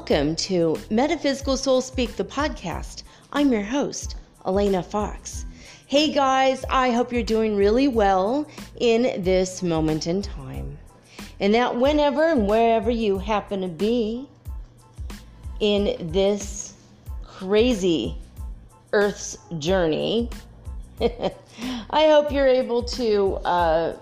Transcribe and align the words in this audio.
Welcome 0.00 0.34
to 0.36 0.78
Metaphysical 0.88 1.58
Soul 1.58 1.82
Speak, 1.82 2.16
the 2.16 2.24
podcast. 2.24 3.02
I'm 3.34 3.52
your 3.52 3.62
host, 3.62 4.16
Elena 4.46 4.82
Fox. 4.82 5.44
Hey 5.88 6.10
guys, 6.10 6.64
I 6.70 6.90
hope 6.90 7.12
you're 7.12 7.22
doing 7.22 7.54
really 7.54 7.86
well 7.86 8.48
in 8.78 9.22
this 9.22 9.62
moment 9.62 10.06
in 10.06 10.22
time. 10.22 10.78
And 11.38 11.54
that 11.54 11.76
whenever 11.76 12.24
and 12.28 12.48
wherever 12.48 12.90
you 12.90 13.18
happen 13.18 13.60
to 13.60 13.68
be 13.68 14.26
in 15.60 16.10
this 16.10 16.72
crazy 17.22 18.16
Earth's 18.94 19.36
journey, 19.58 20.30
I 21.00 22.06
hope 22.06 22.32
you're 22.32 22.48
able 22.48 22.82
to 22.84 23.34
uh, 23.44 23.96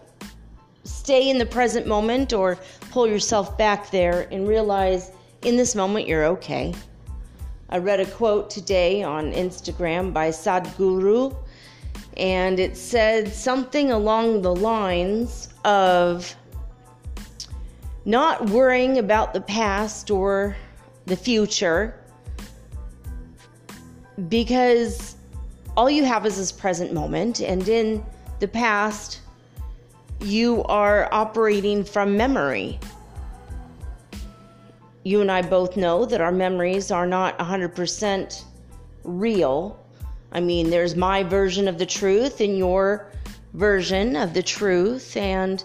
stay 0.85 1.29
in 1.29 1.39
the 1.39 1.47
present 1.47 1.89
moment 1.89 2.33
or 2.33 2.57
pull 2.93 3.09
yourself 3.09 3.59
back 3.59 3.91
there 3.91 4.29
and 4.31 4.47
realize 4.47 5.11
in 5.43 5.57
this 5.57 5.75
moment, 5.75 6.07
you're 6.07 6.27
okay. 6.27 6.75
I 7.71 7.79
read 7.79 8.01
a 8.01 8.07
quote 8.07 8.51
today 8.51 9.03
on 9.03 9.33
Instagram 9.33 10.13
by 10.13 10.31
Sadhguru, 10.31 11.37
and 12.17 12.59
it 12.59 12.77
said 12.77 13.33
something 13.33 13.93
along 13.93 14.43
the 14.43 14.55
lines 14.55 15.51
of 15.65 16.35
not 18.05 18.51
worrying 18.51 18.99
about 18.99 19.35
the 19.35 19.41
past 19.43 20.11
or 20.11 20.57
the 21.07 21.17
future 21.17 21.95
because 24.29 25.15
all 25.77 25.89
you 25.89 26.05
have 26.05 26.27
is 26.27 26.37
this 26.37 26.51
present 26.51 26.93
moment, 26.93 27.41
and 27.41 27.69
in 27.69 28.05
the 28.41 28.49
past, 28.49 29.21
you 30.21 30.65
are 30.65 31.09
operating 31.13 31.85
from 31.85 32.17
memory 32.17 32.81
you 35.09 35.23
and 35.23 35.33
I 35.33 35.41
both 35.41 35.75
know 35.75 36.05
that 36.05 36.21
our 36.21 36.31
memories 36.31 36.91
are 36.91 37.07
not 37.07 37.39
100% 37.39 38.45
real. 39.05 39.83
I 40.33 40.41
mean, 40.41 40.69
there's 40.69 40.97
my 40.97 41.23
version 41.23 41.67
of 41.67 41.79
the 41.79 41.87
truth 41.87 42.43
and 42.43 42.59
your 42.59 43.11
version 43.55 44.17
of 44.17 44.35
the 44.35 44.43
truth, 44.43 45.17
and 45.17 45.65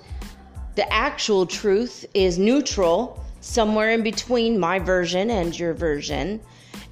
the 0.75 0.91
actual 0.93 1.45
truth 1.45 2.05
is 2.13 2.39
neutral, 2.39 3.21
somewhere 3.41 3.91
in 3.91 4.01
between 4.01 4.57
my 4.57 4.79
version 4.79 5.29
and 5.29 5.59
your 5.59 5.73
version. 5.73 6.39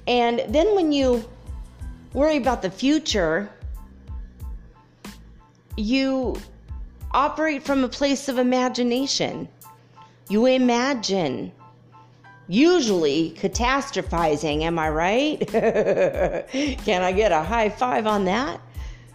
And 0.06 0.42
then 0.46 0.74
when 0.74 0.92
you 0.92 1.26
worry 2.12 2.36
about 2.36 2.60
the 2.60 2.70
future, 2.70 3.50
you 5.78 6.36
operate 7.12 7.62
from 7.62 7.82
a 7.82 7.88
place 7.88 8.28
of 8.28 8.36
imagination. 8.36 9.48
You 10.28 10.44
imagine 10.44 11.50
usually 12.52 13.30
catastrophizing. 13.38 14.62
Am 14.62 14.78
I 14.78 14.90
right? 14.90 15.48
Can 15.48 17.02
I 17.02 17.12
get 17.12 17.32
a 17.32 17.42
high 17.42 17.70
five 17.70 18.06
on 18.06 18.26
that? 18.26 18.60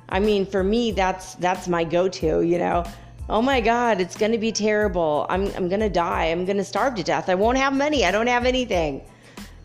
I 0.10 0.20
mean, 0.20 0.46
for 0.46 0.64
me, 0.64 0.92
that's 0.92 1.36
that's 1.36 1.68
my 1.68 1.84
go-to. 1.84 2.42
You 2.42 2.58
know, 2.58 2.84
oh 3.30 3.42
my 3.42 3.62
God, 3.62 4.02
it's 4.02 4.18
gonna 4.18 4.40
be 4.40 4.52
terrible. 4.52 5.28
I'm 5.30 5.48
I'm 5.56 5.70
gonna 5.70 5.90
die. 5.90 6.26
I'm 6.26 6.46
gonna 6.46 6.64
starve 6.64 6.96
to 6.96 7.04
death. 7.04 7.30
I 7.30 7.36
won't 7.36 7.58
have 7.60 7.74
money. 7.74 8.06
I 8.06 8.12
don't 8.12 8.28
have 8.28 8.46
anything. 8.46 9.02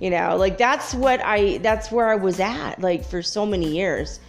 You 0.01 0.11
know, 0.11 0.37
like 0.37 0.59
that's 0.59 0.93
what 0.95 1.25
I 1.25 1.59
that's 1.59 1.91
where 1.91 2.09
I 2.09 2.17
was 2.17 2.41
at 2.41 2.81
like 2.81 3.05
for 3.05 3.23
so 3.23 3.47
many 3.47 3.75
years. 3.75 4.21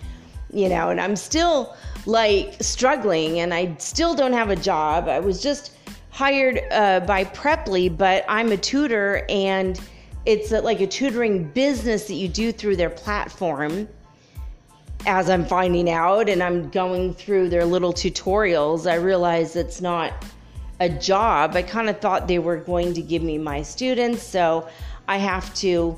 You 0.54 0.70
know, 0.70 0.90
and 0.90 1.02
I'm 1.02 1.16
still 1.16 1.76
like 2.06 2.56
struggling, 2.62 3.40
and 3.40 3.54
I 3.54 3.76
still 3.80 4.16
don't 4.16 4.34
have 4.34 4.52
a 4.52 4.56
job. 4.56 5.10
I 5.10 5.20
was 5.20 5.42
just 5.42 5.73
hired 6.14 6.62
uh, 6.70 7.00
by 7.00 7.24
Preply, 7.24 7.90
but 7.90 8.24
I'm 8.30 8.52
a 8.52 8.58
tutor 8.58 9.26
and 9.30 9.82
it's 10.28 10.52
like 10.52 10.80
a 10.80 10.86
tutoring 10.86 11.46
business 11.50 12.06
that 12.06 12.14
you 12.14 12.28
do 12.28 12.52
through 12.52 12.76
their 12.76 12.92
platform. 12.92 13.90
As 15.08 15.28
I'm 15.28 15.44
finding 15.44 15.90
out 15.90 16.30
and 16.30 16.44
I'm 16.44 16.70
going 16.70 17.16
through 17.16 17.50
their 17.50 17.66
little 17.66 17.92
tutorials, 17.92 18.90
I 18.90 18.96
realize 18.96 19.56
it's 19.56 19.82
not 19.82 20.14
a 20.80 20.88
job. 20.88 21.56
I 21.56 21.64
kind 21.64 21.90
of 21.90 22.00
thought 22.00 22.28
they 22.28 22.40
were 22.40 22.58
going 22.58 22.94
to 22.94 23.02
give 23.02 23.24
me 23.24 23.40
my 23.40 23.64
students, 23.64 24.22
so 24.22 24.70
I 25.08 25.18
have 25.18 25.54
to 25.56 25.98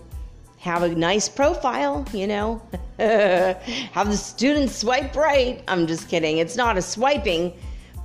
have 0.60 0.82
a 0.84 0.96
nice 0.96 1.28
profile, 1.28 2.08
you 2.14 2.26
know, 2.26 2.62
have 2.98 4.10
the 4.10 4.18
students 4.18 4.78
swipe 4.78 5.14
right. 5.16 5.62
I'm 5.68 5.86
just 5.88 6.08
kidding. 6.08 6.38
It's 6.38 6.56
not 6.56 6.78
a 6.78 6.82
swiping 6.82 7.54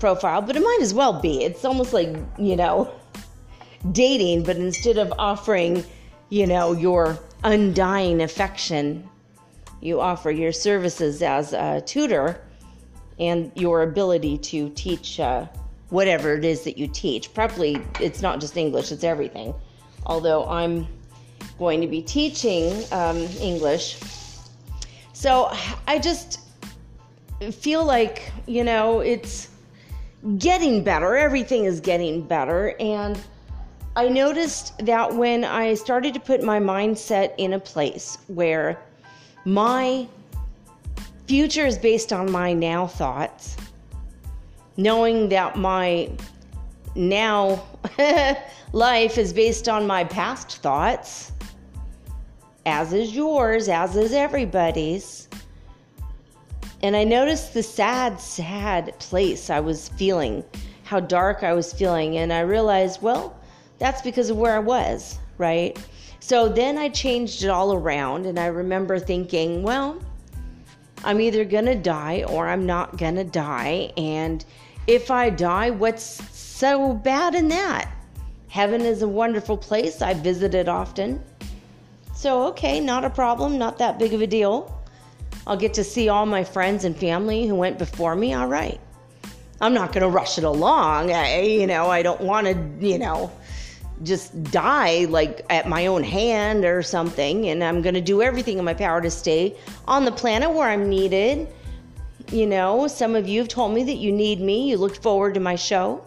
profile, 0.01 0.43
but 0.43 0.57
it 0.57 0.61
might 0.61 0.79
as 0.81 0.93
well 0.93 1.21
be. 1.21 1.45
It's 1.45 1.65
almost 1.65 1.93
like, 1.93 2.17
you 2.39 2.57
know, 2.57 2.93
dating, 3.93 4.43
but 4.43 4.57
instead 4.57 4.99
of 4.99 5.13
offering, 5.19 5.85
you 6.31 6.47
know, 6.47 6.73
your 6.73 7.19
undying 7.45 8.23
affection, 8.23 9.09
you 9.81 10.01
offer 10.01 10.31
your 10.31 10.53
services 10.53 11.23
as 11.23 11.53
a 11.53 11.83
tutor 11.87 12.41
and 13.19 13.53
your 13.55 13.83
ability 13.83 14.39
to 14.39 14.71
teach 14.71 15.21
uh, 15.21 15.47
whatever 15.91 16.35
it 16.35 16.45
is 16.45 16.63
that 16.63 16.79
you 16.79 16.89
teach. 16.89 17.33
Probably 17.35 17.81
it's 18.01 18.23
not 18.23 18.41
just 18.41 18.57
English, 18.57 18.93
it's 18.93 19.05
everything. 19.05 19.55
Although 20.07 20.47
I'm 20.47 20.87
going 21.59 21.81
to 21.83 21.87
be 21.87 22.03
teaching 22.03 22.83
um, 22.93 23.19
English. 23.41 23.99
So 25.13 25.53
I 25.87 25.99
just 25.99 26.41
feel 27.53 27.85
like, 27.85 28.33
you 28.47 28.65
know, 28.65 29.01
it's 29.01 29.50
getting 30.39 30.85
better. 30.85 31.17
Everything 31.17 31.65
is 31.65 31.81
getting 31.81 32.23
better. 32.23 32.75
And 32.81 33.19
I 33.97 34.09
noticed 34.09 34.79
that 34.87 35.15
when 35.15 35.45
I 35.45 35.75
started 35.75 36.15
to 36.15 36.21
put 36.21 36.43
my 36.43 36.61
mindset 36.61 37.35
in 37.39 37.55
a 37.55 37.61
place 37.61 38.19
where 38.29 38.81
my 39.45 40.07
future 41.27 41.67
is 41.67 41.79
based 41.79 42.13
on 42.13 42.31
my 42.31 42.53
now 42.53 42.87
thoughts, 42.87 43.57
knowing 44.77 45.29
that 45.31 45.57
my 45.57 46.11
now 46.95 47.65
life 48.73 49.19
is 49.19 49.33
based 49.33 49.69
on 49.69 49.87
my 49.87 50.05
past 50.05 50.59
thoughts, 50.59 51.33
as 52.67 52.93
is 52.93 53.15
yours, 53.15 53.69
as 53.69 53.97
is 53.97 54.13
everybody's 54.13 55.30
and 56.83 56.97
I 56.97 57.05
noticed 57.05 57.53
the 57.53 57.63
sad, 57.63 58.21
sad 58.21 58.99
place 58.99 59.51
I 59.51 59.61
was 59.61 59.89
feeling, 59.91 60.43
how 60.85 61.01
dark 61.01 61.43
I 61.43 61.53
was 61.53 61.73
feeling. 61.73 62.17
And 62.19 62.33
I 62.33 62.41
realized, 62.41 63.03
well, 63.03 63.39
that's 63.79 64.01
because 64.01 64.31
of 64.31 64.39
where 64.39 64.55
I 64.55 64.61
was, 64.61 65.19
right? 65.37 65.79
So 66.21 66.49
then 66.49 66.79
I 66.79 66.89
changed 66.89 67.45
it 67.45 67.49
all 67.49 67.75
around. 67.75 68.25
And 68.25 68.39
I 68.39 68.47
remember 68.47 68.99
thinking, 68.99 69.63
well, 69.63 70.01
I'm 71.05 71.21
either 71.21 71.45
going 71.45 71.67
to 71.67 71.75
die 71.75 72.25
or 72.29 72.49
I'm 72.49 72.65
not 72.65 72.97
going 72.97 73.17
to 73.17 73.25
die. 73.25 73.93
And 73.97 74.45
if 74.87 75.11
I 75.11 75.31
die, 75.31 75.71
what's 75.71 76.05
so 76.37 76.95
bad 76.95 77.35
in 77.35 77.49
that? 77.49 77.93
Heaven 78.49 78.81
is 78.81 79.03
a 79.03 79.09
wonderful 79.09 79.57
place. 79.57 80.03
I 80.03 80.15
visit 80.15 80.55
it 80.55 80.69
often. 80.69 81.23
So, 82.15 82.47
okay, 82.49 82.81
not 82.81 83.05
a 83.05 83.11
problem, 83.11 83.59
not 83.59 83.79
that 83.79 83.99
big 83.99 84.13
of 84.13 84.21
a 84.23 84.27
deal. 84.27 84.80
I'll 85.47 85.57
get 85.57 85.75
to 85.75 85.85
see 85.85 86.09
all 86.09 86.27
my 86.27 86.45
friends 86.45 86.85
and 86.85 86.97
family 86.97 87.47
who 87.47 87.55
went 87.55 87.79
before 87.79 88.15
me. 88.15 88.35
All 88.35 88.47
right. 88.47 88.81
I'm 89.61 89.75
not 89.75 89.93
going 89.93 90.03
to 90.03 90.09
rush 90.09 90.39
it 90.39 90.45
along. 90.45 91.13
I, 91.13 91.41
you 91.41 91.67
know, 91.67 91.91
I 91.91 92.03
don't 92.03 92.21
want 92.21 92.47
to, 92.47 92.87
you 92.87 92.99
know, 92.99 93.31
just 94.03 94.43
die 94.45 95.05
like 95.05 95.45
at 95.51 95.69
my 95.69 95.87
own 95.87 96.03
hand 96.03 96.65
or 96.65 96.83
something. 96.83 97.49
And 97.49 97.63
I'm 97.63 97.83
going 97.83 97.95
to 97.95 98.01
do 98.01 98.23
everything 98.23 98.59
in 98.59 98.65
my 98.65 98.75
power 98.75 99.01
to 99.03 99.11
stay 99.11 99.55
on 99.87 100.05
the 100.05 100.13
planet 100.13 100.51
where 100.51 100.69
I'm 100.69 100.89
needed. 100.89 101.49
You 102.33 102.47
know, 102.47 102.87
some 102.87 103.15
of 103.15 103.29
you 103.29 103.41
have 103.41 103.49
told 103.49 103.75
me 103.75 103.85
that 103.85 103.97
you 103.97 104.13
need 104.13 104.41
me. 104.41 104.71
You 104.71 104.79
looked 104.79 105.03
forward 105.03 105.35
to 105.35 105.41
my 105.41 105.57
show, 105.57 106.05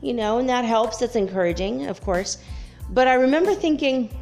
you 0.00 0.12
know, 0.12 0.38
and 0.38 0.48
that 0.48 0.64
helps. 0.64 0.98
That's 0.98 1.16
encouraging, 1.16 1.86
of 1.86 2.00
course. 2.00 2.38
But 2.90 3.08
I 3.08 3.14
remember 3.14 3.54
thinking, 3.54 4.14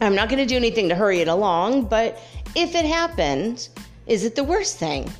I'm 0.00 0.14
not 0.14 0.28
going 0.28 0.40
to 0.40 0.46
do 0.46 0.56
anything 0.56 0.88
to 0.88 0.94
hurry 0.94 1.20
it 1.20 1.28
along, 1.28 1.84
but 1.84 2.20
if 2.56 2.74
it 2.74 2.84
happened, 2.84 3.68
is 4.06 4.24
it 4.24 4.34
the 4.34 4.44
worst 4.44 4.78
thing? 4.78 5.10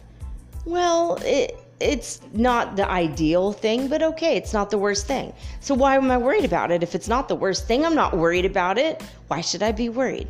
Well, 0.65 1.19
it, 1.23 1.59
it's 1.81 2.21
not 2.33 2.77
the 2.77 2.89
ideal 2.89 3.53
thing, 3.53 3.89
but 3.89 4.03
okay, 4.03 4.37
it's 4.37 4.53
not 4.53 4.71
the 4.71 4.79
worst 4.79 5.07
thing. 5.07 5.33
So 5.61 5.75
why 5.75 5.97
am 5.97 6.11
I 6.11 6.19
worried 6.19 6.45
about 6.45 6.71
it? 6.71 6.83
If 6.83 6.95
it's 6.95 7.09
not 7.09 7.29
the 7.29 7.35
worst 7.35 7.67
thing, 7.67 7.85
I'm 7.85 7.95
not 7.95 8.17
worried 8.17 8.45
about 8.45 8.79
it. 8.79 9.03
Why 9.29 9.41
should 9.41 9.63
I 9.63 9.73
be 9.73 9.89
worried? 9.89 10.29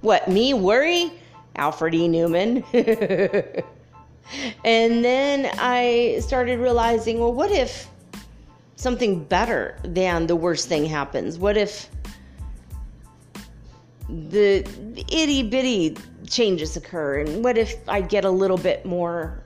What, 0.00 0.28
me 0.28 0.54
worry? 0.54 1.12
Alfred 1.56 1.94
E. 1.94 2.08
Neuman. 2.08 2.62
and 4.64 5.04
then 5.04 5.50
I 5.58 6.18
started 6.20 6.58
realizing, 6.58 7.18
well, 7.20 7.32
what 7.32 7.50
if 7.50 7.88
something 8.76 9.24
better 9.24 9.78
than 9.82 10.26
the 10.26 10.36
worst 10.36 10.68
thing 10.68 10.84
happens? 10.84 11.38
What 11.38 11.56
if 11.56 11.88
the 14.08 14.66
itty 15.10 15.42
bitty 15.42 15.96
changes 16.26 16.76
occur? 16.76 17.20
And 17.20 17.44
what 17.44 17.58
if 17.58 17.76
I 17.88 18.00
get 18.00 18.24
a 18.24 18.30
little 18.30 18.56
bit 18.58 18.84
more, 18.84 19.42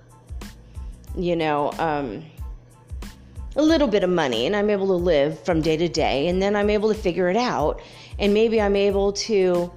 you 1.16 1.36
know, 1.36 1.72
um, 1.78 2.24
a 3.56 3.62
little 3.62 3.88
bit 3.88 4.04
of 4.04 4.10
money 4.10 4.46
and 4.46 4.54
I'm 4.54 4.70
able 4.70 4.86
to 4.86 4.94
live 4.94 5.42
from 5.44 5.60
day 5.60 5.76
to 5.76 5.88
day 5.88 6.28
and 6.28 6.40
then 6.40 6.54
I'm 6.54 6.70
able 6.70 6.88
to 6.88 6.94
figure 6.94 7.28
it 7.28 7.36
out 7.36 7.80
and 8.18 8.32
maybe 8.32 8.60
I'm 8.60 8.76
able 8.76 9.12
to 9.14 9.72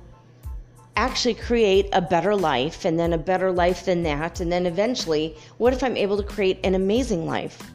actually 0.95 1.33
create 1.33 1.89
a 1.93 2.01
better 2.01 2.35
life 2.35 2.85
and 2.85 2.99
then 2.99 3.13
a 3.13 3.17
better 3.17 3.51
life 3.51 3.85
than 3.85 4.03
that 4.03 4.39
and 4.39 4.51
then 4.51 4.67
eventually 4.67 5.35
what 5.57 5.73
if 5.73 5.83
I'm 5.83 5.97
able 5.97 6.17
to 6.17 6.23
create 6.23 6.59
an 6.63 6.75
amazing 6.75 7.25
life? 7.25 7.71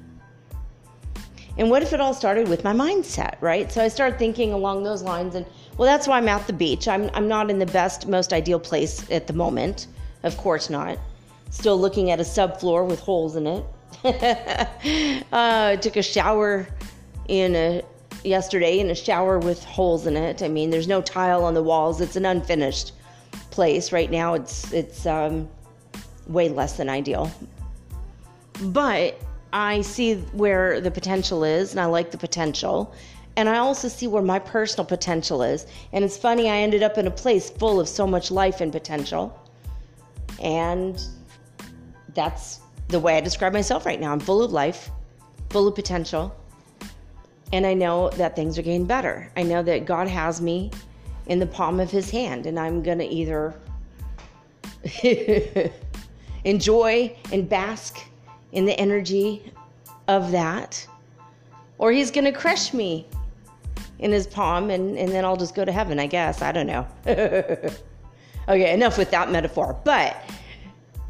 And 1.59 1.71
what 1.71 1.83
if 1.83 1.93
it 1.93 2.01
all 2.01 2.15
started 2.15 2.49
with 2.49 2.63
my 2.63 2.73
mindset, 2.73 3.41
right? 3.41 3.73
So 3.73 3.83
I 3.83 3.89
started 3.89 4.19
thinking 4.19 4.53
along 4.53 4.85
those 4.85 5.03
lines 5.03 5.35
and 5.35 5.47
well, 5.77 5.87
that's 5.87 6.09
why 6.09 6.19
I'm 6.19 6.29
at 6.29 6.47
the 6.47 6.53
beach. 6.53 6.89
I'm, 6.89 7.11
I'm 7.15 7.29
not 7.29 7.51
in 7.51 7.59
the 7.59 7.67
best, 7.67 8.07
most 8.07 8.33
ideal 8.33 8.59
place 8.59 9.09
at 9.11 9.27
the 9.27 9.33
moment. 9.33 9.89
Of 10.23 10.37
course 10.37 10.71
not. 10.71 10.99
Still 11.51 11.79
looking 11.79 12.11
at 12.11 12.19
a 12.19 12.25
subfloor 12.25 12.87
with 12.87 13.01
holes 13.01 13.37
in 13.37 13.47
it. 13.47 13.65
uh, 14.05 15.15
I 15.33 15.77
took 15.77 15.97
a 15.97 16.03
shower 16.03 16.67
in 17.29 17.55
a 17.55 17.83
yesterday 18.25 18.81
in 18.81 18.91
a 18.91 18.95
shower 18.95 19.39
with 19.39 19.63
holes 19.65 20.07
in 20.07 20.17
it. 20.17 20.43
I 20.43 20.49
mean, 20.49 20.71
there's 20.71 20.89
no 20.89 21.01
tile 21.01 21.45
on 21.45 21.55
the 21.55 21.63
walls. 21.63 22.01
It's 22.01 22.17
an 22.17 22.27
unfinished 22.27 22.93
place 23.51 23.93
right 23.93 24.11
now. 24.11 24.35
It's 24.35 24.73
it's 24.73 25.07
um, 25.07 25.49
way 26.27 26.49
less 26.49 26.77
than 26.77 26.89
ideal, 26.89 27.31
but 28.61 29.21
I 29.53 29.83
see 29.83 30.17
where 30.33 30.81
the 30.81 30.91
potential 30.91 31.45
is, 31.45 31.71
and 31.71 31.81
I 31.81 31.87
like 31.87 32.11
the 32.11 32.19
potential 32.19 32.93
and 33.37 33.51
I 33.51 33.59
also 33.59 33.89
see 33.89 34.07
where 34.07 34.23
my 34.23 34.39
personal 34.39 34.87
potential 34.87 35.43
is. 35.43 35.67
And 35.93 36.05
it's 36.05 36.17
funny, 36.17 36.49
I 36.49 36.57
ended 36.57 36.83
up 36.83 36.97
in 36.97 37.07
a 37.07 37.11
place 37.11 37.51
full 37.51 37.79
of 37.79 37.89
so 37.89 38.07
much 38.07 38.31
life 38.31 38.63
and 38.63 38.73
potential. 38.73 39.39
And 40.43 41.03
that's 42.15 42.61
the 42.89 42.99
way 42.99 43.19
I 43.19 43.21
describe 43.21 43.53
myself 43.53 43.85
right 43.85 44.01
now. 44.01 44.13
I'm 44.13 44.21
full 44.21 44.43
of 44.43 44.53
life, 44.53 44.91
full 45.51 45.69
of 45.69 45.75
potential. 45.75 46.35
And 47.53 47.67
I 47.67 47.75
know 47.75 48.09
that 48.11 48.35
things 48.35 48.59
are 48.59 48.63
getting 48.63 48.87
better. 48.87 49.31
I 49.37 49.43
know 49.43 49.63
that 49.63 49.85
God 49.85 50.09
has 50.09 50.41
me 50.41 50.71
in 51.27 51.39
the 51.39 51.47
palm 51.47 51.79
of 51.79 51.91
his 51.91 52.11
hand, 52.11 52.47
and 52.47 52.59
I'm 52.59 52.83
going 52.83 52.99
to 52.99 53.05
either 53.05 53.55
enjoy 56.45 57.17
and 57.33 57.49
bask 57.49 57.99
in 58.53 58.65
the 58.65 58.79
energy 58.81 59.53
of 60.09 60.31
that, 60.31 60.87
or 61.79 61.93
he's 61.93 62.11
going 62.11 62.25
to 62.25 62.33
crush 62.33 62.73
me 62.73 63.07
in 63.99 64.13
his 64.13 64.27
palm 64.27 64.71
and, 64.71 64.97
and 64.99 65.11
then 65.11 65.25
I'll 65.25 65.37
just 65.37 65.55
go 65.55 65.65
to 65.65 65.73
heaven, 65.73 65.99
I 65.99 66.07
guess. 66.07 66.43
I 66.43 66.53
don't 66.53 66.67
know. 66.67 66.87
okay, 67.07 68.75
enough 68.75 68.99
with 68.99 69.11
that 69.11 69.31
metaphor. 69.31 69.79
But 69.85 70.17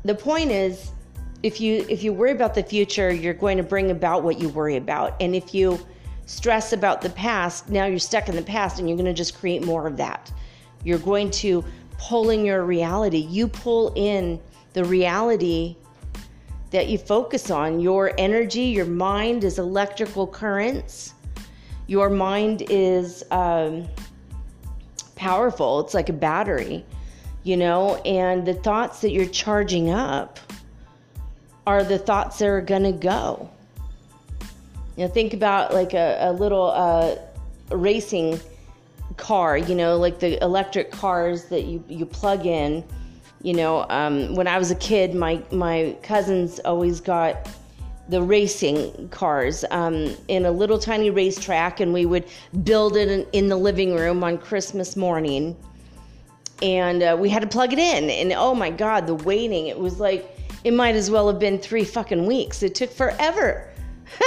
the 0.04 0.14
point 0.14 0.50
is 0.50 0.92
if 1.42 1.60
you 1.60 1.84
if 1.88 2.02
you 2.02 2.12
worry 2.12 2.32
about 2.32 2.54
the 2.54 2.62
future, 2.62 3.12
you're 3.12 3.34
going 3.34 3.56
to 3.56 3.62
bring 3.62 3.90
about 3.90 4.22
what 4.22 4.38
you 4.38 4.48
worry 4.48 4.76
about. 4.76 5.20
And 5.20 5.34
if 5.34 5.54
you 5.54 5.78
stress 6.26 6.72
about 6.72 7.02
the 7.02 7.10
past, 7.10 7.68
now 7.68 7.86
you're 7.86 7.98
stuck 7.98 8.28
in 8.28 8.36
the 8.36 8.42
past 8.42 8.78
and 8.78 8.88
you're 8.88 8.96
going 8.96 9.06
to 9.06 9.14
just 9.14 9.38
create 9.38 9.64
more 9.64 9.86
of 9.86 9.96
that. 9.96 10.32
You're 10.84 10.98
going 10.98 11.30
to 11.32 11.64
pull 11.98 12.30
in 12.30 12.44
your 12.44 12.64
reality. 12.64 13.18
You 13.18 13.48
pull 13.48 13.92
in 13.94 14.40
the 14.72 14.84
reality 14.84 15.76
that 16.70 16.88
you 16.88 16.98
focus 16.98 17.50
on. 17.50 17.80
Your 17.80 18.12
energy, 18.18 18.62
your 18.62 18.86
mind 18.86 19.44
is 19.44 19.58
electrical 19.58 20.26
currents 20.26 21.14
your 21.86 22.10
mind 22.10 22.62
is 22.68 23.24
um, 23.30 23.86
powerful. 25.14 25.80
It's 25.80 25.94
like 25.94 26.08
a 26.08 26.12
battery, 26.12 26.84
you 27.44 27.56
know, 27.56 27.96
and 27.96 28.46
the 28.46 28.54
thoughts 28.54 29.00
that 29.00 29.10
you're 29.10 29.26
charging 29.26 29.90
up 29.90 30.38
are 31.66 31.84
the 31.84 31.98
thoughts 31.98 32.38
that 32.38 32.48
are 32.48 32.60
going 32.60 32.84
to 32.84 32.92
go. 32.92 33.50
You 34.96 35.04
know, 35.04 35.08
think 35.08 35.34
about 35.34 35.74
like 35.74 35.94
a, 35.94 36.18
a 36.20 36.32
little 36.32 36.70
uh, 36.70 37.16
racing 37.70 38.40
car, 39.16 39.56
you 39.56 39.74
know, 39.74 39.96
like 39.96 40.18
the 40.18 40.42
electric 40.42 40.90
cars 40.90 41.46
that 41.46 41.64
you, 41.64 41.84
you 41.88 42.06
plug 42.06 42.46
in. 42.46 42.84
You 43.42 43.54
know, 43.54 43.86
um, 43.90 44.34
when 44.34 44.48
I 44.48 44.58
was 44.58 44.70
a 44.70 44.74
kid, 44.76 45.14
my, 45.14 45.42
my 45.52 45.96
cousins 46.02 46.58
always 46.60 47.00
got 47.00 47.48
the 48.08 48.22
racing 48.22 49.08
cars 49.08 49.64
um, 49.70 50.14
in 50.28 50.46
a 50.46 50.50
little 50.50 50.78
tiny 50.78 51.10
racetrack, 51.10 51.80
and 51.80 51.92
we 51.92 52.06
would 52.06 52.24
build 52.62 52.96
it 52.96 53.08
in, 53.08 53.26
in 53.32 53.48
the 53.48 53.56
living 53.56 53.94
room 53.94 54.22
on 54.22 54.38
Christmas 54.38 54.96
morning. 54.96 55.56
And 56.62 57.02
uh, 57.02 57.16
we 57.18 57.28
had 57.28 57.42
to 57.42 57.48
plug 57.48 57.72
it 57.72 57.78
in, 57.78 58.08
and 58.08 58.32
oh 58.32 58.54
my 58.54 58.70
God, 58.70 59.06
the 59.06 59.14
waiting! 59.14 59.66
It 59.66 59.78
was 59.78 60.00
like 60.00 60.36
it 60.64 60.72
might 60.72 60.94
as 60.94 61.10
well 61.10 61.28
have 61.28 61.38
been 61.38 61.58
three 61.58 61.84
fucking 61.84 62.26
weeks. 62.26 62.62
It 62.62 62.74
took 62.74 62.90
forever. 62.90 63.70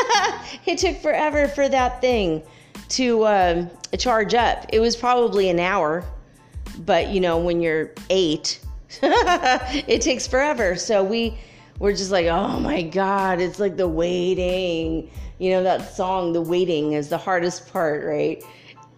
it 0.66 0.78
took 0.78 0.98
forever 0.98 1.48
for 1.48 1.68
that 1.68 2.02
thing 2.02 2.44
to 2.90 3.24
uh, 3.24 3.66
charge 3.98 4.34
up. 4.34 4.66
It 4.72 4.80
was 4.80 4.96
probably 4.96 5.50
an 5.50 5.60
hour, 5.60 6.04
but 6.86 7.10
you 7.10 7.20
know, 7.20 7.38
when 7.38 7.62
you're 7.62 7.92
eight, 8.10 8.60
it 9.02 10.02
takes 10.02 10.28
forever. 10.28 10.76
So 10.76 11.04
we 11.04 11.38
we're 11.80 11.94
just 11.94 12.12
like, 12.12 12.28
oh 12.28 12.60
my 12.60 12.82
God, 12.82 13.40
it's 13.40 13.60
like 13.60 13.78
the 13.78 13.88
waiting. 13.88 15.10
You 15.40 15.52
know, 15.52 15.64
that 15.64 15.96
song, 15.96 16.34
The 16.34 16.42
Waiting, 16.42 16.94
is 16.94 17.08
the 17.08 17.18
hardest 17.18 17.72
part, 17.72 18.04
right? 18.04 18.44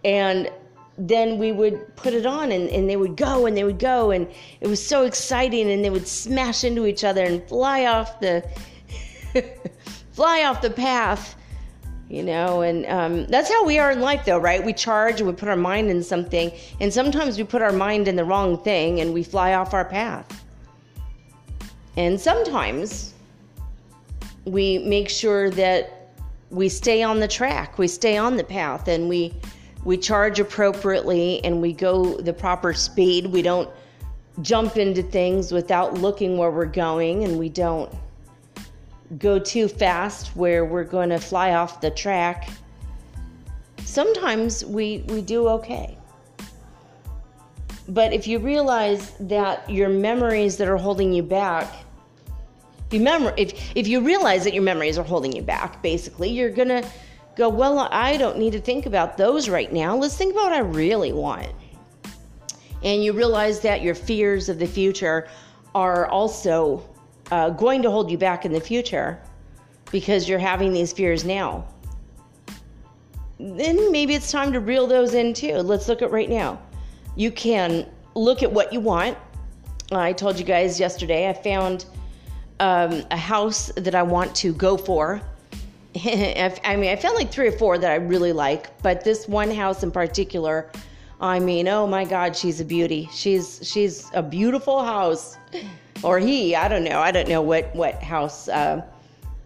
And 0.04 0.50
then 0.98 1.38
we 1.38 1.52
would 1.52 1.94
put 1.96 2.12
it 2.12 2.26
on 2.26 2.52
and, 2.52 2.68
and 2.68 2.90
they 2.90 2.96
would 2.96 3.16
go 3.16 3.46
and 3.46 3.56
they 3.56 3.64
would 3.64 3.78
go 3.78 4.10
and 4.10 4.28
it 4.60 4.66
was 4.66 4.84
so 4.84 5.04
exciting 5.04 5.70
and 5.70 5.84
they 5.84 5.90
would 5.90 6.06
smash 6.06 6.64
into 6.64 6.86
each 6.86 7.02
other 7.02 7.22
and 7.24 7.42
fly 7.48 7.86
off 7.86 8.20
the 8.20 8.46
fly 10.12 10.44
off 10.44 10.60
the 10.60 10.70
path 10.70 11.34
you 12.10 12.22
know 12.22 12.60
and 12.60 12.84
um, 12.86 13.24
that's 13.28 13.48
how 13.48 13.64
we 13.64 13.78
are 13.78 13.90
in 13.90 14.00
life 14.00 14.26
though 14.26 14.36
right 14.36 14.62
we 14.62 14.72
charge 14.72 15.18
and 15.18 15.28
we 15.28 15.34
put 15.34 15.48
our 15.48 15.56
mind 15.56 15.88
in 15.88 16.02
something 16.02 16.52
and 16.78 16.92
sometimes 16.92 17.38
we 17.38 17.44
put 17.44 17.62
our 17.62 17.72
mind 17.72 18.06
in 18.06 18.14
the 18.14 18.24
wrong 18.24 18.62
thing 18.62 19.00
and 19.00 19.14
we 19.14 19.22
fly 19.22 19.54
off 19.54 19.72
our 19.72 19.86
path 19.86 20.41
and 21.96 22.20
sometimes 22.20 23.14
we 24.44 24.78
make 24.78 25.08
sure 25.08 25.50
that 25.50 26.14
we 26.50 26.68
stay 26.68 27.02
on 27.02 27.20
the 27.20 27.28
track, 27.28 27.78
we 27.78 27.88
stay 27.88 28.16
on 28.16 28.36
the 28.36 28.44
path, 28.44 28.88
and 28.88 29.08
we 29.08 29.34
we 29.84 29.96
charge 29.96 30.38
appropriately 30.38 31.44
and 31.44 31.60
we 31.60 31.72
go 31.72 32.16
the 32.18 32.32
proper 32.32 32.72
speed. 32.72 33.26
We 33.26 33.42
don't 33.42 33.68
jump 34.40 34.76
into 34.76 35.02
things 35.02 35.50
without 35.50 35.94
looking 35.94 36.38
where 36.38 36.50
we're 36.50 36.66
going, 36.66 37.24
and 37.24 37.38
we 37.38 37.48
don't 37.48 37.92
go 39.18 39.38
too 39.38 39.68
fast 39.68 40.28
where 40.36 40.64
we're 40.64 40.84
going 40.84 41.10
to 41.10 41.18
fly 41.18 41.54
off 41.54 41.80
the 41.80 41.90
track. 41.90 42.48
Sometimes 43.78 44.64
we 44.64 45.04
we 45.08 45.20
do 45.20 45.48
okay. 45.48 45.98
But 47.88 48.12
if 48.12 48.26
you 48.26 48.38
realize 48.38 49.12
that 49.20 49.68
your 49.68 49.88
memories 49.88 50.56
that 50.58 50.68
are 50.68 50.76
holding 50.76 51.12
you 51.12 51.22
back, 51.22 51.72
if 52.86 52.94
you, 52.94 53.00
mem- 53.00 53.34
if, 53.36 53.76
if 53.76 53.88
you 53.88 54.00
realize 54.00 54.44
that 54.44 54.54
your 54.54 54.62
memories 54.62 54.98
are 54.98 55.04
holding 55.04 55.32
you 55.32 55.42
back, 55.42 55.82
basically, 55.82 56.28
you're 56.30 56.50
going 56.50 56.68
to 56.68 56.86
go, 57.36 57.48
well, 57.48 57.88
I 57.90 58.16
don't 58.16 58.38
need 58.38 58.52
to 58.52 58.60
think 58.60 58.86
about 58.86 59.16
those 59.16 59.48
right 59.48 59.72
now. 59.72 59.96
Let's 59.96 60.16
think 60.16 60.32
about 60.32 60.50
what 60.50 60.52
I 60.52 60.58
really 60.60 61.12
want. 61.12 61.52
And 62.84 63.02
you 63.02 63.12
realize 63.12 63.60
that 63.60 63.82
your 63.82 63.94
fears 63.94 64.48
of 64.48 64.58
the 64.58 64.66
future 64.66 65.28
are 65.74 66.06
also 66.06 66.88
uh, 67.30 67.50
going 67.50 67.82
to 67.82 67.90
hold 67.90 68.10
you 68.10 68.18
back 68.18 68.44
in 68.44 68.52
the 68.52 68.60
future 68.60 69.20
because 69.90 70.28
you're 70.28 70.38
having 70.38 70.72
these 70.72 70.92
fears 70.92 71.24
now. 71.24 71.66
Then 73.40 73.90
maybe 73.90 74.14
it's 74.14 74.30
time 74.30 74.52
to 74.52 74.60
reel 74.60 74.86
those 74.86 75.14
in 75.14 75.34
too. 75.34 75.56
Let's 75.56 75.88
look 75.88 76.02
at 76.02 76.10
right 76.10 76.28
now 76.28 76.60
you 77.16 77.30
can 77.30 77.86
look 78.14 78.42
at 78.42 78.52
what 78.52 78.72
you 78.72 78.80
want. 78.80 79.16
I 79.90 80.12
told 80.12 80.38
you 80.38 80.44
guys 80.44 80.80
yesterday 80.80 81.28
I 81.28 81.32
found 81.32 81.86
um, 82.60 83.04
a 83.10 83.16
house 83.16 83.70
that 83.76 83.94
I 83.94 84.02
want 84.02 84.34
to 84.36 84.52
go 84.54 84.76
for. 84.76 85.20
I 85.96 86.76
mean, 86.78 86.90
I 86.90 86.96
found 86.96 87.16
like 87.16 87.30
three 87.30 87.48
or 87.48 87.52
four 87.52 87.76
that 87.76 87.90
I 87.90 87.96
really 87.96 88.32
like, 88.32 88.80
but 88.82 89.04
this 89.04 89.28
one 89.28 89.50
house 89.50 89.82
in 89.82 89.90
particular, 89.90 90.70
I 91.20 91.38
mean, 91.38 91.68
oh 91.68 91.86
my 91.86 92.04
God, 92.04 92.34
she's 92.34 92.60
a 92.60 92.64
beauty. 92.64 93.08
She's 93.12 93.60
she's 93.62 94.10
a 94.14 94.22
beautiful 94.22 94.82
house, 94.82 95.36
or 96.02 96.18
he. 96.18 96.56
I 96.56 96.66
don't 96.66 96.82
know. 96.82 96.98
I 96.98 97.12
don't 97.12 97.28
know 97.28 97.42
what 97.42 97.74
what 97.76 98.02
house. 98.02 98.48
Uh, 98.48 98.82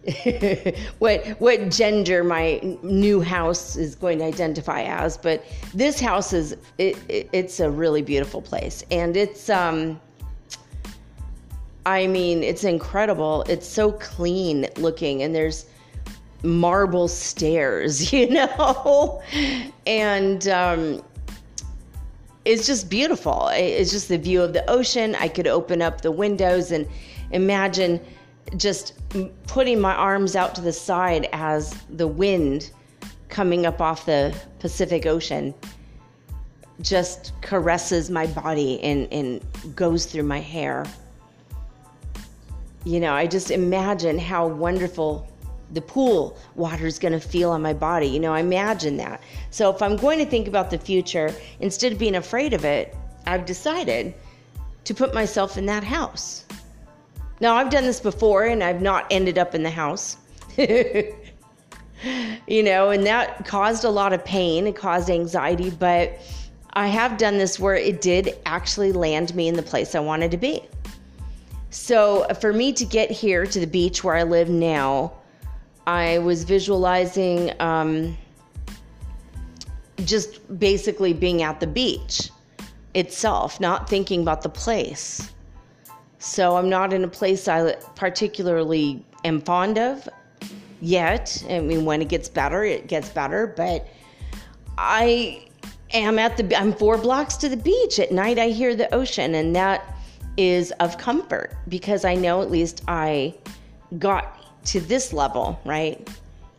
what 0.98 1.26
what 1.40 1.68
gender 1.68 2.22
my 2.22 2.60
new 2.82 3.20
house 3.20 3.76
is 3.76 3.94
going 3.94 4.18
to 4.18 4.24
identify 4.24 4.82
as 4.82 5.16
but 5.16 5.44
this 5.74 5.98
house 5.98 6.32
is 6.32 6.56
it, 6.78 6.96
it, 7.08 7.28
it's 7.32 7.60
a 7.60 7.68
really 7.68 8.02
beautiful 8.02 8.40
place. 8.40 8.84
And 8.90 9.16
it's 9.16 9.50
um 9.50 10.00
i 11.86 12.06
mean 12.06 12.42
it's 12.42 12.64
incredible. 12.64 13.42
It's 13.48 13.66
so 13.66 13.92
clean 13.92 14.68
looking 14.76 15.22
and 15.22 15.34
there's 15.34 15.66
marble 16.42 17.08
stairs 17.08 18.12
you 18.12 18.30
know? 18.30 19.22
And 19.86 20.46
um 20.48 21.02
it's 22.44 22.64
just 22.64 22.88
beautiful. 22.88 23.48
It's 23.52 23.90
just 23.90 24.08
the 24.08 24.18
view 24.18 24.40
of 24.40 24.52
the 24.52 24.68
ocean. 24.70 25.16
I 25.16 25.26
could 25.26 25.48
open 25.48 25.82
up 25.82 26.02
the 26.02 26.12
windows 26.12 26.70
and 26.70 26.86
imagine 27.32 28.00
just 28.56 28.94
putting 29.46 29.80
my 29.80 29.94
arms 29.94 30.36
out 30.36 30.54
to 30.54 30.60
the 30.60 30.72
side 30.72 31.28
as 31.32 31.74
the 31.90 32.06
wind 32.06 32.70
coming 33.28 33.66
up 33.66 33.80
off 33.80 34.06
the 34.06 34.36
Pacific 34.60 35.06
Ocean 35.06 35.54
just 36.80 37.32
caresses 37.40 38.10
my 38.10 38.26
body 38.26 38.80
and, 38.82 39.12
and 39.12 39.74
goes 39.74 40.06
through 40.06 40.22
my 40.22 40.40
hair. 40.40 40.84
You 42.84 43.00
know, 43.00 43.12
I 43.12 43.26
just 43.26 43.50
imagine 43.50 44.18
how 44.18 44.46
wonderful 44.46 45.26
the 45.72 45.80
pool 45.80 46.38
water 46.54 46.86
is 46.86 46.98
going 46.98 47.12
to 47.12 47.20
feel 47.20 47.50
on 47.50 47.60
my 47.60 47.72
body. 47.72 48.06
You 48.06 48.20
know, 48.20 48.32
I 48.32 48.40
imagine 48.40 48.96
that. 48.98 49.22
So 49.50 49.70
if 49.74 49.82
I'm 49.82 49.96
going 49.96 50.18
to 50.18 50.26
think 50.26 50.46
about 50.46 50.70
the 50.70 50.78
future, 50.78 51.34
instead 51.60 51.92
of 51.92 51.98
being 51.98 52.14
afraid 52.14 52.52
of 52.52 52.64
it, 52.64 52.94
I've 53.26 53.44
decided 53.44 54.14
to 54.84 54.94
put 54.94 55.12
myself 55.12 55.58
in 55.58 55.66
that 55.66 55.82
house. 55.82 56.45
Now, 57.40 57.56
I've 57.56 57.70
done 57.70 57.84
this 57.84 58.00
before 58.00 58.44
and 58.44 58.62
I've 58.62 58.80
not 58.80 59.06
ended 59.10 59.38
up 59.38 59.54
in 59.54 59.62
the 59.62 59.70
house. 59.70 60.16
you 60.56 61.12
know, 62.62 62.90
and 62.90 63.06
that 63.06 63.44
caused 63.44 63.84
a 63.84 63.90
lot 63.90 64.12
of 64.12 64.24
pain, 64.24 64.66
it 64.66 64.76
caused 64.76 65.10
anxiety, 65.10 65.70
but 65.70 66.18
I 66.72 66.88
have 66.88 67.18
done 67.18 67.38
this 67.38 67.58
where 67.58 67.74
it 67.74 68.00
did 68.00 68.36
actually 68.46 68.92
land 68.92 69.34
me 69.34 69.48
in 69.48 69.54
the 69.54 69.62
place 69.62 69.94
I 69.94 70.00
wanted 70.00 70.30
to 70.30 70.36
be. 70.36 70.62
So, 71.70 72.26
for 72.40 72.52
me 72.52 72.72
to 72.72 72.84
get 72.84 73.10
here 73.10 73.44
to 73.44 73.60
the 73.60 73.66
beach 73.66 74.02
where 74.02 74.14
I 74.14 74.22
live 74.22 74.48
now, 74.48 75.12
I 75.86 76.18
was 76.18 76.44
visualizing 76.44 77.52
um, 77.60 78.16
just 80.04 80.58
basically 80.58 81.12
being 81.12 81.42
at 81.42 81.60
the 81.60 81.66
beach 81.66 82.30
itself, 82.94 83.60
not 83.60 83.88
thinking 83.88 84.22
about 84.22 84.42
the 84.42 84.48
place. 84.48 85.32
So 86.26 86.56
I'm 86.56 86.68
not 86.68 86.92
in 86.92 87.04
a 87.04 87.08
place 87.08 87.46
I 87.46 87.74
particularly 87.94 89.06
am 89.24 89.40
fond 89.40 89.78
of 89.78 90.08
yet. 90.80 91.42
I 91.48 91.60
mean, 91.60 91.84
when 91.84 92.02
it 92.02 92.08
gets 92.08 92.28
better, 92.28 92.64
it 92.64 92.88
gets 92.88 93.08
better. 93.08 93.46
But 93.46 93.86
I 94.76 95.46
am 95.92 96.18
at 96.18 96.36
the, 96.36 96.56
I'm 96.58 96.72
four 96.72 96.98
blocks 96.98 97.36
to 97.36 97.48
the 97.48 97.56
beach. 97.56 98.00
At 98.00 98.10
night, 98.10 98.40
I 98.40 98.48
hear 98.48 98.74
the 98.74 98.92
ocean, 98.92 99.36
and 99.36 99.54
that 99.54 99.96
is 100.36 100.72
of 100.72 100.98
comfort 100.98 101.56
because 101.68 102.04
I 102.04 102.16
know 102.16 102.42
at 102.42 102.50
least 102.50 102.82
I 102.88 103.32
got 104.00 104.64
to 104.66 104.80
this 104.80 105.12
level, 105.12 105.58
right? 105.64 106.10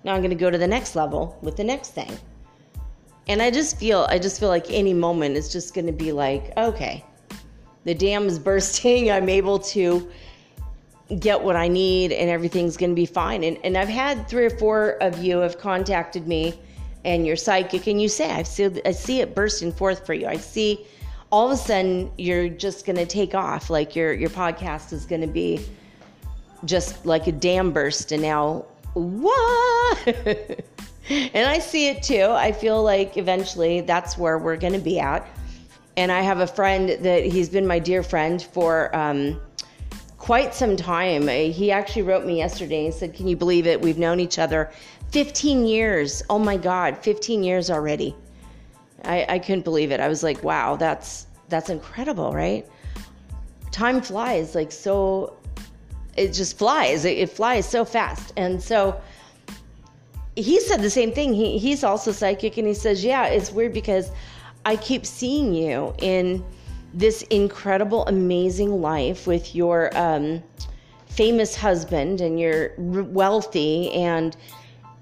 Now 0.05 0.13
I'm 0.13 0.21
going 0.21 0.29
to 0.29 0.38
go 0.38 0.50
to 0.50 0.57
the 0.57 0.65
next 0.65 0.95
level 0.95 1.38
with 1.41 1.57
the 1.57 1.65
next 1.65 1.89
thing. 1.89 2.17
And 3.27 3.41
I 3.41 3.51
just 3.51 3.77
feel, 3.77 4.07
I 4.09 4.17
just 4.17 4.39
feel 4.39 4.50
like 4.50 4.71
any 4.71 4.93
moment 4.93 5.36
is 5.36 5.51
just 5.51 5.74
going 5.74 5.88
to 5.88 5.93
be 5.93 6.13
like, 6.13 6.53
okay, 6.55 7.03
the 7.88 7.96
dam 7.96 8.27
is 8.27 8.38
bursting. 8.38 9.10
I'm 9.12 9.29
able 9.29 9.60
to 9.60 10.08
get 11.20 11.41
what 11.41 11.56
I 11.56 11.70
need 11.70 12.12
and 12.12 12.29
everything's 12.29 12.75
going 12.75 12.89
to 12.89 12.96
be 12.96 13.06
fine. 13.06 13.44
And, 13.44 13.58
and 13.63 13.77
I've 13.77 13.88
had 13.88 14.27
three 14.27 14.46
or 14.46 14.50
four 14.50 15.01
of 15.01 15.24
you 15.24 15.38
have 15.38 15.58
contacted 15.58 16.27
me 16.27 16.60
and 17.06 17.25
you're 17.25 17.38
psychic 17.38 17.88
and 17.88 18.01
you 18.01 18.10
say, 18.10 18.29
I 18.29 18.44
see, 18.44 18.70
I 18.86 18.91
see 18.91 19.22
it 19.22 19.34
bursting 19.34 19.72
forth 19.72 20.06
for 20.06 20.13
you. 20.13 20.27
I 20.27 20.36
see 20.36 20.86
all 21.32 21.46
of 21.46 21.53
a 21.53 21.58
sudden 21.58 22.12
you're 22.17 22.50
just 22.50 22.86
going 22.86 22.98
to 22.98 23.06
take 23.06 23.34
off. 23.34 23.70
Like 23.70 23.96
your, 23.96 24.13
your 24.13 24.29
podcast 24.29 24.91
is 24.91 25.06
going 25.06 25.22
to 25.22 25.27
be 25.27 25.65
just 26.65 27.06
like 27.06 27.27
a 27.27 27.32
dam 27.32 27.72
burst. 27.72 28.12
And 28.12 28.22
now, 28.22 28.65
what? 28.94 30.08
and 31.10 31.50
I 31.50 31.60
see 31.60 31.88
it 31.88 32.03
too. 32.03 32.27
I 32.32 32.51
feel 32.51 32.84
like 32.84 33.15
eventually 33.15 33.79
that's 33.79 34.17
where 34.17 34.38
we're 34.38 34.58
going 34.58 34.74
to 34.74 34.79
be 34.79 35.00
at 35.00 35.25
and 35.98 36.12
I 36.12 36.22
have 36.22 36.39
a 36.39 36.48
friend 36.48 36.89
that 37.04 37.25
he's 37.25 37.50
been 37.50 37.68
my 37.68 37.80
dear 37.80 38.04
friend 38.04 38.42
for 38.42 38.96
um, 38.96 39.42
quite 40.18 40.54
some 40.54 40.77
time. 40.77 41.27
He 41.27 41.72
actually 41.72 42.04
wrote 42.04 42.25
me 42.25 42.38
yesterday 42.38 42.86
and 42.86 42.94
said, 42.94 43.13
Can 43.13 43.27
you 43.27 43.36
believe 43.36 43.68
it? 43.68 43.82
We've 43.82 43.98
known 43.98 44.20
each 44.20 44.39
other 44.39 44.72
15 45.12 45.66
years. 45.66 46.24
Oh 46.30 46.39
my 46.39 46.56
God, 46.56 46.98
15 46.98 47.44
years 47.44 47.70
already. 47.70 48.16
I, 49.04 49.25
I 49.27 49.39
couldn't 49.39 49.63
believe 49.63 49.92
it. 49.92 50.00
I 50.00 50.08
was 50.08 50.24
like, 50.24 50.44
wow, 50.44 50.75
that's 50.75 51.27
that's 51.50 51.70
incredible, 51.70 52.34
right? 52.34 52.68
Time 53.72 54.01
flies 54.01 54.54
like 54.54 54.72
so 54.72 55.38
it 56.16 56.34
just 56.34 56.58
flies. 56.58 57.06
It, 57.06 57.18
it 57.18 57.30
flies 57.30 57.68
so 57.68 57.86
fast. 57.86 58.34
And 58.38 58.62
so 58.62 59.00
he 60.36 60.60
said 60.60 60.82
the 60.82 60.89
same 60.89 61.12
thing. 61.12 61.34
He 61.34 61.58
he's 61.58 61.84
also 61.84 62.12
psychic 62.12 62.58
and 62.58 62.68
he 62.68 62.74
says, 62.74 63.04
Yeah, 63.04 63.27
it's 63.27 63.51
weird 63.51 63.74
because 63.74 64.12
I 64.67 64.75
keep 64.75 65.05
seeing 65.05 65.53
you 65.53 65.93
in 66.00 66.43
this 66.93 67.21
incredible, 67.29 68.05
amazing 68.07 68.81
life 68.81 69.25
with 69.25 69.55
your 69.55 69.97
um, 69.97 70.43
famous 71.05 71.55
husband, 71.55 72.19
and 72.19 72.38
you're 72.38 72.74
wealthy, 72.77 73.93
and 73.93 74.36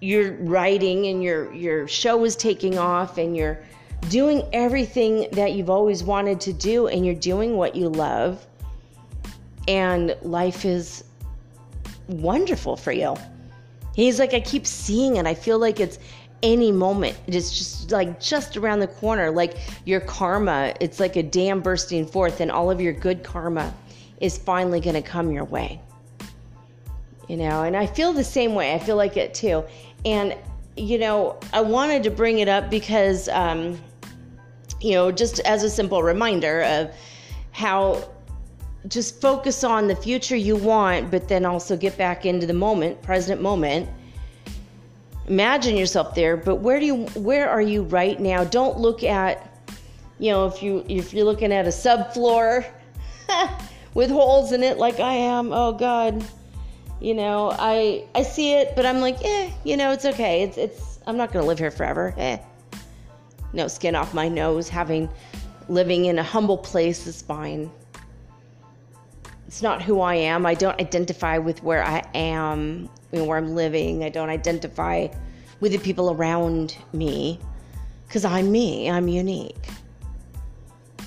you're 0.02 0.34
writing, 0.34 1.08
and 1.08 1.24
your 1.24 1.52
your 1.52 1.88
show 1.88 2.24
is 2.26 2.36
taking 2.36 2.78
off, 2.78 3.18
and 3.18 3.36
you're 3.36 3.60
doing 4.10 4.44
everything 4.54 5.28
that 5.32 5.54
you've 5.54 5.72
always 5.72 6.04
wanted 6.04 6.40
to 6.42 6.54
do, 6.54 6.86
and 6.86 7.04
you're 7.04 7.16
doing 7.16 7.58
what 7.58 7.76
you 7.76 7.90
love, 7.90 8.46
and 9.68 10.16
life 10.22 10.64
is 10.64 11.06
wonderful 12.08 12.78
for 12.78 12.92
you. 12.92 13.16
He's 13.96 14.20
like, 14.20 14.36
I 14.36 14.42
keep 14.42 14.68
seeing 14.68 15.16
it. 15.16 15.26
I 15.26 15.34
feel 15.34 15.58
like 15.58 15.80
it's 15.80 15.98
any 16.44 16.72
moment. 16.72 17.18
It's 17.28 17.58
just 17.58 17.92
like 17.92 18.20
just 18.20 18.58
around 18.58 18.80
the 18.80 18.88
corner. 18.88 19.32
Like 19.32 19.58
your 19.86 20.00
karma, 20.02 20.74
it's 20.80 21.00
like 21.00 21.16
a 21.16 21.24
dam 21.24 21.62
bursting 21.62 22.06
forth, 22.06 22.40
and 22.42 22.52
all 22.52 22.70
of 22.72 22.80
your 22.82 22.94
good 22.94 23.24
karma 23.24 23.74
is 24.22 24.38
finally 24.38 24.80
going 24.80 24.96
to 24.96 25.02
come 25.02 25.32
your 25.32 25.46
way. 25.46 25.82
You 27.28 27.38
know, 27.38 27.64
and 27.64 27.76
I 27.76 27.88
feel 27.88 28.14
the 28.14 28.24
same 28.24 28.54
way. 28.54 28.74
I 28.74 28.80
feel 28.80 28.96
like 28.96 29.18
it 29.18 29.34
too. 29.34 29.64
And, 30.06 30.36
you 30.78 31.00
know, 31.00 31.40
I 31.54 31.62
wanted 31.62 32.04
to 32.04 32.12
bring 32.12 32.40
it 32.40 32.48
up 32.48 32.70
because, 32.70 33.28
um, 33.30 33.82
you 34.80 34.92
know, 34.92 35.12
just 35.12 35.40
as 35.40 35.64
a 35.64 35.70
simple 35.70 36.04
reminder 36.04 36.62
of 36.62 36.94
how 37.52 38.08
just 38.88 39.20
focus 39.20 39.64
on 39.64 39.88
the 39.88 39.96
future 39.96 40.36
you 40.36 40.56
want, 40.56 41.10
but 41.10 41.28
then 41.28 41.46
also 41.46 41.76
get 41.76 41.98
back 41.98 42.28
into 42.28 42.46
the 42.46 42.54
moment, 42.54 43.02
present 43.02 43.42
moment 43.42 43.90
imagine 45.28 45.76
yourself 45.76 46.14
there 46.14 46.38
but 46.38 46.58
where 46.58 46.80
do 46.80 46.86
you 46.86 46.96
where 47.16 47.50
are 47.50 47.62
you 47.62 47.84
right 47.84 48.20
now? 48.20 48.44
Don't 48.44 48.80
look 48.80 49.04
at 49.04 49.68
you 50.20 50.32
know 50.32 50.46
if 50.46 50.62
you 50.62 50.86
if 50.88 51.14
you're 51.14 51.26
looking 51.26 51.52
at 51.52 51.66
a 51.66 51.70
subfloor 51.70 52.66
with 53.94 54.10
holes 54.10 54.52
in 54.52 54.64
it 54.64 54.78
like 54.78 55.00
i 55.00 55.14
am 55.14 55.52
oh 55.52 55.74
god. 55.74 56.24
You 57.02 57.14
know 57.14 57.52
i 57.58 58.06
i 58.16 58.24
see 58.24 58.54
it 58.54 58.76
but 58.76 58.86
i'm 58.86 59.00
like 59.00 59.24
eh 59.24 59.52
you 59.64 59.78
know 59.78 59.92
it's 59.92 60.06
okay. 60.06 60.44
It's 60.44 60.58
it's 60.58 61.00
i'm 61.08 61.18
not 61.18 61.32
gonna 61.32 61.46
live 61.46 61.60
here 61.60 61.72
forever. 61.72 62.14
Eh. 62.18 62.38
No 63.54 63.68
skin 63.68 63.96
off 63.96 64.14
my 64.14 64.28
nose 64.28 64.70
having 64.70 65.10
living 65.70 66.06
in 66.06 66.20
a 66.20 66.24
humble 66.24 66.58
place 66.58 67.08
is 67.08 67.22
fine 67.22 67.72
it's 69.56 69.62
not 69.62 69.82
who 69.82 70.02
I 70.02 70.16
am. 70.16 70.46
I 70.46 70.54
don't 70.54 70.78
identify 70.82 71.38
with 71.38 71.64
where 71.64 71.82
I 71.82 72.04
am, 72.14 72.90
you 73.14 73.20
know, 73.20 73.24
where 73.24 73.38
I'm 73.38 73.56
living. 73.56 74.04
I 74.04 74.10
don't 74.10 74.28
identify 74.30 75.08
with 75.62 75.72
the 75.72 75.78
people 75.78 76.12
around 76.12 76.76
me 76.92 77.40
because 78.06 78.26
I'm 78.26 78.52
me. 78.52 78.92
I'm 78.92 79.08
unique. 79.08 79.70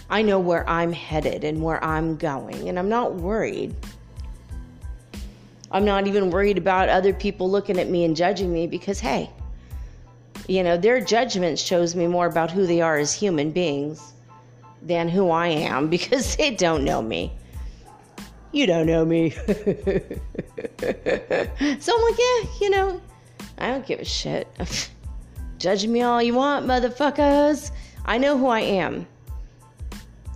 I 0.08 0.22
know 0.22 0.38
where 0.38 0.66
I'm 0.66 0.94
headed 0.94 1.44
and 1.44 1.62
where 1.62 1.84
I'm 1.84 2.16
going, 2.16 2.70
and 2.70 2.78
I'm 2.78 2.88
not 2.88 3.16
worried. 3.16 3.76
I'm 5.70 5.84
not 5.84 6.06
even 6.06 6.30
worried 6.30 6.56
about 6.56 6.88
other 6.88 7.12
people 7.12 7.50
looking 7.50 7.78
at 7.78 7.90
me 7.90 8.06
and 8.06 8.16
judging 8.16 8.50
me 8.50 8.66
because, 8.66 8.98
hey, 8.98 9.28
you 10.46 10.62
know, 10.62 10.78
their 10.78 11.02
judgment 11.02 11.58
shows 11.58 11.94
me 11.94 12.06
more 12.06 12.24
about 12.24 12.50
who 12.50 12.66
they 12.66 12.80
are 12.80 12.96
as 12.96 13.12
human 13.12 13.50
beings 13.50 14.14
than 14.80 15.06
who 15.10 15.28
I 15.28 15.48
am 15.48 15.90
because 15.90 16.34
they 16.36 16.52
don't 16.54 16.82
know 16.82 17.02
me 17.02 17.34
you 18.52 18.66
don't 18.66 18.86
know 18.86 19.04
me. 19.04 19.30
so 19.30 19.40
I'm 20.80 22.02
like, 22.02 22.18
yeah, 22.18 22.40
you 22.60 22.70
know, 22.70 23.00
I 23.58 23.68
don't 23.68 23.86
give 23.86 24.00
a 24.00 24.04
shit. 24.04 24.48
Judge 25.58 25.86
me 25.86 26.02
all 26.02 26.22
you 26.22 26.34
want, 26.34 26.66
motherfuckers. 26.66 27.70
I 28.04 28.18
know 28.18 28.38
who 28.38 28.46
I 28.46 28.60
am. 28.60 29.06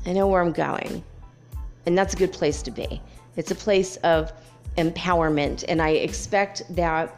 I 0.05 0.13
know 0.13 0.27
where 0.27 0.43
I'm 0.43 0.53
going. 0.53 1.05
And 1.87 1.97
that's 1.97 2.15
a 2.15 2.17
good 2.17 2.33
place 2.33 2.63
to 2.63 2.71
be. 2.71 3.01
It's 3.37 3.51
a 3.51 3.55
place 3.55 3.97
of 3.99 4.33
empowerment. 4.77 5.65
And 5.69 5.81
I 5.81 5.91
expect 5.91 6.63
that 6.75 7.17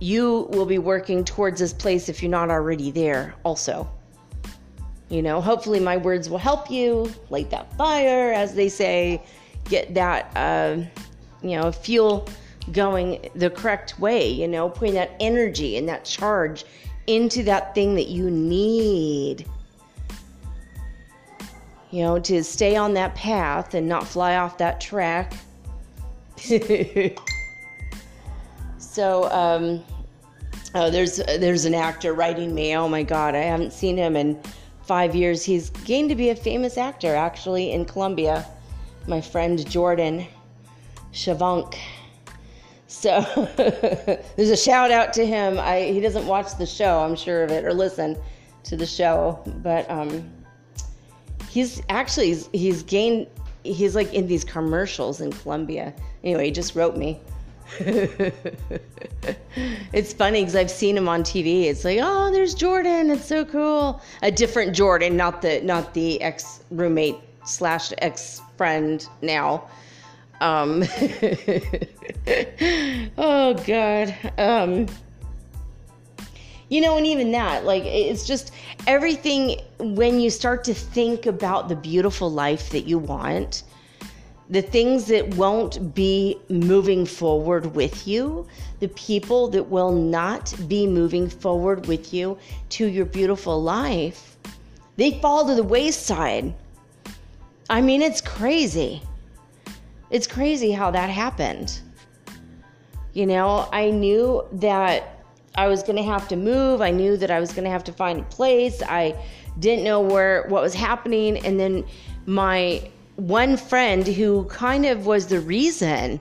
you 0.00 0.48
will 0.50 0.66
be 0.66 0.78
working 0.78 1.24
towards 1.24 1.60
this 1.60 1.72
place 1.72 2.08
if 2.08 2.22
you're 2.22 2.30
not 2.30 2.50
already 2.50 2.90
there, 2.90 3.34
also. 3.44 3.88
You 5.08 5.22
know, 5.22 5.40
hopefully, 5.40 5.78
my 5.78 5.96
words 5.96 6.28
will 6.28 6.38
help 6.38 6.70
you 6.70 7.12
light 7.30 7.50
that 7.50 7.72
fire, 7.76 8.32
as 8.32 8.54
they 8.54 8.68
say, 8.68 9.22
get 9.68 9.94
that, 9.94 10.30
uh, 10.36 10.82
you 11.42 11.56
know, 11.60 11.72
fuel 11.72 12.28
going 12.72 13.30
the 13.34 13.50
correct 13.50 13.98
way, 13.98 14.28
you 14.28 14.48
know, 14.48 14.68
putting 14.68 14.94
that 14.94 15.12
energy 15.20 15.76
and 15.76 15.88
that 15.88 16.04
charge 16.04 16.64
into 17.06 17.42
that 17.44 17.74
thing 17.74 17.94
that 17.94 18.08
you 18.08 18.30
need. 18.30 19.46
You 21.90 22.02
know, 22.02 22.18
to 22.20 22.42
stay 22.42 22.76
on 22.76 22.94
that 22.94 23.14
path 23.14 23.74
and 23.74 23.88
not 23.88 24.06
fly 24.06 24.36
off 24.36 24.58
that 24.58 24.80
track. 24.80 25.32
so, 28.78 29.30
um, 29.30 29.84
oh, 30.74 30.90
there's 30.90 31.16
there's 31.16 31.64
an 31.64 31.74
actor 31.74 32.12
writing 32.12 32.54
me. 32.54 32.76
Oh 32.76 32.88
my 32.88 33.02
God, 33.02 33.34
I 33.34 33.42
haven't 33.42 33.72
seen 33.72 33.96
him 33.96 34.16
in 34.16 34.38
five 34.82 35.14
years. 35.14 35.44
He's 35.44 35.70
gained 35.70 36.08
to 36.10 36.16
be 36.16 36.30
a 36.30 36.36
famous 36.36 36.76
actor, 36.76 37.14
actually, 37.14 37.72
in 37.72 37.84
Colombia. 37.84 38.46
My 39.06 39.20
friend 39.20 39.68
Jordan 39.70 40.26
Shavank. 41.12 41.76
So 42.88 43.20
there's 44.36 44.50
a 44.50 44.56
shout 44.56 44.90
out 44.90 45.12
to 45.14 45.26
him. 45.26 45.58
I, 45.58 45.82
he 45.82 46.00
doesn't 46.00 46.26
watch 46.26 46.56
the 46.58 46.66
show, 46.66 47.00
I'm 47.00 47.16
sure 47.16 47.44
of 47.44 47.50
it, 47.50 47.64
or 47.64 47.72
listen 47.72 48.16
to 48.64 48.76
the 48.76 48.86
show, 48.86 49.42
but 49.62 49.88
um, 49.90 50.28
he's 51.48 51.82
actually 51.88 52.28
he's, 52.28 52.48
he's 52.52 52.82
gained. 52.82 53.28
He's 53.62 53.94
like 53.96 54.12
in 54.14 54.26
these 54.28 54.44
commercials 54.44 55.20
in 55.20 55.32
Colombia. 55.32 55.92
Anyway, 56.22 56.46
he 56.46 56.50
just 56.50 56.74
wrote 56.76 56.96
me. 56.96 57.20
it's 59.92 60.12
funny 60.12 60.40
because 60.42 60.54
I've 60.54 60.70
seen 60.70 60.96
him 60.96 61.08
on 61.08 61.22
TV. 61.22 61.64
It's 61.64 61.84
like, 61.84 61.98
oh, 62.00 62.30
there's 62.30 62.54
Jordan. 62.54 63.10
It's 63.10 63.24
so 63.24 63.44
cool. 63.44 64.00
A 64.22 64.30
different 64.30 64.74
Jordan, 64.74 65.16
not 65.16 65.42
the 65.42 65.60
not 65.62 65.92
the 65.94 66.22
ex 66.22 66.60
roommate 66.70 67.16
slash 67.44 67.92
ex 67.98 68.40
friend 68.56 69.06
now. 69.22 69.68
Um, 70.40 70.84
oh 73.18 73.54
God. 73.66 74.14
Um, 74.38 74.86
you 76.68 76.80
know, 76.80 76.96
and 76.96 77.06
even 77.06 77.30
that, 77.32 77.64
like, 77.64 77.84
it's 77.84 78.26
just 78.26 78.52
everything 78.86 79.60
when 79.78 80.18
you 80.18 80.30
start 80.30 80.64
to 80.64 80.74
think 80.74 81.26
about 81.26 81.68
the 81.68 81.76
beautiful 81.76 82.30
life 82.30 82.70
that 82.70 82.88
you 82.88 82.98
want, 82.98 83.62
the 84.50 84.62
things 84.62 85.06
that 85.06 85.34
won't 85.36 85.94
be 85.94 86.36
moving 86.48 87.06
forward 87.06 87.74
with 87.74 88.06
you, 88.06 88.46
the 88.80 88.88
people 88.88 89.48
that 89.48 89.68
will 89.68 89.92
not 89.92 90.52
be 90.66 90.86
moving 90.86 91.28
forward 91.28 91.86
with 91.86 92.12
you 92.12 92.36
to 92.70 92.86
your 92.86 93.06
beautiful 93.06 93.62
life, 93.62 94.36
they 94.96 95.20
fall 95.20 95.46
to 95.46 95.54
the 95.54 95.62
wayside. 95.62 96.52
I 97.68 97.80
mean, 97.80 98.02
it's 98.02 98.20
crazy. 98.20 99.02
It's 100.10 100.26
crazy 100.26 100.70
how 100.70 100.90
that 100.92 101.10
happened. 101.10 101.80
You 103.12 103.26
know, 103.26 103.68
I 103.72 103.90
knew 103.90 104.46
that 104.52 105.24
I 105.56 105.66
was 105.66 105.82
going 105.82 105.96
to 105.96 106.02
have 106.02 106.28
to 106.28 106.36
move. 106.36 106.80
I 106.80 106.90
knew 106.90 107.16
that 107.16 107.30
I 107.30 107.40
was 107.40 107.52
going 107.52 107.64
to 107.64 107.70
have 107.70 107.84
to 107.84 107.92
find 107.92 108.20
a 108.20 108.24
place. 108.24 108.82
I 108.82 109.16
didn't 109.58 109.84
know 109.84 110.00
where 110.00 110.46
what 110.48 110.62
was 110.62 110.74
happening 110.74 111.38
and 111.46 111.58
then 111.58 111.84
my 112.26 112.88
one 113.16 113.56
friend 113.56 114.06
who 114.06 114.44
kind 114.44 114.84
of 114.84 115.06
was 115.06 115.26
the 115.26 115.40
reason 115.40 116.20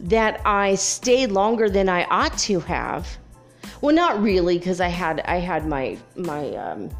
that 0.00 0.40
I 0.44 0.74
stayed 0.74 1.30
longer 1.30 1.70
than 1.70 1.88
I 1.88 2.04
ought 2.04 2.36
to 2.38 2.60
have. 2.60 3.16
Well, 3.80 3.94
not 3.94 4.20
really 4.20 4.58
because 4.58 4.80
I 4.80 4.88
had 4.88 5.20
I 5.20 5.36
had 5.36 5.66
my 5.66 5.96
my 6.16 6.50
um 6.56 6.90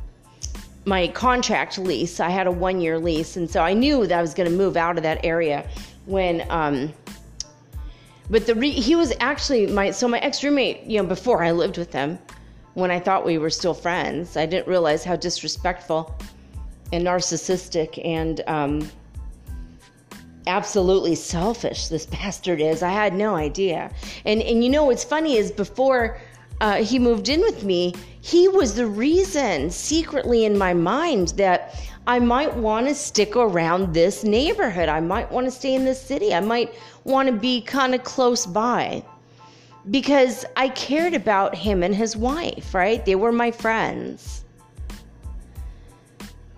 my 0.87 1.09
contract 1.09 1.77
lease. 1.79 2.21
I 2.21 2.31
had 2.31 2.47
a 2.47 2.51
one 2.51 2.81
year 2.81 2.99
lease, 2.99 3.37
and 3.37 3.51
so 3.51 3.61
I 3.61 3.75
knew 3.75 4.07
that 4.07 4.19
I 4.19 4.23
was 4.23 4.33
going 4.33 4.51
to 4.51 4.57
move 4.57 4.77
out 4.77 4.97
of 4.97 5.03
that 5.03 5.25
area 5.25 5.69
when 6.07 6.47
um 6.51 6.93
but 8.31 8.47
the 8.47 8.55
re- 8.55 8.71
he 8.71 8.97
was 8.97 9.13
actually 9.21 9.67
my 9.67 9.91
so 9.91 10.09
my 10.09 10.19
ex 10.19 10.43
roommate 10.43 10.83
you 10.85 11.01
know 11.01 11.07
before 11.07 11.45
i 11.45 11.51
lived 11.51 11.77
with 11.77 11.93
him 11.93 12.19
when 12.75 12.91
i 12.91 12.99
thought 12.99 13.25
we 13.27 13.39
were 13.39 13.51
still 13.51 13.75
friends 13.75 14.37
i 14.37 14.47
didn't 14.47 14.67
realize 14.67 15.05
how 15.05 15.17
disrespectful 15.17 16.17
and 16.93 17.05
narcissistic 17.05 18.03
and 18.05 18.43
um 18.47 18.89
absolutely 20.47 21.17
selfish 21.17 21.89
this 21.89 22.07
bastard 22.07 22.61
is 22.61 22.83
i 22.83 22.91
had 22.91 23.13
no 23.13 23.35
idea 23.35 23.91
and 24.25 24.41
and 24.43 24.63
you 24.63 24.71
know 24.71 24.85
what's 24.85 25.05
funny 25.05 25.37
is 25.37 25.51
before 25.51 26.19
uh, 26.61 26.83
he 26.83 26.99
moved 26.99 27.29
in 27.29 27.41
with 27.41 27.65
me 27.65 27.93
he 28.27 28.49
was 28.49 28.75
the 28.75 28.89
reason 28.89 29.71
secretly 29.71 30.47
in 30.47 30.59
my 30.59 30.75
mind 30.75 31.29
that 31.37 31.81
I 32.09 32.19
might 32.19 32.57
want 32.57 32.89
to 32.89 32.95
stick 32.97 33.37
around 33.37 33.95
this 33.95 34.25
neighborhood. 34.25 34.89
I 34.89 34.99
might 34.99 35.31
want 35.31 35.47
to 35.47 35.51
stay 35.53 35.77
in 35.77 35.85
this 35.85 36.03
city. 36.03 36.35
I 36.35 36.41
might 36.41 36.75
want 37.05 37.29
to 37.29 37.33
be 37.33 37.61
kind 37.61 37.95
of 37.95 38.03
close 38.03 38.45
by 38.45 39.05
because 39.93 40.45
I 40.57 40.71
cared 40.71 41.15
about 41.15 41.55
him 41.55 41.85
and 41.85 41.95
his 41.95 42.17
wife, 42.17 42.75
right? 42.75 43.05
They 43.05 43.15
were 43.15 43.31
my 43.31 43.53
friends. 43.53 44.45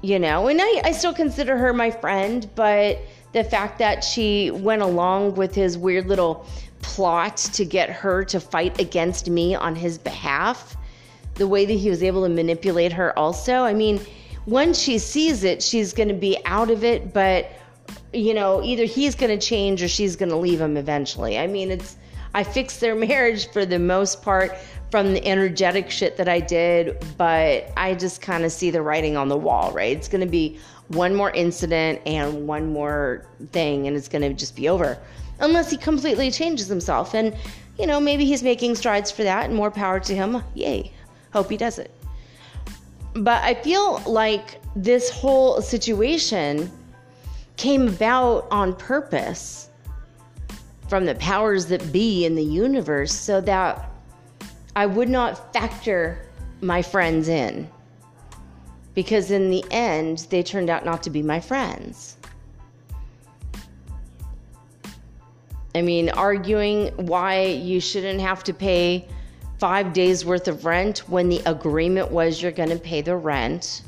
You 0.00 0.18
know, 0.18 0.48
and 0.48 0.60
I, 0.62 0.80
I 0.84 0.92
still 0.92 1.12
consider 1.12 1.58
her 1.58 1.74
my 1.74 1.90
friend, 1.90 2.48
but 2.54 2.98
the 3.34 3.44
fact 3.44 3.78
that 3.80 4.02
she 4.02 4.50
went 4.50 4.80
along 4.80 5.34
with 5.34 5.54
his 5.54 5.76
weird 5.76 6.06
little 6.06 6.46
plot 6.82 7.36
to 7.36 7.64
get 7.64 7.90
her 7.90 8.24
to 8.24 8.40
fight 8.40 8.80
against 8.80 9.28
me 9.28 9.54
on 9.54 9.74
his 9.74 9.98
behalf, 9.98 10.76
the 11.34 11.46
way 11.46 11.64
that 11.64 11.72
he 11.72 11.90
was 11.90 12.02
able 12.02 12.22
to 12.22 12.28
manipulate 12.28 12.92
her, 12.92 13.16
also, 13.18 13.64
I 13.64 13.74
mean, 13.74 14.00
once 14.46 14.78
she 14.78 14.98
sees 14.98 15.44
it, 15.44 15.62
she's 15.62 15.92
going 15.92 16.08
to 16.08 16.14
be 16.14 16.38
out 16.44 16.70
of 16.70 16.84
it, 16.84 17.12
but 17.12 17.50
you 18.12 18.34
know, 18.34 18.62
either 18.62 18.84
he's 18.84 19.14
going 19.14 19.38
to 19.38 19.46
change 19.46 19.82
or 19.82 19.88
she's 19.88 20.16
going 20.16 20.30
to 20.30 20.36
leave 20.36 20.60
him 20.60 20.76
eventually. 20.76 21.38
I 21.38 21.46
mean, 21.46 21.70
it's 21.70 21.96
I 22.34 22.44
fixed 22.44 22.80
their 22.80 22.94
marriage 23.08 23.50
for 23.50 23.66
the 23.66 23.78
most 23.78 24.22
part 24.22 24.56
from 24.90 25.12
the 25.12 25.24
energetic 25.26 25.90
shit 25.90 26.16
that 26.16 26.28
I 26.28 26.40
did, 26.40 27.04
but 27.18 27.70
I 27.76 27.94
just 27.94 28.22
kind 28.22 28.44
of 28.44 28.52
see 28.52 28.70
the 28.70 28.80
writing 28.80 29.16
on 29.16 29.28
the 29.28 29.36
wall, 29.36 29.70
right? 29.72 29.94
It's 29.94 30.08
going 30.08 30.22
to 30.22 30.30
be 30.30 30.58
one 30.88 31.14
more 31.14 31.30
incident 31.30 32.00
and 32.06 32.46
one 32.46 32.72
more 32.72 33.26
thing 33.52 33.86
and 33.86 33.96
it's 33.96 34.08
going 34.08 34.22
to 34.22 34.32
just 34.32 34.56
be 34.56 34.68
over. 34.68 34.98
Unless 35.40 35.70
he 35.70 35.76
completely 35.76 36.30
changes 36.30 36.66
himself 36.66 37.14
and 37.14 37.36
you 37.78 37.86
know, 37.86 38.00
maybe 38.00 38.24
he's 38.24 38.42
making 38.42 38.74
strides 38.74 39.10
for 39.10 39.22
that 39.22 39.46
and 39.46 39.54
more 39.54 39.70
power 39.70 40.00
to 40.00 40.14
him. 40.14 40.42
Yay. 40.54 40.92
Hope 41.32 41.48
he 41.48 41.56
does 41.56 41.78
it. 41.78 41.92
But 43.14 43.42
I 43.44 43.54
feel 43.54 44.02
like 44.04 44.60
this 44.74 45.10
whole 45.10 45.62
situation 45.62 46.70
came 47.56 47.88
about 47.88 48.48
on 48.50 48.74
purpose 48.74 49.68
from 50.88 51.04
the 51.04 51.14
powers 51.16 51.66
that 51.66 51.92
be 51.92 52.24
in 52.24 52.34
the 52.34 52.44
universe 52.44 53.12
so 53.12 53.40
that 53.42 53.90
I 54.74 54.86
would 54.86 55.08
not 55.08 55.52
factor 55.52 56.26
my 56.60 56.82
friends 56.82 57.28
in. 57.28 57.68
Because 58.98 59.30
in 59.30 59.48
the 59.48 59.64
end, 59.70 60.26
they 60.28 60.42
turned 60.42 60.68
out 60.68 60.84
not 60.84 61.04
to 61.04 61.10
be 61.10 61.22
my 61.22 61.38
friends. 61.38 62.16
I 65.72 65.82
mean, 65.82 66.08
arguing 66.08 66.88
why 67.06 67.44
you 67.44 67.78
shouldn't 67.78 68.20
have 68.20 68.42
to 68.42 68.52
pay 68.52 69.06
five 69.60 69.92
days 69.92 70.24
worth 70.24 70.48
of 70.48 70.64
rent 70.64 71.08
when 71.08 71.28
the 71.28 71.40
agreement 71.46 72.10
was 72.10 72.42
you're 72.42 72.50
going 72.50 72.70
to 72.70 72.76
pay 72.76 73.00
the 73.00 73.14
rent 73.14 73.82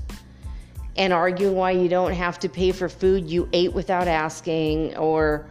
and 0.96 1.12
arguing 1.12 1.56
why 1.56 1.72
you 1.72 1.88
don't 1.88 2.12
have 2.12 2.38
to 2.38 2.48
pay 2.48 2.70
for 2.70 2.88
food 2.88 3.28
you 3.28 3.48
ate 3.52 3.72
without 3.72 4.06
asking 4.06 4.96
or 4.96 5.44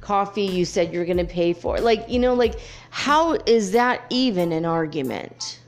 coffee 0.00 0.46
you 0.46 0.64
said 0.64 0.90
you're 0.90 1.04
going 1.04 1.18
to 1.18 1.24
pay 1.26 1.52
for 1.52 1.80
like 1.80 2.08
you 2.08 2.18
know 2.18 2.32
like 2.32 2.60
how 2.88 3.32
is 3.44 3.72
that 3.72 4.06
even 4.08 4.52
an 4.52 4.64
argument 4.64 5.58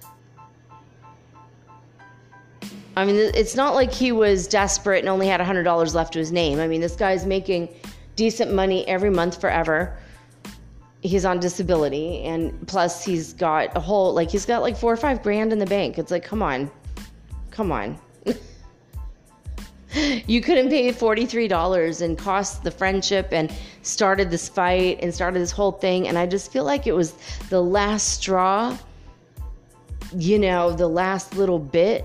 I 2.99 3.05
mean, 3.05 3.15
it's 3.15 3.55
not 3.55 3.77
like 3.77 3.93
he 3.93 4.11
was 4.11 4.49
desperate 4.49 4.99
and 4.99 5.09
only 5.09 5.29
had 5.29 5.41
$100 5.41 5.95
left 5.95 6.15
to 6.15 6.19
his 6.19 6.33
name. 6.33 6.59
I 6.59 6.67
mean, 6.67 6.81
this 6.81 6.97
guy's 6.97 7.25
making 7.25 7.69
decent 8.17 8.53
money 8.53 8.87
every 8.89 9.09
month 9.09 9.41
forever. 9.41 9.97
He's 11.01 11.25
on 11.25 11.39
disability 11.39 12.25
and 12.25 12.67
plus 12.67 13.05
he's 13.05 13.35
got 13.35 13.77
a 13.77 13.81
whole 13.81 14.13
like 14.13 14.33
he's 14.33 14.45
got 14.45 14.63
like 14.63 14.77
four 14.77 14.93
or 14.93 14.97
five 14.97 15.23
grand 15.23 15.53
in 15.53 15.61
the 15.61 15.67
bank. 15.67 15.97
It's 15.97 16.11
like 16.11 16.25
come 16.25 16.43
on. 16.43 16.71
Come 17.51 17.71
on. 17.71 17.99
You 20.27 20.43
couldn't 20.43 20.69
pay 20.69 20.93
$43 20.93 22.03
and 22.03 22.19
cost 22.19 22.63
the 22.63 22.71
friendship 22.71 23.29
and 23.33 23.51
started 23.81 24.31
this 24.31 24.47
fight 24.47 24.99
and 25.01 25.15
started 25.15 25.41
this 25.41 25.51
whole 25.51 25.73
thing. 25.73 26.09
And 26.09 26.19
i 26.19 26.27
just 26.27 26.53
feel 26.53 26.65
like 26.65 26.87
it 26.87 26.93
was 26.93 27.15
the 27.49 27.63
last 27.63 28.19
straw 28.19 28.77
you 30.15 30.39
know 30.39 30.73
the 30.73 30.87
last 30.87 31.37
little 31.37 31.59
bit 31.59 32.05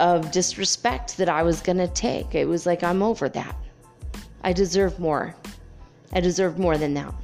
of 0.00 0.30
disrespect 0.30 1.16
that 1.16 1.28
I 1.28 1.42
was 1.42 1.60
going 1.60 1.78
to 1.78 1.88
take. 1.88 2.34
It 2.34 2.46
was 2.46 2.66
like, 2.66 2.82
I'm 2.82 3.02
over 3.02 3.28
that. 3.30 3.56
I 4.42 4.52
deserve 4.52 4.98
more. 4.98 5.34
I 6.12 6.20
deserve 6.20 6.58
more 6.58 6.78
than 6.78 6.94
that. 6.94 7.14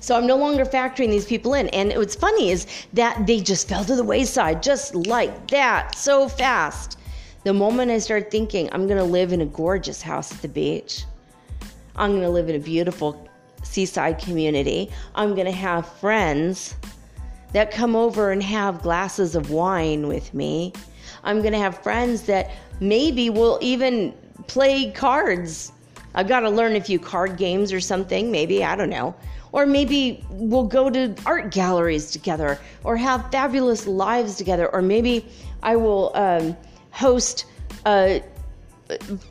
So 0.00 0.16
I'm 0.16 0.26
no 0.26 0.36
longer 0.36 0.64
factoring 0.64 1.08
these 1.08 1.24
people 1.24 1.54
in. 1.54 1.68
And 1.68 1.92
what's 1.94 2.14
funny 2.14 2.50
is 2.50 2.66
that 2.92 3.26
they 3.26 3.40
just 3.40 3.68
fell 3.68 3.84
to 3.84 3.96
the 3.96 4.04
wayside 4.04 4.62
just 4.62 4.94
like 4.94 5.48
that, 5.50 5.94
so 5.94 6.28
fast. 6.28 6.98
The 7.44 7.54
moment 7.54 7.90
I 7.90 7.98
started 7.98 8.30
thinking, 8.30 8.68
I'm 8.72 8.86
going 8.86 8.98
to 8.98 9.04
live 9.04 9.32
in 9.32 9.40
a 9.40 9.46
gorgeous 9.46 10.02
house 10.02 10.30
at 10.32 10.42
the 10.42 10.48
beach, 10.48 11.04
I'm 11.96 12.10
going 12.10 12.22
to 12.22 12.28
live 12.28 12.50
in 12.50 12.56
a 12.56 12.60
beautiful 12.60 13.26
seaside 13.62 14.18
community, 14.18 14.90
I'm 15.14 15.34
going 15.34 15.46
to 15.46 15.52
have 15.52 15.90
friends 15.98 16.74
that 17.52 17.70
come 17.70 17.96
over 17.96 18.30
and 18.30 18.42
have 18.42 18.82
glasses 18.82 19.34
of 19.34 19.50
wine 19.50 20.06
with 20.06 20.32
me. 20.34 20.72
I'm 21.24 21.40
going 21.40 21.52
to 21.52 21.58
have 21.58 21.82
friends 21.82 22.22
that 22.22 22.50
maybe 22.80 23.30
will 23.30 23.58
even 23.60 24.14
play 24.46 24.90
cards. 24.92 25.72
I've 26.14 26.28
got 26.28 26.40
to 26.40 26.50
learn 26.50 26.76
a 26.76 26.80
few 26.80 26.98
card 26.98 27.36
games 27.36 27.72
or 27.72 27.80
something, 27.80 28.30
maybe, 28.30 28.64
I 28.64 28.74
don't 28.76 28.90
know. 28.90 29.14
Or 29.52 29.66
maybe 29.66 30.24
we'll 30.30 30.66
go 30.66 30.90
to 30.90 31.14
art 31.26 31.50
galleries 31.50 32.10
together 32.10 32.58
or 32.84 32.96
have 32.96 33.30
fabulous 33.32 33.86
lives 33.86 34.36
together. 34.36 34.72
Or 34.72 34.80
maybe 34.80 35.26
I 35.62 35.76
will 35.76 36.12
um, 36.14 36.56
host 36.92 37.46
a 37.84 38.22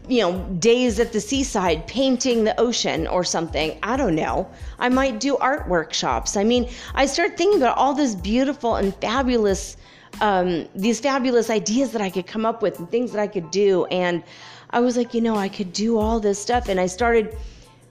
you 0.08 0.22
know, 0.22 0.40
days 0.60 1.00
at 1.00 1.12
the 1.12 1.20
seaside 1.20 1.86
painting 1.88 2.44
the 2.44 2.58
ocean 2.60 3.08
or 3.08 3.24
something. 3.24 3.78
I 3.84 3.98
don't 3.98 4.16
know. 4.16 4.50
I 4.78 4.90
might 4.90 5.20
do 5.20 5.38
art 5.38 5.68
workshops. 5.68 6.38
I 6.38 6.44
mean, 6.44 6.70
I 6.96 7.06
start 7.06 7.38
thinking 7.38 7.62
about 7.62 7.78
all 7.78 7.94
this 7.94 8.16
beautiful 8.16 8.76
and 8.76 8.96
fabulous, 8.96 9.78
um, 10.22 10.68
these 10.76 11.00
fabulous 11.00 11.50
ideas 11.50 11.92
that 11.92 12.02
I 12.02 12.10
could 12.10 12.28
come 12.28 12.46
up 12.46 12.62
with 12.62 12.80
and 12.80 12.90
things 12.90 13.12
that 13.12 13.22
I 13.22 13.28
could 13.28 13.52
do. 13.52 13.86
And 13.86 14.24
I 14.72 14.80
was 14.80 14.98
like, 14.98 15.14
you 15.14 15.22
know, 15.22 15.36
I 15.36 15.50
could 15.50 15.74
do 15.74 15.98
all 15.98 16.20
this 16.20 16.40
stuff. 16.40 16.70
And 16.70 16.80
I 16.80 16.86
started 16.86 17.38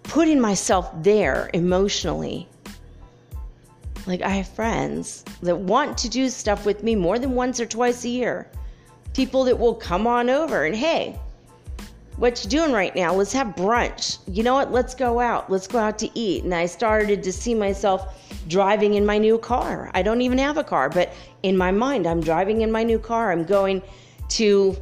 putting 0.03 0.41
myself 0.41 0.91
there 1.03 1.51
emotionally. 1.55 2.49
Like, 4.07 4.23
I 4.23 4.31
have 4.31 4.49
friends 4.49 5.25
that 5.43 5.57
want 5.57 5.99
to 5.99 6.09
do 6.09 6.31
stuff 6.31 6.65
with 6.65 6.83
me 6.83 6.95
more 6.95 7.19
than 7.19 7.35
once 7.35 7.61
or 7.61 7.67
twice 7.67 8.05
a 8.05 8.09
year. 8.09 8.51
People 9.13 9.45
that 9.45 9.59
will 9.59 9.75
come 9.75 10.07
on 10.07 10.31
over 10.31 10.65
and, 10.65 10.75
hey, 10.75 11.19
what 12.19 12.43
you 12.43 12.51
doing 12.51 12.73
right 12.73 12.95
now? 12.97 13.15
Let's 13.15 13.33
have 13.33 13.49
brunch. 13.49 14.19
You 14.27 14.43
know 14.43 14.55
what? 14.55 14.73
Let's 14.73 14.95
go 14.95 15.21
out. 15.21 15.49
Let's 15.51 15.69
go 15.69 15.79
out 15.79 15.99
to 16.01 16.19
eat. 16.19 16.43
And 16.43 16.53
I 16.53 16.67
started 16.67 17.23
to 17.23 17.33
see 17.33 17.55
myself 17.55 18.29
driving 18.49 18.95
in 18.95 19.07
my 19.07 19.19
new 19.19 19.39
car. 19.39 19.91
I 19.95 20.03
don't 20.03 20.21
even 20.21 20.39
have 20.39 20.57
a 20.59 20.65
car, 20.65 20.89
but 20.91 21.13
in 21.45 21.57
my 21.57 21.71
mind, 21.71 22.07
I'm 22.07 22.21
driving 22.21 22.63
in 22.63 22.73
my 22.73 22.83
new 22.83 22.99
car. 22.99 23.31
I'm 23.31 23.45
going 23.45 23.83
to 24.31 24.77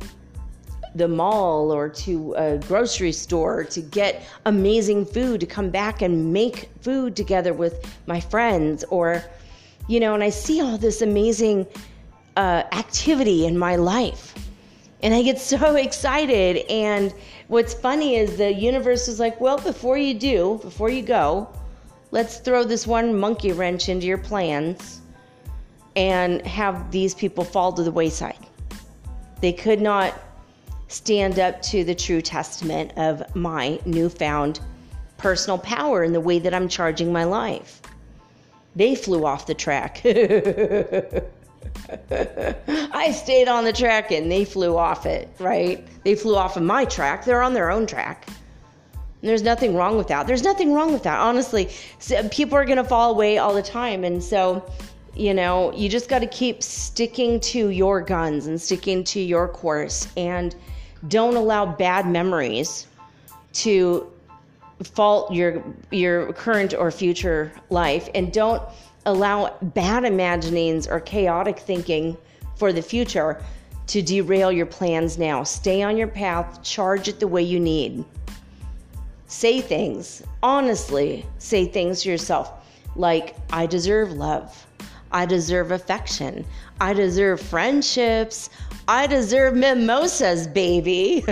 the 0.94 1.06
mall 1.06 1.70
or 1.70 1.90
to 1.90 2.32
a 2.38 2.56
grocery 2.56 3.12
store 3.12 3.64
to 3.64 3.82
get 3.82 4.26
amazing 4.46 5.04
food 5.04 5.38
to 5.40 5.46
come 5.46 5.68
back 5.68 6.00
and 6.00 6.32
make 6.32 6.70
food 6.80 7.14
together 7.14 7.52
with 7.52 7.84
my 8.06 8.18
friends 8.18 8.82
or 8.84 9.22
you 9.88 10.00
know 10.00 10.14
and 10.14 10.24
i 10.24 10.30
see 10.30 10.62
all 10.62 10.78
this 10.78 11.02
amazing 11.02 11.66
uh, 12.38 12.62
activity 12.72 13.44
in 13.44 13.58
my 13.58 13.76
life 13.76 14.45
and 15.02 15.14
i 15.14 15.22
get 15.22 15.38
so 15.54 15.76
excited 15.76 16.58
and 16.70 17.14
what's 17.48 17.74
funny 17.74 18.16
is 18.16 18.36
the 18.36 18.52
universe 18.52 19.08
is 19.08 19.20
like 19.20 19.40
well 19.40 19.58
before 19.58 19.98
you 19.98 20.14
do 20.14 20.58
before 20.62 20.90
you 20.90 21.02
go 21.02 21.48
let's 22.10 22.38
throw 22.38 22.64
this 22.64 22.86
one 22.86 23.18
monkey 23.18 23.52
wrench 23.52 23.88
into 23.88 24.06
your 24.06 24.18
plans 24.18 25.00
and 25.96 26.46
have 26.46 26.90
these 26.90 27.14
people 27.14 27.44
fall 27.44 27.72
to 27.72 27.82
the 27.82 27.90
wayside 27.92 28.46
they 29.40 29.52
could 29.52 29.80
not 29.80 30.14
stand 30.88 31.38
up 31.38 31.60
to 31.62 31.84
the 31.84 31.94
true 31.94 32.22
testament 32.22 32.92
of 32.96 33.22
my 33.34 33.78
newfound 33.84 34.60
personal 35.16 35.58
power 35.58 36.04
in 36.04 36.12
the 36.12 36.20
way 36.20 36.38
that 36.38 36.54
I'm 36.54 36.68
charging 36.68 37.12
my 37.12 37.24
life. 37.24 37.80
They 38.74 38.94
flew 38.94 39.24
off 39.24 39.46
the 39.46 39.54
track. 39.54 40.02
I 42.10 43.12
stayed 43.12 43.48
on 43.48 43.64
the 43.64 43.72
track 43.72 44.10
and 44.10 44.30
they 44.30 44.44
flew 44.44 44.76
off 44.76 45.06
it, 45.06 45.28
right? 45.38 45.86
They 46.04 46.14
flew 46.14 46.36
off 46.36 46.56
of 46.56 46.62
my 46.62 46.84
track. 46.84 47.24
They're 47.24 47.42
on 47.42 47.54
their 47.54 47.70
own 47.70 47.86
track. 47.86 48.26
And 49.22 49.30
there's 49.30 49.42
nothing 49.42 49.74
wrong 49.74 49.96
with 49.96 50.08
that. 50.08 50.26
There's 50.26 50.44
nothing 50.44 50.72
wrong 50.72 50.92
with 50.92 51.02
that. 51.04 51.18
Honestly, 51.18 51.70
people 52.30 52.56
are 52.56 52.64
going 52.64 52.76
to 52.76 52.84
fall 52.84 53.10
away 53.10 53.38
all 53.38 53.54
the 53.54 53.62
time. 53.62 54.04
And 54.04 54.22
so, 54.22 54.64
you 55.14 55.34
know, 55.34 55.72
you 55.72 55.88
just 55.88 56.08
got 56.08 56.20
to 56.20 56.26
keep 56.26 56.62
sticking 56.62 57.40
to 57.40 57.70
your 57.70 58.00
guns 58.00 58.46
and 58.46 58.60
sticking 58.60 59.02
to 59.04 59.20
your 59.20 59.48
course 59.48 60.08
and 60.16 60.54
don't 61.08 61.36
allow 61.36 61.66
bad 61.66 62.06
memories 62.06 62.86
to 63.54 64.10
fault 64.82 65.32
your 65.32 65.64
your 65.90 66.32
current 66.34 66.74
or 66.74 66.90
future 66.90 67.50
life 67.70 68.08
and 68.14 68.32
don't 68.32 68.62
allow 69.06 69.56
bad 69.62 70.04
imaginings 70.04 70.86
or 70.86 71.00
chaotic 71.00 71.58
thinking 71.58 72.16
for 72.56 72.72
the 72.72 72.82
future 72.82 73.42
to 73.86 74.02
derail 74.02 74.52
your 74.52 74.66
plans 74.66 75.16
now. 75.16 75.42
Stay 75.42 75.82
on 75.82 75.96
your 75.96 76.08
path, 76.08 76.62
charge 76.62 77.08
it 77.08 77.20
the 77.20 77.28
way 77.28 77.42
you 77.42 77.58
need. 77.58 78.04
Say 79.26 79.60
things, 79.60 80.22
honestly, 80.42 81.24
say 81.38 81.66
things 81.66 82.02
to 82.02 82.10
yourself 82.10 82.52
like, 82.96 83.36
I 83.52 83.66
deserve 83.66 84.12
love. 84.12 84.66
I 85.12 85.26
deserve 85.26 85.70
affection. 85.70 86.44
I 86.80 86.92
deserve 86.92 87.40
friendships. 87.40 88.50
I 88.88 89.06
deserve 89.06 89.54
mimosas, 89.54 90.46
baby. 90.46 91.24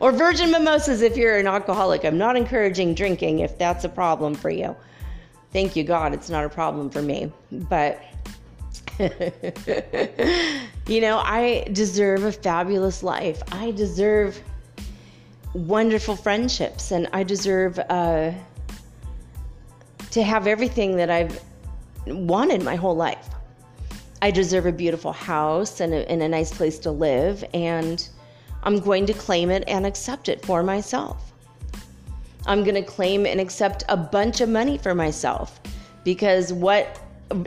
or 0.00 0.12
virgin 0.12 0.50
mimosas 0.50 1.02
if 1.02 1.16
you're 1.16 1.38
an 1.38 1.46
alcoholic. 1.46 2.04
I'm 2.04 2.18
not 2.18 2.36
encouraging 2.36 2.94
drinking 2.94 3.38
if 3.40 3.56
that's 3.58 3.84
a 3.84 3.88
problem 3.88 4.34
for 4.34 4.50
you. 4.50 4.76
Thank 5.52 5.76
you, 5.76 5.84
God, 5.84 6.12
it's 6.12 6.28
not 6.28 6.44
a 6.44 6.48
problem 6.48 6.90
for 6.90 7.02
me. 7.02 7.32
But, 7.50 8.02
you 10.88 11.00
know, 11.00 11.18
I 11.18 11.66
deserve 11.72 12.24
a 12.24 12.32
fabulous 12.32 13.02
life. 13.02 13.42
I 13.52 13.70
deserve 13.70 14.40
wonderful 15.54 16.16
friendships, 16.16 16.90
and 16.90 17.08
I 17.12 17.22
deserve 17.22 17.78
uh, 17.78 18.32
to 20.10 20.22
have 20.22 20.46
everything 20.46 20.96
that 20.96 21.10
I've 21.10 21.42
wanted 22.06 22.62
my 22.62 22.76
whole 22.76 22.96
life. 22.96 23.28
I 24.22 24.30
deserve 24.30 24.66
a 24.66 24.72
beautiful 24.72 25.12
house 25.12 25.80
and 25.80 25.92
a, 25.92 26.10
and 26.10 26.22
a 26.22 26.28
nice 26.28 26.52
place 26.52 26.78
to 26.80 26.90
live, 26.90 27.44
and 27.54 28.06
I'm 28.62 28.80
going 28.80 29.06
to 29.06 29.14
claim 29.14 29.50
it 29.50 29.64
and 29.68 29.86
accept 29.86 30.28
it 30.28 30.44
for 30.44 30.62
myself. 30.62 31.32
I'm 32.46 32.62
going 32.62 32.74
to 32.76 32.82
claim 32.82 33.26
and 33.26 33.40
accept 33.40 33.84
a 33.88 33.96
bunch 33.96 34.40
of 34.40 34.48
money 34.48 34.78
for 34.78 34.94
myself 34.94 35.60
because 36.04 36.52
what 36.52 37.00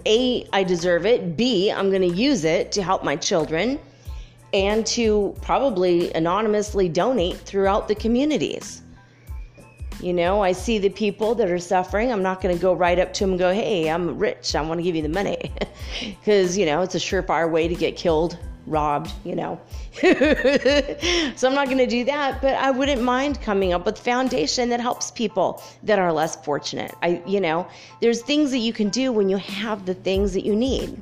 A, 0.05 0.47
I 0.51 0.63
deserve 0.63 1.05
it, 1.05 1.37
B, 1.37 1.71
I'm 1.71 1.89
going 1.89 2.01
to 2.01 2.15
use 2.15 2.43
it 2.43 2.71
to 2.73 2.83
help 2.83 3.03
my 3.03 3.15
children 3.15 3.79
and 4.53 4.85
to 4.87 5.35
probably 5.41 6.11
anonymously 6.13 6.89
donate 6.89 7.37
throughout 7.37 7.87
the 7.87 7.95
communities. 7.95 8.81
You 10.01 10.13
know, 10.13 10.41
I 10.41 10.53
see 10.53 10.77
the 10.77 10.89
people 10.89 11.35
that 11.35 11.51
are 11.51 11.59
suffering. 11.59 12.11
I'm 12.11 12.23
not 12.23 12.41
going 12.41 12.55
to 12.55 12.61
go 12.61 12.73
right 12.73 12.97
up 12.97 13.13
to 13.13 13.23
them 13.23 13.31
and 13.31 13.39
go, 13.39 13.53
hey, 13.53 13.89
I'm 13.89 14.17
rich. 14.17 14.55
I 14.55 14.61
want 14.61 14.79
to 14.79 14.83
give 14.83 14.95
you 14.95 15.01
the 15.01 15.09
money. 15.09 15.51
Because, 16.01 16.57
you 16.57 16.65
know, 16.65 16.81
it's 16.81 16.95
a 16.95 16.99
surefire 16.99 17.49
way 17.49 17.67
to 17.67 17.73
get 17.73 17.97
killed, 17.97 18.37
robbed, 18.69 19.11
you 19.23 19.35
know. 19.35 19.59
so 20.01 21.47
I'm 21.47 21.55
not 21.55 21.65
going 21.65 21.77
to 21.79 21.87
do 21.87 22.05
that. 22.05 22.41
But 22.41 22.55
I 22.55 22.71
wouldn't 22.71 23.01
mind 23.01 23.41
coming 23.41 23.73
up 23.73 23.85
with 23.85 23.97
foundation 23.97 24.69
that 24.69 24.79
helps 24.79 25.11
people 25.11 25.61
that 25.83 25.99
are 25.99 26.13
less 26.13 26.35
fortunate. 26.37 26.93
I, 27.01 27.21
you 27.25 27.41
know, 27.41 27.67
there's 28.01 28.21
things 28.21 28.51
that 28.51 28.59
you 28.59 28.73
can 28.73 28.89
do 28.89 29.11
when 29.11 29.29
you 29.29 29.37
have 29.37 29.85
the 29.85 29.93
things 29.93 30.33
that 30.33 30.45
you 30.45 30.55
need 30.55 30.99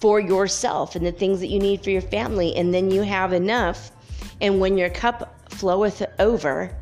for 0.00 0.18
yourself 0.18 0.96
and 0.96 1.04
the 1.04 1.12
things 1.12 1.40
that 1.40 1.48
you 1.48 1.58
need 1.58 1.82
for 1.84 1.90
your 1.90 2.02
family. 2.02 2.56
And 2.56 2.74
then 2.74 2.90
you 2.90 3.02
have 3.02 3.32
enough. 3.32 3.92
And 4.40 4.60
when 4.60 4.76
your 4.76 4.90
cup 4.90 5.50
floweth 5.50 6.02
over, 6.18 6.74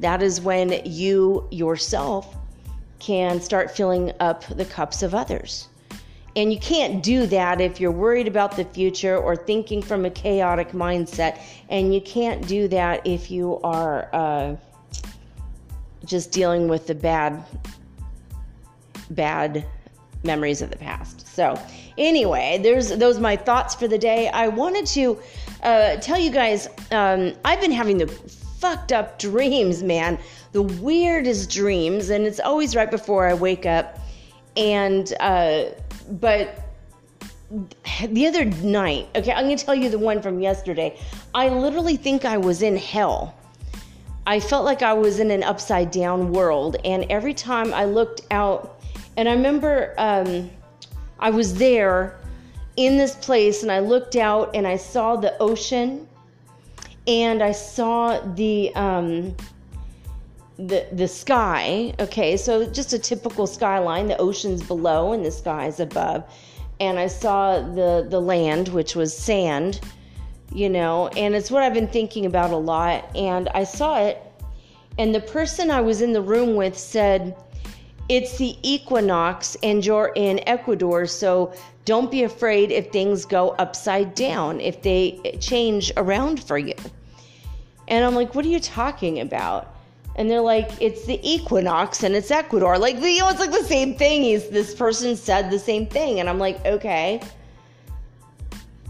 that 0.00 0.22
is 0.22 0.40
when 0.40 0.80
you 0.84 1.46
yourself 1.50 2.36
can 2.98 3.40
start 3.40 3.70
filling 3.70 4.12
up 4.20 4.44
the 4.46 4.64
cups 4.64 5.02
of 5.02 5.14
others. 5.14 5.68
And 6.36 6.52
you 6.52 6.58
can't 6.58 7.02
do 7.02 7.26
that 7.28 7.62
if 7.62 7.80
you're 7.80 7.90
worried 7.90 8.28
about 8.28 8.56
the 8.56 8.64
future 8.64 9.16
or 9.16 9.34
thinking 9.34 9.80
from 9.80 10.04
a 10.04 10.10
chaotic 10.10 10.72
mindset. 10.72 11.40
And 11.70 11.94
you 11.94 12.02
can't 12.02 12.46
do 12.46 12.68
that 12.68 13.06
if 13.06 13.30
you 13.30 13.58
are 13.64 14.10
uh, 14.12 14.56
just 16.04 16.32
dealing 16.32 16.68
with 16.68 16.86
the 16.86 16.94
bad, 16.94 17.42
bad 19.10 19.64
memories 20.24 20.60
of 20.60 20.70
the 20.70 20.76
past. 20.76 21.26
So, 21.26 21.58
anyway, 21.96 22.60
there's 22.62 22.90
those 22.90 23.18
my 23.18 23.36
thoughts 23.36 23.74
for 23.74 23.88
the 23.88 23.98
day. 23.98 24.28
I 24.28 24.48
wanted 24.48 24.84
to 24.88 25.18
uh, 25.62 25.96
tell 25.96 26.18
you 26.18 26.30
guys 26.30 26.68
um, 26.90 27.32
I've 27.46 27.62
been 27.62 27.72
having 27.72 27.96
the 27.96 28.08
fucked 28.08 28.92
up 28.92 29.18
dreams, 29.18 29.82
man. 29.82 30.18
The 30.52 30.62
weirdest 30.62 31.50
dreams, 31.50 32.10
and 32.10 32.26
it's 32.26 32.40
always 32.40 32.76
right 32.76 32.90
before 32.90 33.26
I 33.26 33.32
wake 33.32 33.64
up. 33.64 33.98
And, 34.56 35.12
uh, 35.20 35.64
but 36.10 36.62
the 38.08 38.26
other 38.26 38.44
night, 38.44 39.08
okay, 39.14 39.32
I'm 39.32 39.44
going 39.44 39.56
to 39.56 39.64
tell 39.64 39.74
you 39.74 39.88
the 39.88 39.98
one 39.98 40.20
from 40.20 40.40
yesterday. 40.40 40.98
I 41.34 41.48
literally 41.48 41.96
think 41.96 42.24
I 42.24 42.36
was 42.36 42.62
in 42.62 42.76
hell. 42.76 43.34
I 44.26 44.40
felt 44.40 44.64
like 44.64 44.82
I 44.82 44.92
was 44.92 45.20
in 45.20 45.30
an 45.30 45.44
upside 45.44 45.90
down 45.90 46.32
world. 46.32 46.76
And 46.84 47.04
every 47.10 47.34
time 47.34 47.72
I 47.72 47.84
looked 47.84 48.22
out, 48.30 48.80
and 49.16 49.28
I 49.28 49.32
remember 49.32 49.94
um, 49.98 50.50
I 51.20 51.30
was 51.30 51.54
there 51.54 52.18
in 52.76 52.98
this 52.98 53.14
place 53.14 53.62
and 53.62 53.72
I 53.72 53.78
looked 53.78 54.16
out 54.16 54.54
and 54.54 54.66
I 54.66 54.76
saw 54.76 55.16
the 55.16 55.36
ocean 55.38 56.06
and 57.06 57.42
I 57.42 57.52
saw 57.52 58.20
the 58.34 58.74
um, 58.74 59.34
the 60.58 60.86
the 60.92 61.08
sky. 61.08 61.92
Okay, 62.00 62.36
so 62.36 62.66
just 62.66 62.92
a 62.92 62.98
typical 62.98 63.46
skyline. 63.46 64.06
The 64.06 64.16
ocean's 64.18 64.62
below 64.62 65.12
and 65.12 65.24
the 65.24 65.30
sky's 65.30 65.80
above, 65.80 66.24
and 66.80 66.98
I 66.98 67.08
saw 67.08 67.60
the 67.60 68.06
the 68.08 68.20
land, 68.20 68.68
which 68.68 68.96
was 68.96 69.16
sand. 69.16 69.80
You 70.52 70.70
know, 70.70 71.08
and 71.08 71.34
it's 71.34 71.50
what 71.50 71.62
I've 71.62 71.74
been 71.74 71.88
thinking 71.88 72.24
about 72.24 72.52
a 72.52 72.56
lot. 72.56 73.14
And 73.14 73.48
I 73.50 73.64
saw 73.64 73.98
it, 73.98 74.22
and 74.96 75.14
the 75.14 75.20
person 75.20 75.70
I 75.70 75.80
was 75.80 76.00
in 76.00 76.12
the 76.12 76.22
room 76.22 76.54
with 76.54 76.78
said, 76.78 77.36
"It's 78.08 78.38
the 78.38 78.56
equinox, 78.62 79.56
and 79.62 79.84
you're 79.84 80.12
in 80.14 80.40
Ecuador, 80.48 81.06
so 81.06 81.52
don't 81.84 82.10
be 82.10 82.22
afraid 82.22 82.70
if 82.72 82.90
things 82.90 83.26
go 83.26 83.50
upside 83.58 84.14
down, 84.14 84.60
if 84.60 84.80
they 84.80 85.36
change 85.40 85.92
around 85.98 86.42
for 86.42 86.56
you." 86.56 86.74
And 87.88 88.04
I'm 88.04 88.14
like, 88.14 88.34
"What 88.34 88.46
are 88.46 88.48
you 88.48 88.60
talking 88.60 89.20
about?" 89.20 89.75
And 90.16 90.30
they're 90.30 90.40
like, 90.40 90.70
it's 90.80 91.04
the 91.04 91.20
equinox 91.22 92.02
and 92.02 92.14
it's 92.14 92.30
Ecuador. 92.30 92.78
Like, 92.78 92.96
you 92.96 93.20
know, 93.20 93.28
it's 93.28 93.38
like 93.38 93.52
the 93.52 93.62
same 93.64 93.94
thing. 93.94 94.22
He's 94.22 94.48
this 94.48 94.74
person 94.74 95.14
said 95.14 95.50
the 95.50 95.58
same 95.58 95.86
thing, 95.86 96.20
and 96.20 96.28
I'm 96.28 96.38
like, 96.38 96.64
okay. 96.66 97.22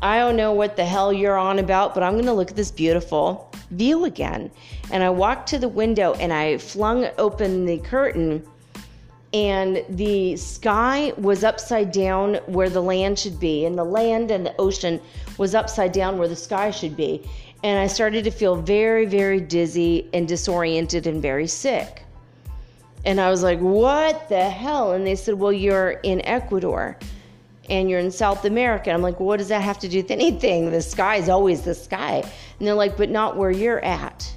I 0.02 0.18
don't 0.18 0.36
know 0.36 0.52
what 0.52 0.76
the 0.76 0.84
hell 0.84 1.12
you're 1.12 1.38
on 1.38 1.58
about, 1.58 1.94
but 1.94 2.02
I'm 2.02 2.12
going 2.12 2.26
to 2.26 2.32
look 2.32 2.50
at 2.50 2.56
this 2.56 2.70
beautiful 2.70 3.50
view 3.70 4.04
again. 4.04 4.50
And 4.92 5.02
I 5.02 5.08
walked 5.08 5.48
to 5.48 5.58
the 5.58 5.68
window 5.68 6.12
and 6.14 6.34
I 6.34 6.58
flung 6.58 7.08
open 7.18 7.64
the 7.64 7.78
curtain, 7.78 8.46
and 9.32 9.84
the 9.88 10.36
sky 10.36 11.12
was 11.16 11.44
upside 11.44 11.92
down 11.92 12.34
where 12.46 12.68
the 12.68 12.82
land 12.82 13.18
should 13.18 13.40
be, 13.40 13.64
and 13.64 13.76
the 13.76 13.84
land 13.84 14.30
and 14.30 14.46
the 14.46 14.54
ocean 14.58 15.00
was 15.38 15.54
upside 15.54 15.92
down 15.92 16.18
where 16.18 16.28
the 16.28 16.36
sky 16.36 16.70
should 16.70 16.96
be 16.96 17.28
and 17.66 17.80
I 17.80 17.88
started 17.88 18.22
to 18.22 18.30
feel 18.30 18.54
very, 18.54 19.06
very 19.06 19.40
dizzy 19.40 20.08
and 20.12 20.28
disoriented 20.28 21.08
and 21.08 21.20
very 21.20 21.48
sick. 21.48 22.04
And 23.04 23.20
I 23.20 23.28
was 23.28 23.42
like, 23.42 23.58
what 23.58 24.28
the 24.28 24.48
hell? 24.48 24.92
And 24.92 25.04
they 25.04 25.16
said, 25.16 25.34
well, 25.34 25.52
you're 25.52 25.98
in 26.04 26.24
Ecuador 26.24 26.96
and 27.68 27.90
you're 27.90 27.98
in 27.98 28.12
South 28.12 28.44
America. 28.44 28.92
I'm 28.92 29.02
like, 29.02 29.18
well, 29.18 29.26
what 29.26 29.38
does 29.38 29.48
that 29.48 29.62
have 29.62 29.80
to 29.80 29.88
do 29.88 29.96
with 29.96 30.12
anything? 30.12 30.70
The 30.70 30.80
sky 30.80 31.16
is 31.16 31.28
always 31.28 31.62
the 31.62 31.74
sky. 31.74 32.22
And 32.60 32.68
they're 32.68 32.74
like, 32.74 32.96
but 32.96 33.10
not 33.10 33.36
where 33.36 33.50
you're 33.50 33.84
at. 33.84 34.32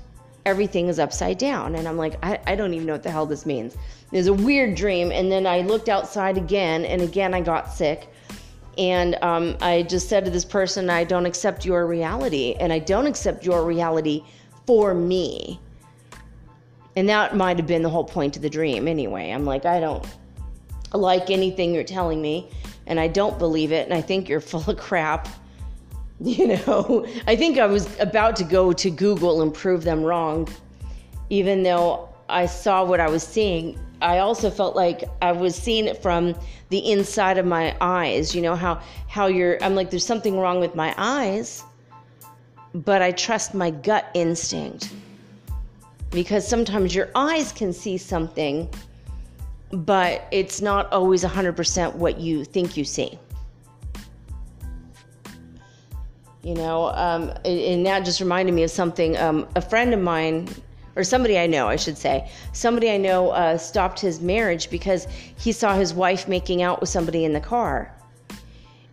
Everything 0.47 0.87
is 0.87 0.97
upside 0.97 1.37
down. 1.37 1.75
And 1.75 1.87
I'm 1.87 1.97
like, 1.97 2.15
I, 2.25 2.39
I 2.47 2.55
don't 2.55 2.73
even 2.73 2.87
know 2.87 2.93
what 2.93 3.03
the 3.03 3.11
hell 3.11 3.27
this 3.27 3.45
means. 3.45 3.75
It 4.11 4.17
was 4.17 4.25
a 4.25 4.33
weird 4.33 4.73
dream. 4.73 5.11
And 5.11 5.31
then 5.31 5.45
I 5.45 5.61
looked 5.61 5.87
outside 5.87 6.35
again, 6.35 6.83
and 6.83 7.03
again 7.03 7.35
I 7.35 7.41
got 7.41 7.71
sick. 7.71 8.11
And 8.79 9.21
um, 9.21 9.57
I 9.59 9.83
just 9.83 10.07
said 10.07 10.23
to 10.23 10.31
this 10.31 10.45
person, 10.45 10.89
I 10.89 11.03
don't 11.03 11.25
accept 11.25 11.65
your 11.65 11.85
reality, 11.85 12.55
and 12.61 12.71
I 12.71 12.79
don't 12.79 13.07
accept 13.07 13.45
your 13.45 13.65
reality 13.65 14.23
for 14.65 14.93
me. 14.93 15.59
And 16.95 17.09
that 17.09 17.35
might 17.35 17.57
have 17.57 17.67
been 17.67 17.81
the 17.81 17.89
whole 17.89 18.05
point 18.05 18.37
of 18.37 18.41
the 18.41 18.49
dream 18.49 18.87
anyway. 18.87 19.31
I'm 19.31 19.45
like, 19.45 19.65
I 19.65 19.81
don't 19.81 20.07
like 20.93 21.29
anything 21.29 21.73
you're 21.73 21.83
telling 21.83 22.21
me, 22.21 22.49
and 22.87 23.01
I 23.01 23.09
don't 23.09 23.37
believe 23.37 23.73
it, 23.73 23.83
and 23.83 23.93
I 23.93 23.99
think 24.01 24.29
you're 24.29 24.39
full 24.53 24.67
of 24.67 24.77
crap. 24.77 25.27
You 26.21 26.47
know, 26.47 27.07
I 27.27 27.37
think 27.37 27.59
I 27.59 27.65
was 27.65 27.97
about 28.01 28.35
to 28.35 28.43
go 28.43 28.73
to 28.73 28.89
Google 28.89 29.41
and 29.41 29.53
prove 29.53 29.85
them 29.85 30.03
wrong, 30.03 30.49
even 31.29 31.63
though 31.63 32.09
I 32.27 32.45
saw 32.45 32.83
what 32.83 32.99
I 32.99 33.07
was 33.07 33.23
seeing 33.23 33.79
I 34.01 34.19
also 34.19 34.49
felt 34.49 34.75
like 34.75 35.03
I 35.21 35.31
was 35.31 35.55
seeing 35.55 35.85
it 35.85 36.01
from 36.01 36.35
the 36.69 36.91
inside 36.91 37.37
of 37.37 37.45
my 37.45 37.75
eyes. 37.81 38.33
You 38.33 38.41
know 38.41 38.55
how 38.55 38.81
how 39.07 39.27
you're. 39.27 39.61
I'm 39.63 39.75
like, 39.75 39.89
there's 39.89 40.05
something 40.05 40.37
wrong 40.39 40.59
with 40.59 40.75
my 40.75 40.93
eyes, 40.97 41.63
but 42.73 43.01
I 43.01 43.11
trust 43.11 43.53
my 43.53 43.71
gut 43.71 44.09
instinct 44.13 44.91
because 46.11 46.47
sometimes 46.47 46.95
your 46.95 47.09
eyes 47.15 47.51
can 47.51 47.73
see 47.73 47.97
something, 47.97 48.69
but 49.71 50.27
it's 50.31 50.61
not 50.61 50.91
always 50.91 51.23
100% 51.23 51.95
what 51.95 52.19
you 52.19 52.43
think 52.43 52.75
you 52.75 52.83
see. 52.83 53.19
You 56.41 56.55
know, 56.55 56.87
um, 56.93 57.33
and 57.45 57.85
that 57.85 58.05
just 58.05 58.21
reminded 58.21 58.55
me 58.55 58.63
of 58.63 58.71
something. 58.71 59.17
Um, 59.17 59.47
a 59.55 59.61
friend 59.61 59.93
of 59.93 59.99
mine 59.99 60.47
or 60.95 61.03
somebody 61.03 61.37
I 61.37 61.47
know, 61.47 61.67
I 61.67 61.75
should 61.75 61.97
say, 61.97 62.29
somebody 62.53 62.89
I 62.89 62.97
know 62.97 63.29
uh, 63.29 63.57
stopped 63.57 63.99
his 63.99 64.21
marriage 64.21 64.69
because 64.69 65.07
he 65.37 65.51
saw 65.51 65.75
his 65.75 65.93
wife 65.93 66.27
making 66.27 66.61
out 66.61 66.81
with 66.81 66.89
somebody 66.89 67.25
in 67.25 67.33
the 67.33 67.39
car, 67.39 67.93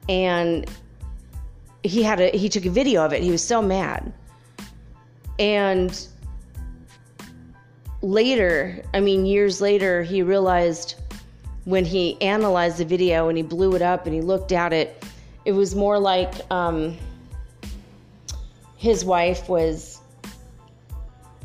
and 0.09 0.69
he 1.83 2.03
had 2.03 2.21
a 2.21 2.31
he 2.31 2.49
took 2.49 2.65
a 2.67 2.71
video 2.71 3.05
of 3.05 3.13
it. 3.13 3.23
He 3.23 3.31
was 3.31 3.43
so 3.43 3.63
mad, 3.63 4.13
and 5.39 6.07
later, 8.03 8.83
I 8.95 9.01
mean 9.01 9.27
years 9.27 9.61
later, 9.61 10.03
he 10.03 10.23
realized 10.23 10.95
when 11.65 11.85
he 11.85 12.21
analyzed 12.23 12.79
the 12.79 12.85
video 12.85 13.29
and 13.29 13.37
he 13.37 13.43
blew 13.43 13.75
it 13.75 13.83
up 13.83 14.07
and 14.07 14.15
he 14.15 14.21
looked 14.21 14.53
at 14.53 14.73
it, 14.73 15.05
it 15.45 15.53
was 15.53 15.75
more 15.75 15.99
like 15.99 16.33
um, 16.53 16.97
his 18.77 19.05
wife 19.05 19.49
was 19.49 19.96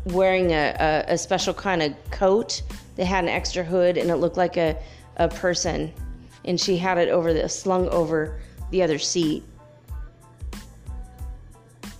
wearing 0.06 0.52
a, 0.52 0.76
a, 0.80 1.14
a 1.14 1.18
special 1.18 1.54
kind 1.54 1.82
of 1.82 1.94
coat 2.12 2.62
that 2.96 3.06
had 3.06 3.24
an 3.24 3.30
extra 3.30 3.64
hood 3.64 3.98
and 3.98 4.10
it 4.10 4.16
looked 4.18 4.38
like 4.38 4.58
a, 4.58 4.78
a 5.18 5.28
person. 5.28 5.94
And 6.46 6.60
she 6.60 6.78
had 6.78 6.98
it 6.98 7.10
over 7.10 7.34
the 7.34 7.48
slung 7.48 7.88
over 7.90 8.40
the 8.72 8.82
other 8.82 8.98
seat. 8.98 9.44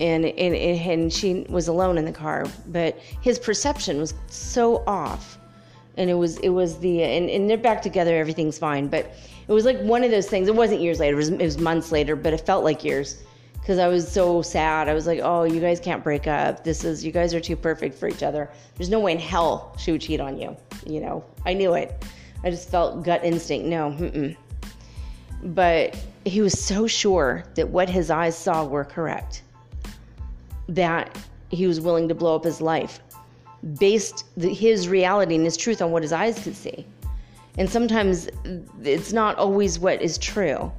And, 0.00 0.24
and, 0.24 0.54
and 0.54 1.12
she 1.12 1.46
was 1.48 1.68
alone 1.68 1.96
in 1.96 2.04
the 2.04 2.12
car, 2.12 2.46
but 2.68 2.98
his 3.20 3.38
perception 3.38 3.98
was 3.98 4.14
so 4.26 4.82
off. 4.86 5.38
And 5.96 6.10
it 6.10 6.14
was 6.14 6.38
it 6.38 6.48
was 6.48 6.78
the 6.78 7.02
and, 7.02 7.28
and 7.28 7.48
they're 7.48 7.58
back 7.58 7.82
together, 7.82 8.16
everything's 8.16 8.58
fine. 8.58 8.88
But 8.88 9.14
it 9.46 9.52
was 9.52 9.66
like 9.66 9.78
one 9.80 10.02
of 10.02 10.10
those 10.10 10.26
things. 10.26 10.48
It 10.48 10.56
wasn't 10.56 10.80
years 10.80 10.98
later; 10.98 11.12
it 11.12 11.18
was, 11.18 11.28
it 11.28 11.38
was 11.42 11.58
months 11.58 11.92
later, 11.92 12.16
but 12.16 12.32
it 12.32 12.40
felt 12.40 12.64
like 12.64 12.82
years 12.82 13.22
because 13.62 13.78
I 13.78 13.86
was 13.86 14.10
so 14.10 14.42
sad. 14.42 14.88
I 14.88 14.94
was 14.94 15.06
like, 15.06 15.20
oh, 15.22 15.44
you 15.44 15.60
guys 15.60 15.78
can't 15.78 16.02
break 16.02 16.26
up. 16.26 16.64
This 16.64 16.82
is, 16.82 17.04
you 17.04 17.12
guys 17.12 17.32
are 17.32 17.38
too 17.38 17.54
perfect 17.54 17.96
for 17.96 18.08
each 18.08 18.24
other. 18.24 18.50
There's 18.74 18.90
no 18.90 18.98
way 18.98 19.12
in 19.12 19.20
hell 19.20 19.76
she 19.78 19.92
would 19.92 20.00
cheat 20.00 20.18
on 20.18 20.36
you. 20.36 20.56
You 20.84 21.00
know, 21.00 21.24
I 21.46 21.54
knew 21.54 21.74
it. 21.74 22.04
I 22.42 22.50
just 22.50 22.68
felt 22.68 23.04
gut 23.04 23.24
instinct. 23.24 23.66
No, 23.68 23.92
mm-mm. 23.92 24.36
But 25.44 25.96
he 26.24 26.40
was 26.40 26.58
so 26.58 26.88
sure 26.88 27.44
that 27.54 27.68
what 27.68 27.88
his 27.88 28.10
eyes 28.10 28.36
saw 28.36 28.64
were 28.64 28.84
correct 28.84 29.42
that 30.68 31.16
he 31.50 31.66
was 31.66 31.80
willing 31.80 32.08
to 32.08 32.14
blow 32.14 32.34
up 32.34 32.44
his 32.44 32.60
life 32.60 33.00
based 33.78 34.24
the, 34.36 34.52
his 34.52 34.88
reality 34.88 35.36
and 35.36 35.44
his 35.44 35.56
truth 35.56 35.80
on 35.80 35.92
what 35.92 36.02
his 36.02 36.12
eyes 36.12 36.42
could 36.42 36.56
see. 36.56 36.84
And 37.58 37.70
sometimes 37.70 38.28
it's 38.82 39.12
not 39.12 39.36
always 39.36 39.78
what 39.78 40.02
is 40.02 40.18
true. 40.18 40.72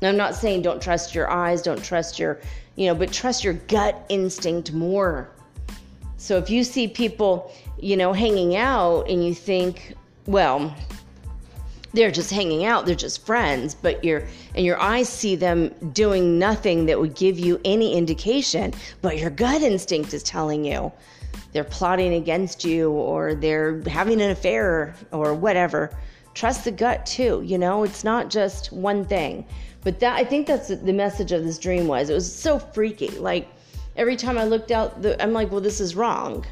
Now, 0.00 0.08
I'm 0.08 0.16
not 0.16 0.34
saying 0.34 0.62
don't 0.62 0.80
trust 0.80 1.14
your 1.14 1.30
eyes, 1.30 1.62
don't 1.62 1.82
trust 1.82 2.18
your, 2.18 2.40
you 2.76 2.86
know, 2.86 2.94
but 2.94 3.12
trust 3.12 3.44
your 3.44 3.54
gut 3.54 4.04
instinct 4.08 4.72
more. 4.72 5.30
So 6.16 6.36
if 6.36 6.50
you 6.50 6.64
see 6.64 6.88
people, 6.88 7.52
you 7.78 7.96
know, 7.96 8.12
hanging 8.12 8.56
out 8.56 9.08
and 9.08 9.24
you 9.24 9.34
think, 9.34 9.94
well, 10.26 10.74
they're 11.92 12.10
just 12.10 12.30
hanging 12.30 12.64
out, 12.64 12.86
they're 12.86 12.94
just 12.94 13.26
friends, 13.26 13.74
but 13.74 14.04
your 14.04 14.22
and 14.54 14.64
your 14.64 14.80
eyes 14.80 15.08
see 15.08 15.34
them 15.34 15.68
doing 15.92 16.38
nothing 16.38 16.86
that 16.86 17.00
would 17.00 17.14
give 17.14 17.38
you 17.38 17.60
any 17.64 17.94
indication, 17.94 18.72
but 19.02 19.18
your 19.18 19.30
gut 19.30 19.62
instinct 19.62 20.14
is 20.14 20.22
telling 20.22 20.64
you 20.64 20.92
they're 21.52 21.64
plotting 21.64 22.14
against 22.14 22.64
you 22.64 22.90
or 22.92 23.34
they're 23.34 23.80
having 23.88 24.20
an 24.20 24.30
affair 24.30 24.94
or 25.10 25.34
whatever. 25.34 25.90
Trust 26.34 26.64
the 26.64 26.70
gut 26.70 27.04
too, 27.06 27.42
you 27.44 27.58
know, 27.58 27.82
it's 27.82 28.04
not 28.04 28.30
just 28.30 28.72
one 28.72 29.04
thing. 29.04 29.44
But 29.82 30.00
that 30.00 30.16
I 30.16 30.24
think 30.24 30.46
that's 30.46 30.68
the 30.68 30.92
message 30.92 31.32
of 31.32 31.44
this 31.44 31.58
dream 31.58 31.86
was. 31.86 32.10
It 32.10 32.14
was 32.14 32.30
so 32.30 32.58
freaky. 32.58 33.08
Like 33.08 33.48
every 33.96 34.16
time 34.16 34.36
I 34.36 34.44
looked 34.44 34.70
out, 34.70 35.00
the, 35.02 35.20
I'm 35.22 35.32
like, 35.32 35.50
well, 35.50 35.60
this 35.60 35.80
is 35.80 35.96
wrong. 35.96 36.44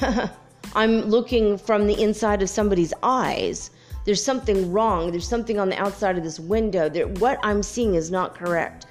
I'm 0.74 1.02
looking 1.02 1.58
from 1.58 1.86
the 1.86 2.00
inside 2.00 2.42
of 2.42 2.48
somebody's 2.48 2.94
eyes. 3.02 3.70
There's 4.04 4.22
something 4.22 4.70
wrong. 4.70 5.10
There's 5.10 5.26
something 5.26 5.58
on 5.58 5.68
the 5.68 5.80
outside 5.80 6.16
of 6.16 6.24
this 6.24 6.38
window. 6.38 6.88
That 6.88 7.18
what 7.18 7.38
I'm 7.42 7.62
seeing 7.62 7.94
is 7.94 8.10
not 8.10 8.34
correct 8.34 8.86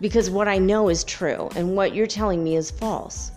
because 0.00 0.30
what 0.30 0.48
I 0.48 0.58
know 0.58 0.88
is 0.88 1.04
true 1.04 1.48
and 1.54 1.76
what 1.76 1.94
you're 1.94 2.06
telling 2.06 2.42
me 2.42 2.56
is 2.56 2.70
false. 2.70 3.30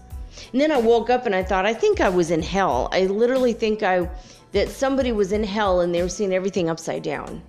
And 0.52 0.60
then 0.60 0.72
I 0.72 0.78
woke 0.80 1.10
up 1.10 1.26
and 1.26 1.36
I 1.36 1.44
thought, 1.44 1.66
I 1.66 1.74
think 1.74 2.02
I 2.02 2.10
was 2.10 2.32
in 2.32 2.42
hell. 2.42 2.90
I 2.92 3.06
literally 3.06 3.54
think 3.54 3.84
I 3.84 4.10
that 4.54 4.70
somebody 4.70 5.12
was 5.12 5.32
in 5.32 5.44
hell 5.44 5.82
and 5.82 5.94
they 5.94 6.02
were 6.02 6.10
seeing 6.10 6.34
everything 6.34 6.70
upside 6.70 7.04
down 7.04 7.42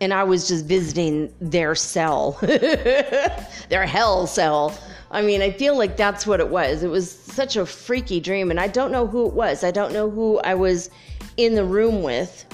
and 0.00 0.14
I 0.14 0.24
was 0.24 0.48
just 0.48 0.64
visiting 0.64 1.32
their 1.40 1.74
cell, 1.74 2.32
their 2.42 3.86
hell 3.86 4.26
cell. 4.26 4.76
I 5.10 5.22
mean, 5.22 5.42
I 5.42 5.50
feel 5.50 5.76
like 5.76 5.96
that's 5.96 6.26
what 6.26 6.40
it 6.40 6.48
was. 6.48 6.82
It 6.82 6.88
was 6.88 7.10
such 7.10 7.56
a 7.56 7.66
freaky 7.66 8.20
dream, 8.20 8.50
and 8.50 8.58
I 8.58 8.68
don't 8.68 8.92
know 8.92 9.06
who 9.06 9.26
it 9.26 9.34
was. 9.34 9.62
I 9.62 9.70
don't 9.70 9.92
know 9.92 10.08
who 10.08 10.38
I 10.38 10.54
was 10.54 10.88
in 11.36 11.54
the 11.54 11.64
room 11.64 12.02
with. 12.02 12.46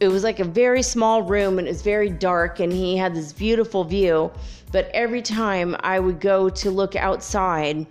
It 0.00 0.08
was 0.08 0.24
like 0.24 0.40
a 0.40 0.44
very 0.44 0.82
small 0.82 1.22
room, 1.22 1.58
and 1.58 1.68
it 1.68 1.70
was 1.70 1.82
very 1.82 2.10
dark, 2.10 2.60
and 2.60 2.72
he 2.72 2.96
had 2.96 3.14
this 3.14 3.32
beautiful 3.32 3.84
view. 3.84 4.30
But 4.72 4.90
every 4.94 5.22
time 5.22 5.76
I 5.80 6.00
would 6.00 6.20
go 6.20 6.48
to 6.48 6.70
look 6.70 6.96
outside, 6.96 7.86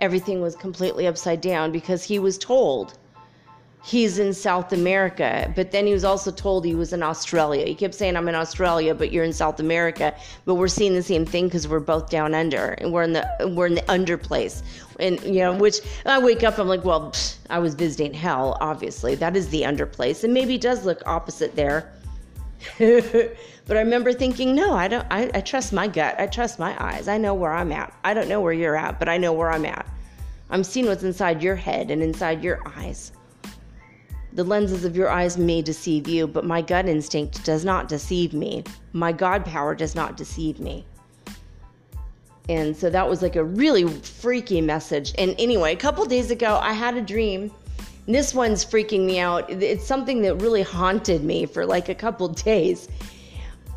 everything 0.00 0.40
was 0.40 0.56
completely 0.56 1.06
upside 1.06 1.40
down 1.40 1.70
because 1.70 2.02
he 2.02 2.18
was 2.18 2.36
told 2.38 2.98
he's 3.84 4.18
in 4.18 4.34
South 4.34 4.72
America, 4.72 5.52
but 5.54 5.70
then 5.70 5.86
he 5.86 5.92
was 5.92 6.04
also 6.04 6.30
told 6.30 6.64
he 6.64 6.74
was 6.74 6.92
in 6.92 7.02
Australia. 7.02 7.64
He 7.64 7.74
kept 7.74 7.94
saying, 7.94 8.16
I'm 8.16 8.28
in 8.28 8.34
Australia, 8.34 8.94
but 8.94 9.12
you're 9.12 9.24
in 9.24 9.32
South 9.32 9.60
America. 9.60 10.14
But 10.44 10.56
we're 10.56 10.68
seeing 10.68 10.94
the 10.94 11.02
same 11.02 11.24
thing 11.24 11.46
because 11.46 11.68
we're 11.68 11.80
both 11.80 12.10
down 12.10 12.34
under 12.34 12.72
and 12.78 12.92
we're 12.92 13.04
in 13.04 13.12
the 13.12 13.52
we're 13.54 13.66
in 13.66 13.74
the 13.74 13.90
under 13.90 14.18
place. 14.18 14.62
And 14.98 15.20
you 15.22 15.40
know, 15.40 15.54
which 15.54 15.80
I 16.06 16.18
wake 16.18 16.42
up, 16.42 16.58
I'm 16.58 16.68
like, 16.68 16.84
well, 16.84 17.12
psh, 17.12 17.36
I 17.50 17.58
was 17.58 17.74
visiting 17.74 18.12
hell, 18.12 18.58
obviously. 18.60 19.14
That 19.14 19.36
is 19.36 19.48
the 19.48 19.64
under 19.64 19.86
place. 19.86 20.24
And 20.24 20.34
maybe 20.34 20.56
it 20.56 20.60
does 20.60 20.84
look 20.84 21.02
opposite 21.06 21.54
there. 21.54 21.92
but 22.78 23.76
I 23.76 23.80
remember 23.80 24.12
thinking, 24.12 24.54
no, 24.54 24.74
I 24.74 24.88
don't 24.88 25.06
I, 25.10 25.30
I 25.34 25.40
trust 25.40 25.72
my 25.72 25.86
gut. 25.86 26.16
I 26.18 26.26
trust 26.26 26.58
my 26.58 26.76
eyes. 26.82 27.08
I 27.08 27.18
know 27.18 27.34
where 27.34 27.52
I'm 27.52 27.72
at. 27.72 27.94
I 28.04 28.14
don't 28.14 28.28
know 28.28 28.40
where 28.40 28.52
you're 28.52 28.76
at, 28.76 28.98
but 28.98 29.08
I 29.08 29.16
know 29.16 29.32
where 29.32 29.50
I'm 29.50 29.64
at. 29.64 29.86
I'm 30.50 30.64
seeing 30.64 30.86
what's 30.86 31.02
inside 31.02 31.42
your 31.42 31.56
head 31.56 31.90
and 31.90 32.02
inside 32.02 32.42
your 32.42 32.60
eyes. 32.66 33.12
The 34.38 34.44
lenses 34.44 34.84
of 34.84 34.94
your 34.94 35.10
eyes 35.10 35.36
may 35.36 35.62
deceive 35.62 36.06
you, 36.06 36.28
but 36.28 36.44
my 36.44 36.62
gut 36.62 36.86
instinct 36.86 37.44
does 37.44 37.64
not 37.64 37.88
deceive 37.88 38.32
me. 38.32 38.62
My 38.92 39.10
God 39.10 39.44
power 39.44 39.74
does 39.74 39.96
not 39.96 40.16
deceive 40.16 40.60
me. 40.60 40.84
And 42.48 42.76
so 42.76 42.88
that 42.88 43.08
was 43.08 43.20
like 43.20 43.34
a 43.34 43.42
really 43.42 43.88
freaky 43.88 44.60
message. 44.60 45.12
And 45.18 45.34
anyway, 45.40 45.72
a 45.72 45.76
couple 45.76 46.04
days 46.04 46.30
ago, 46.30 46.56
I 46.62 46.72
had 46.72 46.96
a 46.96 47.00
dream. 47.02 47.50
This 48.06 48.32
one's 48.32 48.64
freaking 48.64 49.06
me 49.06 49.18
out. 49.18 49.50
It's 49.50 49.84
something 49.84 50.22
that 50.22 50.36
really 50.36 50.62
haunted 50.62 51.24
me 51.24 51.44
for 51.44 51.66
like 51.66 51.88
a 51.88 51.94
couple 51.96 52.28
days. 52.44 52.88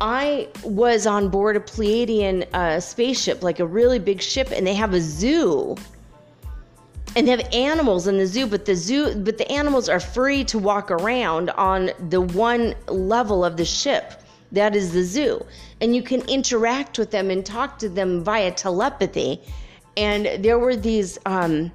I 0.00 0.46
was 0.62 1.08
on 1.08 1.28
board 1.28 1.56
a 1.56 1.60
Pleiadian 1.60 2.46
uh, 2.54 2.78
spaceship, 2.78 3.42
like 3.42 3.58
a 3.58 3.66
really 3.66 3.98
big 3.98 4.22
ship, 4.22 4.52
and 4.52 4.64
they 4.64 4.74
have 4.74 4.94
a 4.94 5.00
zoo 5.00 5.74
and 7.14 7.26
they 7.26 7.30
have 7.30 7.48
animals 7.52 8.06
in 8.06 8.18
the 8.18 8.26
zoo 8.26 8.46
but 8.46 8.64
the 8.64 8.74
zoo 8.74 9.14
but 9.14 9.38
the 9.38 9.50
animals 9.50 9.88
are 9.88 10.00
free 10.00 10.44
to 10.44 10.58
walk 10.58 10.90
around 10.90 11.50
on 11.50 11.90
the 12.08 12.20
one 12.20 12.74
level 12.88 13.44
of 13.44 13.56
the 13.56 13.64
ship. 13.64 14.22
That 14.52 14.76
is 14.76 14.92
the 14.92 15.02
zoo. 15.02 15.44
And 15.80 15.96
you 15.96 16.02
can 16.02 16.20
interact 16.28 16.98
with 16.98 17.10
them 17.10 17.30
and 17.30 17.44
talk 17.44 17.78
to 17.78 17.88
them 17.88 18.22
via 18.22 18.50
telepathy. 18.50 19.40
And 19.96 20.44
there 20.44 20.58
were 20.58 20.76
these 20.76 21.18
um, 21.26 21.72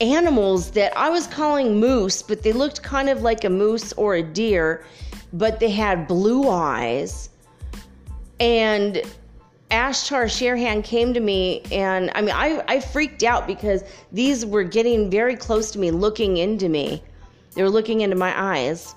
animals 0.00 0.70
that 0.70 0.96
i 0.96 1.10
was 1.10 1.26
calling 1.26 1.78
moose 1.78 2.22
but 2.22 2.42
they 2.42 2.54
looked 2.54 2.82
kind 2.82 3.10
of 3.10 3.20
like 3.20 3.44
a 3.44 3.50
moose 3.50 3.92
or 3.98 4.14
a 4.14 4.22
deer 4.22 4.82
but 5.32 5.60
they 5.60 5.70
had 5.70 6.06
blue 6.06 6.48
eyes. 6.48 7.30
And 8.38 9.02
Ashtar 9.70 10.24
Sheran 10.24 10.82
came 10.82 11.14
to 11.14 11.20
me, 11.20 11.62
and 11.70 12.10
I 12.14 12.22
mean, 12.22 12.34
I, 12.34 12.62
I 12.66 12.80
freaked 12.80 13.22
out 13.22 13.46
because 13.46 13.84
these 14.10 14.44
were 14.44 14.64
getting 14.64 15.10
very 15.10 15.36
close 15.36 15.70
to 15.72 15.78
me, 15.78 15.90
looking 15.90 16.38
into 16.38 16.68
me. 16.68 17.02
They 17.54 17.62
were 17.62 17.70
looking 17.70 18.00
into 18.00 18.16
my 18.16 18.34
eyes 18.36 18.94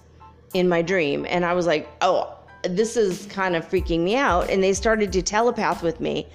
in 0.54 0.68
my 0.68 0.82
dream, 0.82 1.26
and 1.30 1.46
I 1.46 1.54
was 1.54 1.68
like, 1.68 1.90
oh, 2.02 2.36
this 2.64 2.98
is 2.98 3.26
kind 3.28 3.56
of 3.56 3.68
freaking 3.70 4.00
me 4.00 4.16
out. 4.16 4.50
And 4.50 4.64
they 4.64 4.74
started 4.74 5.12
to 5.14 5.22
telepath 5.22 5.84
with 5.84 6.00
me. 6.00 6.28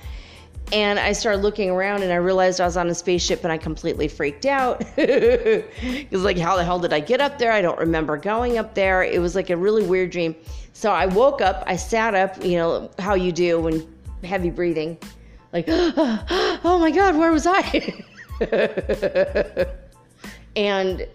And 0.70 0.98
I 0.98 1.12
started 1.12 1.40
looking 1.40 1.70
around 1.70 2.02
and 2.02 2.12
I 2.12 2.16
realized 2.16 2.60
I 2.60 2.66
was 2.66 2.76
on 2.76 2.88
a 2.88 2.94
spaceship 2.94 3.42
and 3.42 3.50
I 3.50 3.56
completely 3.56 4.06
freaked 4.06 4.44
out. 4.44 4.84
it 4.98 6.10
was 6.10 6.22
like, 6.24 6.36
how 6.36 6.56
the 6.56 6.64
hell 6.64 6.78
did 6.78 6.92
I 6.92 7.00
get 7.00 7.22
up 7.22 7.38
there? 7.38 7.52
I 7.52 7.62
don't 7.62 7.78
remember 7.78 8.18
going 8.18 8.58
up 8.58 8.74
there. 8.74 9.02
It 9.02 9.18
was 9.18 9.34
like 9.34 9.48
a 9.48 9.56
really 9.56 9.82
weird 9.86 10.10
dream. 10.10 10.36
So 10.74 10.92
I 10.92 11.06
woke 11.06 11.40
up, 11.40 11.64
I 11.66 11.76
sat 11.76 12.14
up, 12.14 12.44
you 12.44 12.58
know, 12.58 12.90
how 12.98 13.14
you 13.14 13.32
do 13.32 13.58
when 13.60 13.97
heavy 14.24 14.50
breathing, 14.50 14.98
like, 15.52 15.66
oh 15.68 16.78
my 16.80 16.90
God, 16.90 17.16
where 17.16 17.32
was 17.32 17.46
I? 17.46 18.04
and 20.56 21.06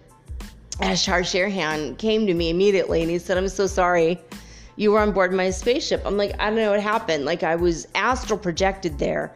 Ashtar 0.80 1.22
Sheran 1.22 1.96
came 1.98 2.26
to 2.26 2.34
me 2.34 2.50
immediately 2.50 3.02
and 3.02 3.10
he 3.10 3.18
said, 3.18 3.38
I'm 3.38 3.48
so 3.48 3.66
sorry. 3.66 4.20
You 4.76 4.90
were 4.90 5.00
on 5.00 5.12
board 5.12 5.32
my 5.32 5.50
spaceship. 5.50 6.02
I'm 6.04 6.16
like, 6.16 6.34
I 6.40 6.46
don't 6.46 6.56
know 6.56 6.72
what 6.72 6.80
happened. 6.80 7.24
Like, 7.24 7.44
I 7.44 7.54
was 7.54 7.86
astral 7.94 8.38
projected 8.38 8.98
there. 8.98 9.32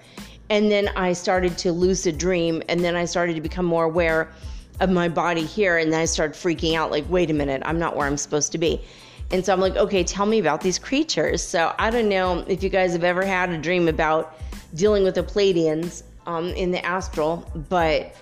And 0.51 0.71
then 0.71 0.89
I 0.97 1.13
started 1.13 1.57
to 1.59 1.71
lucid 1.71 2.19
dream. 2.19 2.61
And 2.69 2.81
then 2.81 2.97
I 2.97 3.05
started 3.05 3.35
to 3.35 3.41
become 3.41 3.65
more 3.65 3.85
aware 3.85 4.33
of 4.81 4.91
my 4.91 5.09
body 5.09 5.45
here. 5.45 5.79
And 5.79 5.93
then 5.93 6.01
I 6.01 6.07
started 6.07 6.35
freaking 6.35 6.75
out, 6.75 6.91
like, 6.91 7.09
wait 7.09 7.31
a 7.31 7.35
minute, 7.35 7.63
I'm 7.65 7.79
not 7.79 7.97
where 7.97 8.07
I'm 8.07 8.17
supposed 8.17 8.51
to 8.53 8.59
be. 8.59 8.83
And 9.31 9.45
so 9.45 9.53
I'm 9.53 9.61
like, 9.61 9.77
okay, 9.77 10.05
tell 10.05 10.27
me 10.27 10.39
about 10.39 10.61
these 10.61 10.79
creatures. 10.79 11.43
So 11.43 11.75
I 11.79 11.91
don't 11.91 12.09
know 12.09 12.45
if 12.49 12.63
you 12.63 12.69
guys 12.69 12.93
have 12.93 13.05
ever 13.05 13.25
had 13.25 13.51
a 13.51 13.59
dream 13.59 13.89
about 13.89 14.39
dealing 14.75 15.05
with 15.05 15.17
the 15.17 15.23
Pleiadians 15.23 16.03
um, 16.27 16.49
in 16.51 16.71
the 16.71 16.85
astral, 16.85 17.51
but 17.69 18.15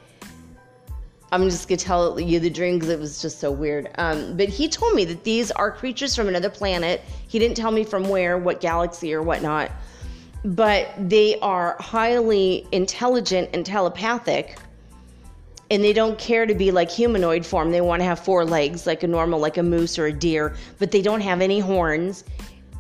I'm 1.33 1.45
just 1.49 1.69
gonna 1.69 1.77
tell 1.77 2.19
you 2.21 2.41
the 2.41 2.51
dream 2.51 2.77
because 2.77 2.89
it 2.89 2.99
was 2.99 3.21
just 3.21 3.41
so 3.41 3.51
weird. 3.51 3.91
Um, 3.99 4.37
but 4.37 4.49
he 4.49 4.69
told 4.69 4.95
me 4.95 5.05
that 5.07 5.25
these 5.25 5.51
are 5.53 5.71
creatures 5.71 6.15
from 6.15 6.29
another 6.29 6.51
planet. 6.51 7.03
He 7.29 7.39
didn't 7.39 7.57
tell 7.57 7.71
me 7.71 7.85
from 7.85 8.09
where, 8.09 8.39
what 8.39 8.61
galaxy 8.61 9.13
or 9.13 9.23
whatnot, 9.23 9.71
but 10.45 10.89
they 10.99 11.39
are 11.41 11.77
highly 11.81 12.67
intelligent 12.73 13.51
and 13.53 13.67
telepathic 13.67 14.59
and 15.71 15.83
they 15.83 15.93
don't 15.93 16.19
care 16.19 16.47
to 16.47 16.55
be 16.55 16.71
like 16.71 16.91
humanoid 16.91 17.45
form. 17.45 17.71
They 17.71 17.81
want 17.81 18.01
to 18.01 18.05
have 18.05 18.21
four 18.21 18.45
legs, 18.45 18.87
like 18.87 19.03
a 19.03 19.07
normal, 19.07 19.41
like 19.41 19.57
a 19.57 19.63
moose 19.63 19.99
or 19.99 20.07
a 20.07 20.13
deer, 20.13 20.55
but 20.79 20.91
they 20.91 21.03
don't 21.03 21.21
have 21.21 21.41
any 21.41 21.59
horns. 21.59 22.25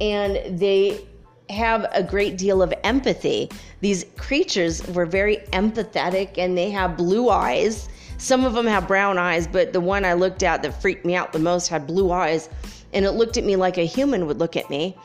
And 0.00 0.58
they 0.58 1.04
have 1.50 1.86
a 1.92 2.02
great 2.02 2.38
deal 2.38 2.62
of 2.62 2.72
empathy. 2.84 3.50
These 3.80 4.06
creatures 4.16 4.86
were 4.88 5.06
very 5.06 5.38
empathetic 5.52 6.38
and 6.38 6.56
they 6.56 6.70
have 6.70 6.96
blue 6.96 7.28
eyes. 7.28 7.88
Some 8.18 8.44
of 8.44 8.54
them 8.54 8.66
have 8.66 8.88
brown 8.88 9.18
eyes, 9.18 9.46
but 9.46 9.72
the 9.72 9.80
one 9.80 10.04
I 10.04 10.14
looked 10.14 10.42
at 10.42 10.62
that 10.62 10.80
freaked 10.80 11.04
me 11.04 11.14
out 11.14 11.32
the 11.32 11.38
most 11.38 11.68
had 11.68 11.86
blue 11.86 12.10
eyes. 12.12 12.48
And 12.92 13.04
it 13.04 13.12
looked 13.12 13.36
at 13.36 13.44
me 13.44 13.56
like 13.56 13.78
a 13.78 13.84
human 13.84 14.26
would 14.26 14.38
look 14.38 14.56
at 14.56 14.70
me. 14.70 14.96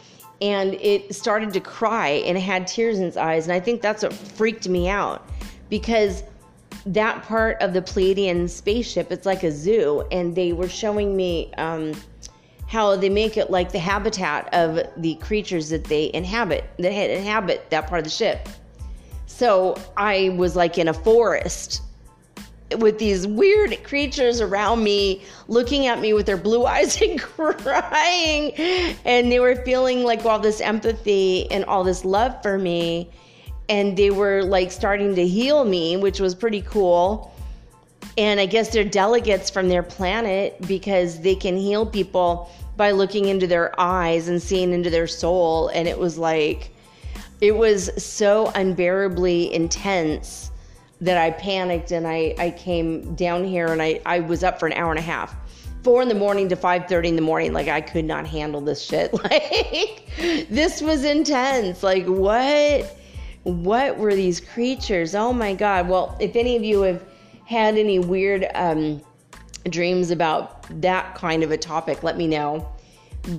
And 0.42 0.76
it 0.76 1.14
started 1.14 1.54
to 1.54 1.60
cry 1.60 2.10
and 2.10 2.38
it 2.38 2.42
had 2.42 2.66
tears 2.66 3.00
in 3.00 3.06
its 3.06 3.18
eyes. 3.18 3.46
And 3.46 3.54
I 3.54 3.60
think 3.60 3.82
that's 3.82 4.04
what 4.04 4.14
freaked 4.14 4.68
me 4.68 4.88
out 4.90 5.28
because 5.70 6.24
that 6.86 7.24
part 7.24 7.62
of 7.62 7.74
the 7.74 7.82
Pleiadian 7.82 8.50
spaceship, 8.50 9.12
it's 9.12 9.26
like 9.26 9.44
a 9.44 9.52
zoo, 9.52 10.04
and 10.12 10.36
they 10.36 10.54
were 10.54 10.70
showing 10.70 11.16
me 11.16 11.54
um, 11.58 11.94
how 12.68 12.96
they 12.96 13.10
make 13.10 13.38
it 13.38 13.52
like 13.52 13.72
the 13.72 13.80
habitat 13.80 14.52
of 14.54 14.80
the 14.98 15.16
creatures 15.16 15.70
that 15.70 15.84
they 15.84 16.12
inhabit, 16.14 16.64
that 16.80 16.92
inhabit 16.92 17.70
that 17.70 17.88
part 17.88 18.00
of 18.00 18.06
the 18.06 18.10
ship. 18.10 18.48
So 19.28 19.76
I 19.98 20.30
was 20.38 20.56
like 20.56 20.78
in 20.78 20.88
a 20.88 20.94
forest 20.94 21.82
with 22.78 23.00
these 23.00 23.28
weird 23.28 23.84
creatures 23.84 24.40
around 24.40 24.84
me 24.84 25.24
looking 25.48 25.88
at 25.88 26.00
me 26.00 26.14
with 26.14 26.26
their 26.26 26.38
blue 26.38 26.66
eyes 26.76 27.02
and 27.02 27.20
crying 27.20 28.54
and 29.06 29.32
they 29.32 29.40
were 29.40 29.56
feeling 29.64 30.04
like 30.04 30.26
all 30.26 30.40
this 30.40 30.62
empathy 30.62 31.50
and 31.52 31.66
all 31.66 31.84
this 31.84 32.06
love 32.06 32.42
for 32.42 32.58
me 32.58 33.10
and 33.72 33.96
they 33.96 34.12
were 34.12 34.44
like 34.44 34.70
starting 34.70 35.16
to 35.16 35.26
heal 35.26 35.64
me, 35.64 35.96
which 35.96 36.20
was 36.20 36.36
pretty 36.36 36.62
cool. 36.62 37.34
And 38.18 38.38
I 38.38 38.46
guess 38.46 38.70
they're 38.70 38.84
delegates 38.84 39.50
from 39.50 39.70
their 39.70 39.82
planet 39.82 40.58
because 40.68 41.22
they 41.22 41.36
can 41.36 41.56
heal 41.56 41.86
people 41.86 42.52
by 42.76 42.92
looking 42.92 43.30
into 43.30 43.48
their 43.48 43.80
eyes 43.80 44.28
and 44.28 44.42
seeing 44.42 44.74
into 44.74 44.90
their 44.90 45.08
soul. 45.08 45.70
And 45.70 45.88
it 45.88 45.98
was 45.98 46.18
like, 46.18 46.76
it 47.40 47.56
was 47.56 47.90
so 48.04 48.52
unbearably 48.56 49.54
intense 49.54 50.52
that 51.00 51.18
I 51.18 51.32
panicked 51.32 51.92
and 51.92 52.06
I, 52.06 52.36
I 52.38 52.52
came 52.52 53.16
down 53.16 53.46
here 53.46 53.68
and 53.68 53.82
I, 53.82 54.02
I 54.06 54.20
was 54.20 54.44
up 54.44 54.60
for 54.60 54.68
an 54.68 54.74
hour 54.74 54.90
and 54.90 55.00
a 55.00 55.04
half. 55.04 55.34
Four 55.86 56.02
in 56.02 56.10
the 56.10 56.16
morning 56.16 56.50
to 56.50 56.56
five 56.58 56.88
thirty 56.88 57.10
in 57.10 57.16
the 57.16 57.24
morning, 57.24 57.54
like 57.54 57.68
I 57.68 57.82
could 57.82 58.06
not 58.06 58.28
handle 58.28 58.62
this 58.62 58.84
shit. 58.84 59.12
Like 59.24 60.48
this 60.50 60.80
was 60.80 61.04
intense. 61.04 61.82
Like 61.82 62.06
what? 62.06 62.98
What 63.44 63.98
were 63.98 64.14
these 64.16 64.40
creatures? 64.40 65.16
Oh 65.16 65.34
my 65.34 65.54
God. 65.54 65.90
Well, 65.90 66.16
if 66.20 66.36
any 66.36 66.56
of 66.56 66.64
you 66.64 66.82
have 66.82 67.04
had 67.46 67.78
any 67.78 68.00
weird 68.00 68.48
um, 68.54 69.02
dreams 69.70 70.12
about 70.12 70.66
that 70.82 71.16
kind 71.16 71.44
of 71.44 71.52
a 71.52 71.58
topic, 71.58 72.04
let 72.04 72.18
me 72.18 72.28
know. 72.28 72.70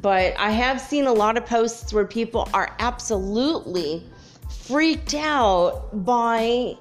But 0.01 0.35
I 0.39 0.51
have 0.51 0.81
seen 0.81 1.07
a 1.07 1.13
lot 1.13 1.37
of 1.37 1.47
posts 1.47 1.93
where 1.93 2.05
people 2.05 2.49
are 2.55 2.75
absolutely 2.79 4.05
freaked 4.49 5.15
out 5.15 6.05
by 6.05 6.77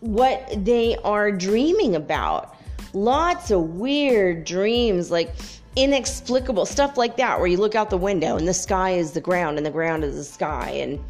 what 0.00 0.64
they 0.64 0.96
are 1.04 1.30
dreaming 1.30 1.94
about. 1.94 2.56
lots 2.94 3.50
of 3.50 3.60
weird 3.76 4.44
dreams, 4.44 5.10
like 5.10 5.34
inexplicable 5.76 6.66
stuff 6.66 6.96
like 6.96 7.16
that, 7.16 7.38
where 7.38 7.48
you 7.48 7.56
look 7.56 7.74
out 7.74 7.90
the 7.90 7.96
window 7.96 8.36
and 8.36 8.46
the 8.46 8.54
sky 8.54 8.90
is 8.90 9.12
the 9.12 9.20
ground 9.20 9.56
and 9.56 9.66
the 9.66 9.70
ground 9.70 10.04
is 10.04 10.16
the 10.16 10.24
sky, 10.24 10.70
and 10.70 11.00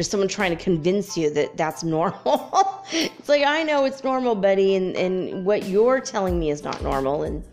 there's 0.00 0.08
someone 0.08 0.28
trying 0.28 0.56
to 0.56 0.64
convince 0.64 1.14
you 1.14 1.28
that 1.28 1.58
that's 1.58 1.84
normal. 1.84 2.86
it's 2.90 3.28
like, 3.28 3.44
I 3.44 3.62
know 3.62 3.84
it's 3.84 4.02
normal, 4.02 4.34
buddy, 4.34 4.74
and, 4.74 4.96
and 4.96 5.44
what 5.44 5.64
you're 5.64 6.00
telling 6.00 6.40
me 6.40 6.48
is 6.48 6.64
not 6.64 6.82
normal, 6.82 7.24
and 7.24 7.44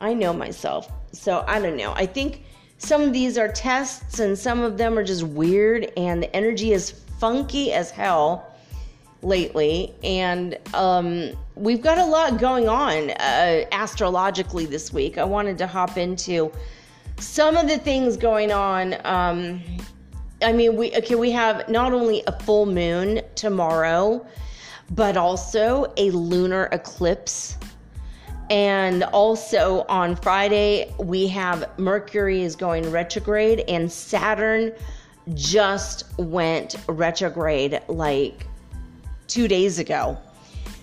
I 0.00 0.14
know 0.14 0.32
myself. 0.32 0.90
So 1.12 1.44
I 1.46 1.60
don't 1.60 1.76
know. 1.76 1.92
I 1.92 2.06
think 2.06 2.44
some 2.78 3.02
of 3.02 3.12
these 3.12 3.36
are 3.36 3.52
tests, 3.52 4.18
and 4.18 4.38
some 4.38 4.62
of 4.62 4.78
them 4.78 4.96
are 4.96 5.04
just 5.04 5.24
weird, 5.24 5.92
and 5.94 6.22
the 6.22 6.34
energy 6.34 6.72
is 6.72 6.90
funky 7.18 7.74
as 7.74 7.90
hell 7.90 8.50
lately, 9.20 9.92
and 10.02 10.56
um, 10.72 11.32
we've 11.54 11.82
got 11.82 11.98
a 11.98 12.06
lot 12.06 12.40
going 12.40 12.66
on 12.66 13.10
uh, 13.10 13.66
astrologically 13.72 14.64
this 14.64 14.90
week. 14.90 15.18
I 15.18 15.24
wanted 15.24 15.58
to 15.58 15.66
hop 15.66 15.98
into 15.98 16.50
some 17.18 17.58
of 17.58 17.68
the 17.68 17.76
things 17.76 18.16
going 18.16 18.52
on. 18.52 18.96
Um, 19.04 19.60
I 20.42 20.52
mean, 20.52 20.76
we 20.76 20.94
okay. 20.96 21.14
We 21.14 21.30
have 21.32 21.68
not 21.68 21.92
only 21.92 22.22
a 22.26 22.38
full 22.40 22.66
moon 22.66 23.20
tomorrow, 23.34 24.26
but 24.90 25.16
also 25.16 25.92
a 25.96 26.10
lunar 26.10 26.68
eclipse. 26.72 27.56
And 28.48 29.04
also 29.04 29.84
on 29.88 30.16
Friday, 30.16 30.92
we 30.98 31.28
have 31.28 31.78
Mercury 31.78 32.42
is 32.42 32.56
going 32.56 32.90
retrograde, 32.90 33.60
and 33.68 33.90
Saturn 33.90 34.72
just 35.34 36.04
went 36.18 36.74
retrograde 36.88 37.80
like 37.88 38.46
two 39.28 39.46
days 39.46 39.78
ago. 39.78 40.18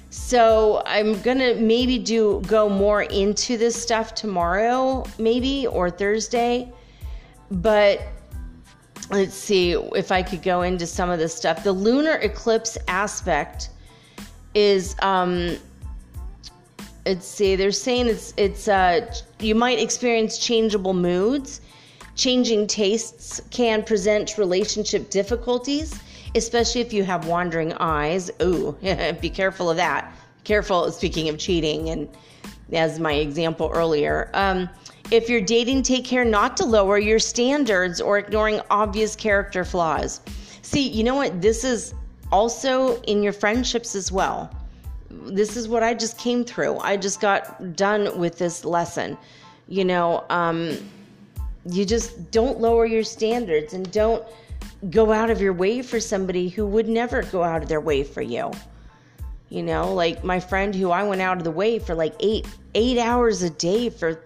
So 0.09 0.81
I'm 0.85 1.21
gonna 1.21 1.55
maybe 1.55 1.97
do 1.97 2.41
go 2.47 2.69
more 2.69 3.03
into 3.03 3.57
this 3.57 3.81
stuff 3.81 4.15
tomorrow, 4.15 5.05
maybe 5.19 5.67
or 5.67 5.89
Thursday. 5.89 6.71
But 7.51 8.01
let's 9.09 9.35
see 9.35 9.71
if 9.71 10.11
I 10.11 10.21
could 10.21 10.41
go 10.41 10.61
into 10.61 10.85
some 10.85 11.09
of 11.09 11.19
this 11.19 11.33
stuff. 11.33 11.63
The 11.63 11.71
lunar 11.71 12.15
eclipse 12.15 12.77
aspect 12.87 13.69
is 14.53 14.95
um 15.01 15.57
let's 17.05 17.27
see, 17.27 17.55
they're 17.55 17.71
saying 17.71 18.07
it's 18.07 18.33
it's 18.37 18.67
uh 18.67 19.13
you 19.39 19.55
might 19.55 19.79
experience 19.79 20.37
changeable 20.37 20.93
moods. 20.93 21.61
Changing 22.15 22.65
tastes 22.65 23.39
can 23.51 23.83
present 23.83 24.37
relationship 24.37 25.09
difficulties 25.11 25.99
especially 26.37 26.81
if 26.81 26.93
you 26.93 27.03
have 27.03 27.27
wandering 27.27 27.73
eyes. 27.73 28.31
Ooh, 28.41 28.77
be 29.21 29.29
careful 29.29 29.69
of 29.69 29.77
that. 29.77 30.13
Careful, 30.43 30.91
speaking 30.91 31.29
of 31.29 31.37
cheating, 31.37 31.89
and 31.89 32.07
as 32.71 32.99
my 32.99 33.13
example 33.13 33.71
earlier. 33.73 34.29
Um, 34.33 34.69
if 35.11 35.29
you're 35.29 35.41
dating, 35.41 35.83
take 35.83 36.03
care 36.03 36.25
not 36.25 36.57
to 36.57 36.65
lower 36.65 36.97
your 36.97 37.19
standards 37.19 38.01
or 38.01 38.17
ignoring 38.17 38.59
obvious 38.69 39.15
character 39.15 39.63
flaws. 39.63 40.21
See, 40.61 40.87
you 40.87 41.03
know 41.03 41.15
what? 41.15 41.41
This 41.41 41.63
is 41.63 41.93
also 42.31 43.01
in 43.03 43.23
your 43.23 43.33
friendships 43.33 43.95
as 43.95 44.11
well. 44.11 44.53
This 45.09 45.55
is 45.55 45.67
what 45.67 45.81
I 45.81 45.93
just 45.93 46.17
came 46.17 46.43
through. 46.43 46.79
I 46.79 46.97
just 46.97 47.21
got 47.21 47.75
done 47.75 48.17
with 48.19 48.37
this 48.37 48.65
lesson. 48.65 49.17
You 49.69 49.85
know, 49.85 50.25
um, 50.29 50.77
you 51.65 51.85
just 51.85 52.31
don't 52.31 52.59
lower 52.59 52.85
your 52.85 53.03
standards 53.03 53.73
and 53.73 53.89
don't 53.91 54.25
go 54.89 55.11
out 55.11 55.29
of 55.29 55.41
your 55.41 55.53
way 55.53 55.81
for 55.81 55.99
somebody 55.99 56.49
who 56.49 56.65
would 56.65 56.87
never 56.87 57.23
go 57.23 57.43
out 57.43 57.63
of 57.63 57.69
their 57.69 57.81
way 57.81 58.03
for 58.03 58.21
you. 58.21 58.51
You 59.49 59.63
know, 59.63 59.93
like 59.93 60.23
my 60.23 60.41
friend 60.41 60.75
who 60.75 60.91
I 60.91 61.03
went 61.03 61.21
out 61.21 61.37
of 61.37 61.45
the 61.45 61.51
way 61.51 61.79
for 61.79 61.95
like 61.95 62.13
eight 62.19 62.45
eight 62.75 62.97
hours 62.97 63.41
a 63.41 63.49
day 63.49 63.89
for 63.89 64.21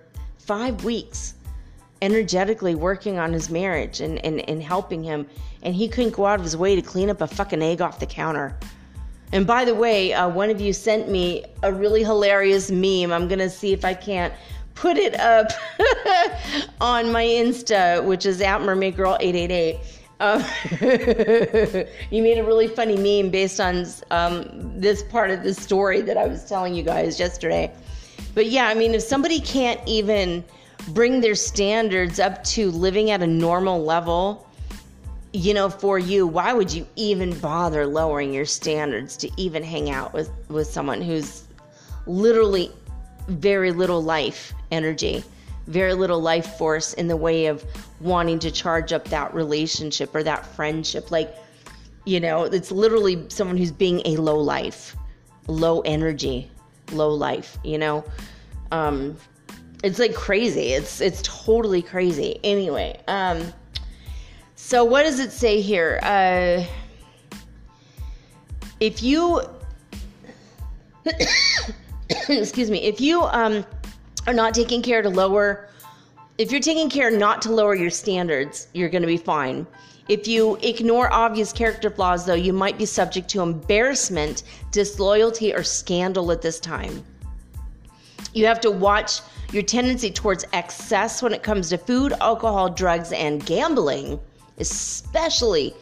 five 0.51 0.83
weeks, 0.83 1.35
energetically 2.01 2.75
working 2.75 3.17
on 3.17 3.31
his 3.31 3.49
marriage 3.49 4.01
and, 4.01 4.19
and, 4.25 4.41
and 4.49 4.61
helping 4.61 5.01
him, 5.01 5.25
and 5.63 5.73
he 5.73 5.87
couldn't 5.87 6.13
go 6.13 6.25
out 6.25 6.39
of 6.39 6.43
his 6.43 6.57
way 6.57 6.75
to 6.75 6.81
clean 6.81 7.09
up 7.09 7.21
a 7.21 7.27
fucking 7.27 7.61
egg 7.61 7.79
off 7.79 8.01
the 8.01 8.05
counter. 8.05 8.53
And 9.31 9.47
by 9.47 9.63
the 9.63 9.73
way, 9.73 10.11
uh, 10.11 10.27
one 10.27 10.49
of 10.49 10.59
you 10.59 10.73
sent 10.73 11.07
me 11.07 11.45
a 11.63 11.71
really 11.71 12.03
hilarious 12.03 12.69
meme. 12.69 13.13
I'm 13.13 13.29
gonna 13.29 13.49
see 13.49 13.71
if 13.71 13.85
I 13.85 13.93
can't 13.93 14.33
put 14.75 14.97
it 14.97 15.17
up 15.21 15.47
on 16.81 17.13
my 17.13 17.23
Insta, 17.23 18.03
which 18.03 18.25
is 18.25 18.41
at 18.41 18.61
Mermaid 18.61 18.97
Girl 18.97 19.15
888 19.21 19.79
um, 20.19 20.43
you 22.11 22.21
made 22.21 22.37
a 22.37 22.43
really 22.43 22.67
funny 22.67 22.95
meme 22.95 23.31
based 23.31 23.59
on 23.61 23.87
um, 24.11 24.45
this 24.79 25.01
part 25.01 25.31
of 25.31 25.43
the 25.43 25.53
story 25.53 26.01
that 26.01 26.15
I 26.15 26.27
was 26.27 26.45
telling 26.45 26.75
you 26.75 26.83
guys 26.83 27.19
yesterday. 27.19 27.71
But 28.33 28.47
yeah, 28.47 28.67
I 28.67 28.73
mean, 28.73 28.93
if 28.93 29.01
somebody 29.01 29.39
can't 29.39 29.79
even 29.87 30.43
bring 30.89 31.21
their 31.21 31.35
standards 31.35 32.19
up 32.19 32.43
to 32.45 32.71
living 32.71 33.11
at 33.11 33.21
a 33.21 33.27
normal 33.27 33.83
level, 33.83 34.47
you 35.33 35.53
know, 35.53 35.69
for 35.69 35.99
you, 35.99 36.27
why 36.27 36.53
would 36.53 36.71
you 36.71 36.87
even 36.95 37.37
bother 37.39 37.85
lowering 37.85 38.33
your 38.33 38.45
standards 38.45 39.15
to 39.17 39.29
even 39.37 39.63
hang 39.63 39.89
out 39.89 40.13
with, 40.13 40.29
with 40.49 40.67
someone 40.67 41.01
who's 41.01 41.43
literally 42.05 42.71
very 43.27 43.71
little 43.71 44.01
life 44.01 44.53
energy? 44.71 45.23
very 45.67 45.93
little 45.93 46.19
life 46.19 46.57
force 46.57 46.93
in 46.93 47.07
the 47.07 47.15
way 47.15 47.45
of 47.45 47.63
wanting 47.99 48.39
to 48.39 48.51
charge 48.51 48.91
up 48.91 49.05
that 49.05 49.33
relationship 49.33 50.13
or 50.13 50.23
that 50.23 50.45
friendship. 50.45 51.11
Like, 51.11 51.33
you 52.05 52.19
know, 52.19 52.43
it's 52.43 52.71
literally 52.71 53.25
someone 53.29 53.57
who's 53.57 53.71
being 53.71 54.01
a 54.05 54.17
low 54.17 54.39
life, 54.39 54.95
low 55.47 55.81
energy, 55.81 56.49
low 56.91 57.09
life, 57.09 57.57
you 57.63 57.77
know? 57.77 58.03
Um, 58.71 59.17
it's 59.83 59.99
like 59.99 60.13
crazy. 60.13 60.73
It's 60.73 61.01
it's 61.01 61.21
totally 61.23 61.81
crazy. 61.81 62.39
Anyway, 62.43 63.01
um, 63.07 63.51
so 64.55 64.83
what 64.83 65.03
does 65.03 65.19
it 65.19 65.31
say 65.31 65.59
here? 65.59 65.99
Uh, 66.03 66.63
if 68.79 69.01
you 69.01 69.41
excuse 72.29 72.69
me, 72.69 72.83
if 72.83 73.01
you 73.01 73.23
um 73.23 73.65
are 74.27 74.33
not 74.33 74.53
taking 74.53 74.81
care 74.81 75.01
to 75.01 75.09
lower 75.09 75.67
if 76.37 76.51
you're 76.51 76.61
taking 76.61 76.89
care 76.89 77.11
not 77.11 77.41
to 77.43 77.51
lower 77.51 77.75
your 77.75 77.91
standards, 77.91 78.67
you're 78.73 78.89
going 78.89 79.03
to 79.03 79.07
be 79.07 79.17
fine. 79.17 79.67
If 80.07 80.27
you 80.27 80.57
ignore 80.61 81.11
obvious 81.13 81.53
character 81.53 81.89
flaws, 81.89 82.25
though, 82.25 82.33
you 82.33 82.53
might 82.53 82.77
be 82.77 82.85
subject 82.85 83.29
to 83.29 83.41
embarrassment, 83.41 84.43
disloyalty, 84.71 85.53
or 85.53 85.63
scandal 85.63 86.31
at 86.31 86.41
this 86.41 86.59
time. 86.59 87.03
You 88.33 88.45
have 88.45 88.59
to 88.61 88.71
watch 88.71 89.21
your 89.51 89.63
tendency 89.63 90.09
towards 90.09 90.45
excess 90.53 91.21
when 91.21 91.33
it 91.33 91.43
comes 91.43 91.69
to 91.69 91.77
food, 91.77 92.13
alcohol, 92.21 92.69
drugs, 92.69 93.11
and 93.11 93.45
gambling, 93.45 94.19
especially 94.57 95.73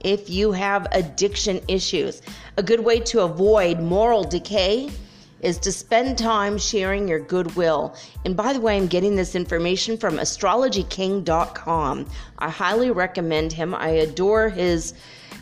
if 0.00 0.28
you 0.28 0.52
have 0.52 0.86
addiction 0.92 1.60
issues. 1.68 2.22
A 2.58 2.62
good 2.62 2.80
way 2.80 3.00
to 3.00 3.22
avoid 3.22 3.80
moral 3.80 4.24
decay 4.24 4.90
is 5.40 5.58
to 5.58 5.72
spend 5.72 6.18
time 6.18 6.58
sharing 6.58 7.08
your 7.08 7.20
goodwill. 7.20 7.94
And 8.24 8.36
by 8.36 8.52
the 8.52 8.60
way, 8.60 8.76
I'm 8.76 8.86
getting 8.86 9.16
this 9.16 9.34
information 9.34 9.96
from 9.96 10.16
astrologyking.com. 10.16 12.06
I 12.38 12.50
highly 12.50 12.90
recommend 12.90 13.52
him. 13.52 13.74
I 13.74 13.88
adore 13.88 14.48
his 14.48 14.94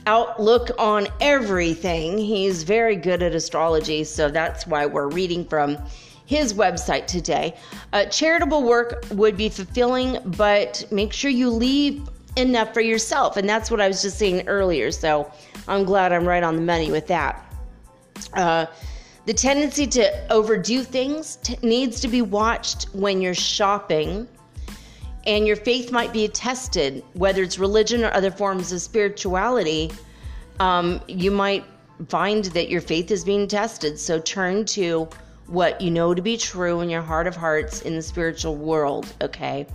outlook 0.06 0.70
on 0.78 1.06
everything. 1.20 2.18
He's 2.18 2.62
very 2.62 2.96
good 2.96 3.22
at 3.22 3.34
astrology, 3.34 4.04
so 4.04 4.28
that's 4.28 4.66
why 4.66 4.86
we're 4.86 5.08
reading 5.08 5.44
from 5.46 5.78
his 6.26 6.54
website 6.54 7.06
today. 7.06 7.54
Uh, 7.92 8.06
charitable 8.06 8.62
work 8.62 9.04
would 9.10 9.36
be 9.36 9.48
fulfilling, 9.48 10.18
but 10.24 10.84
make 10.90 11.12
sure 11.12 11.30
you 11.30 11.50
leave 11.50 12.08
enough 12.36 12.74
for 12.74 12.80
yourself. 12.80 13.36
And 13.36 13.48
that's 13.48 13.70
what 13.70 13.80
I 13.80 13.88
was 13.88 14.02
just 14.02 14.18
saying 14.18 14.48
earlier. 14.48 14.90
So 14.90 15.30
I'm 15.68 15.84
glad 15.84 16.12
I'm 16.12 16.26
right 16.26 16.42
on 16.42 16.56
the 16.56 16.62
money 16.62 16.90
with 16.90 17.06
that. 17.08 17.40
Uh, 18.32 18.66
the 19.26 19.34
tendency 19.34 19.86
to 19.86 20.32
overdo 20.32 20.82
things 20.82 21.36
t- 21.36 21.56
needs 21.62 22.00
to 22.00 22.08
be 22.08 22.22
watched 22.22 22.84
when 22.94 23.20
you're 23.22 23.34
shopping, 23.34 24.28
and 25.26 25.46
your 25.46 25.56
faith 25.56 25.90
might 25.90 26.12
be 26.12 26.28
tested, 26.28 27.02
whether 27.14 27.42
it's 27.42 27.58
religion 27.58 28.04
or 28.04 28.12
other 28.12 28.30
forms 28.30 28.72
of 28.72 28.82
spirituality. 28.82 29.90
Um, 30.60 31.00
you 31.08 31.30
might 31.30 31.64
find 32.08 32.44
that 32.46 32.68
your 32.68 32.80
faith 32.80 33.10
is 33.10 33.24
being 33.24 33.48
tested. 33.48 33.98
So 33.98 34.20
turn 34.20 34.64
to 34.66 35.08
what 35.46 35.80
you 35.80 35.90
know 35.90 36.14
to 36.14 36.22
be 36.22 36.36
true 36.36 36.80
in 36.80 36.90
your 36.90 37.02
heart 37.02 37.26
of 37.26 37.36
hearts 37.36 37.82
in 37.82 37.96
the 37.96 38.02
spiritual 38.02 38.56
world, 38.56 39.12
okay? 39.22 39.66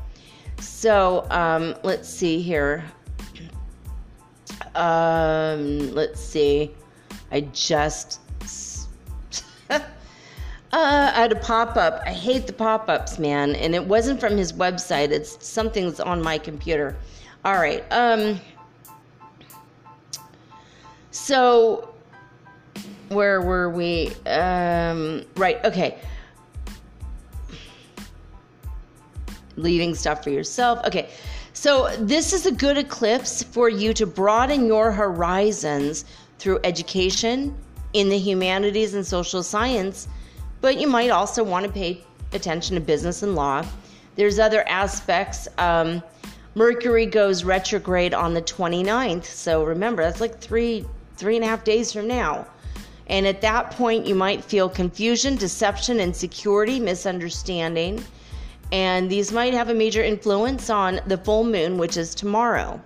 So 0.60 1.26
um, 1.30 1.76
let's 1.84 2.10
see 2.10 2.42
here. 2.42 2.84
Um, 4.76 5.94
let's 5.94 6.20
see. 6.20 6.76
I 7.32 7.42
just 7.42 8.19
I 10.72 11.22
had 11.22 11.32
a 11.32 11.36
pop 11.36 11.78
up. 11.78 12.02
I 12.06 12.12
hate 12.12 12.48
the 12.48 12.54
pop 12.54 12.90
ups, 12.90 13.18
man. 13.18 13.56
And 13.56 13.74
it 13.74 13.84
wasn't 13.84 14.20
from 14.20 14.38
his 14.38 14.54
website, 14.54 15.10
it's 15.10 15.46
something 15.46 15.86
that's 15.86 16.00
on 16.00 16.22
my 16.22 16.38
computer. 16.38 16.96
All 17.44 17.56
right. 17.56 17.84
Um, 17.92 18.40
so, 21.12 21.94
where 23.08 23.42
were 23.42 23.70
we? 23.70 24.14
Um, 24.26 25.26
right. 25.36 25.64
Okay. 25.66 26.00
leaving 29.60 29.94
stuff 29.94 30.24
for 30.24 30.30
yourself. 30.30 30.80
Okay, 30.86 31.10
so 31.54 31.96
this 31.98 32.34
is 32.34 32.46
a 32.46 32.52
good 32.52 32.78
eclipse 32.78 33.44
for 33.44 33.70
you 33.70 33.94
to 33.94 34.06
broaden 34.06 34.66
your 34.66 34.92
horizons 34.92 36.06
through 36.40 36.60
education 36.64 37.56
in 37.94 38.10
the 38.10 38.18
humanities 38.18 38.94
and 38.94 39.06
social 39.06 39.44
science, 39.44 40.08
but 40.62 40.80
you 40.80 40.88
might 40.88 41.10
also 41.10 41.44
want 41.44 41.66
to 41.66 41.72
pay 41.72 42.04
attention 42.34 42.76
to 42.76 42.82
business 42.82 43.24
and 43.24 43.36
law. 43.36 43.66
There's 44.16 44.40
other 44.40 44.68
aspects. 44.68 45.48
Um, 45.58 46.04
Mercury 46.56 47.06
goes 47.06 47.44
retrograde 47.44 48.14
on 48.14 48.34
the 48.34 48.42
29th, 48.42 49.26
so 49.26 49.64
remember 49.64 50.04
that's 50.04 50.22
like 50.22 50.40
three 50.40 50.86
three 51.20 51.36
and 51.36 51.44
a 51.44 51.48
half 51.48 51.64
days 51.64 51.92
from 51.92 52.08
now. 52.08 52.48
And 53.08 53.28
at 53.28 53.42
that 53.42 53.72
point, 53.72 54.08
you 54.08 54.16
might 54.16 54.44
feel 54.44 54.70
confusion, 54.70 55.36
deception, 55.36 56.00
insecurity, 56.00 56.80
misunderstanding. 56.80 58.04
And 58.72 59.10
these 59.10 59.32
might 59.32 59.54
have 59.54 59.70
a 59.70 59.74
major 59.74 60.04
influence 60.04 60.70
on 60.70 61.02
the 61.08 61.18
full 61.18 61.44
moon, 61.44 61.78
which 61.78 61.98
is 61.98 62.16
tomorrow. 62.16 62.80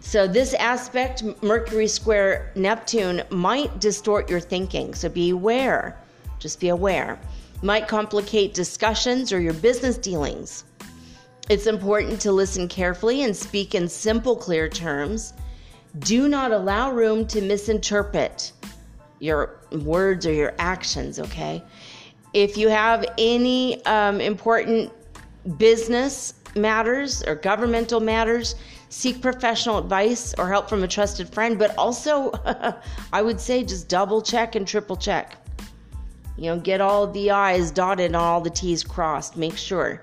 So, 0.00 0.26
this 0.26 0.54
aspect, 0.54 1.24
Mercury 1.42 1.88
square 1.88 2.52
Neptune, 2.54 3.22
might 3.30 3.80
distort 3.80 4.30
your 4.30 4.40
thinking. 4.40 4.94
So, 4.94 5.08
be 5.08 5.30
aware. 5.30 5.98
Just 6.46 6.60
be 6.60 6.68
aware. 6.68 7.18
Might 7.60 7.88
complicate 7.88 8.54
discussions 8.54 9.32
or 9.32 9.40
your 9.40 9.52
business 9.52 9.98
dealings. 9.98 10.62
It's 11.48 11.66
important 11.66 12.20
to 12.20 12.30
listen 12.30 12.68
carefully 12.68 13.24
and 13.24 13.36
speak 13.36 13.74
in 13.74 13.88
simple, 13.88 14.36
clear 14.36 14.68
terms. 14.68 15.32
Do 15.98 16.28
not 16.28 16.52
allow 16.52 16.92
room 16.92 17.26
to 17.26 17.40
misinterpret 17.40 18.52
your 19.18 19.58
words 19.72 20.24
or 20.24 20.32
your 20.32 20.54
actions, 20.60 21.18
okay? 21.18 21.64
If 22.32 22.56
you 22.56 22.68
have 22.68 23.04
any 23.18 23.84
um, 23.86 24.20
important 24.20 24.92
business 25.58 26.34
matters 26.54 27.24
or 27.24 27.34
governmental 27.34 27.98
matters, 27.98 28.54
seek 28.88 29.20
professional 29.20 29.78
advice 29.78 30.32
or 30.38 30.48
help 30.48 30.68
from 30.68 30.84
a 30.84 30.88
trusted 30.88 31.28
friend, 31.28 31.58
but 31.58 31.76
also 31.76 32.30
I 33.12 33.20
would 33.20 33.40
say 33.40 33.64
just 33.64 33.88
double 33.88 34.22
check 34.22 34.54
and 34.54 34.64
triple 34.64 34.94
check. 34.94 35.38
You 36.36 36.50
know, 36.50 36.60
get 36.60 36.80
all 36.80 37.06
the 37.06 37.30
I's 37.30 37.70
dotted 37.70 38.06
and 38.06 38.16
all 38.16 38.40
the 38.40 38.50
T's 38.50 38.84
crossed. 38.84 39.36
Make 39.36 39.56
sure. 39.56 40.02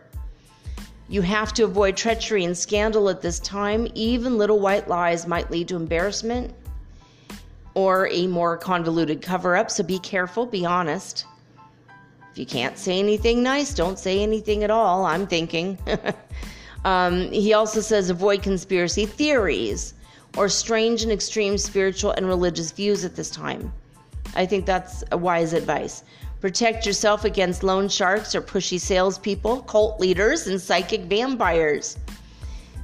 You 1.09 1.21
have 1.21 1.53
to 1.53 1.63
avoid 1.63 1.95
treachery 1.95 2.43
and 2.43 2.57
scandal 2.57 3.09
at 3.09 3.21
this 3.21 3.39
time. 3.39 3.87
Even 3.93 4.37
little 4.37 4.59
white 4.59 4.87
lies 4.87 5.27
might 5.27 5.51
lead 5.51 5.67
to 5.67 5.75
embarrassment 5.75 6.53
or 7.75 8.07
a 8.07 8.27
more 8.27 8.57
convoluted 8.57 9.21
cover 9.21 9.55
up, 9.55 9.69
so 9.69 9.83
be 9.83 9.99
careful, 9.99 10.45
be 10.45 10.65
honest. 10.65 11.25
If 12.31 12.37
you 12.37 12.45
can't 12.45 12.77
say 12.77 12.99
anything 12.99 13.43
nice, 13.43 13.73
don't 13.73 13.99
say 13.99 14.21
anything 14.21 14.63
at 14.63 14.71
all, 14.71 15.05
I'm 15.05 15.27
thinking. 15.27 15.77
Um, 16.85 17.31
he 17.31 17.53
also 17.53 17.79
says 17.79 18.09
avoid 18.09 18.43
conspiracy 18.43 19.05
theories 19.05 19.93
or 20.37 20.49
strange 20.49 21.03
and 21.03 21.11
extreme 21.11 21.57
spiritual 21.57 22.11
and 22.11 22.27
religious 22.27 22.71
views 22.71 23.05
at 23.05 23.15
this 23.15 23.29
time. 23.29 23.71
I 24.35 24.45
think 24.45 24.65
that's 24.65 25.03
wise 25.11 25.53
advice. 25.53 26.03
Protect 26.41 26.85
yourself 26.85 27.23
against 27.23 27.63
loan 27.63 27.87
sharks 27.87 28.35
or 28.35 28.41
pushy 28.41 28.79
salespeople, 28.79 29.61
cult 29.61 29.99
leaders, 29.99 30.47
and 30.47 30.59
psychic 30.59 31.01
vampires. 31.01 31.97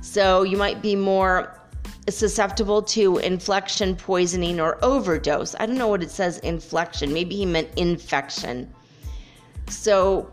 So 0.01 0.43
you 0.43 0.55
might 0.55 0.81
be 0.81 0.95
more 0.95 1.59
susceptible 2.07 2.81
to 2.81 3.17
inflection, 3.17 3.95
poisoning, 3.95 4.59
or 4.59 4.83
overdose. 4.83 5.55
I 5.59 5.65
don't 5.65 5.77
know 5.77 5.87
what 5.87 6.01
it 6.01 6.11
says, 6.11 6.37
inflection. 6.39 7.11
Maybe 7.11 7.35
he 7.35 7.45
meant 7.45 7.69
infection. 7.75 8.73
So 9.67 10.31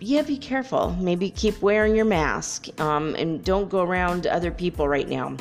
yeah, 0.00 0.22
be 0.22 0.38
careful. 0.38 0.96
Maybe 1.00 1.30
keep 1.30 1.60
wearing 1.60 1.96
your 1.96 2.04
mask 2.04 2.68
um, 2.80 3.14
and 3.16 3.44
don't 3.44 3.68
go 3.68 3.82
around 3.82 4.26
other 4.26 4.50
people 4.50 4.88
right 4.88 5.08
now. 5.08 5.36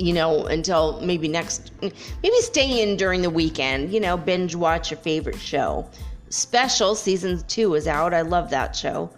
You 0.00 0.14
know, 0.14 0.46
until 0.46 1.00
maybe 1.02 1.28
next, 1.28 1.72
maybe 1.82 2.40
stay 2.40 2.82
in 2.82 2.96
during 2.96 3.22
the 3.22 3.30
weekend. 3.30 3.92
You 3.92 4.00
know, 4.00 4.16
binge 4.16 4.54
watch 4.54 4.90
your 4.90 4.98
favorite 4.98 5.38
show. 5.38 5.88
Special 6.30 6.94
season 6.94 7.42
two 7.48 7.74
is 7.74 7.86
out. 7.86 8.14
I 8.14 8.22
love 8.22 8.50
that 8.50 8.74
show. 8.74 9.10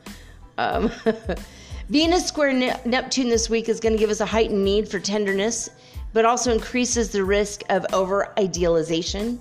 Um, 0.59 0.91
Venus 1.89 2.27
square 2.27 2.53
ne- 2.53 2.81
Neptune 2.85 3.29
this 3.29 3.49
week 3.49 3.69
is 3.69 3.81
going 3.81 3.93
to 3.93 3.99
give 3.99 4.11
us 4.11 4.21
a 4.21 4.27
heightened 4.27 4.65
need 4.65 4.89
for 4.89 4.99
tenderness, 4.99 5.71
but 6.13 6.25
also 6.25 6.53
increases 6.53 7.11
the 7.11 7.23
risk 7.23 7.63
of 7.69 7.87
over 7.93 8.33
idealization 8.39 9.39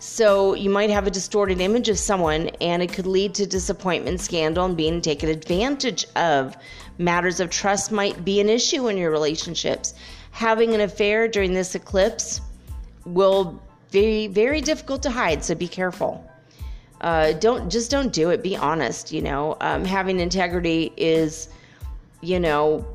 so 0.00 0.54
you 0.54 0.70
might 0.70 0.88
have 0.88 1.06
a 1.06 1.10
distorted 1.10 1.60
image 1.60 1.90
of 1.90 1.98
someone, 1.98 2.48
and 2.62 2.82
it 2.82 2.90
could 2.90 3.06
lead 3.06 3.34
to 3.34 3.46
disappointment, 3.46 4.18
scandal, 4.22 4.64
and 4.64 4.74
being 4.74 5.02
taken 5.02 5.28
advantage 5.28 6.06
of. 6.16 6.56
Matters 6.96 7.38
of 7.38 7.50
trust 7.50 7.92
might 7.92 8.24
be 8.24 8.40
an 8.40 8.48
issue 8.48 8.88
in 8.88 8.96
your 8.96 9.10
relationships. 9.10 9.92
Having 10.40 10.74
an 10.74 10.80
affair 10.80 11.28
during 11.28 11.52
this 11.52 11.74
eclipse 11.74 12.40
will 13.04 13.62
be 13.90 14.26
very 14.26 14.62
difficult 14.62 15.02
to 15.02 15.10
hide, 15.10 15.44
so 15.44 15.54
be 15.54 15.68
careful. 15.68 16.24
Uh, 17.02 17.32
don't 17.32 17.68
just 17.68 17.90
don't 17.90 18.10
do 18.10 18.30
it. 18.30 18.42
Be 18.42 18.56
honest. 18.56 19.12
You 19.12 19.20
know, 19.20 19.58
um, 19.60 19.84
having 19.84 20.18
integrity 20.18 20.94
is, 20.96 21.50
you 22.22 22.40
know, 22.40 22.86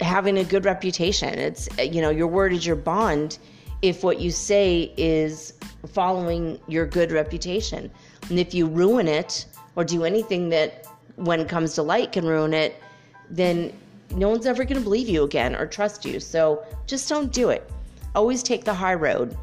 having 0.00 0.38
a 0.38 0.44
good 0.44 0.64
reputation. 0.64 1.28
It's 1.38 1.68
you 1.78 2.00
know, 2.00 2.08
your 2.08 2.26
word 2.26 2.54
is 2.54 2.64
your 2.64 2.76
bond. 2.76 3.36
If 3.82 4.02
what 4.02 4.18
you 4.18 4.30
say 4.30 4.90
is 4.96 5.52
following 5.86 6.58
your 6.68 6.86
good 6.86 7.12
reputation. 7.12 7.90
And 8.30 8.38
if 8.38 8.54
you 8.54 8.66
ruin 8.66 9.08
it 9.08 9.44
or 9.76 9.84
do 9.84 10.04
anything 10.04 10.48
that, 10.48 10.86
when 11.16 11.38
it 11.40 11.50
comes 11.50 11.74
to 11.74 11.82
light, 11.82 12.12
can 12.12 12.24
ruin 12.24 12.54
it, 12.54 12.82
then 13.28 13.74
no 14.14 14.28
one's 14.28 14.46
ever 14.46 14.64
going 14.64 14.76
to 14.76 14.82
believe 14.82 15.08
you 15.08 15.24
again 15.24 15.54
or 15.54 15.66
trust 15.66 16.04
you. 16.04 16.20
So 16.20 16.64
just 16.86 17.08
don't 17.08 17.32
do 17.32 17.50
it. 17.50 17.70
Always 18.14 18.42
take 18.42 18.64
the 18.64 18.74
high 18.74 18.94
road. 18.94 19.36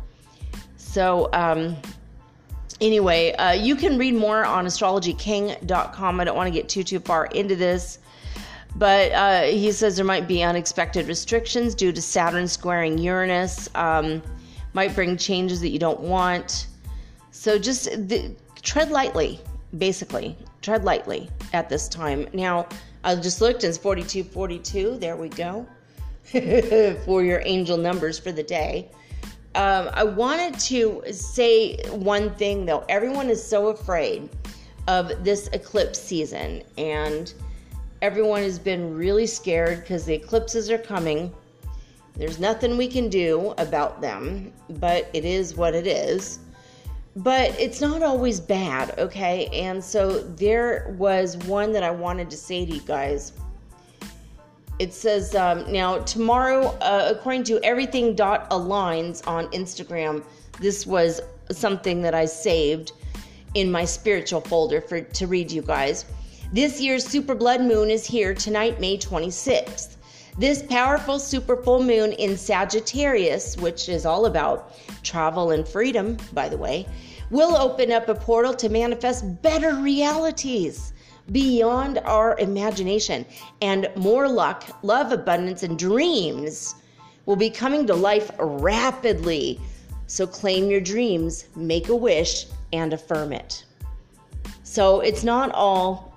So, 0.77 1.29
um, 1.33 1.77
anyway, 2.79 3.33
uh, 3.33 3.51
you 3.51 3.75
can 3.75 3.97
read 3.97 4.15
more 4.15 4.45
on 4.45 4.65
astrologyking.com. 4.65 6.19
I 6.19 6.23
don't 6.23 6.35
want 6.35 6.47
to 6.47 6.51
get 6.51 6.69
too, 6.69 6.83
too 6.83 6.99
far 6.99 7.25
into 7.27 7.55
this. 7.55 7.99
But 8.75 9.11
uh, 9.11 9.41
he 9.43 9.71
says 9.71 9.97
there 9.97 10.05
might 10.05 10.27
be 10.27 10.43
unexpected 10.43 11.07
restrictions 11.07 11.75
due 11.75 11.91
to 11.91 12.01
Saturn 12.01 12.47
squaring 12.47 12.97
Uranus. 12.97 13.69
Um, 13.75 14.21
might 14.73 14.95
bring 14.95 15.17
changes 15.17 15.59
that 15.61 15.69
you 15.69 15.79
don't 15.79 15.99
want. 15.99 16.67
So 17.31 17.57
just 17.57 17.85
the, 18.07 18.33
tread 18.61 18.89
lightly, 18.89 19.41
basically. 19.77 20.37
Tread 20.61 20.85
lightly 20.85 21.29
at 21.53 21.69
this 21.69 21.89
time. 21.89 22.27
Now, 22.33 22.67
I 23.03 23.15
just 23.15 23.41
looked, 23.41 23.63
it's 23.63 23.77
4242. 23.77 24.97
There 24.97 25.15
we 25.15 25.29
go. 25.29 25.67
for 27.05 27.23
your 27.23 27.41
angel 27.45 27.77
numbers 27.77 28.19
for 28.19 28.31
the 28.31 28.43
day. 28.43 28.89
Um, 29.55 29.89
I 29.93 30.03
wanted 30.03 30.57
to 30.59 31.03
say 31.11 31.77
one 31.89 32.33
thing 32.35 32.65
though. 32.65 32.85
Everyone 32.87 33.29
is 33.29 33.45
so 33.45 33.67
afraid 33.67 34.29
of 34.87 35.23
this 35.25 35.47
eclipse 35.51 35.99
season, 35.99 36.63
and 36.77 37.33
everyone 38.01 38.43
has 38.43 38.59
been 38.59 38.95
really 38.95 39.27
scared 39.27 39.81
because 39.81 40.05
the 40.05 40.13
eclipses 40.13 40.69
are 40.71 40.77
coming. 40.77 41.33
There's 42.15 42.39
nothing 42.39 42.77
we 42.77 42.87
can 42.87 43.09
do 43.09 43.53
about 43.57 43.99
them, 43.99 44.53
but 44.69 45.09
it 45.13 45.25
is 45.25 45.55
what 45.55 45.75
it 45.75 45.87
is. 45.87 46.39
But 47.15 47.57
it's 47.59 47.81
not 47.81 48.03
always 48.03 48.39
bad, 48.39 48.97
okay? 48.97 49.47
And 49.47 49.83
so 49.83 50.19
there 50.19 50.95
was 50.97 51.37
one 51.37 51.73
that 51.73 51.83
I 51.83 51.91
wanted 51.91 52.29
to 52.29 52.37
say 52.37 52.65
to 52.65 52.73
you 52.73 52.81
guys. 52.81 53.33
It 54.79 54.93
says, 54.93 55.35
um, 55.35 55.71
now 55.71 55.99
tomorrow, 55.99 56.67
uh, 56.81 57.13
according 57.15 57.43
to 57.45 57.59
everything 57.63 58.15
dot 58.15 58.49
aligns 58.49 59.25
on 59.27 59.47
Instagram, 59.47 60.23
this 60.59 60.87
was 60.87 61.21
something 61.51 62.01
that 62.01 62.15
I 62.15 62.25
saved 62.25 62.93
in 63.53 63.71
my 63.71 63.83
spiritual 63.83 64.41
folder 64.41 64.79
for 64.79 65.01
to 65.01 65.27
read 65.27 65.51
you 65.51 65.61
guys. 65.61 66.05
This 66.53 66.81
year's 66.81 67.05
super 67.05 67.35
blood 67.35 67.61
moon 67.61 67.89
is 67.89 68.05
here 68.05 68.33
tonight, 68.33 68.79
May 68.79 68.97
26th. 68.97 69.97
This 70.37 70.63
powerful 70.63 71.19
super 71.19 71.57
full 71.57 71.83
moon 71.83 72.13
in 72.13 72.37
Sagittarius, 72.37 73.57
which 73.57 73.89
is 73.89 74.05
all 74.05 74.25
about 74.25 74.73
travel 75.03 75.51
and 75.51 75.67
freedom, 75.67 76.17
by 76.33 76.47
the 76.47 76.57
way, 76.57 76.87
will 77.29 77.55
open 77.55 77.91
up 77.91 78.07
a 78.07 78.15
portal 78.15 78.53
to 78.53 78.69
manifest 78.69 79.41
better 79.41 79.75
realities 79.75 80.93
beyond 81.31 81.99
our 81.99 82.37
imagination. 82.39 83.25
And 83.61 83.89
more 83.95 84.27
luck, 84.27 84.63
love, 84.83 85.11
abundance, 85.11 85.63
and 85.63 85.77
dreams 85.77 86.75
will 87.25 87.35
be 87.35 87.49
coming 87.49 87.85
to 87.87 87.93
life 87.93 88.31
rapidly. 88.39 89.59
So 90.07 90.25
claim 90.25 90.69
your 90.69 90.81
dreams, 90.81 91.45
make 91.55 91.89
a 91.89 91.95
wish, 91.95 92.47
and 92.73 92.93
affirm 92.93 93.33
it. 93.33 93.65
So 94.63 95.01
it's 95.01 95.23
not 95.23 95.51
all 95.51 96.10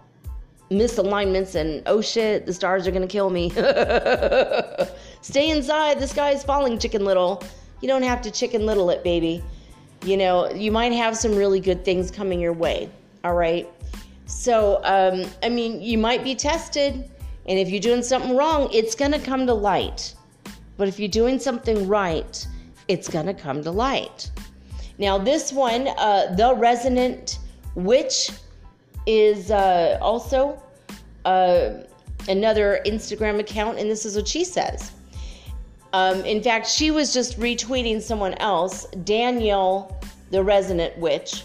misalignments 0.70 1.54
and 1.54 1.82
oh 1.86 2.00
shit, 2.00 2.46
the 2.46 2.52
stars 2.52 2.86
are 2.86 2.90
gonna 2.90 3.06
kill 3.06 3.30
me. 3.30 3.50
Stay 5.20 5.50
inside, 5.50 5.98
the 5.98 6.08
sky 6.08 6.30
is 6.30 6.42
falling, 6.42 6.78
chicken 6.78 7.04
little. 7.04 7.42
You 7.80 7.88
don't 7.88 8.02
have 8.02 8.22
to 8.22 8.30
chicken 8.30 8.66
little 8.66 8.90
it, 8.90 9.04
baby. 9.04 9.42
You 10.04 10.16
know, 10.16 10.50
you 10.50 10.70
might 10.70 10.92
have 10.92 11.16
some 11.16 11.34
really 11.34 11.60
good 11.60 11.84
things 11.84 12.10
coming 12.10 12.40
your 12.40 12.52
way, 12.52 12.90
all 13.24 13.34
right? 13.34 13.68
So, 14.26 14.80
um, 14.84 15.24
I 15.42 15.48
mean, 15.48 15.80
you 15.80 15.98
might 15.98 16.24
be 16.24 16.34
tested, 16.34 16.94
and 17.46 17.58
if 17.58 17.68
you're 17.70 17.80
doing 17.80 18.02
something 18.02 18.36
wrong, 18.36 18.68
it's 18.72 18.94
to 19.12 19.18
come 19.18 19.46
to 19.46 19.54
light. 19.54 20.14
But 20.76 20.88
if 20.88 20.98
you're 20.98 21.08
doing 21.08 21.38
something 21.38 21.86
right, 21.86 22.46
it's 22.88 23.08
to 23.26 23.34
come 23.34 23.62
to 23.62 23.70
light. 23.70 24.30
Now, 24.98 25.18
this 25.18 25.52
one, 25.52 25.88
uh, 25.88 26.34
The 26.36 26.54
Resonant 26.54 27.38
Witch, 27.74 28.30
is 29.06 29.50
uh, 29.50 29.98
also 30.00 30.62
uh, 31.24 31.70
another 32.28 32.80
Instagram 32.86 33.38
account, 33.38 33.78
and 33.78 33.90
this 33.90 34.04
is 34.04 34.16
what 34.16 34.26
she 34.26 34.44
says. 34.44 34.92
Um, 35.92 36.24
in 36.24 36.42
fact, 36.42 36.66
she 36.66 36.90
was 36.90 37.12
just 37.12 37.38
retweeting 37.38 38.02
someone 38.02 38.34
else, 38.34 38.86
Danielle, 39.04 40.00
the 40.30 40.42
Resonant 40.42 40.96
Witch, 40.98 41.44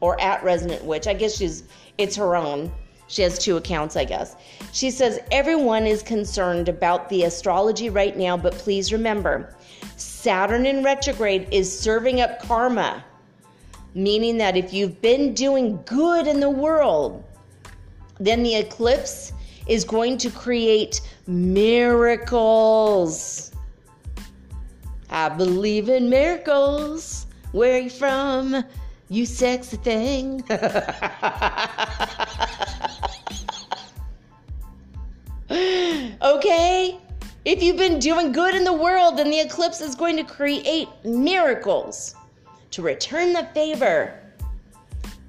or 0.00 0.18
at 0.20 0.42
Resonant 0.42 0.82
Witch. 0.84 1.06
I 1.06 1.14
guess 1.14 1.36
she's 1.36 1.64
it's 1.98 2.16
her 2.16 2.34
own. 2.34 2.72
She 3.08 3.22
has 3.22 3.38
two 3.38 3.56
accounts, 3.56 3.96
I 3.96 4.04
guess. 4.04 4.36
She 4.72 4.90
says, 4.90 5.20
Everyone 5.32 5.86
is 5.86 6.02
concerned 6.02 6.68
about 6.68 7.08
the 7.08 7.24
astrology 7.24 7.90
right 7.90 8.16
now, 8.16 8.36
but 8.36 8.54
please 8.54 8.92
remember 8.92 9.54
Saturn 9.96 10.64
in 10.64 10.82
retrograde 10.82 11.48
is 11.50 11.78
serving 11.78 12.20
up 12.20 12.40
karma, 12.40 13.04
meaning 13.94 14.38
that 14.38 14.56
if 14.56 14.72
you've 14.72 15.00
been 15.02 15.34
doing 15.34 15.80
good 15.84 16.26
in 16.26 16.40
the 16.40 16.50
world, 16.50 17.24
then 18.18 18.42
the 18.42 18.54
eclipse 18.54 19.32
is 19.66 19.84
going 19.84 20.18
to 20.18 20.30
create 20.30 21.00
miracles. 21.26 21.92
I 25.10 25.28
believe 25.28 25.88
in 25.88 26.08
miracles. 26.08 27.26
Where 27.52 27.76
are 27.76 27.80
you 27.80 27.90
from? 27.90 28.64
You 29.08 29.26
sexy 29.26 29.76
thing. 29.76 30.44
okay? 36.22 36.98
If 37.44 37.62
you've 37.62 37.76
been 37.76 37.98
doing 37.98 38.30
good 38.32 38.54
in 38.54 38.62
the 38.64 38.72
world, 38.72 39.16
then 39.16 39.30
the 39.30 39.40
eclipse 39.40 39.80
is 39.80 39.96
going 39.96 40.16
to 40.16 40.24
create 40.24 40.88
miracles 41.04 42.14
to 42.70 42.82
return 42.82 43.32
the 43.32 43.44
favor. 43.54 44.18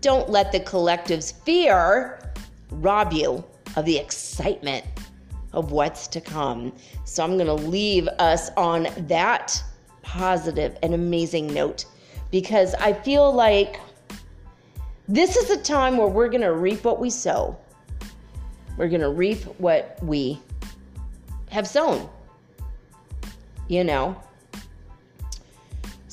Don't 0.02 0.30
let 0.30 0.52
the 0.52 0.60
collective's 0.60 1.32
fear 1.32 2.20
rob 2.72 3.14
you 3.14 3.44
of 3.76 3.86
the 3.86 3.98
excitement 3.98 4.86
of 5.54 5.72
what's 5.72 6.08
to 6.08 6.22
come. 6.22 6.74
So 7.06 7.24
I'm 7.24 7.38
going 7.38 7.48
to 7.48 7.54
leave 7.54 8.08
us 8.20 8.50
on 8.58 8.88
that 9.08 9.62
positive 10.02 10.78
and 10.82 10.94
amazing 10.94 11.54
note 11.54 11.86
because 12.32 12.74
I 12.76 12.94
feel 12.94 13.32
like 13.32 13.80
this 15.08 15.36
is 15.36 15.50
a 15.50 15.62
time 15.62 15.98
where 15.98 16.08
we're 16.08 16.30
going 16.30 16.42
to 16.42 16.54
reap 16.54 16.84
what 16.84 17.00
we 17.00 17.10
sow. 17.10 17.58
We're 18.78 18.88
going 18.88 19.02
to 19.02 19.10
reap 19.10 19.40
what 19.60 20.00
we 20.02 20.40
have 21.50 21.68
sown. 21.68 22.10
You 23.68 23.84
know? 23.84 24.22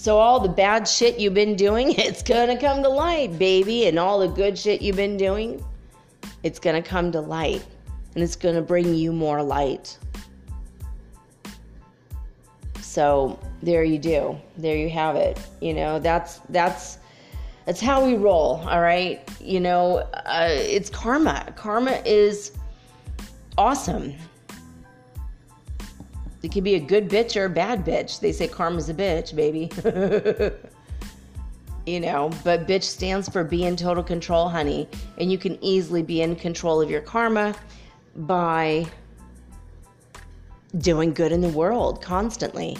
So, 0.01 0.19
all 0.19 0.39
the 0.39 0.49
bad 0.49 0.87
shit 0.87 1.19
you've 1.19 1.35
been 1.35 1.57
doing, 1.57 1.91
it's 1.99 2.23
going 2.23 2.57
to 2.57 2.57
come 2.57 2.85
to 2.85 2.89
light, 2.89 3.37
baby. 3.37 3.89
And 3.89 3.99
all 3.99 4.21
the 4.21 4.29
good 4.29 4.57
shit 4.57 4.81
you've 4.81 4.95
been 4.95 5.17
doing, 5.17 5.65
it's 6.45 6.61
going 6.61 6.81
to 6.81 6.89
come 6.89 7.11
to 7.11 7.21
light. 7.21 7.67
And 8.15 8.23
it's 8.23 8.37
going 8.37 8.55
to 8.55 8.63
bring 8.63 8.95
you 8.95 9.13
more 9.13 9.43
light. 9.43 9.99
So, 12.81 13.41
there 13.61 13.83
you 13.83 13.99
do. 13.99 14.39
There 14.57 14.77
you 14.77 14.89
have 14.89 15.17
it. 15.17 15.37
You 15.61 15.75
know, 15.75 15.99
that's 15.99 16.39
that's 16.49 16.99
that's 17.67 17.81
how 17.81 18.07
we 18.07 18.15
roll. 18.15 18.65
All 18.69 18.81
right. 18.81 19.29
You 19.41 19.59
know, 19.59 19.97
uh, 20.27 20.47
it's 20.49 20.91
karma. 20.91 21.53
Karma 21.57 22.01
is 22.07 22.53
awesome. 23.59 24.15
It 26.43 26.53
can 26.53 26.63
be 26.63 26.75
a 26.75 26.81
good 26.81 27.09
bitch 27.09 27.41
or 27.41 27.47
a 27.47 27.51
bad 27.51 27.85
bitch. 27.85 28.21
They 28.21 28.33
say 28.33 28.49
karma's 28.49 28.89
a 28.89 28.95
bitch, 28.95 29.35
baby. 29.35 29.71
you 31.87 32.01
know, 32.01 32.31
but 32.45 32.67
bitch 32.67 32.85
stands 32.85 33.29
for 33.29 33.43
be 33.43 33.65
in 33.65 33.77
total 33.77 34.05
control, 34.05 34.49
honey. 34.49 34.89
And 35.19 35.33
you 35.33 35.39
can 35.39 35.63
easily 35.63 36.03
be 36.03 36.23
in 36.23 36.37
control 36.37 36.81
of 36.81 36.91
your 36.91 37.01
karma 37.01 37.55
by 38.15 38.87
doing 40.79 41.13
good 41.13 41.33
in 41.33 41.41
the 41.41 41.49
world 41.49 42.03
constantly 42.03 42.77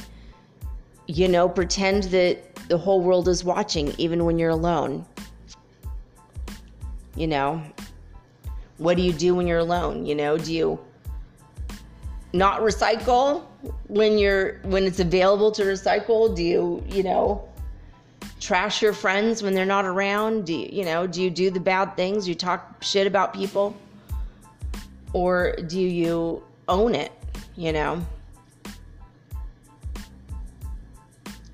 you 1.09 1.27
know, 1.27 1.49
pretend 1.49 2.05
that 2.05 2.55
the 2.69 2.77
whole 2.77 3.01
world 3.01 3.29
is 3.29 3.43
watching 3.43 3.95
even 3.97 4.25
when 4.25 4.39
you're 4.39 4.51
alone. 4.51 5.05
You 7.17 7.27
know, 7.27 7.63
what 8.77 8.97
do 8.97 9.03
you 9.03 9.13
do 9.13 9.35
when 9.35 9.47
you're 9.47 9.59
alone? 9.59 10.05
You 10.05 10.15
know, 10.15 10.37
do 10.37 10.55
you 10.55 10.79
not 12.33 12.61
recycle 12.61 13.45
when 13.87 14.19
you're 14.19 14.59
when 14.65 14.85
it's 14.85 15.01
available 15.01 15.51
to 15.53 15.63
recycle? 15.63 16.35
Do 16.35 16.43
you, 16.43 16.85
you 16.89 17.03
know, 17.03 17.49
trash 18.41 18.83
your 18.83 18.93
friends 18.93 19.43
when 19.43 19.55
they're 19.55 19.67
not 19.67 19.85
around? 19.85 20.47
Do 20.47 20.55
you, 20.55 20.69
you 20.71 20.85
know, 20.85 21.07
do 21.07 21.23
you 21.23 21.31
do 21.31 21.51
the 21.51 21.61
bad 21.61 21.97
things? 21.97 22.29
You 22.29 22.35
talk 22.35 22.83
shit 22.83 23.07
about 23.07 23.35
people? 23.35 23.77
Or 25.13 25.57
do 25.67 25.81
you 25.81 26.43
own 26.69 26.95
it, 26.95 27.13
you 27.57 27.73
know? 27.73 28.05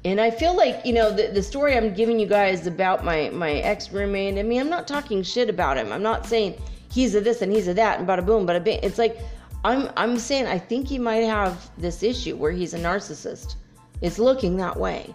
And 0.05 0.21
I 0.21 0.31
feel 0.31 0.55
like, 0.55 0.85
you 0.85 0.93
know, 0.93 1.11
the, 1.11 1.29
the 1.29 1.43
story 1.43 1.77
I'm 1.77 1.95
giving 1.95 2.19
you 2.19 2.27
guys 2.27 2.67
about 2.67 3.05
my, 3.05 3.31
my 3.31 3.53
ex 3.53 3.91
roommate, 3.91 4.39
I 4.39 4.43
mean, 4.43 4.61
I'm 4.61 4.69
not 4.69 4.87
talking 4.87 5.23
shit 5.23 5.49
about 5.49 5.79
him. 5.79 5.93
I'm 5.93 6.03
not 6.03 6.27
saying 6.27 6.61
he's 6.93 7.15
a 7.15 7.21
this 7.21 7.41
and 7.41 7.51
he's 7.51 7.69
a 7.69 7.75
that 7.75 8.01
and 8.01 8.07
bada 8.07 8.27
boom, 8.27 8.47
bada 8.47 8.63
bing. 8.63 8.81
It's 8.83 8.99
like, 8.99 9.19
I'm, 9.65 9.91
I'm 9.97 10.19
saying 10.19 10.47
I 10.47 10.59
think 10.59 10.87
he 10.87 10.99
might 10.99 11.25
have 11.25 11.71
this 11.79 12.03
issue 12.03 12.37
where 12.37 12.53
he's 12.53 12.75
a 12.75 12.79
narcissist. 12.79 13.57
It's 14.03 14.19
looking 14.19 14.57
that 14.59 14.77
way. 14.77 15.15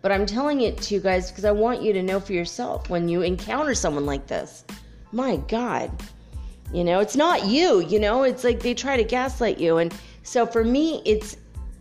But 0.00 0.12
I'm 0.12 0.26
telling 0.26 0.60
it 0.60 0.78
to 0.82 0.94
you 0.94 1.00
guys 1.00 1.30
because 1.30 1.44
I 1.44 1.50
want 1.50 1.82
you 1.82 1.92
to 1.92 2.02
know 2.02 2.20
for 2.20 2.34
yourself 2.34 2.88
when 2.90 3.08
you 3.08 3.22
encounter 3.22 3.74
someone 3.74 4.06
like 4.06 4.26
this. 4.26 4.64
My 5.12 5.36
God. 5.48 5.90
You 6.72 6.84
know, 6.84 7.00
it's 7.00 7.16
not 7.16 7.46
you, 7.46 7.80
you 7.80 7.98
know, 7.98 8.24
it's 8.24 8.44
like 8.44 8.60
they 8.60 8.74
try 8.74 8.96
to 8.96 9.04
gaslight 9.04 9.58
you. 9.58 9.78
And 9.78 9.94
so 10.22 10.46
for 10.46 10.64
me, 10.64 11.02
it's 11.04 11.36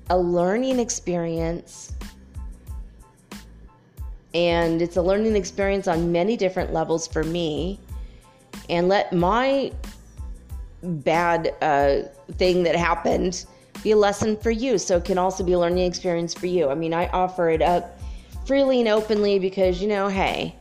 a 0.10 0.18
learning 0.18 0.80
experience 0.80 1.94
and 4.34 4.82
it's 4.82 4.98
a 4.98 5.02
learning 5.02 5.36
experience 5.36 5.88
on 5.88 6.12
many 6.12 6.36
different 6.36 6.74
levels 6.74 7.08
for 7.08 7.24
me. 7.24 7.80
And 8.70 8.88
let 8.88 9.14
my 9.14 9.72
bad 10.84 11.55
uh, 11.61 12.03
thing 12.34 12.63
that 12.63 12.75
happened 12.75 13.45
be 13.84 13.91
a 13.91 13.97
lesson 13.97 14.38
for 14.38 14.51
you. 14.51 14.77
So 14.77 14.97
it 14.97 15.05
can 15.05 15.17
also 15.17 15.43
be 15.43 15.53
a 15.53 15.59
learning 15.59 15.86
experience 15.86 16.34
for 16.34 16.47
you. 16.47 16.69
I 16.69 16.75
mean, 16.75 16.93
I 16.93 17.07
offer 17.07 17.49
it 17.49 17.61
up 17.61 17.99
freely 18.45 18.79
and 18.79 18.89
openly 18.89 19.39
because, 19.39 19.81
you 19.81 19.88
know, 19.88 20.07
hey, 20.07 20.55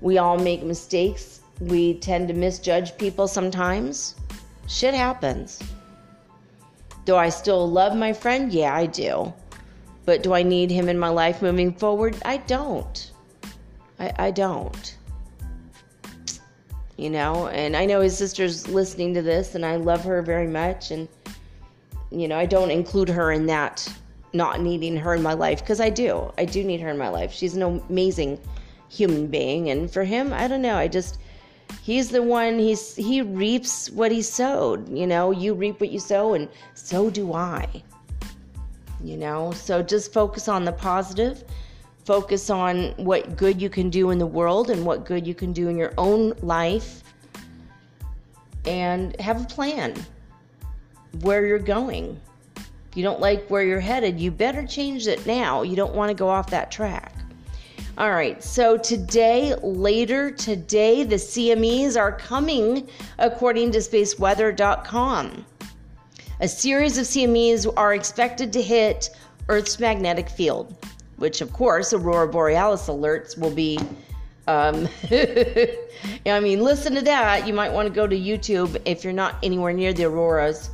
we 0.00 0.18
all 0.18 0.38
make 0.38 0.62
mistakes. 0.62 1.40
We 1.60 1.94
tend 1.94 2.28
to 2.28 2.34
misjudge 2.34 2.96
people 2.96 3.28
sometimes. 3.28 4.16
Shit 4.66 4.94
happens. 4.94 5.62
Do 7.04 7.16
I 7.16 7.28
still 7.28 7.70
love 7.70 7.96
my 7.96 8.12
friend? 8.12 8.52
Yeah, 8.52 8.74
I 8.74 8.86
do. 8.86 9.32
But 10.06 10.22
do 10.22 10.34
I 10.34 10.42
need 10.42 10.70
him 10.70 10.88
in 10.88 10.98
my 10.98 11.08
life 11.08 11.42
moving 11.42 11.72
forward? 11.72 12.16
I 12.24 12.38
don't. 12.38 13.10
I, 13.98 14.12
I 14.18 14.30
don't. 14.30 14.93
You 16.96 17.10
know, 17.10 17.48
and 17.48 17.76
I 17.76 17.86
know 17.86 18.00
his 18.00 18.16
sister's 18.16 18.68
listening 18.68 19.14
to 19.14 19.22
this, 19.22 19.54
and 19.54 19.66
I 19.66 19.76
love 19.76 20.04
her 20.04 20.22
very 20.22 20.46
much. 20.46 20.90
And, 20.90 21.08
you 22.10 22.28
know, 22.28 22.38
I 22.38 22.46
don't 22.46 22.70
include 22.70 23.08
her 23.08 23.32
in 23.32 23.46
that 23.46 23.92
not 24.32 24.60
needing 24.60 24.96
her 24.96 25.14
in 25.14 25.22
my 25.22 25.32
life 25.32 25.60
because 25.60 25.80
I 25.80 25.90
do. 25.90 26.32
I 26.38 26.44
do 26.44 26.62
need 26.62 26.80
her 26.80 26.90
in 26.90 26.98
my 26.98 27.08
life. 27.08 27.32
She's 27.32 27.56
an 27.56 27.62
amazing 27.62 28.38
human 28.88 29.26
being. 29.26 29.70
And 29.70 29.90
for 29.90 30.04
him, 30.04 30.32
I 30.32 30.46
don't 30.46 30.62
know. 30.62 30.76
I 30.76 30.86
just, 30.86 31.18
he's 31.82 32.10
the 32.10 32.22
one, 32.22 32.58
he's, 32.58 32.94
he 32.94 33.22
reaps 33.22 33.90
what 33.90 34.12
he 34.12 34.22
sowed. 34.22 34.88
You 34.88 35.06
know, 35.06 35.32
you 35.32 35.54
reap 35.54 35.80
what 35.80 35.90
you 35.90 36.00
sow, 36.00 36.34
and 36.34 36.48
so 36.74 37.10
do 37.10 37.32
I 37.32 37.82
you 39.04 39.16
know? 39.18 39.52
So 39.52 39.82
just 39.82 40.12
focus 40.12 40.48
on 40.48 40.64
the 40.64 40.72
positive. 40.72 41.44
Focus 42.04 42.50
on 42.50 42.90
what 42.96 43.36
good 43.36 43.60
you 43.60 43.70
can 43.70 43.88
do 43.88 44.10
in 44.10 44.18
the 44.18 44.26
world 44.26 44.70
and 44.70 44.84
what 44.84 45.06
good 45.06 45.26
you 45.26 45.34
can 45.34 45.52
do 45.52 45.68
in 45.68 45.76
your 45.76 45.94
own 45.96 46.34
life. 46.42 47.02
And 48.66 49.18
have 49.20 49.42
a 49.42 49.44
plan 49.46 49.94
where 51.22 51.46
you're 51.46 51.58
going. 51.58 52.20
If 52.56 52.96
you 52.96 53.02
don't 53.02 53.20
like 53.20 53.48
where 53.48 53.62
you're 53.62 53.80
headed, 53.80 54.20
you 54.20 54.30
better 54.30 54.66
change 54.66 55.06
it 55.06 55.26
now. 55.26 55.62
You 55.62 55.76
don't 55.76 55.94
want 55.94 56.10
to 56.10 56.14
go 56.14 56.28
off 56.28 56.50
that 56.50 56.70
track. 56.70 57.14
All 57.96 58.10
right, 58.10 58.42
so 58.42 58.76
today, 58.76 59.54
later 59.62 60.30
today, 60.32 61.04
the 61.04 61.14
CMEs 61.14 61.96
are 61.96 62.10
coming 62.10 62.88
according 63.18 63.70
to 63.72 63.78
spaceweather.com. 63.78 65.46
A 66.40 66.48
series 66.48 66.98
of 66.98 67.04
CMEs 67.04 67.72
are 67.76 67.94
expected 67.94 68.52
to 68.52 68.60
hit 68.60 69.10
Earth's 69.48 69.78
magnetic 69.78 70.28
field, 70.28 70.76
which, 71.16 71.40
of 71.40 71.52
course, 71.52 71.92
aurora 71.92 72.28
borealis 72.28 72.88
alerts 72.88 73.38
will 73.38 73.54
be 73.54 73.78
Um, 74.46 74.88
I 76.26 76.40
mean, 76.40 76.60
listen 76.60 76.94
to 76.94 77.02
that. 77.02 77.46
You 77.46 77.54
might 77.54 77.72
want 77.72 77.88
to 77.88 77.94
go 77.94 78.06
to 78.06 78.16
YouTube 78.16 78.80
if 78.84 79.02
you're 79.02 79.12
not 79.12 79.36
anywhere 79.42 79.72
near 79.72 79.92
the 79.92 80.04
auroras. 80.04 80.70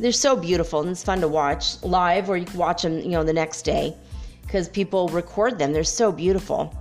They're 0.00 0.12
so 0.12 0.36
beautiful 0.36 0.80
and 0.80 0.90
it's 0.90 1.04
fun 1.04 1.20
to 1.20 1.28
watch 1.28 1.82
live, 1.82 2.30
or 2.30 2.36
you 2.36 2.46
can 2.46 2.58
watch 2.58 2.82
them, 2.82 2.98
you 3.00 3.10
know, 3.10 3.22
the 3.22 3.32
next 3.32 3.62
day 3.62 3.94
because 4.42 4.68
people 4.68 5.08
record 5.08 5.58
them. 5.58 5.72
They're 5.72 5.84
so 5.84 6.10
beautiful. 6.10 6.74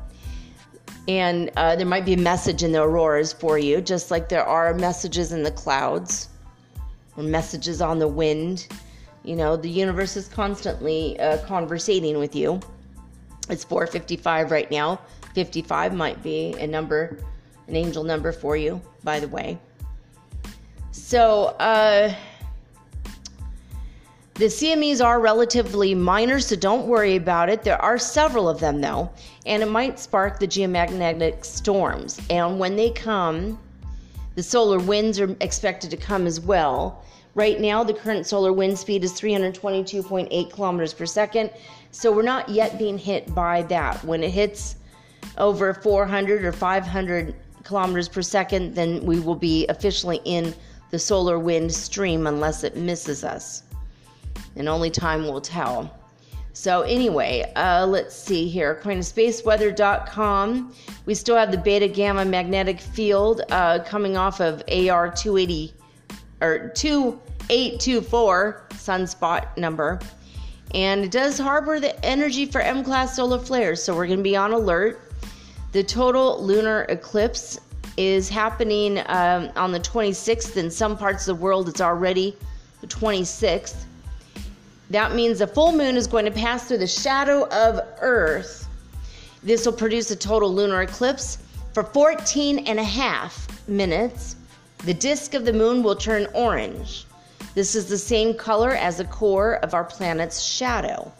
And 1.07 1.51
uh, 1.57 1.75
there 1.75 1.85
might 1.85 2.05
be 2.05 2.13
a 2.13 2.17
message 2.17 2.63
in 2.63 2.71
the 2.71 2.81
auroras 2.81 3.33
for 3.33 3.57
you, 3.57 3.81
just 3.81 4.09
like 4.09 4.29
there 4.29 4.45
are 4.45 4.73
messages 4.73 5.33
in 5.33 5.43
the 5.43 5.51
clouds 5.51 6.29
or 7.17 7.23
messages 7.23 7.81
on 7.81 7.99
the 7.99 8.07
wind. 8.07 8.67
You 9.23 9.35
know, 9.35 9.57
the 9.57 9.69
universe 9.69 10.15
is 10.15 10.29
constantly 10.29 11.19
uh, 11.19 11.39
conversating 11.45 12.17
with 12.17 12.35
you. 12.35 12.61
It's 13.49 13.65
4:55 13.65 14.51
right 14.51 14.69
now. 14.71 14.99
55 15.33 15.93
might 15.93 16.21
be 16.21 16.55
a 16.59 16.67
number, 16.67 17.17
an 17.67 17.75
angel 17.75 18.03
number 18.03 18.31
for 18.31 18.55
you, 18.55 18.81
by 19.03 19.19
the 19.19 19.27
way. 19.27 19.57
So, 20.91 21.55
uh, 21.59 22.13
the 24.35 24.45
CMEs 24.45 25.03
are 25.03 25.19
relatively 25.19 25.93
minor, 25.93 26.39
so 26.39 26.55
don't 26.55 26.87
worry 26.87 27.15
about 27.15 27.49
it. 27.49 27.63
There 27.63 27.79
are 27.79 27.99
several 27.99 28.49
of 28.49 28.59
them, 28.59 28.81
though, 28.81 29.11
and 29.45 29.61
it 29.61 29.69
might 29.69 29.99
spark 29.99 30.39
the 30.39 30.47
geomagnetic 30.47 31.45
storms. 31.45 32.19
And 32.31 32.57
when 32.57 32.75
they 32.75 32.89
come, 32.89 33.59
the 34.35 34.41
solar 34.41 34.79
winds 34.79 35.19
are 35.19 35.35
expected 35.39 35.91
to 35.91 35.97
come 35.97 36.25
as 36.25 36.39
well. 36.39 37.03
Right 37.35 37.59
now, 37.59 37.83
the 37.83 37.93
current 37.93 38.25
solar 38.25 38.53
wind 38.53 38.77
speed 38.77 39.03
is 39.03 39.13
322.8 39.13 40.51
kilometers 40.51 40.93
per 40.93 41.05
second, 41.05 41.51
so 41.93 42.11
we're 42.11 42.23
not 42.23 42.49
yet 42.49 42.79
being 42.79 42.97
hit 42.97 43.33
by 43.35 43.61
that. 43.63 44.03
When 44.03 44.23
it 44.23 44.31
hits 44.31 44.77
over 45.37 45.75
400 45.75 46.43
or 46.43 46.51
500 46.51 47.35
kilometers 47.63 48.09
per 48.09 48.23
second, 48.23 48.73
then 48.73 49.05
we 49.05 49.19
will 49.19 49.35
be 49.35 49.67
officially 49.67 50.19
in 50.25 50.55
the 50.89 50.97
solar 50.97 51.37
wind 51.37 51.71
stream 51.71 52.25
unless 52.25 52.63
it 52.63 52.75
misses 52.75 53.23
us 53.23 53.63
and 54.55 54.67
only 54.67 54.89
time 54.89 55.23
will 55.23 55.39
tell. 55.39 55.95
So, 56.53 56.81
anyway, 56.81 57.51
uh, 57.55 57.85
let's 57.87 58.15
see 58.15 58.47
here. 58.47 58.71
According 58.71 59.01
to 59.01 59.07
spaceweather.com, 59.07 60.73
we 61.05 61.13
still 61.13 61.35
have 61.35 61.51
the 61.51 61.57
beta 61.57 61.87
gamma 61.87 62.25
magnetic 62.25 62.79
field 62.79 63.41
uh, 63.49 63.79
coming 63.85 64.17
off 64.17 64.39
of 64.39 64.63
AR 64.67 65.11
280 65.11 65.73
or 66.41 66.69
2824 66.75 68.67
sunspot 68.71 69.57
number. 69.57 69.99
And 70.74 71.05
it 71.05 71.11
does 71.11 71.38
harbor 71.38 71.80
the 71.80 72.03
energy 72.03 72.45
for 72.45 72.61
M 72.61 72.84
class 72.84 73.15
solar 73.15 73.39
flares, 73.39 73.84
so 73.84 73.95
we're 73.95 74.07
going 74.07 74.19
to 74.19 74.24
be 74.24 74.36
on 74.36 74.53
alert. 74.53 75.01
The 75.71 75.84
total 75.84 76.43
lunar 76.43 76.84
eclipse 76.89 77.59
is 77.97 78.30
happening 78.30 78.99
um, 79.07 79.51
on 79.55 79.71
the 79.71 79.80
26th. 79.80 80.57
In 80.57 80.71
some 80.71 80.97
parts 80.97 81.28
of 81.28 81.38
the 81.38 81.43
world, 81.43 81.69
it's 81.69 81.82
already 81.82 82.36
the 82.82 82.88
26th. 82.88 83.86
That 84.89 85.15
means 85.15 85.39
the 85.39 85.47
full 85.47 85.71
moon 85.71 85.95
is 85.95 86.07
going 86.07 86.26
to 86.26 86.32
pass 86.32 86.67
through 86.67 86.80
the 86.80 86.88
shadow 86.88 87.47
of 87.49 87.80
Earth. 88.01 88.67
This 89.41 89.65
will 89.65 89.74
produce 89.74 90.11
a 90.11 90.15
total 90.15 90.53
lunar 90.53 90.82
eclipse 90.82 91.39
for 91.74 91.84
14 91.84 92.59
and 92.59 92.80
a 92.80 92.84
half 92.84 93.67
minutes. 93.67 94.36
The 94.86 94.93
disk 94.93 95.34
of 95.34 95.45
the 95.45 95.53
moon 95.53 95.84
will 95.84 95.95
turn 95.95 96.28
orange. 96.34 97.05
This 97.56 97.76
is 97.76 97.86
the 97.86 97.97
same 97.97 98.34
color 98.34 98.72
as 98.72 98.97
the 98.97 99.06
core 99.06 99.56
of 99.58 99.74
our 99.74 99.84
planet's 99.84 100.41
shadow. 100.41 101.12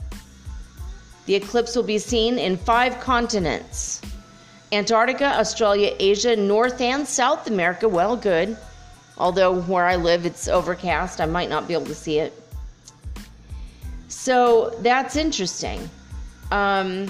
The 1.26 1.36
eclipse 1.36 1.76
will 1.76 1.84
be 1.84 2.00
seen 2.00 2.38
in 2.38 2.58
five 2.58 3.00
continents 3.00 4.02
Antarctica, 4.72 5.38
Australia, 5.40 5.96
Asia, 6.00 6.36
North 6.36 6.82
and 6.82 7.08
South 7.08 7.46
America. 7.48 7.88
Well, 7.88 8.16
good. 8.16 8.58
Although 9.20 9.62
where 9.62 9.86
I 9.86 9.96
live, 9.96 10.26
it's 10.26 10.48
overcast, 10.48 11.22
I 11.22 11.28
might 11.28 11.48
not 11.48 11.68
be 11.68 11.76
able 11.76 11.86
to 11.86 11.96
see 11.96 12.18
it. 12.18 12.34
So 14.08 14.72
that's 14.80 15.16
interesting. 15.16 15.88
Um, 16.52 17.08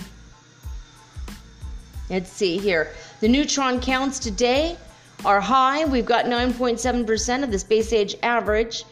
let's 2.10 2.30
see 2.30 2.58
here. 2.58 2.92
The 3.22 3.30
neutron 3.30 3.80
counts 3.80 4.20
today 4.20 4.78
are 5.24 5.40
high. 5.40 5.86
We've 5.86 6.06
got 6.06 6.26
9.7% 6.26 7.44
of 7.44 7.52
the 7.52 7.60
space 7.60 7.94
age 7.94 8.16
average. 8.24 8.84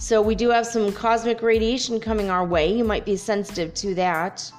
So 0.00 0.22
we 0.22 0.34
do 0.34 0.48
have 0.48 0.66
some 0.66 0.90
cosmic 0.92 1.42
radiation 1.42 2.00
coming 2.00 2.30
our 2.30 2.42
way. 2.42 2.72
You 2.72 2.84
might 2.84 3.04
be 3.04 3.16
sensitive 3.16 3.74
to 3.74 3.94
that. 3.96 4.50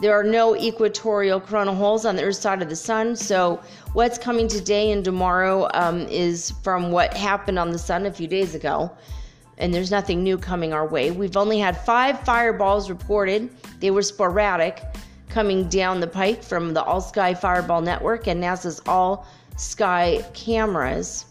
There 0.00 0.12
are 0.12 0.24
no 0.24 0.56
equatorial 0.56 1.40
coronal 1.40 1.76
holes 1.76 2.04
on 2.04 2.16
the 2.16 2.24
Earth 2.24 2.34
side 2.34 2.60
of 2.60 2.68
the 2.68 2.74
sun. 2.74 3.14
So 3.14 3.62
what's 3.92 4.18
coming 4.18 4.48
today 4.48 4.90
and 4.90 5.04
tomorrow 5.04 5.68
um, 5.72 6.00
is 6.08 6.50
from 6.64 6.90
what 6.90 7.14
happened 7.14 7.60
on 7.60 7.70
the 7.70 7.78
sun 7.78 8.06
a 8.06 8.12
few 8.12 8.26
days 8.26 8.56
ago 8.56 8.90
and 9.58 9.72
there's 9.72 9.92
nothing 9.92 10.24
new 10.24 10.36
coming 10.36 10.72
our 10.72 10.86
way. 10.86 11.12
We've 11.12 11.36
only 11.36 11.60
had 11.60 11.78
five 11.84 12.18
fireballs 12.24 12.90
reported. 12.90 13.50
They 13.78 13.92
were 13.92 14.02
sporadic 14.02 14.82
coming 15.28 15.68
down 15.68 16.00
the 16.00 16.08
pike 16.08 16.42
from 16.42 16.74
the 16.74 16.82
All 16.82 17.00
Sky 17.00 17.34
Fireball 17.34 17.82
Network 17.82 18.26
and 18.26 18.42
NASA's 18.42 18.82
All 18.86 19.28
Sky 19.56 20.24
cameras. 20.34 21.26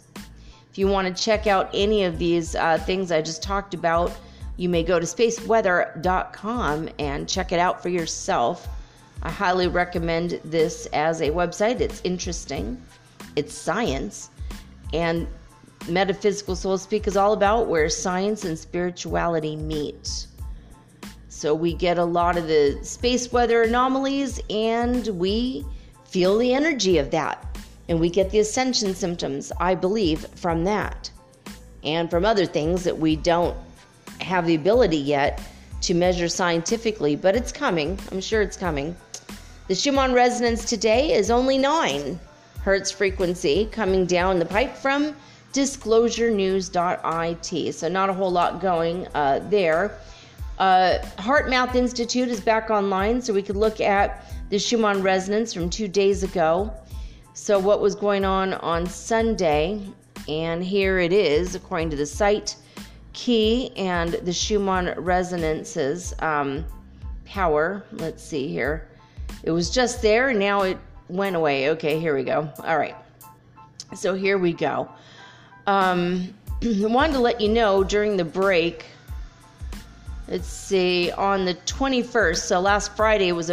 You 0.80 0.88
want 0.88 1.13
to 1.13 1.23
check 1.23 1.45
out 1.45 1.69
any 1.73 2.05
of 2.05 2.17
these 2.17 2.55
uh, 2.55 2.77
things 2.77 3.11
I 3.11 3.21
just 3.21 3.43
talked 3.43 3.73
about, 3.73 4.13
you 4.55 4.69
may 4.69 4.82
go 4.82 4.97
to 4.97 5.05
spaceweather.com 5.05 6.89
and 6.97 7.27
check 7.27 7.51
it 7.51 7.59
out 7.59 7.84
for 7.84 7.89
yourself. 7.89 8.65
I 9.21 9.30
highly 9.30 9.67
recommend 9.67 10.39
this 10.45 10.86
as 10.93 11.19
a 11.19 11.32
website. 11.32 11.82
It's 11.82 11.99
interesting, 12.05 12.82
it's 13.36 13.53
science, 13.53 14.30
and 14.93 15.27
Metaphysical 15.89 16.55
Soul 16.55 16.77
Speak 16.77 17.07
is 17.07 17.17
all 17.17 17.34
about 17.34 17.67
where 17.67 17.89
science 17.89 18.45
and 18.45 18.57
spirituality 18.57 19.57
meet. 19.57 20.27
So 21.27 21.53
we 21.53 21.73
get 21.73 21.97
a 21.97 22.05
lot 22.05 22.38
of 22.38 22.47
the 22.47 22.80
space 22.84 23.34
weather 23.34 23.63
anomalies 23.63 24.39
and 24.49 25.05
we 25.07 25.65
feel 26.05 26.38
the 26.38 26.53
energy 26.53 26.99
of 26.99 27.11
that. 27.11 27.49
And 27.90 28.00
we 28.00 28.10
get 28.10 28.30
the 28.30 28.40
ascension 28.40 28.96
symptoms, 28.96 29.52
I 29.60 29.76
believe, 29.76 30.26
from 30.36 30.64
that. 30.64 31.12
And 31.84 32.10
from 32.10 32.24
other 32.24 32.46
things 32.46 32.86
that 32.86 32.98
we 32.98 33.18
don't 33.18 33.58
have 34.22 34.46
the 34.46 34.56
ability 34.56 34.98
yet 34.98 35.42
to 35.82 35.94
measure 35.94 36.30
scientifically, 36.30 37.16
but 37.16 37.36
it's 37.36 37.52
coming. 37.52 38.00
I'm 38.12 38.22
sure 38.22 38.42
it's 38.42 38.58
coming. 38.58 38.96
The 39.68 39.76
Schumann 39.76 40.14
resonance 40.14 40.66
today 40.66 41.14
is 41.14 41.32
only 41.32 41.58
9 41.58 42.20
hertz 42.62 42.92
frequency 42.92 43.68
coming 43.72 44.06
down 44.06 44.40
the 44.40 44.46
pipe 44.46 44.76
from 44.76 45.16
disclosurenews.it. 45.54 47.76
So, 47.76 47.88
not 47.88 48.10
a 48.10 48.14
whole 48.14 48.32
lot 48.32 48.60
going 48.62 49.08
uh, 49.16 49.40
there. 49.50 49.98
Uh, 50.60 51.00
HeartMath 51.18 51.74
Institute 51.76 52.30
is 52.30 52.40
back 52.42 52.70
online, 52.70 53.22
so 53.22 53.34
we 53.34 53.42
could 53.42 53.56
look 53.56 53.80
at 53.80 54.30
the 54.50 54.60
Schumann 54.60 55.02
resonance 55.02 55.54
from 55.54 55.70
two 55.70 55.88
days 55.88 56.24
ago. 56.24 56.74
So, 57.42 57.58
what 57.58 57.80
was 57.80 57.96
going 57.96 58.26
on 58.26 58.54
on 58.56 58.86
Sunday? 58.86 59.82
And 60.28 60.62
here 60.62 61.00
it 61.00 61.14
is, 61.14 61.56
according 61.56 61.90
to 61.92 61.96
the 61.96 62.06
site 62.06 62.58
key 63.14 63.72
and 63.78 64.12
the 64.12 64.34
Schumann 64.34 64.94
resonances 64.98 66.14
um, 66.20 66.66
power. 67.24 67.86
Let's 67.94 68.22
see 68.22 68.50
here. 68.50 68.90
It 69.44 69.52
was 69.52 69.70
just 69.70 70.02
there, 70.02 70.30
and 70.30 70.38
now 70.38 70.64
it 70.64 70.78
went 71.08 71.38
away. 71.38 71.70
Okay, 71.70 71.98
here 71.98 72.14
we 72.14 72.24
go. 72.24 72.52
All 72.62 72.78
right. 72.78 72.96
So, 73.96 74.16
here 74.16 74.38
we 74.38 74.52
go. 74.52 74.90
Um, 75.66 76.34
I 76.62 76.66
wanted 76.88 77.14
to 77.14 77.20
let 77.20 77.40
you 77.40 77.48
know 77.48 77.86
during 77.86 78.18
the 78.18 78.26
break. 78.26 78.86
Let's 80.28 80.46
see, 80.46 81.10
on 81.14 81.46
the 81.46 81.56
21st, 81.56 82.38
so 82.38 82.60
last 82.60 82.98
Friday 82.98 83.32
was 83.32 83.50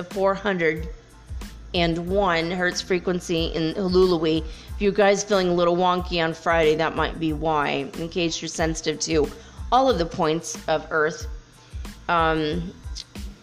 a 1.76 1.94
401 1.94 2.50
hertz 2.50 2.80
frequency 2.80 3.46
in 3.46 3.74
Hulului. 3.74 4.44
If 4.74 4.80
you 4.82 4.92
guys 4.92 5.22
feeling 5.22 5.48
a 5.48 5.54
little 5.54 5.76
wonky 5.76 6.22
on 6.22 6.34
Friday, 6.34 6.74
that 6.76 6.96
might 6.96 7.18
be 7.18 7.32
why, 7.32 7.90
in 7.98 8.08
case 8.08 8.40
you're 8.40 8.48
sensitive 8.48 8.98
to 9.00 9.30
all 9.72 9.90
of 9.90 9.98
the 9.98 10.06
points 10.06 10.56
of 10.68 10.86
Earth. 10.90 11.26
Um, 12.08 12.72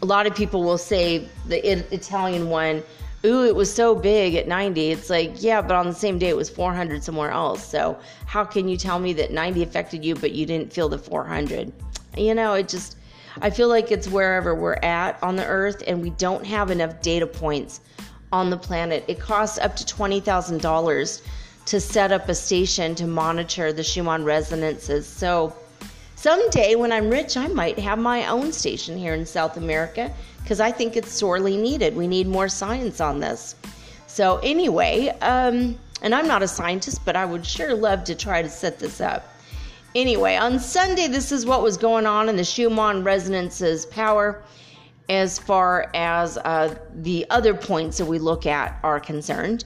a 0.02 0.06
lot 0.06 0.26
of 0.26 0.36
people 0.36 0.64
will 0.64 0.78
say 0.78 1.28
the 1.48 1.60
Italian 1.94 2.50
one 2.50 2.84
ooh, 3.26 3.46
it 3.46 3.56
was 3.56 3.74
so 3.74 3.96
big 3.96 4.36
at 4.36 4.48
90. 4.48 4.92
It's 4.92 5.10
like, 5.10 5.42
yeah, 5.42 5.62
but 5.62 5.76
on 5.76 5.88
the 5.88 5.94
same 5.94 6.20
day 6.20 6.30
it 6.30 6.36
was 6.36 6.50
400 6.50 7.04
somewhere 7.04 7.32
else. 7.32 7.66
So 7.66 7.98
how 8.26 8.44
can 8.44 8.68
you 8.68 8.78
tell 8.78 9.00
me 9.00 9.14
that 9.14 9.32
90 9.32 9.64
affected 9.64 10.04
you, 10.04 10.16
but 10.16 10.34
you 10.34 10.46
didn't 10.46 10.74
feel 10.74 10.90
the 10.90 10.98
400? 10.98 11.72
You 12.18 12.36
know, 12.36 12.54
it 12.54 12.68
just, 12.68 12.98
I 13.42 13.50
feel 13.50 13.70
like 13.70 13.92
it's 13.92 14.08
wherever 14.08 14.54
we're 14.54 14.78
at 14.84 15.22
on 15.24 15.36
the 15.36 15.46
earth 15.46 15.84
and 15.88 16.02
we 16.02 16.10
don't 16.12 16.46
have 16.46 16.70
enough 16.70 17.02
data 17.02 17.26
points 17.26 17.80
on 18.34 18.50
the 18.50 18.58
planet. 18.58 19.06
It 19.08 19.20
costs 19.20 19.60
up 19.60 19.76
to 19.76 19.86
$20,000 19.86 21.22
to 21.66 21.80
set 21.80 22.12
up 22.12 22.28
a 22.28 22.36
station 22.36 22.96
to 22.96 23.06
monitor 23.06 23.72
the 23.72 23.84
Schumann 23.84 24.24
resonances. 24.24 25.06
So 25.08 25.56
someday 26.16 26.74
when 26.74 26.92
I'm 26.92 27.10
rich, 27.10 27.38
I 27.38 27.48
might 27.48 27.78
have 27.78 28.00
my 28.00 28.28
own 28.28 28.52
station 28.52 28.98
here 28.98 29.14
in 29.14 29.24
South 29.26 29.56
America 29.56 30.12
because 30.42 30.60
I 30.60 30.72
think 30.72 30.98
it's 30.98 31.12
sorely 31.12 31.56
needed. 31.56 31.96
We 31.96 32.08
need 32.08 32.28
more 32.28 32.50
science 32.50 33.00
on 33.00 33.20
this. 33.20 33.56
So, 34.08 34.38
anyway, 34.44 35.08
um, 35.22 35.78
and 36.02 36.14
I'm 36.14 36.28
not 36.28 36.44
a 36.44 36.48
scientist, 36.48 37.02
but 37.06 37.16
I 37.16 37.26
would 37.26 37.46
sure 37.46 37.74
love 37.74 38.04
to 38.06 38.16
try 38.16 38.42
to 38.42 38.50
set 38.50 38.78
this 38.80 39.00
up. 39.00 39.24
Anyway, 39.96 40.36
on 40.36 40.60
Sunday, 40.60 41.08
this 41.08 41.32
is 41.32 41.46
what 41.46 41.62
was 41.62 41.78
going 41.78 42.06
on 42.06 42.30
in 42.30 42.36
the 42.36 42.44
Schumann 42.44 43.04
resonance's 43.04 43.86
power 43.86 44.42
as 45.10 45.38
far 45.38 45.90
as 45.94 46.38
uh, 46.38 46.76
the 46.96 47.26
other 47.30 47.54
points 47.54 47.98
that 47.98 48.06
we 48.06 48.20
look 48.20 48.46
at 48.46 48.80
are 48.84 49.00
concerned. 49.00 49.66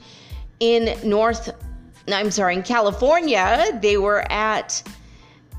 In 0.60 0.98
North, 1.08 1.50
I'm 2.08 2.30
sorry, 2.30 2.56
in 2.56 2.62
California, 2.62 3.78
they 3.80 3.96
were 3.96 4.30
at 4.32 4.82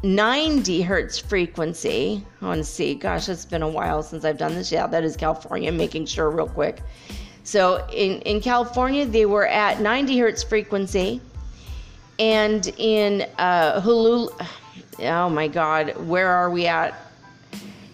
90 0.04 0.82
hertz 0.82 1.20
frequency. 1.20 2.26
I 2.42 2.46
want 2.46 2.60
to 2.60 2.64
see. 2.64 2.96
Gosh, 2.96 3.30
it's 3.30 3.46
been 3.46 3.62
a 3.62 3.70
while 3.70 4.04
since 4.04 4.26
I've 4.26 4.38
done 4.38 4.56
this. 4.56 4.72
Yeah, 4.72 4.88
that 4.88 5.04
is 5.04 5.16
California. 5.16 5.72
Making 5.72 6.06
sure 6.06 6.30
real 6.30 6.48
quick. 6.48 6.82
So 7.44 7.86
in, 7.92 8.22
in 8.22 8.42
California, 8.42 9.06
they 9.06 9.26
were 9.26 9.48
at 9.48 9.82
90 9.82 10.20
hertz 10.20 10.44
frequency. 10.44 11.22
And 12.20 12.68
in 12.78 13.22
uh, 13.38 13.82
oh 13.86 15.30
my 15.30 15.48
God, 15.48 15.96
where 16.08 16.28
are 16.28 16.50
we 16.50 16.68
at? 16.68 16.94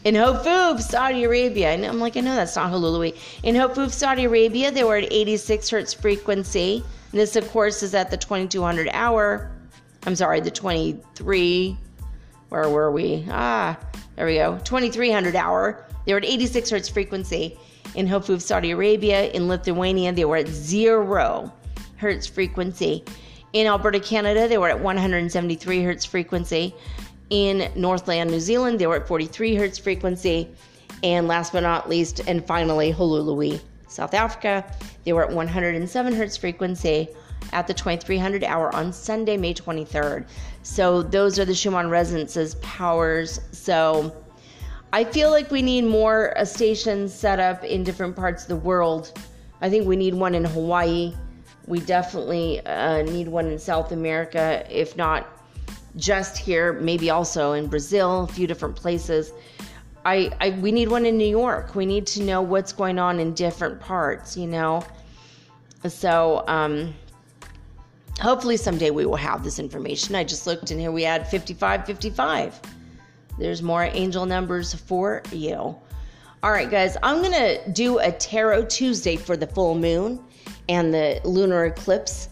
In 0.06 0.14
Hofuf, 0.14 0.82
Saudi 0.82 1.24
Arabia. 1.24 1.70
And 1.72 1.84
I'm 1.84 2.00
like, 2.00 2.16
I 2.16 2.20
know 2.20 2.36
that's 2.36 2.56
not 2.56 2.72
Hulului. 2.72 3.18
In 3.42 3.56
Hofuf, 3.56 3.92
Saudi 3.92 4.26
Arabia, 4.26 4.70
they 4.72 4.84
were 4.84 4.98
at 4.98 5.12
86 5.12 5.68
hertz 5.68 5.96
frequency. 5.96 6.84
And 7.12 7.20
this, 7.20 7.36
of 7.36 7.50
course, 7.50 7.82
is 7.82 7.96
at 7.96 8.12
the 8.12 8.18
2200 8.18 8.88
hour. 8.94 9.52
I'm 10.06 10.16
sorry, 10.16 10.42
the 10.42 10.52
23. 10.52 11.76
Where 12.50 12.70
were 12.70 12.92
we? 12.92 13.26
Ah, 13.32 13.80
there 14.16 14.28
we 14.28 14.36
go. 14.36 14.60
2300 14.64 15.36
hour. 15.36 15.84
They 16.06 16.14
were 16.14 16.20
at 16.20 16.26
86 16.26 16.70
hertz 16.70 16.88
frequency 16.88 17.58
in 17.96 18.08
Hofuf, 18.08 18.42
Saudi 18.42 18.72
Arabia. 18.72 19.32
In 19.32 19.48
Lithuania, 19.48 20.14
they 20.14 20.26
were 20.26 20.38
at 20.38 20.48
zero 20.48 21.52
hertz 21.96 22.28
frequency. 22.28 23.04
In 23.54 23.66
Alberta, 23.66 24.00
Canada, 24.00 24.48
they 24.48 24.60
were 24.60 24.70
at 24.70 24.80
173 24.80 25.82
hertz 25.82 26.06
frequency. 26.06 26.76
In 27.30 27.72
Northland, 27.76 28.30
New 28.30 28.40
Zealand, 28.40 28.80
they 28.80 28.88
were 28.88 28.98
at 28.98 29.08
43 29.08 29.56
hertz 29.56 29.78
frequency. 29.78 30.50
And 31.04 31.28
last 31.28 31.54
but 31.54 31.64
not 31.64 31.90
least, 31.90 32.22
and 32.28 32.46
finally, 32.46 32.94
Hulului, 32.94 33.60
South 33.88 34.14
Africa, 34.14 34.66
they 35.04 35.14
were 35.14 35.24
at 35.24 35.32
107 35.32 36.14
hertz 36.14 36.38
frequency 36.38 37.10
at 37.52 37.68
the 37.68 37.74
2300 37.74 38.44
hour 38.44 38.74
on 38.76 38.92
Sunday, 38.92 39.38
May 39.38 39.54
23rd. 39.54 40.26
So 40.64 41.04
those 41.04 41.38
are 41.40 41.46
the 41.46 41.54
Schumann 41.54 41.90
resonances 41.90 42.56
powers. 42.56 43.40
So 43.52 44.16
I 44.94 45.04
feel 45.04 45.30
like 45.32 45.52
we 45.52 45.62
need 45.62 45.84
more 45.84 46.38
uh, 46.38 46.46
stations 46.46 47.14
set 47.14 47.40
up 47.40 47.64
in 47.64 47.84
different 47.84 48.16
parts 48.16 48.44
of 48.44 48.50
the 48.50 48.56
world. 48.56 49.18
I 49.62 49.70
think 49.70 49.88
we 49.88 49.96
need 49.96 50.14
one 50.14 50.36
in 50.36 50.46
Hawaii. 50.46 51.14
We 51.68 51.80
definitely 51.80 52.66
uh, 52.66 53.02
need 53.02 53.28
one 53.28 53.48
in 53.48 53.60
South 53.60 53.92
America, 53.92 54.66
if 54.70 54.96
not 54.96 55.35
just 55.98 56.38
here, 56.38 56.74
maybe 56.74 57.10
also 57.10 57.54
in 57.54 57.68
Brazil, 57.68 58.24
a 58.24 58.28
few 58.28 58.48
different 58.48 58.76
places. 58.76 59.32
I, 60.06 60.32
I 60.40 60.50
we 60.62 60.72
need 60.72 60.90
one 60.90 61.06
in 61.06 61.18
New 61.18 61.28
York. 61.28 61.76
We 61.76 61.86
need 61.86 62.06
to 62.08 62.24
know 62.24 62.42
what's 62.42 62.72
going 62.72 63.00
on 63.00 63.20
in 63.20 63.34
different 63.34 63.80
parts, 63.80 64.38
you 64.38 64.48
know. 64.48 64.84
So 65.88 66.44
um, 66.48 66.94
hopefully 68.20 68.58
someday 68.58 68.92
we 68.92 69.06
will 69.06 69.16
have 69.16 69.44
this 69.44 69.60
information. 69.60 70.16
I 70.16 70.24
just 70.24 70.46
looked 70.46 70.72
and 70.72 70.80
here 70.80 70.92
we 70.92 71.04
had 71.04 71.28
55 71.28 71.86
55. 71.86 72.60
There's 73.38 73.62
more 73.62 73.84
angel 73.84 74.26
numbers 74.26 74.74
for 74.74 75.22
you. 75.32 75.76
All 76.44 76.52
right, 76.52 76.70
guys, 76.70 76.96
I'm 77.02 77.22
going 77.22 77.34
to 77.34 77.72
do 77.72 77.98
a 78.00 78.12
Tarot 78.12 78.66
Tuesday 78.66 79.16
for 79.16 79.36
the 79.36 79.48
full 79.48 79.76
moon 79.76 80.24
and 80.70 80.94
the 80.94 81.20
lunar 81.24 81.66
eclipse. 81.66 82.30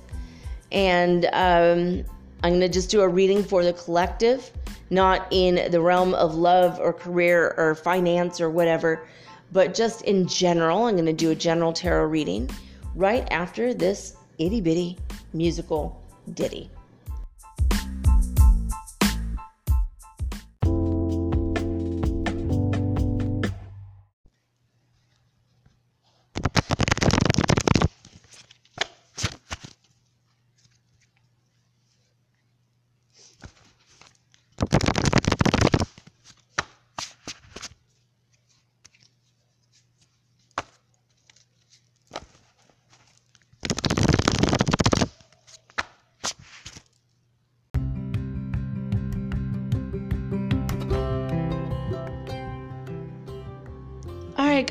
And 0.72 1.28
um, 1.34 2.06
I'm 2.44 2.52
going 2.52 2.62
to 2.62 2.70
just 2.70 2.90
do 2.90 3.02
a 3.02 3.08
reading 3.08 3.42
for 3.42 3.64
the 3.64 3.72
collective, 3.72 4.52
not 4.90 5.28
in 5.32 5.72
the 5.72 5.80
realm 5.80 6.14
of 6.14 6.36
love 6.36 6.78
or 6.78 6.92
career 6.92 7.54
or 7.58 7.74
finance 7.74 8.42
or 8.42 8.50
whatever, 8.50 9.08
but 9.54 9.74
just 9.74 10.02
in 10.02 10.28
general. 10.28 10.84
I'm 10.84 10.96
going 10.96 11.06
to 11.06 11.14
do 11.14 11.32
a 11.32 11.36
general 11.36 11.72
tarot 11.72 12.06
reading 12.08 12.50
right 12.96 13.26
after 13.32 13.74
this 13.74 14.18
itty 14.40 14.60
bitty 14.60 14.98
musical 15.34 16.04
ditty. 16.34 16.70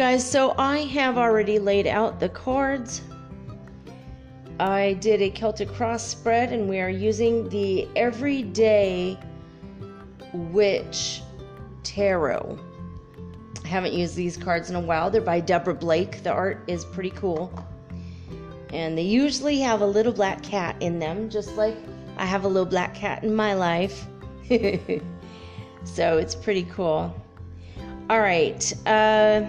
Guys, 0.02 0.28
so 0.28 0.52
I 0.58 0.78
have 0.78 1.16
already 1.16 1.60
laid 1.60 1.86
out 1.86 2.18
the 2.18 2.28
cards. 2.28 3.02
I 4.58 4.94
did 4.94 5.22
a 5.22 5.30
Celtic 5.30 5.72
cross 5.72 6.04
spread, 6.04 6.52
and 6.52 6.68
we 6.68 6.80
are 6.80 6.88
using 6.88 7.48
the 7.50 7.86
Everyday 7.94 9.16
Witch 10.32 11.22
Tarot. 11.84 12.58
I 13.64 13.68
haven't 13.68 13.92
used 13.92 14.16
these 14.16 14.36
cards 14.36 14.70
in 14.70 14.74
a 14.74 14.80
while. 14.80 15.08
They're 15.08 15.20
by 15.20 15.38
Deborah 15.38 15.72
Blake. 15.72 16.24
The 16.24 16.32
art 16.32 16.64
is 16.66 16.84
pretty 16.84 17.10
cool. 17.10 17.52
And 18.72 18.98
they 18.98 19.02
usually 19.02 19.60
have 19.60 19.82
a 19.82 19.86
little 19.86 20.12
black 20.12 20.42
cat 20.42 20.74
in 20.80 20.98
them, 20.98 21.30
just 21.30 21.54
like 21.54 21.76
I 22.16 22.26
have 22.26 22.42
a 22.42 22.48
little 22.48 22.66
black 22.66 22.92
cat 22.92 23.22
in 23.22 23.36
my 23.36 23.54
life. 23.54 24.04
so 25.84 26.18
it's 26.18 26.34
pretty 26.34 26.64
cool. 26.64 27.14
All 28.10 28.20
right. 28.20 28.72
Uh, 28.84 29.46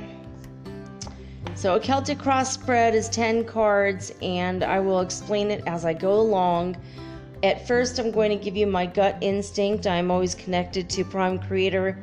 so 1.64 1.76
a 1.76 1.80
Celtic 1.80 2.20
cross 2.20 2.52
spread 2.52 2.94
is 2.94 3.08
10 3.08 3.46
cards, 3.46 4.14
and 4.22 4.66
I 4.66 4.82
will 4.82 5.00
explain 5.00 5.50
it 5.50 5.64
as 5.66 5.86
I 5.86 5.94
go 5.94 6.12
along. 6.20 6.76
At 7.42 7.66
first, 7.66 8.00
I'm 8.00 8.12
going 8.12 8.38
to 8.38 8.44
give 8.44 8.58
you 8.58 8.68
my 8.68 8.86
gut 8.86 9.18
instinct. 9.22 9.88
I'm 9.88 10.12
always 10.12 10.36
connected 10.36 10.90
to 10.90 11.06
Prime 11.06 11.40
Creator, 11.40 11.98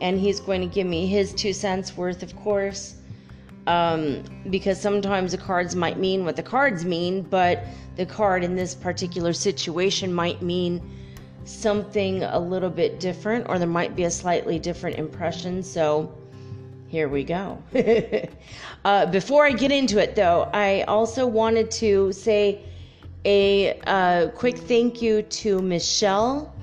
and 0.00 0.18
he's 0.18 0.40
going 0.40 0.62
to 0.62 0.66
give 0.66 0.86
me 0.86 1.06
his 1.06 1.34
two 1.34 1.52
cents 1.52 1.98
worth, 1.98 2.22
of 2.22 2.34
course. 2.36 2.94
Um, 3.66 4.24
because 4.48 4.80
sometimes 4.80 5.32
the 5.32 5.36
cards 5.36 5.76
might 5.76 5.98
mean 5.98 6.24
what 6.24 6.36
the 6.36 6.42
cards 6.42 6.86
mean, 6.86 7.20
but 7.20 7.64
the 7.96 8.06
card 8.06 8.42
in 8.42 8.56
this 8.56 8.74
particular 8.74 9.34
situation 9.34 10.14
might 10.14 10.40
mean 10.40 10.80
something 11.44 12.22
a 12.22 12.38
little 12.38 12.70
bit 12.70 13.00
different, 13.00 13.50
or 13.50 13.58
there 13.58 13.68
might 13.68 13.94
be 13.94 14.04
a 14.04 14.10
slightly 14.10 14.58
different 14.58 14.96
impression. 14.96 15.62
So, 15.62 16.10
here 16.88 17.08
we 17.08 17.22
go. 17.22 17.62
uh, 18.84 19.06
before 19.06 19.46
I 19.46 19.52
get 19.52 19.70
into 19.70 19.98
it, 19.98 20.16
though, 20.16 20.48
I 20.52 20.82
also 20.82 21.26
wanted 21.26 21.70
to 21.72 22.12
say 22.12 22.62
a 23.24 23.78
uh, 23.86 24.28
quick 24.28 24.56
thank 24.56 25.02
you 25.02 25.22
to 25.22 25.60
Michelle 25.60 26.54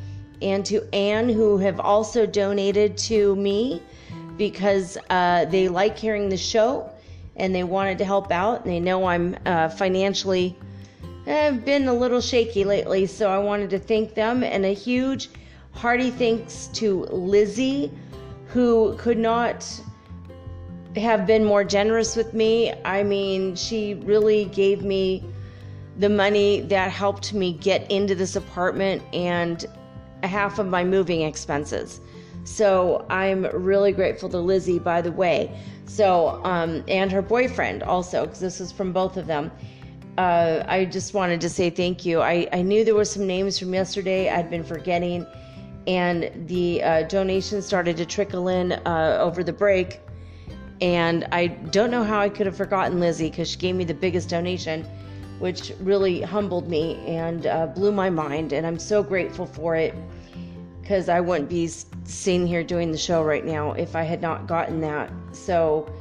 and 0.41 0.65
to 0.65 0.83
Anne, 0.93 1.29
who 1.29 1.57
have 1.59 1.79
also 1.79 2.25
donated 2.25 2.97
to 2.97 3.35
me 3.35 3.81
because 4.37 4.97
uh, 5.09 5.45
they 5.45 5.69
like 5.69 5.97
hearing 5.97 6.27
the 6.27 6.37
show 6.37 6.89
and 7.35 7.53
they 7.53 7.63
wanted 7.63 7.97
to 7.99 8.05
help 8.05 8.31
out. 8.31 8.65
And 8.65 8.73
they 8.73 8.79
know 8.79 9.05
I'm 9.05 9.37
uh, 9.45 9.69
financially 9.69 10.57
have 11.27 11.65
been 11.65 11.87
a 11.87 11.93
little 11.93 12.21
shaky 12.21 12.63
lately, 12.63 13.05
so 13.05 13.29
I 13.29 13.39
wanted 13.39 13.69
to 13.71 13.79
thank 13.79 14.13
them 14.13 14.43
and 14.43 14.65
a 14.65 14.73
huge 14.73 15.29
hearty 15.71 16.11
thanks 16.11 16.67
to 16.73 17.03
Lizzie, 17.05 17.91
who 18.47 18.95
could 18.97 19.17
not 19.17 19.65
have 20.95 21.27
been 21.27 21.43
more 21.43 21.63
generous 21.63 22.15
with 22.15 22.33
me. 22.33 22.73
I 22.83 23.03
mean, 23.03 23.55
she 23.55 23.95
really 23.95 24.45
gave 24.45 24.83
me 24.83 25.23
the 25.97 26.09
money 26.09 26.61
that 26.61 26.91
helped 26.91 27.33
me 27.33 27.53
get 27.53 27.89
into 27.89 28.15
this 28.15 28.35
apartment 28.35 29.01
and 29.13 29.65
half 30.23 30.59
of 30.59 30.67
my 30.67 30.83
moving 30.83 31.21
expenses. 31.21 32.01
So 32.43 33.05
I'm 33.09 33.45
really 33.45 33.91
grateful 33.91 34.29
to 34.29 34.39
Lizzie, 34.39 34.79
by 34.79 35.01
the 35.01 35.11
way. 35.11 35.57
So, 35.85 36.41
um, 36.43 36.83
and 36.87 37.11
her 37.11 37.21
boyfriend 37.21 37.83
also, 37.83 38.25
because 38.25 38.39
this 38.39 38.59
was 38.59 38.71
from 38.71 38.91
both 38.91 39.17
of 39.17 39.27
them. 39.27 39.51
Uh, 40.17 40.63
I 40.67 40.85
just 40.85 41.13
wanted 41.13 41.41
to 41.41 41.49
say 41.49 41.69
thank 41.69 42.05
you. 42.05 42.21
I, 42.21 42.47
I 42.53 42.61
knew 42.61 42.85
there 42.85 42.95
were 42.95 43.05
some 43.05 43.27
names 43.27 43.59
from 43.59 43.73
yesterday 43.73 44.29
I'd 44.29 44.49
been 44.49 44.63
forgetting, 44.63 45.25
and 45.87 46.31
the 46.47 46.83
uh, 46.83 47.03
donations 47.03 47.65
started 47.65 47.97
to 47.97 48.05
trickle 48.05 48.47
in 48.47 48.73
uh, 48.73 49.17
over 49.19 49.43
the 49.43 49.53
break 49.53 49.99
And 50.81 51.25
I 51.31 51.47
don't 51.47 51.91
know 51.91 52.03
how 52.03 52.19
I 52.19 52.29
could 52.29 52.45
have 52.45 52.57
forgotten 52.57 52.99
Lizzie 52.99 53.29
because 53.29 53.49
she 53.49 53.57
gave 53.57 53.75
me 53.75 53.85
the 53.85 53.93
biggest 53.93 54.29
donation, 54.29 54.85
which 55.39 55.71
really 55.79 56.21
humbled 56.21 56.69
me 56.69 56.97
and 57.07 57.47
uh, 57.47 57.67
blew 57.67 57.91
my 57.91 58.09
mind. 58.09 58.51
And 58.53 58.67
I'm 58.67 58.79
so 58.79 59.01
grateful 59.01 59.45
for 59.45 59.75
it 59.75 59.93
because 60.81 61.09
I 61.09 61.19
wouldn't 61.21 61.49
be 61.49 61.67
sitting 62.03 62.45
here 62.45 62.63
doing 62.63 62.91
the 62.91 62.97
show 62.97 63.23
right 63.23 63.45
now 63.45 63.71
if 63.71 63.95
I 63.95 64.03
had 64.03 64.21
not 64.21 64.47
gotten 64.47 64.81
that. 64.81 65.11
So, 65.31 65.91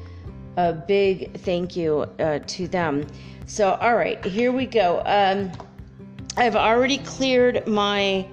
a 0.57 0.73
big 0.73 1.37
thank 1.39 1.75
you 1.75 2.03
uh, 2.21 2.39
to 2.47 2.69
them. 2.69 3.07
So, 3.47 3.73
all 3.81 3.97
right, 3.97 4.25
here 4.25 4.53
we 4.53 4.67
go. 4.67 5.03
Um, 5.05 5.51
I've 6.37 6.57
already 6.57 6.99
cleared 6.99 7.67
my 7.67 8.27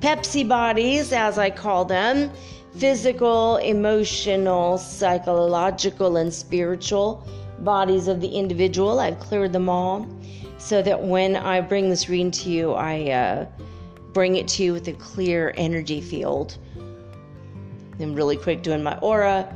Pepsi 0.00 0.46
bodies, 0.46 1.12
as 1.12 1.38
I 1.38 1.50
call 1.50 1.84
them 1.84 2.30
physical, 2.78 3.56
emotional, 3.56 4.76
psychological, 4.76 6.18
and 6.18 6.32
spiritual 6.32 7.26
bodies 7.60 8.06
of 8.06 8.20
the 8.20 8.28
individual. 8.28 9.00
I've 9.00 9.18
cleared 9.18 9.52
them 9.52 9.68
all 9.68 10.06
so 10.58 10.82
that 10.82 11.02
when 11.02 11.36
I 11.36 11.62
bring 11.62 11.88
this 11.88 12.08
reading 12.08 12.30
to 12.32 12.50
you, 12.50 12.72
I 12.72 13.10
uh, 13.10 13.46
bring 14.12 14.36
it 14.36 14.46
to 14.48 14.62
you 14.62 14.74
with 14.74 14.88
a 14.88 14.92
clear 14.92 15.54
energy 15.56 16.02
field. 16.02 16.58
I'm 17.98 18.14
really 18.14 18.36
quick 18.36 18.62
doing 18.62 18.82
my 18.82 18.98
aura, 18.98 19.50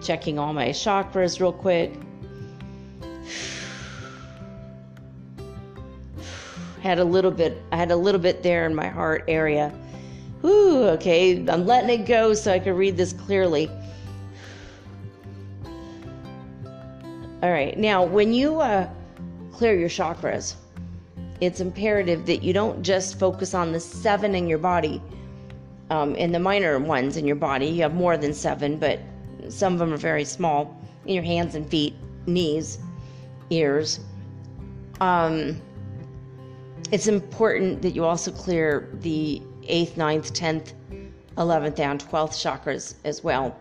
checking 0.00 0.38
all 0.38 0.52
my 0.52 0.68
chakras 0.68 1.40
real 1.40 1.52
quick. 1.52 1.92
had 6.82 7.00
a 7.00 7.04
little 7.04 7.32
bit 7.32 7.60
I 7.72 7.76
had 7.76 7.90
a 7.90 7.96
little 7.96 8.20
bit 8.20 8.44
there 8.44 8.64
in 8.64 8.76
my 8.76 8.88
heart 8.88 9.24
area. 9.26 9.72
Whew, 10.40 10.84
okay, 10.88 11.46
I'm 11.48 11.66
letting 11.66 12.00
it 12.00 12.06
go 12.06 12.32
so 12.32 12.52
I 12.52 12.58
can 12.58 12.74
read 12.74 12.96
this 12.96 13.12
clearly. 13.12 13.70
All 17.42 17.50
right, 17.50 17.78
now 17.78 18.04
when 18.04 18.32
you 18.32 18.60
uh, 18.60 18.88
clear 19.52 19.74
your 19.74 19.88
chakras, 19.88 20.54
it's 21.40 21.60
imperative 21.60 22.26
that 22.26 22.42
you 22.42 22.52
don't 22.52 22.82
just 22.82 23.18
focus 23.18 23.54
on 23.54 23.72
the 23.72 23.80
seven 23.80 24.34
in 24.34 24.46
your 24.46 24.58
body 24.58 25.02
um, 25.90 26.14
and 26.18 26.34
the 26.34 26.38
minor 26.38 26.78
ones 26.78 27.16
in 27.16 27.26
your 27.26 27.36
body. 27.36 27.66
You 27.66 27.82
have 27.82 27.94
more 27.94 28.16
than 28.16 28.34
seven, 28.34 28.78
but 28.78 29.00
some 29.48 29.72
of 29.72 29.78
them 29.78 29.92
are 29.92 29.98
very 29.98 30.24
small 30.24 30.78
in 31.06 31.14
your 31.14 31.24
hands 31.24 31.54
and 31.54 31.68
feet, 31.68 31.94
knees, 32.26 32.78
ears. 33.50 34.00
Um, 35.00 35.60
it's 36.92 37.06
important 37.06 37.82
that 37.82 37.94
you 37.94 38.04
also 38.04 38.30
clear 38.30 38.88
the 39.00 39.42
8th, 39.62 39.92
9th, 39.92 40.32
10th, 40.32 40.72
11th, 41.36 41.78
and 41.78 42.00
12th 42.00 42.34
chakras 42.34 42.94
as 43.04 43.22
well. 43.22 43.56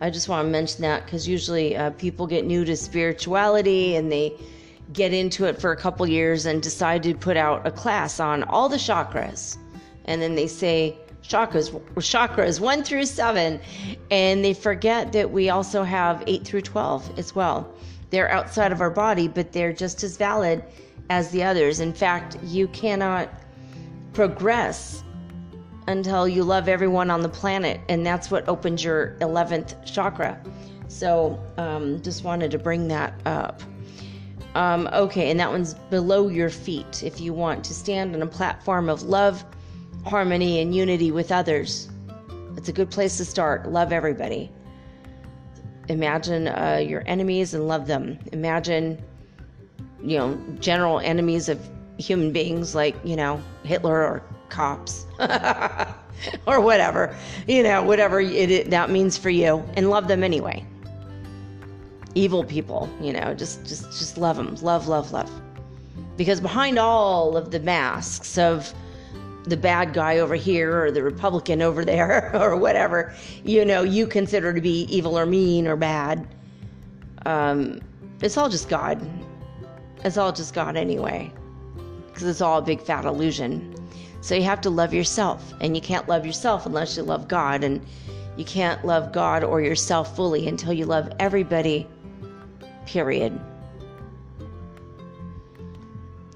I 0.00 0.10
just 0.10 0.28
want 0.28 0.46
to 0.46 0.50
mention 0.50 0.82
that 0.82 1.04
because 1.04 1.28
usually 1.28 1.76
uh, 1.76 1.90
people 1.90 2.26
get 2.26 2.46
new 2.46 2.64
to 2.64 2.76
spirituality 2.76 3.96
and 3.96 4.10
they 4.10 4.34
get 4.92 5.12
into 5.12 5.44
it 5.44 5.60
for 5.60 5.72
a 5.72 5.76
couple 5.76 6.06
years 6.08 6.46
and 6.46 6.62
decide 6.62 7.02
to 7.02 7.14
put 7.14 7.36
out 7.36 7.66
a 7.66 7.70
class 7.70 8.18
on 8.18 8.42
all 8.44 8.68
the 8.68 8.76
chakras. 8.76 9.56
And 10.06 10.20
then 10.20 10.34
they 10.34 10.46
say 10.46 10.96
chakras, 11.22 11.70
chakras 11.96 12.60
1 12.60 12.82
through 12.82 13.04
7, 13.04 13.60
and 14.10 14.44
they 14.44 14.54
forget 14.54 15.12
that 15.12 15.30
we 15.30 15.50
also 15.50 15.82
have 15.82 16.24
8 16.26 16.44
through 16.44 16.62
12 16.62 17.18
as 17.18 17.34
well. 17.34 17.72
They're 18.08 18.30
outside 18.30 18.72
of 18.72 18.80
our 18.80 18.90
body, 18.90 19.28
but 19.28 19.52
they're 19.52 19.72
just 19.72 20.02
as 20.02 20.16
valid 20.16 20.64
as 21.10 21.30
the 21.30 21.44
others. 21.44 21.80
In 21.80 21.92
fact, 21.92 22.36
you 22.42 22.68
cannot 22.68 23.28
progress 24.12 25.04
until 25.86 26.28
you 26.28 26.44
love 26.44 26.68
everyone 26.68 27.10
on 27.10 27.22
the 27.22 27.28
planet, 27.28 27.80
and 27.88 28.04
that's 28.04 28.30
what 28.30 28.48
opens 28.48 28.84
your 28.84 29.16
11th 29.20 29.84
chakra. 29.84 30.40
So, 30.88 31.38
um, 31.56 32.00
just 32.02 32.24
wanted 32.24 32.50
to 32.50 32.58
bring 32.58 32.88
that 32.88 33.14
up. 33.26 33.62
Um, 34.54 34.88
okay, 34.92 35.30
and 35.30 35.38
that 35.38 35.50
one's 35.50 35.74
below 35.74 36.28
your 36.28 36.50
feet 36.50 37.02
if 37.02 37.20
you 37.20 37.32
want 37.32 37.64
to 37.64 37.74
stand 37.74 38.14
on 38.14 38.22
a 38.22 38.26
platform 38.26 38.88
of 38.88 39.02
love, 39.02 39.44
harmony, 40.04 40.60
and 40.60 40.74
unity 40.74 41.12
with 41.12 41.30
others. 41.30 41.88
It's 42.56 42.68
a 42.68 42.72
good 42.72 42.90
place 42.90 43.16
to 43.18 43.24
start. 43.24 43.70
Love 43.70 43.92
everybody. 43.92 44.50
Imagine 45.88 46.48
uh, 46.48 46.82
your 46.84 47.04
enemies 47.06 47.54
and 47.54 47.68
love 47.68 47.86
them. 47.86 48.18
Imagine 48.32 49.02
you 50.02 50.18
know, 50.18 50.38
general 50.60 51.00
enemies 51.00 51.48
of 51.48 51.60
human 51.98 52.32
beings 52.32 52.74
like, 52.74 52.96
you 53.04 53.16
know, 53.16 53.40
Hitler 53.64 54.02
or 54.02 54.22
cops 54.50 55.06
or 56.46 56.60
whatever, 56.60 57.16
you 57.46 57.62
know, 57.62 57.82
whatever 57.82 58.20
it, 58.20 58.50
it, 58.50 58.70
that 58.70 58.90
means 58.90 59.16
for 59.16 59.30
you 59.30 59.64
and 59.74 59.90
love 59.90 60.08
them 60.08 60.22
anyway. 60.22 60.64
Evil 62.14 62.44
people, 62.44 62.88
you 63.00 63.12
know, 63.12 63.34
just 63.34 63.64
just 63.64 63.84
just 63.84 64.18
love 64.18 64.36
them. 64.36 64.56
Love, 64.56 64.88
love, 64.88 65.12
love. 65.12 65.30
Because 66.16 66.40
behind 66.40 66.78
all 66.78 67.36
of 67.36 67.50
the 67.50 67.60
masks 67.60 68.36
of 68.36 68.74
the 69.44 69.56
bad 69.56 69.94
guy 69.94 70.18
over 70.18 70.34
here 70.34 70.84
or 70.84 70.90
the 70.90 71.02
Republican 71.02 71.62
over 71.62 71.84
there 71.84 72.30
or 72.40 72.56
whatever, 72.56 73.14
you 73.44 73.64
know, 73.64 73.82
you 73.82 74.06
consider 74.06 74.52
to 74.52 74.60
be 74.60 74.82
evil 74.84 75.18
or 75.18 75.26
mean 75.26 75.66
or 75.66 75.76
bad. 75.76 76.26
Um, 77.26 77.80
it's 78.20 78.36
all 78.36 78.48
just 78.48 78.68
God. 78.68 79.00
It's 80.04 80.16
all 80.16 80.32
just 80.32 80.54
God 80.54 80.76
anyway, 80.76 81.32
because 82.08 82.24
it's 82.24 82.40
all 82.40 82.58
a 82.58 82.62
big 82.62 82.80
fat 82.80 83.04
illusion. 83.04 83.74
So 84.20 84.34
you 84.34 84.42
have 84.42 84.60
to 84.62 84.70
love 84.70 84.92
yourself, 84.92 85.54
and 85.60 85.74
you 85.74 85.80
can't 85.80 86.08
love 86.08 86.26
yourself 86.26 86.66
unless 86.66 86.96
you 86.96 87.02
love 87.02 87.28
God, 87.28 87.64
and 87.64 87.84
you 88.36 88.44
can't 88.44 88.84
love 88.84 89.12
God 89.12 89.44
or 89.44 89.60
yourself 89.60 90.14
fully 90.14 90.48
until 90.48 90.72
you 90.72 90.84
love 90.84 91.10
everybody, 91.18 91.86
period. 92.86 93.38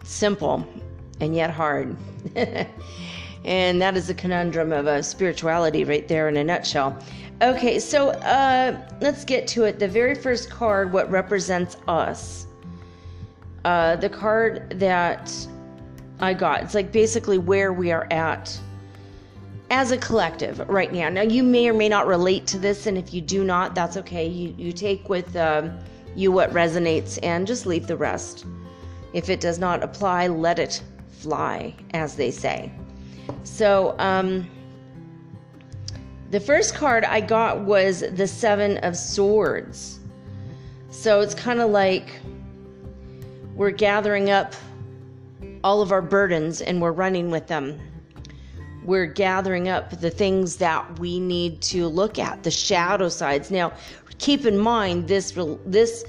Simple 0.02 0.66
and 1.20 1.34
yet 1.34 1.50
hard. 1.50 1.96
and 3.44 3.80
that 3.80 3.96
is 3.96 4.06
the 4.06 4.14
conundrum 4.14 4.72
of 4.72 4.86
a 4.86 5.02
spirituality 5.02 5.84
right 5.84 6.08
there 6.08 6.28
in 6.28 6.36
a 6.36 6.44
nutshell. 6.44 6.98
Okay, 7.42 7.78
so 7.78 8.10
uh, 8.10 8.78
let's 9.00 9.24
get 9.24 9.46
to 9.48 9.64
it. 9.64 9.78
The 9.78 9.88
very 9.88 10.14
first 10.14 10.50
card, 10.50 10.92
what 10.92 11.10
represents 11.10 11.76
us 11.88 12.46
uh, 13.64 13.96
the 13.96 14.08
card 14.08 14.78
that 14.78 15.34
I 16.24 16.34
got. 16.34 16.62
It's 16.62 16.74
like 16.74 16.90
basically 16.90 17.38
where 17.38 17.72
we 17.72 17.92
are 17.92 18.06
at 18.10 18.58
as 19.70 19.90
a 19.90 19.98
collective 19.98 20.58
right 20.68 20.92
now. 20.92 21.08
Now, 21.08 21.22
you 21.22 21.42
may 21.42 21.68
or 21.68 21.74
may 21.74 21.88
not 21.88 22.06
relate 22.06 22.46
to 22.48 22.58
this, 22.58 22.86
and 22.86 22.98
if 22.98 23.14
you 23.14 23.20
do 23.20 23.44
not, 23.44 23.74
that's 23.74 23.96
okay. 23.98 24.26
You, 24.26 24.54
you 24.58 24.72
take 24.72 25.08
with 25.08 25.36
um, 25.36 25.78
you 26.16 26.32
what 26.32 26.52
resonates 26.52 27.18
and 27.22 27.46
just 27.46 27.66
leave 27.66 27.86
the 27.86 27.96
rest. 27.96 28.46
If 29.12 29.30
it 29.30 29.40
does 29.40 29.58
not 29.58 29.82
apply, 29.82 30.28
let 30.28 30.58
it 30.58 30.82
fly, 31.08 31.74
as 31.92 32.16
they 32.16 32.30
say. 32.30 32.72
So, 33.44 33.94
um, 33.98 34.48
the 36.30 36.40
first 36.40 36.74
card 36.74 37.04
I 37.04 37.20
got 37.20 37.60
was 37.60 38.00
the 38.00 38.26
Seven 38.26 38.78
of 38.78 38.96
Swords. 38.96 40.00
So 40.90 41.20
it's 41.20 41.34
kind 41.34 41.60
of 41.60 41.70
like 41.70 42.20
we're 43.54 43.70
gathering 43.70 44.30
up 44.30 44.54
all 45.64 45.82
of 45.82 45.90
our 45.90 46.02
burdens 46.02 46.60
and 46.60 46.80
we're 46.80 46.92
running 46.92 47.30
with 47.30 47.48
them. 47.48 47.80
We're 48.84 49.06
gathering 49.06 49.68
up 49.68 49.98
the 50.00 50.10
things 50.10 50.56
that 50.56 50.98
we 51.00 51.18
need 51.18 51.60
to 51.62 51.88
look 51.88 52.18
at, 52.18 52.44
the 52.44 52.50
shadow 52.50 53.08
sides. 53.08 53.50
Now, 53.50 53.72
keep 54.18 54.46
in 54.46 54.56
mind 54.56 55.08
this 55.08 55.36
this 55.66 56.04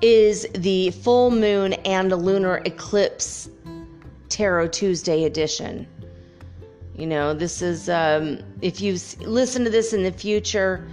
is 0.00 0.48
the 0.54 0.90
full 0.90 1.30
moon 1.30 1.74
and 1.74 2.10
a 2.10 2.16
lunar 2.16 2.62
eclipse 2.64 3.50
tarot 4.28 4.68
Tuesday 4.68 5.24
edition. 5.24 5.86
You 6.96 7.06
know, 7.06 7.34
this 7.34 7.62
is 7.62 7.88
um, 7.88 8.40
if 8.62 8.80
you 8.80 8.98
listen 9.20 9.62
to 9.64 9.70
this 9.70 9.92
in 9.92 10.02
the 10.02 10.12
future, 10.12 10.88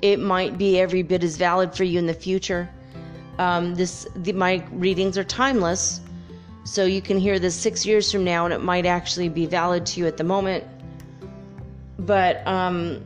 it 0.00 0.18
might 0.18 0.56
be 0.56 0.80
every 0.80 1.02
bit 1.02 1.22
as 1.22 1.36
valid 1.36 1.74
for 1.74 1.84
you 1.84 1.98
in 1.98 2.06
the 2.06 2.14
future 2.14 2.70
um, 3.40 3.74
this 3.74 4.06
the, 4.16 4.32
my 4.32 4.62
readings 4.70 5.16
are 5.16 5.24
timeless, 5.24 6.02
so 6.70 6.84
you 6.84 7.02
can 7.02 7.18
hear 7.18 7.40
this 7.40 7.56
six 7.56 7.84
years 7.84 8.12
from 8.12 8.22
now, 8.22 8.44
and 8.44 8.54
it 8.54 8.62
might 8.62 8.86
actually 8.86 9.28
be 9.28 9.44
valid 9.44 9.84
to 9.86 9.98
you 9.98 10.06
at 10.06 10.16
the 10.16 10.22
moment. 10.22 10.62
But 11.98 12.46
um, 12.46 13.04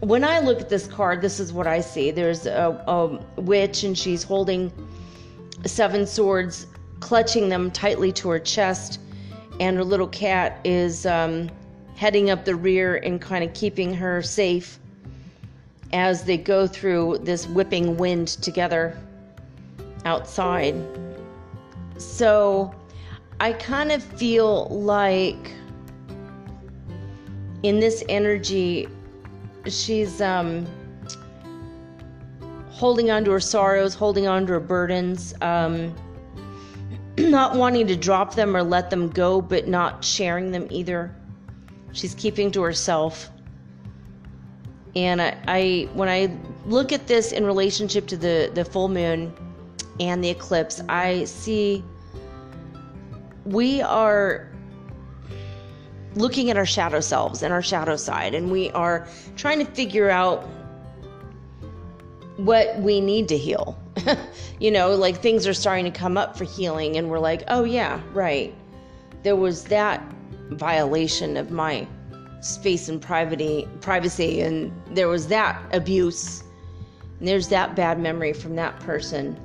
when 0.00 0.22
I 0.22 0.40
look 0.40 0.60
at 0.60 0.68
this 0.68 0.86
card, 0.86 1.22
this 1.22 1.40
is 1.40 1.50
what 1.50 1.66
I 1.66 1.80
see. 1.80 2.10
There's 2.10 2.44
a, 2.44 2.78
a 2.86 3.40
witch, 3.40 3.84
and 3.84 3.96
she's 3.96 4.22
holding 4.22 4.70
seven 5.64 6.06
swords, 6.06 6.66
clutching 7.00 7.48
them 7.48 7.70
tightly 7.70 8.12
to 8.12 8.28
her 8.28 8.38
chest, 8.38 9.00
and 9.60 9.78
her 9.78 9.84
little 9.84 10.08
cat 10.08 10.60
is 10.62 11.06
um, 11.06 11.50
heading 11.94 12.28
up 12.28 12.44
the 12.44 12.54
rear 12.54 12.96
and 12.96 13.18
kind 13.18 13.42
of 13.42 13.54
keeping 13.54 13.94
her 13.94 14.20
safe 14.20 14.78
as 15.94 16.24
they 16.24 16.36
go 16.36 16.66
through 16.66 17.16
this 17.22 17.46
whipping 17.46 17.96
wind 17.96 18.28
together 18.28 18.94
outside. 20.04 20.74
So 21.96 22.74
I 23.38 23.52
kind 23.52 23.92
of 23.92 24.02
feel 24.02 24.66
like 24.68 25.52
in 27.62 27.80
this 27.80 28.02
energy, 28.08 28.88
she's 29.66 30.22
um, 30.22 30.66
holding 32.70 33.10
on 33.10 33.24
to 33.24 33.32
her 33.32 33.40
sorrows, 33.40 33.94
holding 33.94 34.26
on 34.26 34.46
to 34.46 34.54
her 34.54 34.60
burdens, 34.60 35.34
um, 35.42 35.94
not 37.18 37.56
wanting 37.56 37.86
to 37.88 37.96
drop 37.96 38.34
them 38.34 38.56
or 38.56 38.62
let 38.62 38.88
them 38.88 39.10
go, 39.10 39.42
but 39.42 39.68
not 39.68 40.02
sharing 40.02 40.50
them 40.50 40.66
either. 40.70 41.14
She's 41.92 42.14
keeping 42.14 42.50
to 42.52 42.62
herself. 42.62 43.30
And 44.94 45.20
I, 45.20 45.36
I 45.46 45.88
when 45.92 46.08
I 46.08 46.34
look 46.64 46.90
at 46.90 47.06
this 47.06 47.32
in 47.32 47.44
relationship 47.44 48.06
to 48.08 48.16
the, 48.16 48.50
the 48.54 48.64
full 48.64 48.88
moon 48.88 49.34
and 50.00 50.24
the 50.24 50.30
eclipse, 50.30 50.82
I 50.88 51.24
see 51.24 51.84
we 53.46 53.80
are 53.80 54.50
looking 56.16 56.50
at 56.50 56.56
our 56.56 56.66
shadow 56.66 57.00
selves 57.00 57.42
and 57.42 57.52
our 57.52 57.62
shadow 57.62 57.96
side, 57.96 58.34
and 58.34 58.50
we 58.50 58.70
are 58.72 59.06
trying 59.36 59.58
to 59.58 59.64
figure 59.64 60.10
out 60.10 60.44
what 62.36 62.78
we 62.80 63.00
need 63.00 63.28
to 63.28 63.38
heal. 63.38 63.78
you 64.60 64.70
know, 64.70 64.94
like 64.94 65.22
things 65.22 65.46
are 65.46 65.54
starting 65.54 65.84
to 65.84 65.90
come 65.90 66.18
up 66.18 66.36
for 66.36 66.44
healing, 66.44 66.96
and 66.96 67.08
we're 67.08 67.20
like, 67.20 67.44
oh, 67.48 67.64
yeah, 67.64 68.00
right. 68.12 68.54
There 69.22 69.36
was 69.36 69.64
that 69.64 70.02
violation 70.50 71.36
of 71.36 71.50
my 71.50 71.86
space 72.40 72.88
and 72.88 73.00
privacy, 73.00 73.68
privacy, 73.80 74.40
and 74.40 74.72
there 74.94 75.08
was 75.08 75.28
that 75.28 75.60
abuse, 75.72 76.42
and 77.18 77.28
there's 77.28 77.48
that 77.48 77.76
bad 77.76 78.00
memory 78.00 78.32
from 78.32 78.56
that 78.56 78.78
person, 78.80 79.38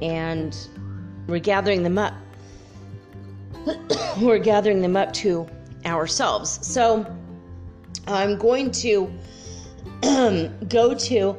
and 0.00 0.56
we're 1.26 1.38
gathering 1.40 1.82
them 1.82 1.98
up. 1.98 2.14
we're 4.20 4.38
gathering 4.38 4.80
them 4.80 4.96
up 4.96 5.12
to 5.14 5.46
ourselves. 5.84 6.66
So 6.66 7.06
I'm 8.06 8.36
going 8.38 8.70
to 8.72 9.10
go 10.68 10.94
to 10.94 11.36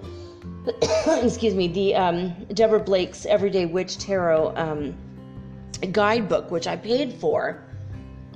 excuse 1.23 1.53
me, 1.53 1.67
the 1.67 1.95
um, 1.95 2.33
Deborah 2.53 2.79
Blake's 2.79 3.25
Everyday 3.25 3.65
Witch 3.65 3.97
Tarot 3.97 4.53
um, 4.55 4.95
guidebook, 5.91 6.51
which 6.51 6.67
I 6.67 6.75
paid 6.75 7.13
for 7.13 7.63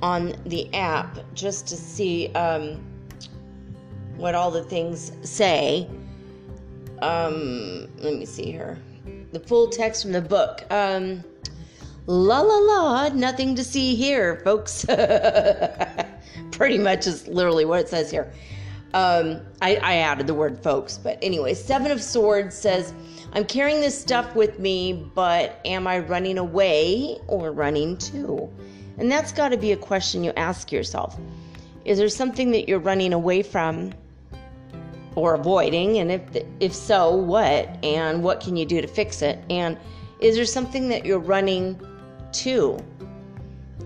on 0.02 0.34
the 0.46 0.72
app 0.74 1.18
just 1.34 1.66
to 1.68 1.76
see 1.76 2.28
um, 2.28 2.82
what 4.16 4.34
all 4.34 4.50
the 4.50 4.64
things 4.64 5.12
say. 5.22 5.88
Um, 7.00 7.88
let 7.98 8.14
me 8.14 8.24
see 8.24 8.50
here. 8.50 8.78
The 9.32 9.40
full 9.40 9.68
text 9.68 10.02
from 10.02 10.12
the 10.12 10.20
book. 10.20 10.64
Um, 10.70 11.24
la 12.06 12.40
la 12.40 12.58
la, 12.58 13.08
nothing 13.10 13.54
to 13.54 13.64
see 13.64 13.94
here, 13.94 14.40
folks. 14.44 14.84
Pretty 16.50 16.78
much 16.78 17.06
is 17.06 17.28
literally 17.28 17.64
what 17.64 17.80
it 17.80 17.88
says 17.88 18.10
here. 18.10 18.32
Um, 18.94 19.40
I, 19.62 19.76
I 19.76 19.94
added 19.96 20.26
the 20.26 20.34
word 20.34 20.62
folks, 20.62 20.98
but 20.98 21.18
anyway, 21.22 21.54
Seven 21.54 21.90
of 21.90 22.02
Swords 22.02 22.56
says, 22.56 22.92
I'm 23.32 23.44
carrying 23.46 23.80
this 23.80 23.98
stuff 23.98 24.34
with 24.34 24.58
me, 24.58 25.10
but 25.14 25.60
am 25.64 25.86
I 25.86 26.00
running 26.00 26.36
away 26.36 27.18
or 27.26 27.52
running 27.52 27.96
to? 27.98 28.50
And 28.98 29.10
that's 29.10 29.32
got 29.32 29.48
to 29.48 29.56
be 29.56 29.72
a 29.72 29.76
question 29.76 30.22
you 30.22 30.32
ask 30.36 30.70
yourself. 30.70 31.18
Is 31.86 31.96
there 31.96 32.10
something 32.10 32.50
that 32.50 32.68
you're 32.68 32.78
running 32.78 33.14
away 33.14 33.42
from 33.42 33.92
or 35.14 35.34
avoiding? 35.34 35.96
And 35.96 36.12
if, 36.12 36.22
if 36.60 36.74
so, 36.74 37.14
what? 37.14 37.82
And 37.82 38.22
what 38.22 38.40
can 38.40 38.56
you 38.56 38.66
do 38.66 38.82
to 38.82 38.86
fix 38.86 39.22
it? 39.22 39.42
And 39.48 39.78
is 40.20 40.36
there 40.36 40.44
something 40.44 40.88
that 40.90 41.06
you're 41.06 41.18
running 41.18 41.80
to? 42.34 42.78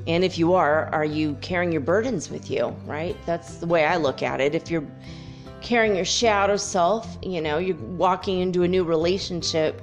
And 0.07 0.23
if 0.23 0.39
you 0.39 0.55
are, 0.55 0.87
are 0.95 1.05
you 1.05 1.35
carrying 1.41 1.73
your 1.73 1.81
burdens 1.81 2.31
with 2.31 2.51
you, 2.51 2.69
right? 2.87 3.17
That's 3.27 3.57
the 3.57 3.67
way 3.67 3.85
I 3.85 3.97
look 3.97 4.23
at 4.23 4.41
it. 4.41 4.55
If 4.55 4.71
you're 4.71 4.87
carrying 5.61 5.97
your 5.97 6.05
shadow 6.05 6.57
self, 6.57 7.19
you 7.23 7.41
know, 7.41 7.59
you're 7.59 7.77
walking 7.77 8.41
into 8.41 8.63
a 8.63 8.69
new 8.69 8.85
relationship 8.85 9.83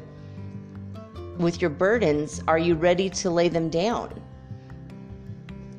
with 1.38 1.62
your 1.62 1.70
burdens, 1.70 2.42
are 2.48 2.58
you 2.58 2.76
ready 2.76 3.10
to 3.10 3.30
lay 3.30 3.50
them 3.50 3.70
down 3.70 4.22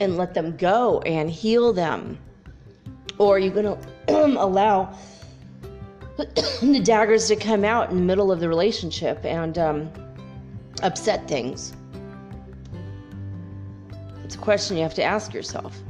and 0.01 0.17
let 0.17 0.35
them 0.35 0.57
go 0.57 1.01
and 1.03 1.31
heal 1.31 1.73
them? 1.73 2.19
Or 3.19 3.37
are 3.37 3.39
you 3.39 3.51
going 3.51 3.65
to 3.65 3.79
allow 4.39 4.95
the 6.17 6.83
daggers 6.85 7.29
to 7.29 7.37
come 7.37 7.65
out 7.65 7.91
in 7.91 7.97
the 7.97 8.03
middle 8.03 8.31
of 8.31 8.41
the 8.41 8.49
relationship 8.49 9.25
and 9.25 9.57
um, 9.59 9.91
upset 10.83 11.27
things? 11.27 11.73
It's 14.35 14.43
a 14.43 14.45
question 14.45 14.77
you 14.77 14.83
have 14.83 14.95
to 14.95 15.03
ask 15.05 15.33
yourself. 15.33 15.81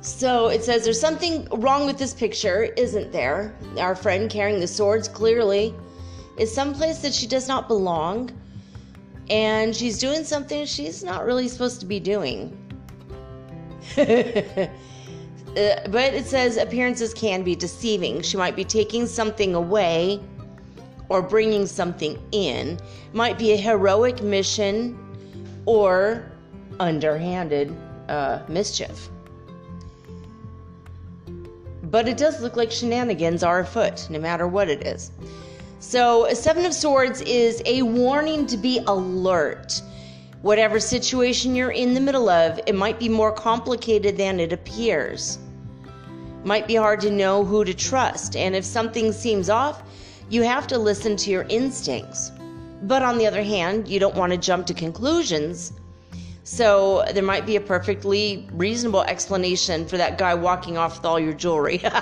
So 0.00 0.48
it 0.48 0.64
says 0.64 0.84
there's 0.84 0.98
something 0.98 1.46
wrong 1.50 1.84
with 1.84 1.98
this 1.98 2.14
picture, 2.14 2.62
isn't 2.78 3.12
there? 3.12 3.54
Our 3.78 3.94
friend 3.94 4.30
carrying 4.30 4.58
the 4.58 4.68
swords 4.68 5.06
clearly 5.06 5.74
is 6.38 6.50
someplace 6.50 7.00
that 7.00 7.12
she 7.12 7.26
does 7.26 7.46
not 7.46 7.68
belong, 7.68 8.30
and 9.28 9.76
she's 9.76 9.98
doing 9.98 10.24
something 10.24 10.64
she's 10.64 11.04
not 11.04 11.26
really 11.26 11.46
supposed 11.46 11.80
to 11.80 11.86
be 11.86 12.00
doing. 12.00 12.56
Uh, 15.56 15.88
but 15.88 16.12
it 16.12 16.26
says 16.26 16.58
appearances 16.58 17.14
can 17.14 17.42
be 17.42 17.56
deceiving. 17.56 18.20
She 18.20 18.36
might 18.36 18.54
be 18.54 18.62
taking 18.62 19.06
something 19.06 19.54
away 19.54 20.20
or 21.08 21.22
bringing 21.22 21.64
something 21.64 22.22
in. 22.32 22.78
Might 23.14 23.38
be 23.38 23.52
a 23.52 23.56
heroic 23.56 24.22
mission 24.22 25.05
or 25.66 26.24
underhanded 26.80 27.76
uh, 28.08 28.40
mischief. 28.48 29.08
But 31.82 32.08
it 32.08 32.16
does 32.16 32.40
look 32.40 32.56
like 32.56 32.72
shenanigans 32.72 33.42
are 33.42 33.60
afoot, 33.60 34.08
no 34.10 34.18
matter 34.18 34.48
what 34.48 34.68
it 34.68 34.86
is. 34.86 35.12
So, 35.78 36.32
Seven 36.32 36.64
of 36.64 36.74
Swords 36.74 37.20
is 37.20 37.62
a 37.64 37.82
warning 37.82 38.46
to 38.46 38.56
be 38.56 38.80
alert. 38.86 39.80
Whatever 40.42 40.80
situation 40.80 41.54
you're 41.54 41.70
in 41.70 41.94
the 41.94 42.00
middle 42.00 42.28
of, 42.28 42.58
it 42.66 42.74
might 42.74 42.98
be 42.98 43.08
more 43.08 43.32
complicated 43.32 44.16
than 44.16 44.40
it 44.40 44.52
appears. 44.52 45.38
Might 46.44 46.66
be 46.66 46.76
hard 46.76 47.00
to 47.00 47.10
know 47.10 47.44
who 47.44 47.64
to 47.64 47.74
trust, 47.74 48.36
and 48.36 48.54
if 48.54 48.64
something 48.64 49.12
seems 49.12 49.50
off, 49.50 49.82
you 50.28 50.42
have 50.42 50.66
to 50.68 50.78
listen 50.78 51.16
to 51.16 51.30
your 51.30 51.46
instincts. 51.48 52.32
But 52.86 53.02
on 53.02 53.18
the 53.18 53.26
other 53.26 53.42
hand, 53.42 53.88
you 53.88 53.98
don't 53.98 54.14
want 54.14 54.32
to 54.32 54.38
jump 54.38 54.66
to 54.66 54.74
conclusions. 54.74 55.72
So 56.44 57.04
there 57.12 57.24
might 57.24 57.44
be 57.44 57.56
a 57.56 57.60
perfectly 57.60 58.48
reasonable 58.52 59.02
explanation 59.02 59.86
for 59.86 59.96
that 59.96 60.18
guy 60.18 60.34
walking 60.34 60.78
off 60.78 60.98
with 60.98 61.04
all 61.04 61.18
your 61.18 61.32
jewelry. 61.34 61.82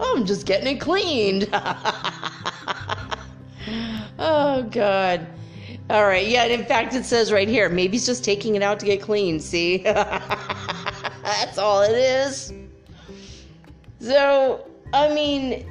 Oh 0.00 0.14
I'm 0.16 0.24
just 0.24 0.46
getting 0.46 0.76
it 0.76 0.80
cleaned. 0.80 1.48
oh, 4.18 4.62
God. 4.70 5.26
All 5.90 6.04
right. 6.04 6.24
Yeah. 6.24 6.44
in 6.44 6.64
fact, 6.64 6.94
it 6.94 7.04
says 7.04 7.32
right 7.32 7.48
here 7.48 7.68
maybe 7.68 7.92
he's 7.92 8.06
just 8.06 8.22
taking 8.22 8.54
it 8.54 8.62
out 8.62 8.78
to 8.78 8.86
get 8.86 9.02
cleaned. 9.02 9.42
See? 9.42 9.78
That's 9.82 11.58
all 11.58 11.82
it 11.82 11.96
is. 11.96 12.52
So, 14.00 14.68
I 14.92 15.12
mean, 15.12 15.68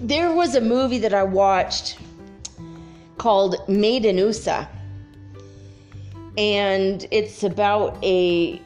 there 0.00 0.32
was 0.32 0.54
a 0.54 0.60
movie 0.60 0.98
that 0.98 1.12
I 1.12 1.24
watched 1.24 1.98
called 3.16 3.56
Made 3.68 4.04
in 4.04 4.16
USA. 4.18 4.66
And 6.36 7.06
it's 7.10 7.42
about 7.42 8.02
a 8.04 8.62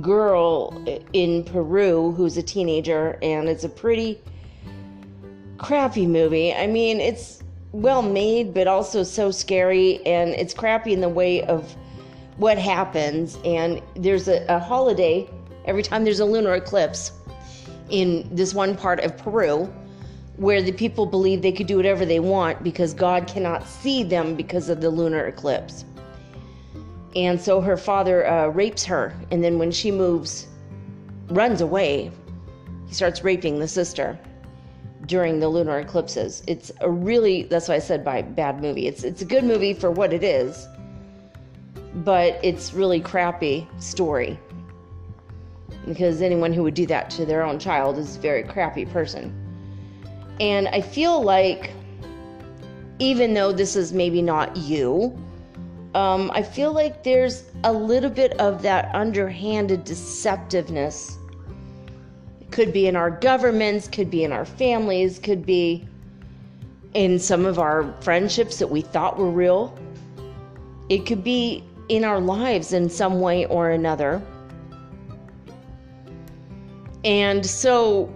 girl 0.00 0.82
in 1.12 1.44
Peru 1.44 2.12
who's 2.12 2.38
a 2.38 2.42
teenager, 2.42 3.18
and 3.22 3.48
it's 3.48 3.64
a 3.64 3.68
pretty 3.68 4.18
crappy 5.58 6.06
movie. 6.06 6.54
I 6.54 6.66
mean, 6.66 7.00
it's 7.00 7.42
well 7.72 8.00
made, 8.00 8.54
but 8.54 8.66
also 8.66 9.02
so 9.02 9.30
scary, 9.30 10.04
and 10.06 10.30
it's 10.30 10.54
crappy 10.54 10.94
in 10.94 11.02
the 11.02 11.08
way 11.08 11.42
of 11.42 11.76
what 12.38 12.56
happens. 12.56 13.36
And 13.44 13.82
there's 13.94 14.26
a, 14.28 14.46
a 14.48 14.58
holiday 14.58 15.28
every 15.66 15.82
time 15.82 16.04
there's 16.04 16.20
a 16.20 16.24
lunar 16.24 16.54
eclipse 16.54 17.12
in 17.90 18.26
this 18.34 18.54
one 18.54 18.74
part 18.74 19.00
of 19.00 19.18
Peru 19.18 19.70
where 20.40 20.62
the 20.62 20.72
people 20.72 21.04
believe 21.04 21.42
they 21.42 21.52
could 21.52 21.66
do 21.66 21.76
whatever 21.76 22.06
they 22.06 22.18
want 22.18 22.62
because 22.62 22.94
God 22.94 23.26
cannot 23.26 23.66
see 23.66 24.02
them 24.02 24.34
because 24.34 24.70
of 24.70 24.80
the 24.80 24.88
lunar 24.88 25.26
eclipse. 25.26 25.84
And 27.14 27.38
so 27.38 27.60
her 27.60 27.76
father 27.76 28.26
uh, 28.26 28.46
rapes 28.46 28.82
her, 28.84 29.14
and 29.30 29.44
then 29.44 29.58
when 29.58 29.70
she 29.70 29.90
moves, 29.90 30.46
runs 31.28 31.60
away, 31.60 32.10
he 32.88 32.94
starts 32.94 33.22
raping 33.22 33.58
the 33.58 33.68
sister 33.68 34.18
during 35.04 35.40
the 35.40 35.48
lunar 35.48 35.78
eclipses. 35.78 36.42
It's 36.46 36.72
a 36.80 36.90
really 36.90 37.42
that's 37.42 37.68
why 37.68 37.74
I 37.74 37.78
said 37.78 38.02
by 38.02 38.22
bad 38.22 38.62
movie. 38.62 38.86
It's 38.86 39.04
it's 39.04 39.20
a 39.20 39.26
good 39.26 39.44
movie 39.44 39.74
for 39.74 39.90
what 39.90 40.10
it 40.14 40.24
is, 40.24 40.66
but 41.96 42.40
it's 42.42 42.72
really 42.72 43.00
crappy 43.00 43.68
story. 43.78 44.38
Because 45.86 46.22
anyone 46.22 46.54
who 46.54 46.62
would 46.62 46.74
do 46.74 46.86
that 46.86 47.10
to 47.10 47.26
their 47.26 47.42
own 47.42 47.58
child 47.58 47.98
is 47.98 48.16
a 48.16 48.20
very 48.20 48.42
crappy 48.42 48.86
person. 48.86 49.39
And 50.40 50.68
I 50.68 50.80
feel 50.80 51.22
like, 51.22 51.70
even 52.98 53.34
though 53.34 53.52
this 53.52 53.76
is 53.76 53.92
maybe 53.92 54.22
not 54.22 54.56
you, 54.56 55.16
um, 55.94 56.30
I 56.34 56.42
feel 56.42 56.72
like 56.72 57.04
there's 57.04 57.44
a 57.64 57.72
little 57.72 58.10
bit 58.10 58.32
of 58.40 58.62
that 58.62 58.94
underhanded 58.94 59.84
deceptiveness 59.84 61.18
It 62.40 62.50
Could 62.50 62.72
be 62.72 62.86
in 62.86 62.96
our 62.96 63.10
governments, 63.10 63.86
could 63.86 64.10
be 64.10 64.24
in 64.24 64.32
our 64.32 64.44
families, 64.44 65.18
could 65.18 65.44
be 65.44 65.86
in 66.94 67.18
some 67.18 67.44
of 67.44 67.58
our 67.58 67.92
friendships 68.00 68.58
that 68.58 68.68
we 68.68 68.80
thought 68.80 69.18
were 69.18 69.30
real. 69.30 69.78
It 70.88 71.06
could 71.06 71.22
be 71.22 71.64
in 71.88 72.04
our 72.04 72.20
lives 72.20 72.72
in 72.72 72.88
some 72.88 73.20
way 73.20 73.46
or 73.46 73.70
another. 73.70 74.22
And 77.04 77.44
so, 77.44 78.12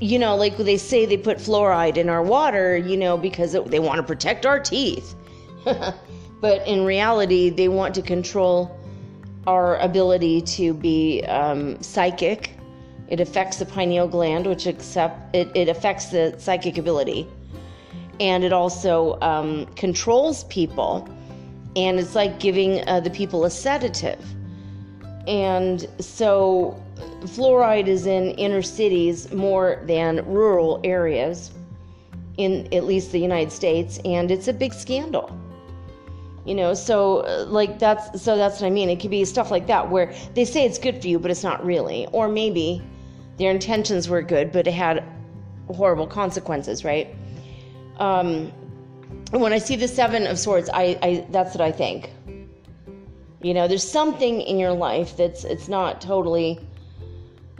you 0.00 0.18
know, 0.18 0.34
like 0.34 0.56
they 0.56 0.78
say 0.78 1.04
they 1.04 1.18
put 1.18 1.36
fluoride 1.36 1.96
in 1.96 2.08
our 2.08 2.22
water, 2.22 2.76
you 2.76 2.96
know, 2.96 3.18
because 3.18 3.54
it, 3.54 3.70
they 3.70 3.78
want 3.78 3.98
to 3.98 4.02
protect 4.02 4.46
our 4.46 4.58
teeth. 4.58 5.14
but 5.64 6.66
in 6.66 6.84
reality, 6.84 7.50
they 7.50 7.68
want 7.68 7.94
to 7.94 8.02
control 8.02 8.76
our 9.46 9.76
ability 9.78 10.40
to 10.42 10.72
be 10.72 11.22
um, 11.24 11.80
psychic. 11.82 12.52
It 13.08 13.20
affects 13.20 13.58
the 13.58 13.66
pineal 13.66 14.08
gland, 14.08 14.46
which 14.46 14.66
accept 14.66 15.34
it, 15.34 15.50
it 15.54 15.68
affects 15.68 16.06
the 16.06 16.34
psychic 16.38 16.78
ability, 16.78 17.26
and 18.20 18.44
it 18.44 18.52
also 18.52 19.18
um, 19.20 19.66
controls 19.76 20.44
people. 20.44 21.08
And 21.76 22.00
it's 22.00 22.14
like 22.14 22.40
giving 22.40 22.86
uh, 22.88 23.00
the 23.00 23.10
people 23.10 23.44
a 23.44 23.50
sedative. 23.50 24.24
And 25.28 25.86
so, 26.00 26.82
fluoride 27.22 27.86
is 27.86 28.06
in 28.06 28.30
inner 28.32 28.62
cities 28.62 29.32
more 29.32 29.82
than 29.86 30.24
rural 30.26 30.80
areas, 30.84 31.52
in 32.36 32.72
at 32.72 32.84
least 32.84 33.12
the 33.12 33.18
United 33.18 33.52
States, 33.52 34.00
and 34.04 34.30
it's 34.30 34.48
a 34.48 34.52
big 34.52 34.72
scandal. 34.72 35.36
You 36.46 36.54
know 36.54 36.72
so 36.72 37.18
uh, 37.18 37.44
like 37.46 37.78
that's 37.78 38.22
so 38.22 38.36
that's 38.36 38.60
what 38.60 38.66
i 38.66 38.70
mean. 38.70 38.88
It 38.88 38.98
could 38.98 39.10
be 39.10 39.24
stuff 39.24 39.50
like 39.50 39.66
that 39.66 39.90
where 39.90 40.14
they 40.34 40.44
say 40.44 40.64
it's 40.64 40.78
good 40.78 41.00
for 41.00 41.06
you 41.06 41.18
but 41.18 41.30
it's 41.30 41.44
not 41.44 41.64
really. 41.64 42.06
Or 42.12 42.28
maybe 42.28 42.82
their 43.36 43.50
intentions 43.50 44.08
were 44.08 44.22
good 44.22 44.50
but 44.50 44.66
it 44.66 44.72
had 44.72 45.04
horrible 45.68 46.06
consequences 46.06 46.84
right? 46.84 47.14
Um 47.98 48.50
when 49.32 49.52
i 49.52 49.58
see 49.58 49.76
the 49.76 49.86
seven 49.86 50.26
of 50.26 50.38
swords 50.38 50.70
i 50.72 50.98
i 51.02 51.26
that's 51.30 51.54
what 51.54 51.60
i 51.60 51.70
think. 51.70 52.10
You 53.42 53.52
know 53.54 53.68
there's 53.68 53.88
something 53.88 54.40
in 54.40 54.58
your 54.58 54.72
life 54.72 55.16
that's 55.18 55.44
it's 55.44 55.68
not 55.68 56.00
totally 56.00 56.58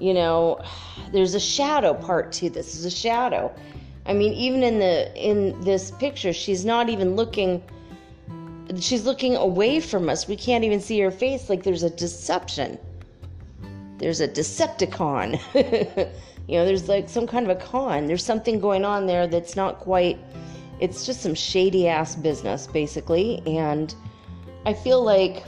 you 0.01 0.15
know 0.15 0.61
there's 1.13 1.35
a 1.35 1.41
shadow 1.41 1.95
part 1.95 2.33
to 2.33 2.49
this 2.49 2.75
is 2.75 2.85
a 2.85 2.91
shadow 2.91 3.53
i 4.07 4.13
mean 4.13 4.33
even 4.33 4.63
in 4.63 4.79
the 4.79 5.15
in 5.15 5.61
this 5.61 5.91
picture 5.93 6.33
she's 6.33 6.65
not 6.65 6.89
even 6.89 7.15
looking 7.17 7.63
she's 8.79 9.05
looking 9.05 9.37
away 9.37 9.81
from 9.81 10.09
us. 10.09 10.29
We 10.29 10.37
can't 10.37 10.65
even 10.65 10.81
see 10.81 11.01
her 11.01 11.11
face. 11.11 11.49
Like 11.49 11.63
there's 11.63 11.83
a 11.83 11.91
deception. 11.91 12.79
There's 13.99 14.21
a 14.21 14.29
Decepticon. 14.29 15.39
you 16.49 16.57
know, 16.57 16.65
there's 16.65 16.89
like 16.89 17.09
some 17.09 17.27
kind 17.27 17.51
of 17.51 17.57
a 17.57 17.61
con. 17.61 18.07
There's 18.07 18.25
something 18.25 18.61
going 18.61 18.85
on 18.85 19.07
there 19.07 19.27
that's 19.27 19.57
not 19.57 19.79
quite. 19.79 20.19
It's 20.81 21.05
just 21.05 21.21
some 21.21 21.35
shady 21.35 21.89
ass 21.89 22.17
business, 22.17 22.67
basically. 22.67 23.43
And 23.47 23.95
I 24.65 24.73
feel 24.73 25.03
like 25.03 25.45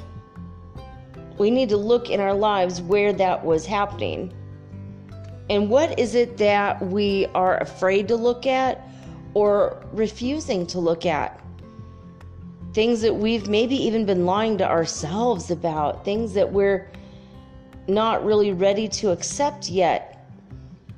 we 1.39 1.51
need 1.51 1.70
to 1.70 1.79
look 1.79 2.11
in 2.11 2.20
our 2.20 2.35
lives 2.35 2.83
where 2.83 3.12
that 3.15 3.43
was 3.43 3.65
happening. 3.65 4.35
And 5.51 5.69
what 5.69 5.98
is 5.98 6.14
it 6.14 6.36
that 6.39 6.85
we 6.85 7.27
are 7.35 7.59
afraid 7.59 8.09
to 8.09 8.16
look 8.16 8.47
at 8.47 8.89
or 9.35 9.85
refusing 9.93 10.66
to 10.69 10.78
look 10.78 11.06
at? 11.06 11.43
things 12.73 13.02
that 13.02 13.14
we've 13.14 13.48
maybe 13.48 13.77
even 13.77 14.06
been 14.06 14.24
lying 14.24 14.56
to 14.59 14.69
ourselves 14.69 15.51
about, 15.51 16.05
things 16.05 16.32
that 16.35 16.51
we're 16.51 16.90
not 17.86 18.24
really 18.24 18.52
ready 18.52 18.89
to 18.89 19.10
accept 19.10 19.69
yet. 19.69 20.27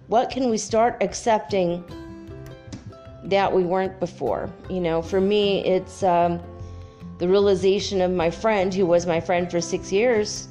What 0.06 0.30
can 0.30 0.50
we 0.50 0.58
start 0.58 0.96
accepting 1.00 1.84
that 3.24 3.52
we 3.52 3.64
weren't 3.64 3.98
before? 3.98 4.50
You 4.70 4.80
know, 4.80 5.02
for 5.02 5.20
me, 5.20 5.64
it's 5.64 6.02
um, 6.02 6.40
the 7.18 7.28
realization 7.28 8.00
of 8.00 8.12
my 8.12 8.30
friend, 8.30 8.72
who 8.72 8.86
was 8.86 9.06
my 9.06 9.18
friend 9.18 9.50
for 9.50 9.60
six 9.60 9.90
years, 9.90 10.48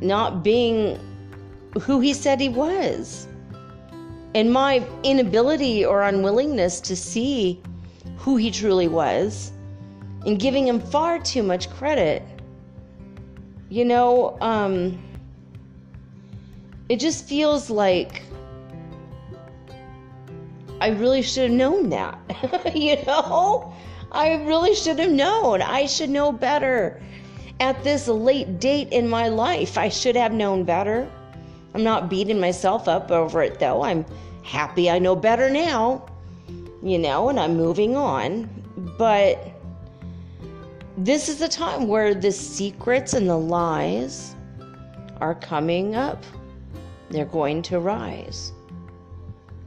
not 0.00 0.44
being 0.44 1.00
who 1.80 2.00
he 2.00 2.12
said 2.14 2.40
he 2.40 2.48
was. 2.48 3.26
And 4.34 4.52
my 4.52 4.84
inability 5.02 5.84
or 5.84 6.02
unwillingness 6.02 6.80
to 6.82 6.96
see 6.96 7.62
who 8.16 8.36
he 8.36 8.50
truly 8.50 8.88
was 8.88 9.52
and 10.26 10.38
giving 10.38 10.66
him 10.66 10.80
far 10.80 11.18
too 11.18 11.42
much 11.42 11.70
credit. 11.70 12.22
You 13.68 13.84
know, 13.84 14.36
um, 14.40 15.02
it 16.88 17.00
just 17.00 17.26
feels 17.26 17.70
like 17.70 18.22
I 20.80 20.88
really 20.88 21.22
should 21.22 21.50
have 21.50 21.58
known 21.58 21.88
that. 21.90 22.18
you 22.74 22.96
know, 23.06 23.72
I 24.12 24.44
really 24.44 24.74
should 24.74 24.98
have 24.98 25.10
known. 25.10 25.62
I 25.62 25.86
should 25.86 26.10
know 26.10 26.32
better. 26.32 27.02
At 27.60 27.82
this 27.84 28.08
late 28.08 28.58
date 28.60 28.92
in 28.92 29.08
my 29.08 29.28
life, 29.28 29.78
I 29.78 29.88
should 29.88 30.16
have 30.16 30.32
known 30.32 30.64
better. 30.64 31.08
I'm 31.74 31.82
not 31.82 32.08
beating 32.08 32.40
myself 32.40 32.88
up 32.88 33.10
over 33.10 33.42
it 33.42 33.58
though. 33.58 33.82
I'm 33.82 34.06
happy 34.42 34.88
I 34.88 34.98
know 34.98 35.16
better 35.16 35.50
now, 35.50 36.06
you 36.82 36.98
know, 36.98 37.28
and 37.28 37.40
I'm 37.40 37.56
moving 37.56 37.96
on. 37.96 38.48
But 38.96 39.52
this 40.96 41.28
is 41.28 41.38
the 41.38 41.48
time 41.48 41.88
where 41.88 42.14
the 42.14 42.30
secrets 42.30 43.14
and 43.14 43.28
the 43.28 43.36
lies 43.36 44.36
are 45.20 45.34
coming 45.34 45.96
up. 45.96 46.22
They're 47.10 47.24
going 47.24 47.62
to 47.62 47.80
rise. 47.80 48.52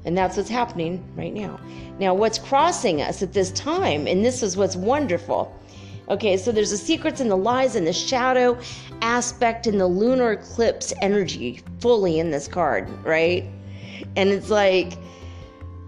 And 0.06 0.18
that's 0.18 0.38
what's 0.38 0.50
happening 0.50 1.04
right 1.18 1.34
now. 1.34 1.60
Now, 2.00 2.14
what's 2.14 2.40
crossing 2.40 3.02
us 3.02 3.22
at 3.22 3.34
this 3.34 3.52
time, 3.52 4.08
and 4.08 4.24
this 4.24 4.42
is 4.42 4.56
what's 4.56 4.78
wonderful. 4.78 5.54
Okay, 6.10 6.38
so 6.38 6.52
there's 6.52 6.72
the 6.72 6.78
secrets 6.78 7.20
and 7.20 7.30
the 7.30 7.36
lies 7.36 7.76
and 7.76 7.86
the 7.86 7.94
shadow 7.94 8.58
aspect 9.02 9.68
and 9.68 9.80
the 9.80 9.88
lunar 9.88 10.32
eclipse 10.32 10.94
energy 11.02 11.62
fully 11.80 12.20
in 12.20 12.32
this 12.32 12.48
card, 12.48 12.90
right? 13.04 13.46
And 14.16 14.30
it's 14.30 14.50
like, 14.50 14.94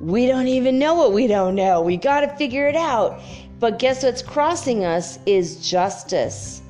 we 0.02 0.28
don't 0.28 0.48
even 0.48 0.78
know 0.78 0.96
what 0.96 1.14
we 1.14 1.28
don't 1.28 1.56
know. 1.56 1.82
We 1.82 1.98
got 1.98 2.22
to 2.22 2.36
figure 2.36 2.68
it 2.68 2.76
out. 2.76 3.22
But 3.60 3.80
guess 3.80 4.04
what's 4.04 4.22
crossing 4.22 4.86
us 4.86 5.20
is 5.26 5.68
justice. 5.70 6.62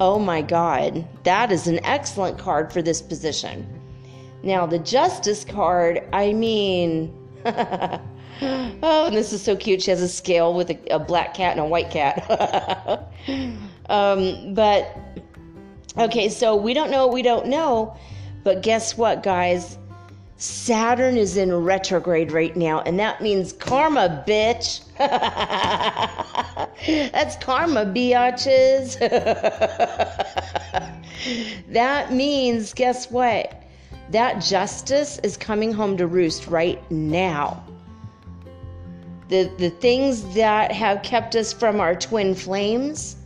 Oh 0.00 0.18
my 0.18 0.42
God, 0.42 1.06
that 1.24 1.52
is 1.52 1.66
an 1.66 1.84
excellent 1.84 2.38
card 2.38 2.72
for 2.72 2.82
this 2.82 3.02
position. 3.02 3.66
Now, 4.42 4.66
the 4.66 4.78
justice 4.78 5.44
card, 5.44 6.02
I 6.12 6.32
mean, 6.32 7.14
oh, 8.82 9.06
and 9.06 9.16
this 9.16 9.32
is 9.32 9.40
so 9.40 9.54
cute. 9.54 9.82
She 9.82 9.92
has 9.92 10.02
a 10.02 10.08
scale 10.08 10.52
with 10.52 10.70
a, 10.70 10.94
a 10.94 10.98
black 10.98 11.34
cat 11.34 11.52
and 11.52 11.60
a 11.60 11.64
white 11.64 11.90
cat. 11.90 12.28
um, 13.88 14.52
but, 14.52 14.96
okay, 15.96 16.28
so 16.28 16.56
we 16.56 16.74
don't 16.74 16.90
know, 16.90 17.06
we 17.06 17.22
don't 17.22 17.46
know. 17.46 17.96
But 18.42 18.62
guess 18.62 18.98
what, 18.98 19.22
guys? 19.22 19.78
Saturn 20.38 21.16
is 21.16 21.36
in 21.36 21.54
retrograde 21.54 22.32
right 22.32 22.56
now, 22.56 22.80
and 22.80 22.98
that 22.98 23.22
means 23.22 23.52
karma, 23.52 24.24
bitch. 24.26 24.82
That's 27.12 27.36
karma, 27.36 27.86
biatches. 27.86 28.98
that 31.68 32.12
means, 32.12 32.74
guess 32.74 33.08
what? 33.08 33.62
That 34.10 34.42
justice 34.42 35.20
is 35.22 35.36
coming 35.36 35.72
home 35.72 35.96
to 35.98 36.08
roost 36.08 36.48
right 36.48 36.82
now. 36.90 37.64
The, 39.32 39.50
the 39.56 39.70
things 39.70 40.34
that 40.34 40.72
have 40.72 41.02
kept 41.02 41.34
us 41.36 41.54
from 41.54 41.80
our 41.80 41.94
twin 41.96 42.34
flames, 42.34 43.16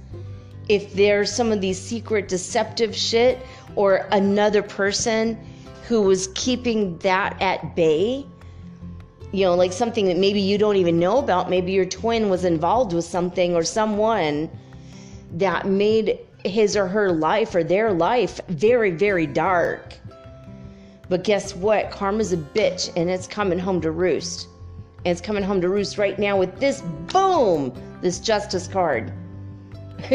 if 0.69 0.95
there's 0.95 1.33
some 1.33 1.51
of 1.51 1.61
these 1.61 1.81
secret 1.81 2.29
deceptive 2.29 2.95
shit 2.95 3.45
or 3.75 4.07
another 4.13 4.63
person 4.63 5.37
who 5.89 6.03
was 6.03 6.29
keeping 6.37 6.97
that 6.99 7.37
at 7.43 7.75
bay 7.75 8.25
you 9.33 9.45
know 9.45 9.57
like 9.57 9.73
something 9.73 10.07
that 10.07 10.17
maybe 10.17 10.41
you 10.41 10.59
don't 10.59 10.77
even 10.77 11.01
know 11.01 11.19
about. 11.19 11.51
Maybe 11.51 11.73
your 11.73 11.85
twin 11.85 12.29
was 12.29 12.45
involved 12.45 12.93
with 12.93 13.05
something 13.05 13.57
or 13.57 13.65
someone 13.65 14.49
that 15.33 15.67
made 15.67 16.21
his 16.45 16.77
or 16.77 16.87
her 16.87 17.11
life 17.11 17.53
or 17.53 17.65
their 17.65 17.93
life 17.93 18.41
very 18.47 18.93
very 18.93 19.27
dark. 19.27 19.95
But 21.09 21.25
guess 21.25 21.57
what? 21.57 21.91
Karma's 21.91 22.33
a 22.33 22.37
bitch 22.37 22.93
and 22.95 23.11
it's 23.11 23.27
coming 23.27 23.59
home 23.59 23.81
to 23.81 23.91
roost 23.91 24.47
and 24.99 25.13
it's 25.13 25.21
coming 25.21 25.43
home 25.43 25.61
to 25.61 25.69
roost 25.69 25.99
right 25.99 26.19
now 26.19 26.37
with 26.37 26.59
this 26.59 26.83
boom 27.09 27.73
this 28.03 28.19
justice 28.19 28.67
card 28.67 29.13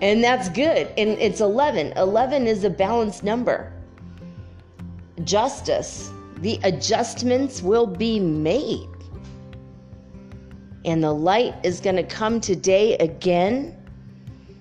and 0.00 0.24
that's 0.24 0.48
good. 0.48 0.88
And 0.96 1.10
it's 1.18 1.40
11. 1.40 1.92
11 1.96 2.46
is 2.46 2.64
a 2.64 2.70
balanced 2.70 3.22
number. 3.22 3.72
Justice, 5.24 6.10
the 6.38 6.58
adjustments 6.64 7.62
will 7.62 7.86
be 7.86 8.18
made. 8.18 8.88
And 10.84 11.02
the 11.02 11.12
light 11.12 11.54
is 11.62 11.80
going 11.80 11.96
to 11.96 12.02
come 12.02 12.40
today 12.40 12.96
again 12.96 13.76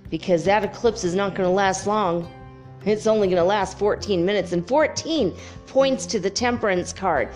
because 0.09 0.43
that 0.43 0.63
eclipse 0.63 1.03
is 1.03 1.15
not 1.15 1.33
going 1.33 1.49
to 1.49 1.53
last 1.53 1.87
long. 1.87 2.29
It's 2.85 3.07
only 3.07 3.27
going 3.27 3.37
to 3.37 3.43
last 3.43 3.79
14 3.79 4.25
minutes, 4.25 4.51
and 4.51 4.67
14 4.67 5.33
points 5.67 6.05
to 6.07 6.19
the 6.19 6.29
temperance 6.29 6.91
card. 6.91 7.29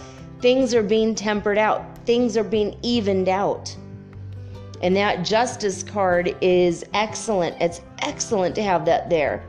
Things 0.45 0.75
are 0.75 0.83
being 0.83 1.15
tempered 1.15 1.57
out, 1.57 1.97
things 2.05 2.37
are 2.37 2.43
being 2.43 2.77
evened 2.83 3.29
out. 3.29 3.75
And 4.83 4.95
that 4.95 5.25
justice 5.25 5.81
card 5.81 6.37
is 6.39 6.85
excellent. 6.93 7.59
It's 7.59 7.81
excellent 8.03 8.53
to 8.53 8.61
have 8.61 8.85
that 8.85 9.09
there. 9.09 9.43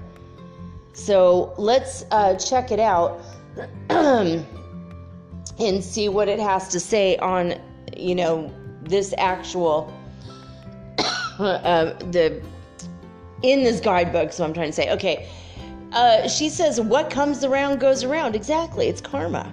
So 0.95 1.53
let's 1.59 2.07
uh, 2.13 2.37
check 2.37 2.71
it 2.71 2.81
out 2.81 3.21
and 3.91 4.47
see 5.85 6.09
what 6.09 6.29
it 6.29 6.41
has 6.41 6.69
to 6.69 6.81
say 6.81 7.19
on, 7.19 7.57
you 7.95 8.15
know, 8.15 8.51
this 8.81 9.13
actual, 9.19 9.93
uh, 10.99 11.93
the, 12.11 12.43
in 13.43 13.63
this 13.63 13.81
guidebook. 13.81 14.33
So 14.33 14.45
I'm 14.45 14.55
trying 14.55 14.71
to 14.71 14.73
say, 14.73 14.91
okay, 14.93 15.29
uh, 15.93 16.27
she 16.27 16.49
says, 16.49 16.81
What 16.81 17.11
comes 17.11 17.45
around 17.45 17.81
goes 17.81 18.03
around. 18.03 18.35
Exactly, 18.35 18.89
it's 18.89 19.03
karma. 19.03 19.53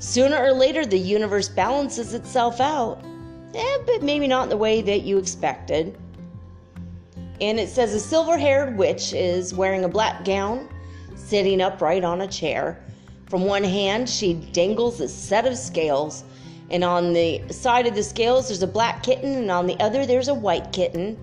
Sooner 0.00 0.42
or 0.42 0.52
later, 0.52 0.86
the 0.86 0.98
universe 0.98 1.50
balances 1.50 2.14
itself 2.14 2.58
out, 2.58 3.04
eh, 3.54 3.78
but 3.84 4.02
maybe 4.02 4.26
not 4.26 4.44
in 4.44 4.48
the 4.48 4.56
way 4.56 4.80
that 4.80 5.02
you 5.02 5.18
expected. 5.18 5.98
And 7.42 7.60
it 7.60 7.68
says 7.68 7.92
a 7.92 8.00
silver 8.00 8.38
haired 8.38 8.78
witch 8.78 9.12
is 9.12 9.52
wearing 9.52 9.84
a 9.84 9.88
black 9.88 10.24
gown, 10.24 10.70
sitting 11.14 11.60
upright 11.60 12.02
on 12.02 12.22
a 12.22 12.26
chair. 12.26 12.82
From 13.26 13.44
one 13.44 13.62
hand, 13.62 14.08
she 14.08 14.32
dangles 14.32 15.00
a 15.00 15.08
set 15.08 15.46
of 15.46 15.56
scales, 15.56 16.24
and 16.70 16.82
on 16.82 17.12
the 17.12 17.42
side 17.50 17.86
of 17.86 17.94
the 17.94 18.02
scales, 18.02 18.48
there's 18.48 18.62
a 18.62 18.66
black 18.66 19.02
kitten, 19.02 19.34
and 19.34 19.50
on 19.50 19.66
the 19.66 19.78
other, 19.80 20.06
there's 20.06 20.28
a 20.28 20.34
white 20.34 20.72
kitten. 20.72 21.18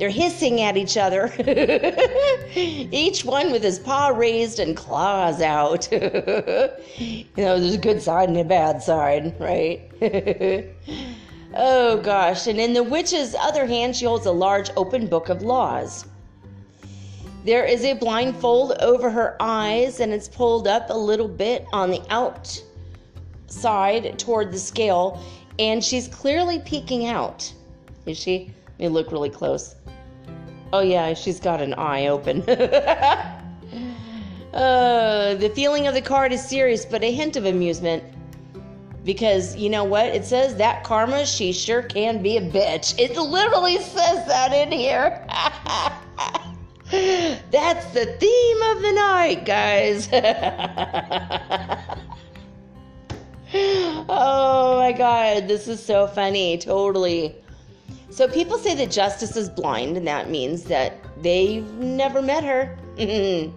They're 0.00 0.08
hissing 0.08 0.62
at 0.62 0.78
each 0.78 0.96
other, 0.96 1.30
each 2.56 3.22
one 3.22 3.52
with 3.52 3.62
his 3.62 3.78
paw 3.78 4.08
raised 4.08 4.58
and 4.58 4.74
claws 4.74 5.42
out. 5.42 5.92
you 5.92 7.26
know, 7.36 7.60
there's 7.60 7.74
a 7.74 7.78
good 7.78 8.00
side 8.00 8.30
and 8.30 8.38
a 8.38 8.44
bad 8.44 8.82
side, 8.82 9.38
right? 9.38 9.92
oh 11.54 11.98
gosh. 11.98 12.46
And 12.46 12.58
in 12.58 12.72
the 12.72 12.82
witch's 12.82 13.34
other 13.38 13.66
hand, 13.66 13.94
she 13.94 14.06
holds 14.06 14.24
a 14.24 14.32
large 14.32 14.70
open 14.74 15.06
book 15.06 15.28
of 15.28 15.42
laws. 15.42 16.06
There 17.44 17.66
is 17.66 17.84
a 17.84 17.92
blindfold 17.92 18.78
over 18.80 19.10
her 19.10 19.36
eyes, 19.38 20.00
and 20.00 20.14
it's 20.14 20.28
pulled 20.28 20.66
up 20.66 20.88
a 20.88 20.96
little 20.96 21.28
bit 21.28 21.66
on 21.74 21.90
the 21.90 22.00
outside 22.08 22.64
toward 24.18 24.50
the 24.50 24.58
scale, 24.58 25.22
and 25.58 25.84
she's 25.84 26.08
clearly 26.08 26.58
peeking 26.60 27.06
out. 27.06 27.52
Is 28.06 28.16
she? 28.16 28.54
Let 28.78 28.78
me 28.78 28.88
look 28.88 29.12
really 29.12 29.28
close. 29.28 29.74
Oh, 30.72 30.80
yeah, 30.80 31.14
she's 31.14 31.40
got 31.40 31.60
an 31.60 31.74
eye 31.74 32.06
open. 32.06 32.42
uh, 34.52 35.34
the 35.34 35.50
feeling 35.54 35.88
of 35.88 35.94
the 35.94 36.02
card 36.02 36.32
is 36.32 36.46
serious, 36.46 36.84
but 36.84 37.02
a 37.02 37.10
hint 37.10 37.36
of 37.36 37.44
amusement. 37.44 38.04
Because 39.04 39.56
you 39.56 39.68
know 39.70 39.82
what? 39.82 40.06
It 40.06 40.24
says 40.24 40.54
that 40.56 40.84
karma, 40.84 41.26
she 41.26 41.52
sure 41.52 41.82
can 41.82 42.22
be 42.22 42.36
a 42.36 42.40
bitch. 42.40 42.96
It 42.98 43.16
literally 43.16 43.78
says 43.78 44.26
that 44.26 44.52
in 44.52 44.70
here. 44.70 45.26
That's 47.50 47.86
the 47.92 48.06
theme 48.06 48.62
of 48.62 48.82
the 48.82 48.92
night, 48.92 49.44
guys. 49.46 50.08
oh 54.08 54.76
my 54.78 54.92
god, 54.92 55.48
this 55.48 55.66
is 55.66 55.82
so 55.82 56.06
funny. 56.06 56.58
Totally. 56.58 57.34
So 58.10 58.26
people 58.26 58.58
say 58.58 58.74
that 58.74 58.90
justice 58.90 59.36
is 59.36 59.48
blind, 59.48 59.96
and 59.96 60.06
that 60.06 60.28
means 60.28 60.64
that 60.64 60.94
they've 61.22 61.66
never 61.74 62.20
met 62.20 62.42
her. 62.42 62.76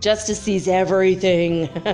justice 0.00 0.40
sees 0.40 0.68
everything. 0.68 1.68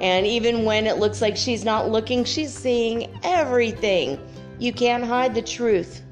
and 0.00 0.26
even 0.26 0.64
when 0.64 0.86
it 0.86 0.98
looks 0.98 1.20
like 1.20 1.36
she's 1.36 1.64
not 1.64 1.90
looking, 1.90 2.24
she's 2.24 2.52
seeing 2.52 3.18
everything. 3.24 4.18
You 4.58 4.72
can't 4.72 5.04
hide 5.04 5.34
the 5.34 5.42
truth. 5.42 6.02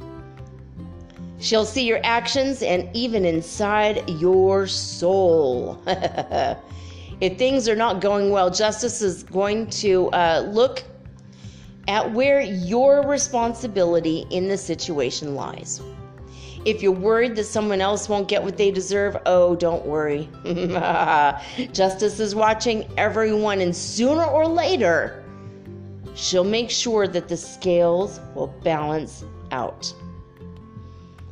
She'll 1.38 1.64
see 1.64 1.84
your 1.84 2.00
actions 2.04 2.62
and 2.62 2.88
even 2.94 3.24
inside 3.24 4.08
your 4.08 4.66
soul. 4.66 5.80
if 5.86 7.38
things 7.38 7.68
are 7.68 7.76
not 7.76 8.00
going 8.00 8.30
well, 8.30 8.50
justice 8.50 9.00
is 9.02 9.22
going 9.22 9.68
to 9.70 10.08
uh, 10.10 10.48
look 10.48 10.84
at 11.88 12.12
where 12.12 12.40
your 12.40 13.06
responsibility 13.06 14.26
in 14.30 14.48
the 14.48 14.56
situation 14.56 15.34
lies. 15.34 15.80
If 16.64 16.80
you're 16.80 16.92
worried 16.92 17.34
that 17.36 17.44
someone 17.44 17.80
else 17.80 18.08
won't 18.08 18.28
get 18.28 18.42
what 18.42 18.56
they 18.56 18.70
deserve, 18.70 19.16
oh, 19.26 19.56
don't 19.56 19.84
worry. 19.84 20.28
Justice 21.72 22.20
is 22.20 22.36
watching 22.36 22.88
everyone, 22.96 23.60
and 23.60 23.74
sooner 23.74 24.24
or 24.24 24.46
later, 24.46 25.24
she'll 26.14 26.44
make 26.44 26.70
sure 26.70 27.08
that 27.08 27.28
the 27.28 27.36
scales 27.36 28.20
will 28.36 28.54
balance 28.62 29.24
out. 29.50 29.92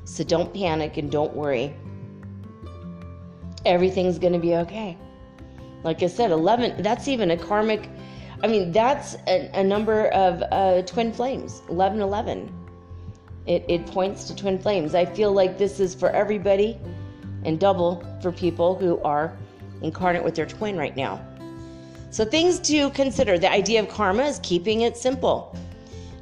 So 0.04 0.24
don't 0.24 0.52
panic 0.52 0.96
and 0.96 1.12
don't 1.12 1.34
worry. 1.34 1.76
Everything's 3.64 4.18
going 4.18 4.32
to 4.32 4.40
be 4.40 4.56
okay. 4.56 4.98
Like 5.84 6.02
I 6.02 6.08
said, 6.08 6.32
11, 6.32 6.82
that's 6.82 7.06
even 7.06 7.30
a 7.30 7.36
karmic 7.36 7.88
I 8.42 8.46
mean, 8.46 8.72
that's 8.72 9.16
a, 9.26 9.50
a 9.54 9.62
number 9.62 10.06
of 10.08 10.42
uh, 10.50 10.82
twin 10.82 11.12
flames, 11.12 11.60
1111. 11.68 12.52
It, 13.46 13.64
it 13.68 13.86
points 13.86 14.24
to 14.24 14.36
twin 14.36 14.58
flames. 14.58 14.94
I 14.94 15.04
feel 15.04 15.32
like 15.32 15.58
this 15.58 15.80
is 15.80 15.94
for 15.94 16.10
everybody 16.10 16.78
and 17.44 17.58
double 17.58 18.04
for 18.22 18.32
people 18.32 18.74
who 18.74 18.98
are 19.00 19.36
incarnate 19.82 20.24
with 20.24 20.34
their 20.34 20.46
twin 20.46 20.76
right 20.76 20.96
now. 20.96 21.24
So, 22.10 22.24
things 22.24 22.58
to 22.60 22.90
consider 22.90 23.38
the 23.38 23.50
idea 23.50 23.80
of 23.80 23.88
karma 23.88 24.24
is 24.24 24.40
keeping 24.42 24.82
it 24.82 24.96
simple. 24.96 25.56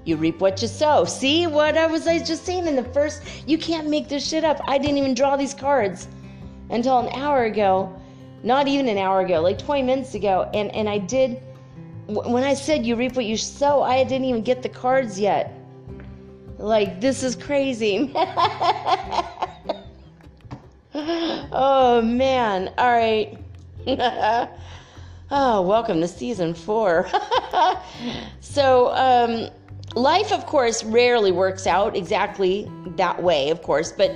You 0.05 0.17
reap 0.17 0.41
what 0.41 0.61
you 0.61 0.69
sow. 0.69 1.05
See 1.05 1.47
what 1.47 1.77
I 1.77 1.87
was 1.87 2.07
I 2.07 2.19
just 2.19 2.45
saying 2.45 2.67
in 2.67 2.77
the 2.77 2.85
first? 2.85 3.23
You 3.47 3.59
can't 3.59 3.89
make 3.89 4.09
this 4.09 4.27
shit 4.27 4.45
up. 4.45 4.61
I 4.67 4.79
didn't 4.79 4.99
even 4.99 5.15
draw 5.15 5.37
these 5.37 5.55
cards 5.55 6.09
until 6.71 6.99
an 6.99 7.09
hour 7.15 7.45
ago. 7.45 7.95
Not 8.43 8.69
even 8.69 8.89
an 8.89 8.99
hour 8.99 9.21
ago, 9.21 9.41
like 9.41 9.59
20 9.59 9.83
minutes 9.83 10.15
ago. 10.15 10.49
And, 10.55 10.75
and 10.75 10.89
I 10.89 10.99
did 10.99 11.43
when 12.09 12.43
I 12.43 12.55
said 12.55 12.87
you 12.87 12.97
reap 12.97 13.17
what 13.17 13.27
you 13.27 13.37
sow, 13.37 13.83
I 13.83 14.03
didn't 14.03 14.25
even 14.25 14.43
get 14.43 14.63
the 14.63 14.69
cards 14.69 15.21
yet. 15.21 15.53
Like, 16.57 17.03
this 17.03 17.23
is 17.23 17.37
crazy. 17.37 18.11
oh, 20.95 22.01
man. 22.03 22.73
All 22.79 22.91
right. 22.91 23.37
oh, 25.31 25.61
welcome 25.63 26.01
to 26.01 26.09
season 26.09 26.55
four. 26.55 27.07
so, 28.41 28.89
um, 28.95 29.51
life, 29.95 30.33
of 30.33 30.47
course, 30.47 30.83
rarely 30.85 31.31
works 31.31 31.67
out 31.67 31.95
exactly 31.95 32.71
that 32.97 33.23
way, 33.23 33.51
of 33.51 33.63
course, 33.63 33.93
but 33.93 34.13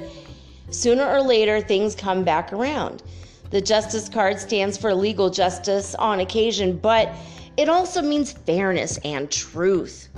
sooner 0.70 1.06
or 1.06 1.20
later, 1.20 1.60
things 1.60 1.94
come 1.94 2.24
back 2.24 2.54
around. 2.54 3.02
The 3.50 3.60
justice 3.60 4.08
card 4.08 4.40
stands 4.40 4.78
for 4.78 4.94
legal 4.94 5.28
justice 5.28 5.94
on 5.96 6.20
occasion, 6.20 6.78
but 6.78 7.14
it 7.56 7.68
also 7.68 8.02
means 8.02 8.32
fairness 8.32 8.98
and 9.04 9.30
truth 9.30 10.08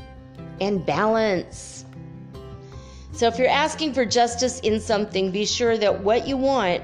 and 0.60 0.84
balance. 0.84 1.84
So 3.12 3.26
if 3.26 3.38
you're 3.38 3.48
asking 3.48 3.94
for 3.94 4.04
justice 4.04 4.60
in 4.60 4.80
something, 4.80 5.30
be 5.30 5.46
sure 5.46 5.78
that 5.78 6.02
what 6.02 6.26
you 6.26 6.36
want, 6.36 6.82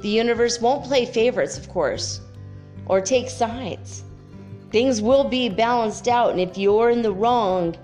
the 0.00 0.08
universe 0.08 0.60
won't 0.60 0.84
play 0.84 1.06
favorites, 1.06 1.58
of 1.58 1.68
course, 1.68 2.20
or 2.86 3.00
take 3.00 3.28
sides. 3.28 4.04
Things 4.70 5.00
will 5.00 5.24
be 5.24 5.48
balanced 5.48 6.08
out, 6.08 6.30
and 6.30 6.40
if 6.40 6.58
you're 6.58 6.90
in 6.90 7.02
the 7.02 7.12
wrong, 7.12 7.76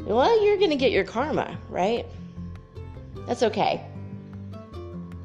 well, 0.00 0.44
you're 0.44 0.56
going 0.56 0.70
to 0.70 0.76
get 0.76 0.92
your 0.92 1.04
karma, 1.04 1.58
right? 1.68 2.06
That's 3.26 3.42
okay. 3.42 3.84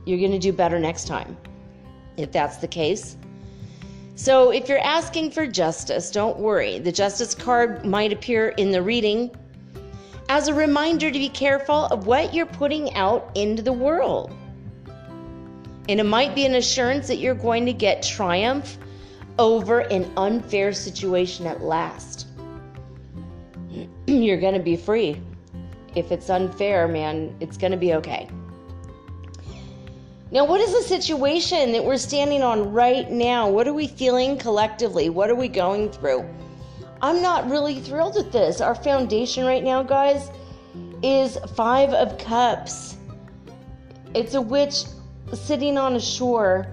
You're 0.06 0.20
going 0.20 0.32
to 0.32 0.40
do 0.40 0.52
better 0.52 0.80
next 0.80 1.08
time. 1.08 1.38
If 2.18 2.32
that's 2.32 2.58
the 2.58 2.68
case, 2.68 3.16
so, 4.16 4.52
if 4.52 4.70
you're 4.70 4.78
asking 4.80 5.32
for 5.32 5.48
justice, 5.48 6.12
don't 6.12 6.38
worry. 6.38 6.78
The 6.78 6.92
justice 6.92 7.34
card 7.34 7.84
might 7.84 8.14
appear 8.14 8.50
in 8.50 8.70
the 8.70 8.82
reading 8.82 9.32
as 10.30 10.48
a 10.48 10.54
reminder 10.54 11.10
to 11.10 11.18
be 11.18 11.30
careful 11.30 11.86
of 11.86 12.06
what 12.06 12.32
you're 12.32 12.46
putting 12.46 12.94
out 12.94 13.32
into 13.34 13.64
the 13.64 13.74
world. 13.74 14.32
And 15.90 16.00
it 16.00 16.06
might 16.06 16.36
be 16.36 16.46
an 16.46 16.56
assurance 16.56 17.08
that 17.08 17.18
you're 17.18 17.34
going 17.34 17.66
to 17.66 17.74
get 17.74 18.04
triumph 18.04 18.78
over 19.40 19.80
an 19.80 20.10
unfair 20.16 20.74
situation 20.74 21.48
at 21.48 21.62
last. 21.62 22.28
you're 24.08 24.40
going 24.40 24.54
to 24.54 24.60
be 24.60 24.78
free. 24.78 25.20
If 25.96 26.12
it's 26.12 26.30
unfair, 26.30 26.88
man, 26.88 27.36
it's 27.40 27.58
going 27.58 27.72
to 27.72 27.78
be 27.78 27.96
okay. 27.96 28.30
Now, 30.34 30.46
what 30.46 30.60
is 30.60 30.74
the 30.74 30.82
situation 30.82 31.74
that 31.74 31.86
we're 31.86 31.96
standing 31.96 32.42
on 32.42 32.74
right 32.74 33.08
now? 33.12 33.48
What 33.48 33.68
are 33.68 33.74
we 33.74 33.86
feeling 33.86 34.36
collectively? 34.40 35.10
What 35.10 35.30
are 35.30 35.36
we 35.36 35.48
going 35.48 35.92
through? 35.92 36.28
I'm 37.04 37.22
not 37.22 37.48
really 37.52 37.80
thrilled 37.80 38.16
with 38.16 38.32
this. 38.32 38.60
Our 38.60 38.74
foundation 38.74 39.46
right 39.46 39.64
now, 39.64 39.84
guys, 39.84 40.32
is 41.04 41.38
Five 41.56 41.94
of 41.94 42.18
Cups. 42.18 42.98
It's 44.16 44.34
a 44.34 44.42
witch 44.42 44.86
sitting 45.34 45.78
on 45.78 45.96
a 45.98 46.02
shore, 46.02 46.66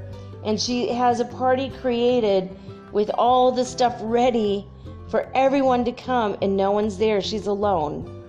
and 0.42 0.58
she 0.58 0.88
has 0.94 1.20
a 1.20 1.26
party 1.26 1.68
created 1.82 2.56
with 2.92 3.10
all 3.10 3.52
the 3.52 3.66
stuff 3.66 3.94
ready 4.00 4.66
for 5.10 5.30
everyone 5.34 5.84
to 5.84 5.92
come, 5.92 6.34
and 6.40 6.56
no 6.56 6.70
one's 6.70 6.96
there. 6.96 7.20
She's 7.20 7.46
alone. 7.46 8.24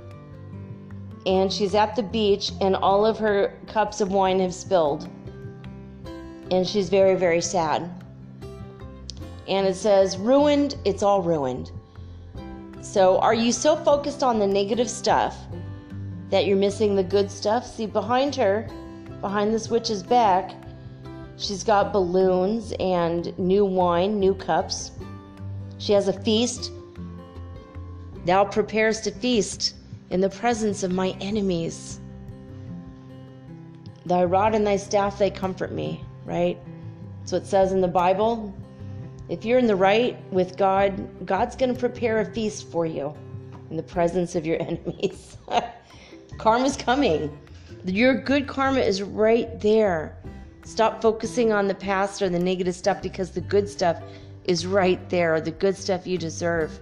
And 1.26 1.54
she's 1.54 1.74
at 1.74 1.96
the 1.96 2.04
beach, 2.04 2.52
and 2.60 2.76
all 2.76 3.06
of 3.06 3.18
her 3.20 3.58
cups 3.68 4.02
of 4.02 4.12
wine 4.12 4.42
have 4.42 4.54
spilled. 4.54 5.08
And 6.52 6.68
she's 6.68 6.90
very, 6.90 7.16
very 7.16 7.42
sad. 7.42 7.90
And 9.48 9.66
it 9.66 9.76
says, 9.76 10.18
Ruined, 10.18 10.76
it's 10.86 11.02
all 11.02 11.22
ruined. 11.22 11.72
So, 12.82 13.20
are 13.20 13.34
you 13.34 13.52
so 13.52 13.76
focused 13.76 14.22
on 14.22 14.38
the 14.38 14.48
negative 14.48 14.90
stuff 14.90 15.38
that 16.30 16.46
you're 16.46 16.58
missing 16.58 16.96
the 16.96 17.04
good 17.04 17.32
stuff? 17.32 17.66
See, 17.66 17.86
behind 17.86 18.36
her, 18.36 18.68
behind 19.22 19.54
this 19.54 19.70
witch's 19.70 20.04
back, 20.04 20.52
she's 21.38 21.64
got 21.64 21.94
balloons 21.94 22.74
and 22.80 23.38
new 23.40 23.66
wine, 23.66 24.20
new 24.20 24.34
cups. 24.34 24.92
She 25.78 25.94
has 25.94 26.08
a 26.08 26.14
feast. 26.22 26.72
Thou 28.26 28.46
prepares 28.46 29.02
to 29.02 29.12
feast 29.12 29.76
in 30.10 30.22
the 30.22 30.30
presence 30.30 30.84
of 30.84 30.92
my 30.92 31.16
enemies. 31.22 32.00
Thy 34.06 34.24
rod 34.24 34.54
and 34.54 34.66
thy 34.66 34.78
staff, 34.78 35.18
they 35.18 35.30
comfort 35.30 35.72
me, 35.72 36.04
right? 36.26 36.58
So 37.26 37.38
it 37.38 37.46
says 37.46 37.72
in 37.72 37.82
the 37.82 37.88
Bible. 37.88 38.54
If 39.30 39.46
you're 39.46 39.60
in 39.60 39.68
the 39.68 39.76
right 39.76 40.18
with 40.32 40.58
God, 40.58 41.26
God's 41.26 41.56
going 41.56 41.74
to 41.74 41.80
prepare 41.80 42.20
a 42.20 42.26
feast 42.26 42.70
for 42.70 42.86
you 42.86 43.14
in 43.70 43.78
the 43.78 43.84
presence 43.84 44.36
of 44.36 44.46
your 44.46 44.62
enemies. 44.62 45.38
Karma's 46.38 46.76
coming. 46.76 47.38
Your 47.86 48.14
good 48.14 48.48
karma 48.48 48.80
is 48.80 49.02
right 49.02 49.60
there. 49.60 50.18
Stop 50.64 51.02
focusing 51.02 51.52
on 51.52 51.68
the 51.68 51.76
past 51.76 52.22
or 52.22 52.30
the 52.30 52.40
negative 52.40 52.76
stuff 52.76 53.02
because 53.02 53.32
the 53.32 53.42
good 53.42 53.68
stuff 53.68 54.02
is 54.44 54.68
right 54.68 55.10
there, 55.10 55.40
the 55.42 55.52
good 55.52 55.76
stuff 55.76 56.06
you 56.06 56.18
deserve. 56.18 56.80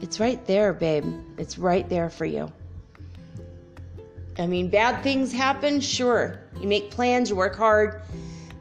It's 0.00 0.20
right 0.20 0.44
there, 0.46 0.72
babe. 0.72 1.04
It's 1.38 1.58
right 1.58 1.88
there 1.88 2.10
for 2.10 2.24
you. 2.24 2.52
I 4.38 4.46
mean, 4.46 4.68
bad 4.68 5.02
things 5.02 5.32
happen, 5.32 5.80
sure. 5.80 6.38
You 6.60 6.68
make 6.68 6.92
plans, 6.92 7.28
you 7.28 7.36
work 7.36 7.56
hard, 7.56 8.02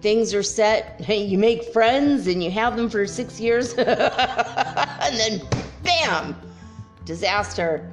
things 0.02 0.34
are 0.34 0.42
set, 0.42 1.00
you 1.10 1.38
make 1.38 1.72
friends, 1.72 2.28
and 2.28 2.44
you 2.44 2.50
have 2.52 2.76
them 2.76 2.90
for 2.90 3.06
six 3.06 3.40
years, 3.40 3.74
and 3.78 3.88
then 3.88 5.42
bam, 5.84 6.36
disaster. 7.06 7.92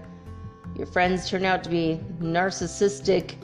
Your 0.77 0.87
friends 0.87 1.29
turn 1.29 1.45
out 1.45 1.63
to 1.65 1.71
be 1.71 2.01
narcissistic 2.21 3.35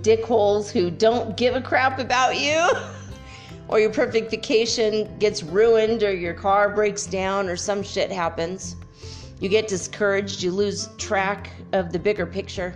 dickholes 0.00 0.70
who 0.70 0.90
don't 0.90 1.36
give 1.36 1.56
a 1.56 1.60
crap 1.60 1.98
about 1.98 2.38
you. 2.38 2.70
or 3.68 3.80
your 3.80 3.92
perfect 3.92 4.30
vacation 4.30 5.18
gets 5.18 5.42
ruined, 5.42 6.02
or 6.02 6.14
your 6.14 6.32
car 6.32 6.70
breaks 6.70 7.06
down, 7.06 7.48
or 7.48 7.56
some 7.56 7.82
shit 7.82 8.10
happens. 8.10 8.76
You 9.40 9.48
get 9.48 9.68
discouraged, 9.68 10.42
you 10.42 10.52
lose 10.52 10.88
track 10.96 11.50
of 11.72 11.92
the 11.92 11.98
bigger 11.98 12.24
picture. 12.24 12.74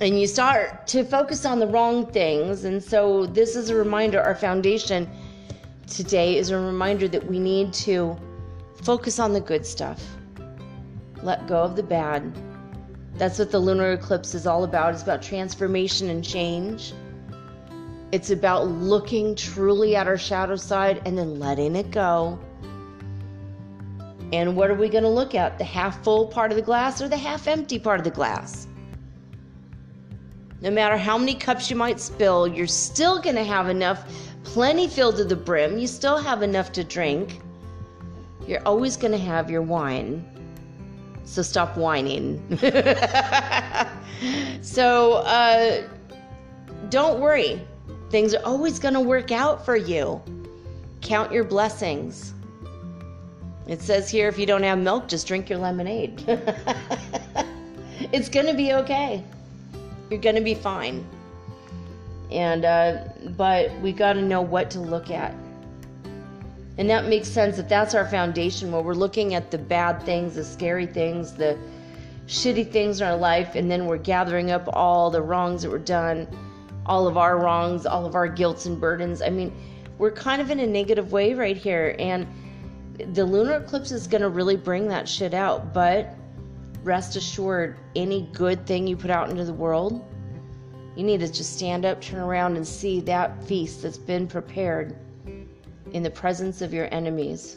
And 0.00 0.20
you 0.20 0.26
start 0.26 0.86
to 0.88 1.04
focus 1.04 1.46
on 1.46 1.58
the 1.58 1.66
wrong 1.66 2.06
things. 2.06 2.64
And 2.64 2.82
so, 2.82 3.26
this 3.26 3.56
is 3.56 3.70
a 3.70 3.74
reminder 3.74 4.20
our 4.20 4.34
foundation 4.34 5.08
today 5.86 6.36
is 6.36 6.50
a 6.50 6.58
reminder 6.58 7.08
that 7.08 7.26
we 7.26 7.38
need 7.38 7.72
to 7.72 8.16
focus 8.82 9.18
on 9.18 9.32
the 9.32 9.40
good 9.40 9.64
stuff, 9.64 10.02
let 11.22 11.46
go 11.46 11.62
of 11.62 11.76
the 11.76 11.82
bad. 11.82 12.36
That's 13.14 13.38
what 13.38 13.50
the 13.50 13.58
lunar 13.58 13.92
eclipse 13.92 14.34
is 14.34 14.46
all 14.46 14.64
about. 14.64 14.92
It's 14.92 15.02
about 15.02 15.22
transformation 15.22 16.10
and 16.10 16.22
change. 16.22 16.92
It's 18.12 18.30
about 18.30 18.66
looking 18.68 19.34
truly 19.34 19.96
at 19.96 20.06
our 20.06 20.18
shadow 20.18 20.56
side 20.56 21.00
and 21.06 21.16
then 21.16 21.38
letting 21.38 21.76
it 21.76 21.90
go 21.90 22.38
and 24.32 24.56
what 24.56 24.70
are 24.70 24.74
we 24.74 24.88
going 24.88 25.04
to 25.04 25.10
look 25.10 25.34
at? 25.34 25.56
The 25.58 25.64
half 25.64 26.02
full 26.02 26.26
part 26.26 26.50
of 26.50 26.56
the 26.56 26.62
glass 26.62 27.00
or 27.00 27.08
the 27.08 27.16
half 27.16 27.46
empty 27.46 27.78
part 27.78 28.00
of 28.00 28.04
the 28.04 28.10
glass? 28.10 28.66
No 30.62 30.70
matter 30.70 30.96
how 30.96 31.18
many 31.18 31.34
cups 31.34 31.70
you 31.70 31.76
might 31.76 32.00
spill, 32.00 32.48
you're 32.48 32.66
still 32.66 33.20
going 33.20 33.36
to 33.36 33.44
have 33.44 33.68
enough, 33.68 34.10
plenty 34.42 34.88
filled 34.88 35.16
to 35.16 35.24
the 35.24 35.36
brim. 35.36 35.78
You 35.78 35.86
still 35.86 36.16
have 36.16 36.42
enough 36.42 36.72
to 36.72 36.84
drink. 36.84 37.40
You're 38.46 38.66
always 38.66 38.96
going 38.96 39.12
to 39.12 39.18
have 39.18 39.50
your 39.50 39.62
wine. 39.62 40.24
So 41.24 41.42
stop 41.42 41.76
whining. 41.76 42.40
so 44.62 45.14
uh, 45.14 45.86
don't 46.88 47.20
worry. 47.20 47.60
Things 48.10 48.34
are 48.34 48.44
always 48.44 48.78
going 48.78 48.94
to 48.94 49.00
work 49.00 49.32
out 49.32 49.64
for 49.64 49.76
you. 49.76 50.22
Count 51.02 51.32
your 51.32 51.44
blessings. 51.44 52.32
It 53.66 53.82
says 53.82 54.08
here 54.08 54.28
if 54.28 54.38
you 54.38 54.46
don't 54.46 54.62
have 54.62 54.78
milk, 54.78 55.08
just 55.08 55.26
drink 55.26 55.50
your 55.50 55.58
lemonade. 55.58 56.22
it's 58.12 58.28
going 58.28 58.46
to 58.46 58.54
be 58.54 58.72
okay. 58.74 59.24
You're 60.10 60.20
going 60.20 60.36
to 60.36 60.42
be 60.42 60.54
fine. 60.54 61.06
And, 62.30 62.64
uh, 62.64 63.04
but 63.36 63.72
we 63.80 63.92
got 63.92 64.14
to 64.14 64.22
know 64.22 64.40
what 64.40 64.70
to 64.72 64.80
look 64.80 65.10
at. 65.10 65.34
And 66.78 66.90
that 66.90 67.06
makes 67.06 67.28
sense 67.28 67.58
if 67.58 67.68
that's 67.68 67.94
our 67.94 68.06
foundation 68.06 68.70
where 68.70 68.82
we're 68.82 68.94
looking 68.94 69.34
at 69.34 69.50
the 69.50 69.58
bad 69.58 70.02
things, 70.02 70.34
the 70.34 70.44
scary 70.44 70.86
things, 70.86 71.32
the 71.32 71.58
shitty 72.26 72.70
things 72.70 73.00
in 73.00 73.06
our 73.06 73.16
life, 73.16 73.54
and 73.54 73.70
then 73.70 73.86
we're 73.86 73.96
gathering 73.96 74.50
up 74.50 74.68
all 74.72 75.10
the 75.10 75.22
wrongs 75.22 75.62
that 75.62 75.70
were 75.70 75.78
done, 75.78 76.28
all 76.84 77.06
of 77.06 77.16
our 77.16 77.38
wrongs, 77.38 77.86
all 77.86 78.04
of 78.04 78.14
our 78.14 78.28
guilts 78.28 78.66
and 78.66 78.80
burdens. 78.80 79.22
I 79.22 79.30
mean, 79.30 79.54
we're 79.98 80.10
kind 80.10 80.42
of 80.42 80.50
in 80.50 80.60
a 80.60 80.66
negative 80.66 81.12
way 81.12 81.32
right 81.32 81.56
here. 81.56 81.96
And, 81.98 82.26
the 82.98 83.24
lunar 83.24 83.56
eclipse 83.56 83.90
is 83.90 84.06
going 84.06 84.22
to 84.22 84.28
really 84.28 84.56
bring 84.56 84.88
that 84.88 85.08
shit 85.08 85.34
out, 85.34 85.74
but 85.74 86.14
rest 86.86 87.16
assured, 87.16 87.76
any 87.96 88.28
good 88.32 88.64
thing 88.64 88.86
you 88.86 88.96
put 88.96 89.10
out 89.10 89.28
into 89.28 89.44
the 89.44 89.52
world, 89.52 90.04
you 90.94 91.02
need 91.02 91.20
to 91.20 91.30
just 91.30 91.54
stand 91.56 91.84
up, 91.84 92.00
turn 92.00 92.20
around, 92.20 92.56
and 92.56 92.66
see 92.66 93.00
that 93.00 93.42
feast 93.44 93.82
that's 93.82 93.98
been 93.98 94.26
prepared 94.26 94.96
in 95.92 96.02
the 96.02 96.10
presence 96.10 96.62
of 96.62 96.72
your 96.72 96.88
enemies. 96.94 97.56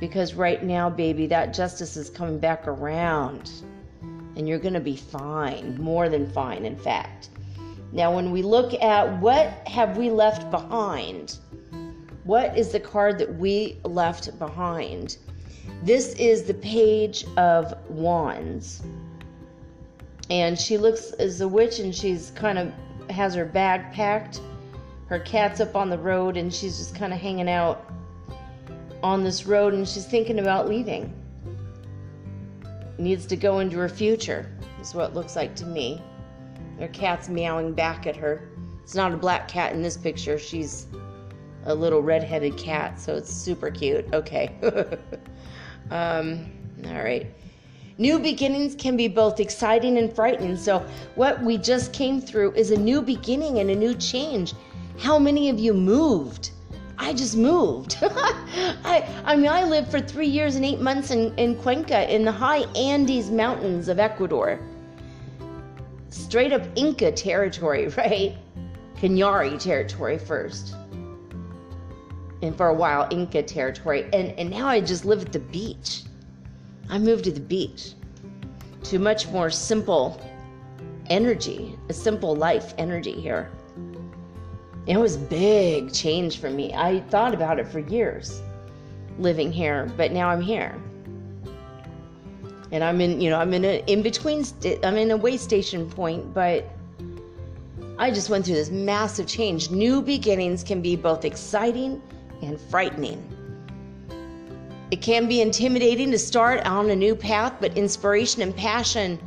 Because 0.00 0.34
right 0.34 0.64
now, 0.64 0.88
baby, 0.90 1.26
that 1.26 1.54
justice 1.54 1.96
is 1.96 2.10
coming 2.10 2.38
back 2.38 2.66
around. 2.66 3.52
And 4.34 4.48
you're 4.48 4.58
going 4.58 4.74
to 4.74 4.80
be 4.80 4.96
fine, 4.96 5.80
more 5.80 6.08
than 6.08 6.28
fine, 6.32 6.64
in 6.64 6.76
fact. 6.76 7.28
Now, 7.92 8.14
when 8.14 8.32
we 8.32 8.42
look 8.42 8.72
at 8.82 9.20
what 9.20 9.48
have 9.68 9.98
we 9.98 10.10
left 10.10 10.50
behind, 10.50 11.38
what 12.24 12.56
is 12.56 12.72
the 12.72 12.80
card 12.80 13.18
that 13.18 13.34
we 13.36 13.78
left 13.84 14.36
behind? 14.38 15.18
This 15.82 16.14
is 16.14 16.44
the 16.44 16.54
Page 16.54 17.24
of 17.36 17.74
Wands. 17.88 18.82
And 20.30 20.58
she 20.58 20.78
looks 20.78 21.12
as 21.12 21.40
a 21.40 21.48
witch 21.48 21.78
and 21.78 21.94
she's 21.94 22.30
kind 22.36 22.58
of 22.58 22.72
has 23.10 23.34
her 23.34 23.44
bag 23.44 23.92
packed. 23.92 24.40
Her 25.06 25.18
cat's 25.18 25.60
up 25.60 25.76
on 25.76 25.90
the 25.90 25.98
road 25.98 26.36
and 26.36 26.52
she's 26.52 26.78
just 26.78 26.94
kind 26.94 27.12
of 27.12 27.18
hanging 27.18 27.50
out 27.50 27.92
on 29.02 29.24
this 29.24 29.46
road 29.46 29.74
and 29.74 29.86
she's 29.86 30.06
thinking 30.06 30.38
about 30.38 30.68
leaving. 30.68 31.12
Needs 32.98 33.26
to 33.26 33.36
go 33.36 33.58
into 33.58 33.76
her 33.78 33.88
future, 33.88 34.48
is 34.80 34.94
what 34.94 35.10
it 35.10 35.14
looks 35.14 35.34
like 35.34 35.56
to 35.56 35.66
me. 35.66 36.00
Her 36.78 36.88
cat's 36.88 37.28
meowing 37.28 37.74
back 37.74 38.06
at 38.06 38.16
her. 38.16 38.48
It's 38.82 38.94
not 38.94 39.12
a 39.12 39.16
black 39.16 39.48
cat 39.48 39.72
in 39.72 39.82
this 39.82 39.96
picture. 39.96 40.38
She's 40.38 40.86
a 41.64 41.74
little 41.74 42.02
red-headed 42.02 42.56
cat, 42.56 42.98
so 42.98 43.16
it's 43.16 43.32
super 43.32 43.70
cute. 43.70 44.06
Okay. 44.12 44.56
um, 45.90 46.50
all 46.86 47.02
right. 47.02 47.26
New 47.98 48.18
beginnings 48.18 48.74
can 48.74 48.96
be 48.96 49.06
both 49.06 49.38
exciting 49.38 49.98
and 49.98 50.12
frightening. 50.12 50.56
So, 50.56 50.84
what 51.14 51.42
we 51.42 51.58
just 51.58 51.92
came 51.92 52.20
through 52.20 52.52
is 52.52 52.70
a 52.70 52.76
new 52.76 53.02
beginning 53.02 53.58
and 53.58 53.70
a 53.70 53.74
new 53.74 53.94
change. 53.94 54.54
How 54.98 55.18
many 55.18 55.50
of 55.50 55.58
you 55.58 55.74
moved? 55.74 56.50
I 56.98 57.12
just 57.12 57.36
moved. 57.36 57.98
I, 58.02 59.08
I 59.24 59.36
mean, 59.36 59.48
I 59.48 59.64
lived 59.64 59.90
for 59.90 60.00
three 60.00 60.26
years 60.26 60.56
and 60.56 60.64
eight 60.64 60.80
months 60.80 61.10
in, 61.10 61.36
in 61.36 61.56
Cuenca 61.56 62.12
in 62.12 62.24
the 62.24 62.32
high 62.32 62.64
Andes 62.76 63.30
Mountains 63.30 63.88
of 63.88 63.98
Ecuador. 63.98 64.58
Straight 66.08 66.52
up 66.52 66.62
Inca 66.76 67.12
territory, 67.12 67.88
right? 67.96 68.36
Cañari 68.96 69.58
territory 69.58 70.18
first 70.18 70.76
and 72.42 72.56
for 72.56 72.68
a 72.68 72.74
while 72.74 73.08
Inca 73.10 73.42
territory, 73.42 74.04
and, 74.12 74.38
and 74.38 74.50
now 74.50 74.66
I 74.66 74.80
just 74.80 75.04
live 75.04 75.22
at 75.22 75.32
the 75.32 75.38
beach. 75.38 76.02
I 76.90 76.98
moved 76.98 77.24
to 77.24 77.32
the 77.32 77.40
beach 77.40 77.92
to 78.84 78.98
much 78.98 79.28
more 79.28 79.48
simple 79.48 80.20
energy, 81.08 81.78
a 81.88 81.92
simple 81.92 82.34
life 82.34 82.74
energy 82.78 83.12
here. 83.12 83.50
It 84.86 84.96
was 84.96 85.16
big 85.16 85.92
change 85.92 86.40
for 86.40 86.50
me. 86.50 86.74
I 86.74 87.00
thought 87.02 87.34
about 87.34 87.60
it 87.60 87.68
for 87.68 87.78
years 87.78 88.42
living 89.18 89.52
here, 89.52 89.90
but 89.96 90.10
now 90.10 90.28
I'm 90.28 90.40
here. 90.40 90.74
And 92.72 92.82
I'm 92.82 93.00
in, 93.00 93.20
you 93.20 93.30
know, 93.30 93.38
I'm 93.38 93.54
in 93.54 93.64
a 93.64 93.84
in 93.86 94.02
between 94.02 94.42
st- 94.42 94.84
I'm 94.84 94.96
in 94.96 95.10
a 95.10 95.16
way 95.16 95.36
station 95.36 95.88
point, 95.88 96.34
but 96.34 96.68
I 97.98 98.10
just 98.10 98.30
went 98.30 98.46
through 98.46 98.54
this 98.54 98.70
massive 98.70 99.26
change. 99.26 99.70
New 99.70 100.02
beginnings 100.02 100.64
can 100.64 100.80
be 100.80 100.96
both 100.96 101.24
exciting 101.24 102.02
and 102.42 102.60
frightening. 102.60 103.26
It 104.90 105.00
can 105.00 105.26
be 105.26 105.40
intimidating 105.40 106.10
to 106.10 106.18
start 106.18 106.66
on 106.66 106.90
a 106.90 106.96
new 106.96 107.16
path, 107.16 107.54
but 107.60 107.76
inspiration 107.78 108.42
and 108.42 108.54
passion 108.54 109.18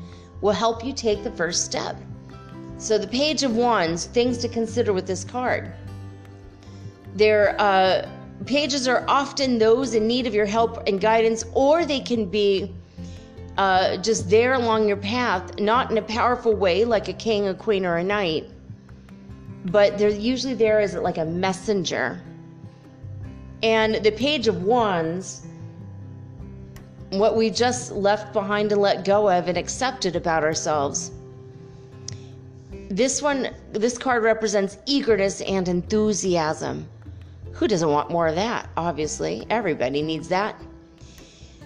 will 0.42 0.52
help 0.52 0.86
you 0.86 0.94
take 0.94 1.24
the 1.24 1.32
first 1.32 1.66
step. 1.66 1.96
So, 2.78 2.98
the 2.98 3.08
Page 3.08 3.44
of 3.44 3.56
Wands, 3.56 4.06
things 4.06 4.38
to 4.40 4.48
consider 4.48 4.94
with 4.94 5.08
this 5.08 5.24
card. 5.24 5.74
Their 7.16 7.60
uh, 7.60 8.08
pages 8.46 8.88
are 8.88 9.06
often 9.08 9.58
those 9.58 9.96
in 9.96 10.08
need 10.08 10.28
of 10.28 10.36
your 10.36 10.46
help 10.46 10.88
and 10.88 11.00
guidance, 11.00 11.46
or 11.54 11.86
they 11.86 12.00
can 12.00 12.26
be 12.26 12.76
uh, 13.58 13.98
just 13.98 14.30
there 14.30 14.54
along 14.54 14.88
your 14.88 14.98
path, 14.98 15.60
not 15.60 15.90
in 15.90 15.98
a 15.98 16.02
powerful 16.02 16.54
way 16.54 16.84
like 16.86 17.08
a 17.08 17.14
king, 17.14 17.48
a 17.48 17.54
queen, 17.54 17.86
or 17.86 17.98
a 17.98 18.04
knight, 18.04 18.50
but 19.66 19.98
they're 19.98 20.10
usually 20.10 20.54
there 20.54 20.80
as 20.80 20.94
like 20.94 21.18
a 21.18 21.26
messenger. 21.26 22.22
And 23.64 23.96
the 23.96 24.12
Page 24.12 24.48
of 24.48 24.64
Wands, 24.64 25.46
what 27.10 27.36
we 27.36 27.50
just 27.50 27.92
left 27.92 28.34
behind 28.34 28.72
and 28.72 28.82
let 28.82 29.06
go 29.06 29.30
of 29.30 29.48
and 29.48 29.58
accepted 29.58 30.16
about 30.16 30.44
ourselves. 30.44 31.12
This 32.90 33.22
one, 33.22 33.50
this 33.72 33.98
card 33.98 34.24
represents 34.24 34.78
eagerness 34.86 35.42
and 35.42 35.68
enthusiasm. 35.68 36.88
Who 37.54 37.68
doesn't 37.68 37.90
want 37.90 38.12
more 38.12 38.28
of 38.28 38.36
that? 38.36 38.70
Obviously, 38.78 39.46
everybody 39.50 40.02
needs 40.02 40.28
that. 40.28 40.60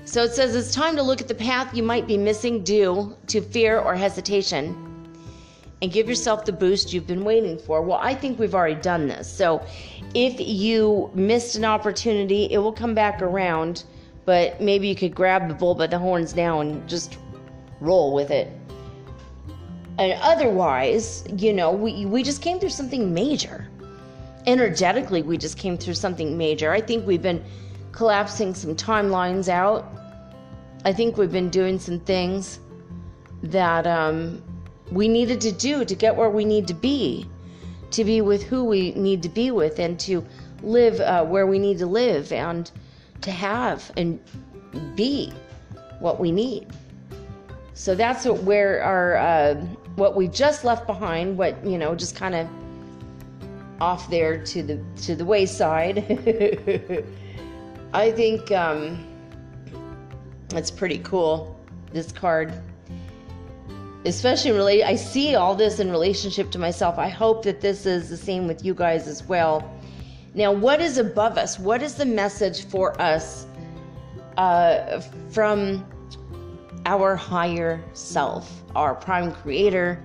So 0.06 0.24
it 0.24 0.34
says 0.34 0.56
it's 0.56 0.74
time 0.74 0.96
to 0.96 1.04
look 1.04 1.22
at 1.22 1.28
the 1.28 1.36
path 1.36 1.76
you 1.76 1.84
might 1.84 2.08
be 2.08 2.18
missing 2.18 2.64
due 2.64 3.16
to 3.28 3.42
fear 3.42 3.80
or 3.80 3.96
hesitation 3.96 4.89
and 5.82 5.92
give 5.92 6.10
yourself 6.10 6.46
the 6.46 6.52
boost 6.52 6.94
you've 6.94 7.08
been 7.08 7.24
waiting 7.24 7.58
for. 7.58 7.82
Well, 7.82 8.00
I 8.02 8.14
think 8.14 8.38
we've 8.38 8.56
already 8.56 8.80
done 8.82 9.08
this. 9.08 9.32
So 9.32 9.66
if 10.14 10.40
you 10.40 11.10
missed 11.14 11.56
an 11.56 11.66
opportunity, 11.66 12.52
it 12.52 12.58
will 12.58 12.74
come 12.74 12.94
back 12.94 13.22
around, 13.22 13.86
but 14.26 14.60
maybe 14.60 14.88
you 14.88 14.96
could 14.96 15.16
grab 15.16 15.48
the 15.48 15.54
bull 15.54 15.76
by 15.76 15.88
the 15.88 15.98
horns 15.98 16.36
now 16.36 16.60
and 16.60 16.88
just 16.88 17.18
roll 17.80 18.14
with 18.14 18.32
it. 18.32 18.52
And 19.98 20.14
otherwise, 20.22 21.24
you 21.36 21.54
know, 21.54 21.72
we, 21.72 22.06
we 22.06 22.24
just 22.24 22.42
came 22.42 22.60
through 22.60 22.70
something 22.70 23.14
major 23.14 23.70
energetically 24.50 25.22
we 25.22 25.38
just 25.38 25.58
came 25.58 25.78
through 25.78 25.94
something 25.94 26.38
major. 26.38 26.72
I 26.72 26.82
think 26.82 27.06
we've 27.06 27.22
been 27.22 27.44
collapsing 27.92 28.54
some 28.54 28.76
timelines 28.76 29.48
out. 29.48 29.86
I 30.86 30.94
think 30.94 31.18
we've 31.18 31.32
been 31.32 31.50
doing 31.50 31.80
some 31.80 32.00
things 32.00 32.60
that 33.44 33.86
um, 33.86 34.42
we 34.92 35.08
needed 35.08 35.42
to 35.42 35.52
do 35.52 35.86
to 35.86 35.96
get 35.96 36.16
where 36.16 36.30
we 36.30 36.46
need 36.46 36.68
to 36.68 36.74
be, 36.74 37.28
to 37.92 38.04
be 38.04 38.22
with 38.22 38.44
who 38.44 38.64
we 38.64 38.92
need 38.94 39.24
to 39.24 39.30
be 39.30 39.52
with, 39.52 39.80
and 39.80 40.00
to 40.02 40.26
live 40.62 41.00
uh, 41.00 41.26
where 41.26 41.48
we 41.48 41.60
need 41.60 41.78
to 41.80 41.86
live, 41.86 42.32
and 42.32 42.72
to 43.22 43.32
have 43.32 43.92
and 43.98 44.20
be 44.96 45.34
what 46.00 46.20
we 46.20 46.32
need. 46.32 46.68
So 47.74 47.96
that's 47.96 48.26
what 48.26 48.44
where 48.44 48.84
our 48.84 49.18
uh, 49.18 49.56
what 49.96 50.16
we 50.16 50.28
just 50.28 50.64
left 50.64 50.86
behind, 50.88 51.38
what 51.38 51.64
you 51.66 51.78
know, 51.78 51.96
just 51.96 52.16
kind 52.16 52.36
of 52.36 52.48
off 53.82 54.10
there 54.10 54.44
to 54.44 54.64
the 54.64 54.84
to 55.04 55.16
the 55.16 55.26
wayside. 55.26 56.00
I 57.94 58.12
think 58.12 58.52
um, 58.52 59.06
that's 60.50 60.72
pretty 60.72 61.00
cool. 61.00 61.60
This 61.92 62.12
card, 62.12 62.54
especially 64.06 64.52
really, 64.52 64.84
I 64.84 64.96
see 64.96 65.36
all 65.36 65.56
this 65.56 65.80
in 65.80 65.92
relationship 65.92 66.52
to 66.52 66.60
myself. 66.60 66.98
I 66.98 67.10
hope 67.10 67.44
that 67.44 67.62
this 67.62 67.86
is 67.86 68.10
the 68.10 68.18
same 68.18 68.48
with 68.48 68.64
you 68.64 68.74
guys 68.74 69.08
as 69.08 69.24
well. 69.24 69.70
Now, 70.34 70.52
what 70.52 70.80
is 70.82 70.98
above 70.98 71.38
us? 71.38 71.60
What 71.60 71.82
is 71.82 71.96
the 71.96 72.06
message 72.06 72.66
for 72.66 73.00
us 73.02 73.46
uh, 74.38 75.02
from 75.30 75.86
our 76.86 77.16
higher 77.16 77.84
self, 77.94 78.64
our 78.76 78.96
prime 78.96 79.32
creator? 79.32 80.04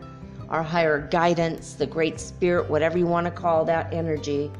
our 0.49 0.63
higher 0.63 1.09
guidance, 1.11 1.75
the 1.75 1.87
great 1.87 2.21
spirit, 2.21 2.69
whatever 2.69 2.99
you 2.99 3.07
want 3.07 3.25
to 3.27 3.31
call 3.31 3.65
that 3.65 3.93
energy. 3.93 4.51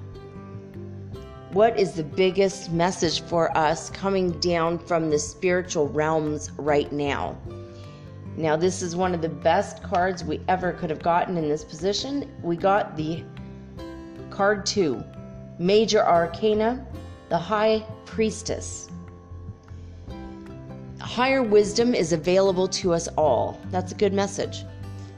What 1.53 1.79
is 1.79 1.93
the 1.93 2.03
biggest 2.03 2.73
message 2.73 3.23
for 3.23 3.57
us 3.57 3.91
coming 3.91 4.33
down 4.41 4.79
from 4.79 5.11
the 5.11 5.19
spiritual 5.19 5.89
realms 5.89 6.51
right 6.59 6.91
now? 6.91 7.39
Now, 8.37 8.57
this 8.57 8.83
is 8.83 8.97
one 8.97 9.15
of 9.15 9.23
the 9.23 9.29
best 9.29 9.83
cards 9.83 10.25
we 10.25 10.41
ever 10.49 10.73
could 10.73 10.91
have 10.91 11.03
gotten 11.03 11.37
in 11.37 11.49
this 11.49 11.63
position. 11.63 12.31
We 12.43 12.57
got 12.57 12.97
the 12.97 13.23
card 14.31 14.67
two, 14.67 15.05
Major 15.59 16.05
Arcana, 16.05 16.85
the 17.29 17.39
High 17.39 17.85
Priestess. 18.07 18.89
Higher 21.01 21.43
wisdom 21.43 21.95
is 21.95 22.13
available 22.13 22.67
to 22.69 22.93
us 22.93 23.07
all. 23.17 23.61
That's 23.71 23.93
a 23.93 23.95
good 23.95 24.13
message. 24.13 24.65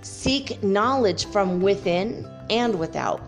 Seek 0.03 0.63
knowledge 0.63 1.27
from 1.27 1.61
within 1.63 2.31
and 2.51 2.79
without. 2.79 3.23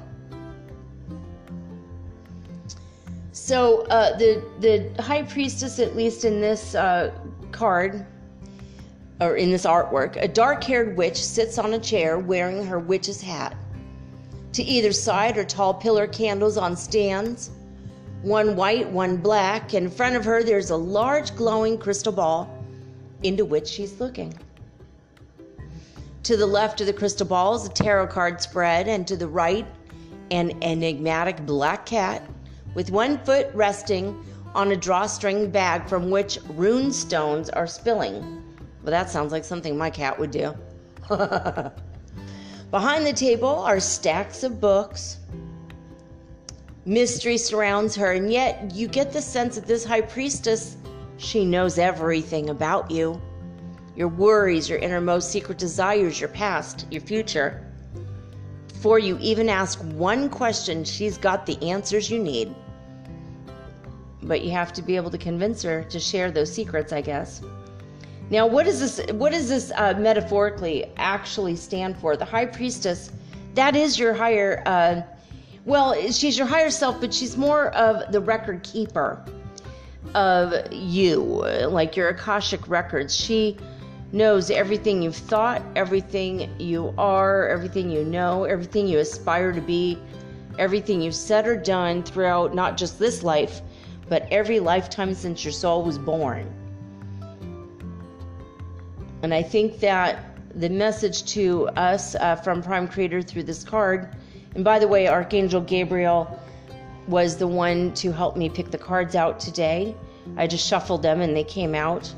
So 3.33 3.87
uh, 3.87 4.19
the 4.19 4.45
the 4.61 5.03
high 5.03 5.23
priestess, 5.23 5.79
at 5.79 5.97
least 5.97 6.27
in 6.27 6.41
this 6.41 6.75
uh, 6.75 7.11
card 7.53 8.05
or 9.21 9.37
in 9.37 9.51
this 9.51 9.67
artwork, 9.67 10.17
a 10.17 10.29
dark-haired 10.29 10.97
witch 10.97 11.17
sits 11.17 11.59
on 11.59 11.75
a 11.75 11.79
chair 11.79 12.19
wearing 12.19 12.65
her 12.65 12.79
witch's 12.79 13.21
hat. 13.21 13.57
To 14.53 14.63
either 14.63 14.93
side 14.93 15.37
are 15.37 15.45
tall 15.45 15.75
pillar 15.75 16.07
candles 16.07 16.57
on 16.57 16.77
stands, 16.77 17.51
one 18.23 18.57
white, 18.57 18.89
one 18.91 19.17
black. 19.17 19.75
In 19.75 19.91
front 19.91 20.17
of 20.17 20.25
her, 20.25 20.43
there's 20.43 20.71
a 20.71 20.77
large 20.77 21.35
glowing 21.37 21.79
crystal 21.79 22.13
ball 22.13 22.53
into 23.23 23.45
which 23.45 23.69
she's 23.69 24.01
looking. 24.01 24.35
To 26.25 26.37
the 26.37 26.47
left 26.47 26.81
of 26.81 26.87
the 26.87 26.93
crystal 26.93 27.27
ball 27.27 27.55
is 27.55 27.67
a 27.67 27.71
tarot 27.71 28.09
card 28.09 28.41
spread, 28.41 28.89
and 28.89 29.07
to 29.07 29.17
the 29.17 29.29
right, 29.29 29.67
an 30.31 30.53
enigmatic 30.63 31.45
black 31.47 31.87
cat 31.87 32.23
with 32.75 32.91
one 32.91 33.19
foot 33.25 33.49
resting 33.55 34.25
on 34.55 34.73
a 34.73 34.77
drawstring 34.77 35.51
bag 35.51 35.89
from 35.89 36.11
which 36.11 36.39
rune 36.51 36.93
stones 36.93 37.49
are 37.51 37.67
spilling. 37.67 38.43
Well, 38.89 39.05
that 39.05 39.11
sounds 39.11 39.33
like 39.33 39.45
something 39.45 39.77
my 39.77 39.91
cat 39.91 40.19
would 40.19 40.31
do. 40.31 40.55
Behind 42.71 43.05
the 43.05 43.13
table 43.13 43.51
are 43.51 43.81
stacks 43.81 44.43
of 44.43 44.63
books. 44.63 45.19
Mystery 46.87 47.37
surrounds 47.37 47.95
her, 47.97 48.13
and 48.13 48.33
yet 48.33 48.75
you 48.75 48.89
get 48.89 49.13
the 49.13 49.21
sense 49.21 49.57
that 49.57 49.67
this 49.67 49.85
high 49.85 50.01
priestess, 50.01 50.79
she 51.19 51.45
knows 51.45 51.79
everything 51.79 52.49
about 52.49 52.91
you 52.91 53.21
your 53.95 54.09
worries, 54.09 54.71
your 54.71 54.79
innermost 54.79 55.31
secret 55.31 55.59
desires, 55.59 56.19
your 56.19 56.31
past, 56.31 56.87
your 56.91 57.03
future. 57.03 57.71
Before 58.69 58.99
you 58.99 59.19
even 59.21 59.51
ask 59.51 59.79
one 59.81 60.31
question, 60.31 60.83
she's 60.83 61.19
got 61.19 61.45
the 61.45 61.63
answers 61.63 62.11
you 62.11 62.23
need. 62.23 62.55
But 64.23 64.45
you 64.45 64.51
have 64.53 64.73
to 64.73 64.81
be 64.81 64.97
able 64.97 65.11
to 65.11 65.19
convince 65.19 65.63
her 65.63 65.85
to 65.85 66.01
share 66.01 66.31
those 66.31 66.51
secrets, 66.51 66.95
I 66.95 67.03
guess. 67.03 67.43
Now, 68.31 68.47
what 68.47 68.67
does 68.67 68.81
this? 68.81 69.13
What 69.13 69.33
does 69.33 69.49
this 69.49 69.73
uh, 69.75 69.95
metaphorically 69.99 70.91
actually 70.97 71.57
stand 71.57 71.97
for? 71.97 72.17
The 72.17 72.27
high 72.27 72.47
priestess, 72.47 73.11
that 73.55 73.75
is 73.75 73.99
your 73.99 74.13
higher. 74.13 74.63
Uh, 74.67 75.03
well, 75.65 75.95
she's 76.11 76.37
your 76.37 76.47
higher 76.47 76.71
self, 76.71 77.01
but 77.01 77.13
she's 77.13 77.37
more 77.37 77.69
of 77.75 78.13
the 78.13 78.21
record 78.21 78.63
keeper 78.63 79.25
of 80.15 80.73
you, 80.73 81.21
like 81.69 81.97
your 81.97 82.09
akashic 82.09 82.69
records. 82.69 83.15
She 83.15 83.57
knows 84.13 84.51
everything 84.51 85.03
you've 85.03 85.17
thought, 85.17 85.63
everything 85.77 86.51
you 86.59 86.95
are, 86.97 87.49
everything 87.49 87.91
you 87.91 88.05
know, 88.05 88.45
everything 88.45 88.87
you 88.87 88.99
aspire 88.99 89.53
to 89.53 89.61
be, 89.61 89.99
everything 90.59 91.03
you've 91.03 91.15
said 91.15 91.47
or 91.47 91.57
done 91.57 92.03
throughout 92.03 92.55
not 92.55 92.77
just 92.77 92.99
this 92.99 93.23
life, 93.23 93.61
but 94.09 94.27
every 94.31 94.61
lifetime 94.61 95.13
since 95.15 95.45
your 95.45 95.53
soul 95.53 95.83
was 95.83 95.99
born. 95.99 96.47
And 99.23 99.35
I 99.35 99.43
think 99.43 99.81
that 99.81 100.25
the 100.55 100.69
message 100.69 101.25
to 101.33 101.69
us 101.69 102.15
uh, 102.15 102.37
from 102.37 102.63
Prime 102.63 102.89
Creator 102.89 103.23
through 103.23 103.45
this 103.45 103.65
card, 103.65 104.17
and 104.55 104.65
by 104.65 104.79
the 104.79 104.89
way, 104.89 105.09
Archangel 105.09 105.61
Gabriel 105.61 106.41
was 107.07 107.37
the 107.37 107.47
one 107.47 107.93
to 107.95 108.13
help 108.13 108.37
me 108.37 108.49
pick 108.49 108.71
the 108.71 108.79
cards 108.79 109.15
out 109.15 109.41
today. 109.41 109.95
I 110.37 110.47
just 110.47 110.67
shuffled 110.67 111.03
them 111.03 111.21
and 111.21 111.37
they 111.37 111.45
came 111.45 111.75
out 111.75 112.13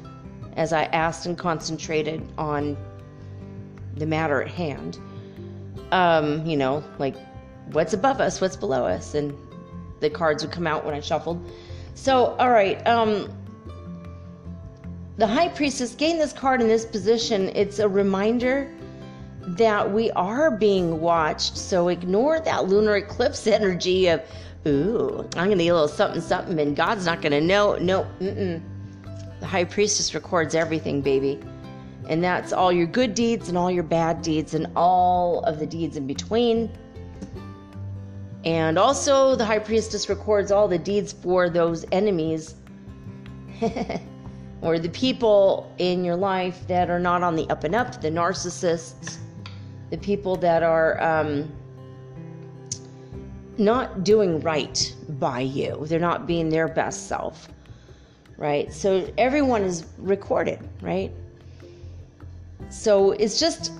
as 0.56 0.72
I 0.72 0.84
asked 0.84 1.26
and 1.26 1.38
concentrated 1.38 2.26
on 2.36 2.76
the 3.96 4.06
matter 4.06 4.42
at 4.42 4.48
hand. 4.48 4.98
Um, 5.92 6.44
you 6.44 6.56
know, 6.56 6.84
like 6.98 7.14
what's 7.72 7.92
above 7.92 8.20
us, 8.20 8.40
what's 8.40 8.56
below 8.56 8.84
us, 8.84 9.14
and 9.14 9.34
the 10.00 10.10
cards 10.10 10.42
would 10.42 10.52
come 10.52 10.66
out 10.66 10.84
when 10.84 10.94
I 10.94 11.00
shuffled. 11.00 11.50
So, 11.94 12.26
all 12.36 12.50
right, 12.50 12.84
um, 12.86 13.30
the 15.20 15.26
high 15.26 15.48
priestess 15.48 15.94
gained 15.94 16.18
this 16.18 16.32
card 16.32 16.62
in 16.62 16.68
this 16.68 16.86
position. 16.86 17.50
It's 17.54 17.78
a 17.78 17.86
reminder 17.86 18.72
that 19.48 19.92
we 19.92 20.10
are 20.12 20.50
being 20.50 20.98
watched. 20.98 21.58
So 21.58 21.88
ignore 21.88 22.40
that 22.40 22.68
lunar 22.68 22.96
eclipse 22.96 23.46
energy 23.46 24.06
of, 24.06 24.22
ooh, 24.66 25.18
I'm 25.36 25.48
going 25.48 25.58
to 25.58 25.64
get 25.64 25.70
a 25.70 25.74
little 25.74 25.88
something, 25.88 26.22
something, 26.22 26.58
and 26.58 26.74
God's 26.74 27.04
not 27.04 27.20
going 27.20 27.32
to 27.32 27.40
know. 27.42 27.76
No, 27.76 28.06
mm-mm. 28.18 28.62
The 29.40 29.46
high 29.46 29.64
priestess 29.64 30.14
records 30.14 30.54
everything, 30.54 31.02
baby. 31.02 31.38
And 32.08 32.24
that's 32.24 32.54
all 32.54 32.72
your 32.72 32.86
good 32.86 33.12
deeds 33.12 33.50
and 33.50 33.58
all 33.58 33.70
your 33.70 33.84
bad 33.84 34.22
deeds 34.22 34.54
and 34.54 34.68
all 34.74 35.44
of 35.44 35.58
the 35.58 35.66
deeds 35.66 35.98
in 35.98 36.06
between. 36.06 36.70
And 38.46 38.78
also, 38.78 39.36
the 39.36 39.44
high 39.44 39.58
priestess 39.58 40.08
records 40.08 40.50
all 40.50 40.66
the 40.66 40.78
deeds 40.78 41.12
for 41.12 41.50
those 41.50 41.84
enemies 41.92 42.54
or 44.62 44.78
the 44.78 44.88
people 44.90 45.72
in 45.78 46.04
your 46.04 46.16
life 46.16 46.66
that 46.68 46.90
are 46.90 47.00
not 47.00 47.22
on 47.22 47.34
the 47.34 47.48
up 47.48 47.64
and 47.64 47.74
up, 47.74 48.00
the 48.00 48.10
narcissists, 48.10 49.16
the 49.90 49.96
people 49.98 50.36
that 50.36 50.62
are 50.62 51.00
um, 51.02 51.50
not 53.58 54.04
doing 54.04 54.40
right 54.40 54.94
by 55.18 55.40
you. 55.40 55.84
They're 55.86 55.98
not 55.98 56.26
being 56.26 56.48
their 56.48 56.68
best 56.68 57.08
self, 57.08 57.48
right? 58.36 58.72
So 58.72 59.10
everyone 59.18 59.62
is 59.62 59.86
recorded, 59.98 60.60
right? 60.80 61.10
So 62.68 63.12
it's 63.12 63.40
just, 63.40 63.72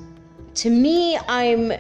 to 0.54 0.70
me, 0.70 1.18
I'm 1.28 1.72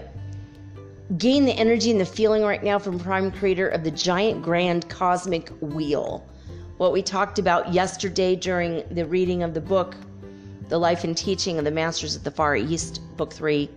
gaining 1.18 1.44
the 1.44 1.52
energy 1.52 1.90
and 1.90 2.00
the 2.00 2.06
feeling 2.06 2.42
right 2.42 2.62
now 2.62 2.78
from 2.78 2.98
Prime 2.98 3.32
Creator 3.32 3.68
of 3.68 3.82
the 3.82 3.90
giant 3.90 4.42
grand 4.42 4.88
cosmic 4.88 5.48
wheel. 5.60 6.24
What 6.80 6.92
we 6.92 7.02
talked 7.02 7.38
about 7.38 7.74
yesterday 7.74 8.34
during 8.34 8.84
the 8.90 9.04
reading 9.04 9.42
of 9.42 9.52
the 9.52 9.60
book, 9.60 9.96
The 10.70 10.78
Life 10.78 11.04
and 11.04 11.14
Teaching 11.14 11.58
of 11.58 11.66
the 11.66 11.70
Masters 11.70 12.16
of 12.16 12.24
the 12.24 12.30
Far 12.30 12.56
East, 12.56 13.02
Book 13.18 13.34
3. 13.34 13.68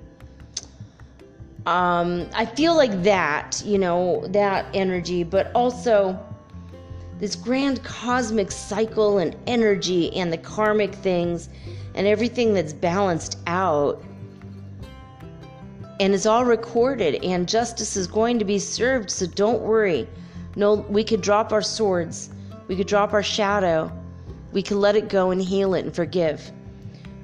Um, 1.66 2.30
I 2.34 2.46
feel 2.46 2.78
like 2.78 3.04
that, 3.04 3.62
you 3.66 3.78
know, 3.78 4.26
that 4.28 4.68
energy, 4.74 5.26
but 5.26 5.52
also 5.54 6.18
this 7.20 7.36
grand 7.36 7.84
cosmic 7.84 8.54
cycle 8.54 9.18
and 9.18 9.36
energy 9.48 10.16
and 10.16 10.32
the 10.32 10.38
karmic 10.38 10.96
things 10.96 11.50
and 11.96 12.08
everything 12.08 12.54
that's 12.54 12.72
balanced 12.72 13.38
out 13.48 14.02
and 16.00 16.14
it's 16.14 16.26
all 16.26 16.46
recorded 16.46 17.22
and 17.22 17.50
justice 17.50 17.98
is 17.98 18.08
going 18.08 18.40
to 18.40 18.46
be 18.46 18.58
served 18.58 19.12
so 19.12 19.26
don't 19.26 19.62
worry 19.62 20.08
no 20.56 20.74
we 20.74 21.04
could 21.04 21.22
drop 21.22 21.52
our 21.52 21.62
swords 21.62 22.30
we 22.74 22.78
could 22.78 22.88
drop 22.88 23.14
our 23.14 23.22
shadow. 23.22 23.92
We 24.52 24.64
could 24.64 24.78
let 24.78 24.96
it 24.96 25.08
go 25.08 25.30
and 25.30 25.40
heal 25.40 25.76
it 25.76 25.86
and 25.86 25.96
forgive. 25.96 26.52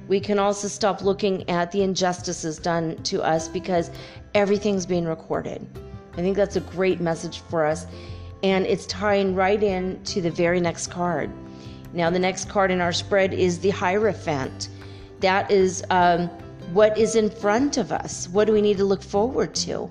We 0.06 0.20
can 0.20 0.38
also 0.38 0.68
stop 0.68 1.02
looking 1.02 1.50
at 1.50 1.72
the 1.72 1.82
injustices 1.82 2.56
done 2.56 3.02
to 3.02 3.20
us 3.20 3.48
because 3.48 3.90
everything's 4.32 4.86
being 4.86 5.06
recorded. 5.06 5.66
I 6.12 6.18
think 6.18 6.36
that's 6.36 6.54
a 6.54 6.60
great 6.60 7.00
message 7.00 7.40
for 7.50 7.66
us 7.66 7.88
and 8.44 8.64
it's 8.64 8.86
tying 8.86 9.34
right 9.34 9.60
in 9.60 10.00
to 10.04 10.22
the 10.22 10.30
very 10.30 10.60
next 10.60 10.86
card. 10.86 11.32
Now 11.92 12.10
the 12.10 12.20
next 12.20 12.48
card 12.48 12.70
in 12.70 12.80
our 12.80 12.92
spread 12.92 13.34
is 13.34 13.58
the 13.58 13.70
hierophant. 13.70 14.68
That 15.18 15.50
is 15.50 15.82
um, 15.90 16.28
what 16.72 16.96
is 16.96 17.16
in 17.16 17.28
front 17.28 17.76
of 17.76 17.90
us. 17.90 18.28
What 18.28 18.46
do 18.46 18.52
we 18.52 18.62
need 18.62 18.76
to 18.76 18.84
look 18.84 19.02
forward 19.02 19.52
to? 19.66 19.90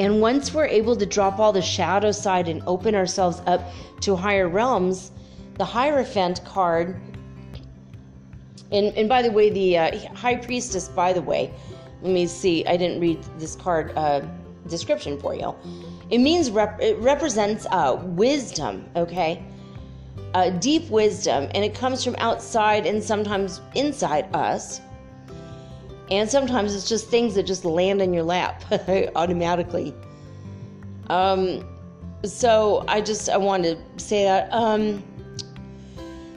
And 0.00 0.22
once 0.22 0.54
we're 0.54 0.64
able 0.64 0.96
to 0.96 1.04
drop 1.04 1.38
all 1.38 1.52
the 1.52 1.60
shadow 1.60 2.10
side 2.10 2.48
and 2.48 2.62
open 2.66 2.94
ourselves 2.94 3.42
up 3.44 3.60
to 4.00 4.16
higher 4.16 4.48
realms, 4.48 5.12
the 5.58 5.64
Hierophant 5.66 6.42
card, 6.46 6.98
and, 8.72 8.96
and 8.96 9.10
by 9.10 9.20
the 9.20 9.30
way, 9.30 9.50
the 9.50 9.76
uh, 9.76 10.14
High 10.14 10.36
Priestess, 10.36 10.88
by 10.88 11.12
the 11.12 11.20
way, 11.20 11.52
let 12.00 12.14
me 12.14 12.26
see, 12.26 12.64
I 12.66 12.78
didn't 12.78 12.98
read 12.98 13.22
this 13.38 13.54
card 13.54 13.92
uh, 13.94 14.22
description 14.68 15.20
for 15.20 15.34
you. 15.34 15.54
It 16.08 16.18
means 16.18 16.50
rep- 16.50 16.80
it 16.80 16.96
represents 16.96 17.66
uh, 17.70 18.00
wisdom, 18.02 18.88
okay? 18.96 19.44
Uh, 20.32 20.48
deep 20.48 20.88
wisdom, 20.88 21.50
and 21.54 21.62
it 21.62 21.74
comes 21.74 22.02
from 22.02 22.14
outside 22.16 22.86
and 22.86 23.04
sometimes 23.04 23.60
inside 23.74 24.34
us. 24.34 24.80
And 26.10 26.28
sometimes 26.28 26.74
it's 26.74 26.88
just 26.88 27.08
things 27.08 27.34
that 27.36 27.44
just 27.44 27.64
land 27.64 28.02
in 28.02 28.12
your 28.12 28.24
lap 28.24 28.64
automatically. 29.14 29.94
Um, 31.08 31.64
so 32.24 32.84
I 32.88 33.00
just 33.00 33.28
I 33.28 33.36
wanted 33.36 33.78
to 33.96 34.04
say 34.04 34.24
that. 34.24 34.52
Um, 34.52 35.02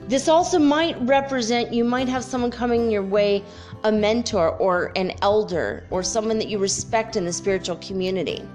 this 0.06 0.28
also 0.28 0.58
might 0.58 1.00
represent 1.00 1.72
you 1.72 1.82
might 1.82 2.08
have 2.08 2.22
someone 2.22 2.50
coming 2.50 2.90
your 2.90 3.02
way, 3.02 3.42
a 3.84 3.92
mentor 3.92 4.50
or 4.58 4.92
an 4.96 5.12
elder 5.22 5.86
or 5.90 6.02
someone 6.02 6.38
that 6.38 6.48
you 6.48 6.58
respect 6.58 7.16
in 7.16 7.24
the 7.24 7.32
spiritual 7.32 7.76
community. 7.76 8.46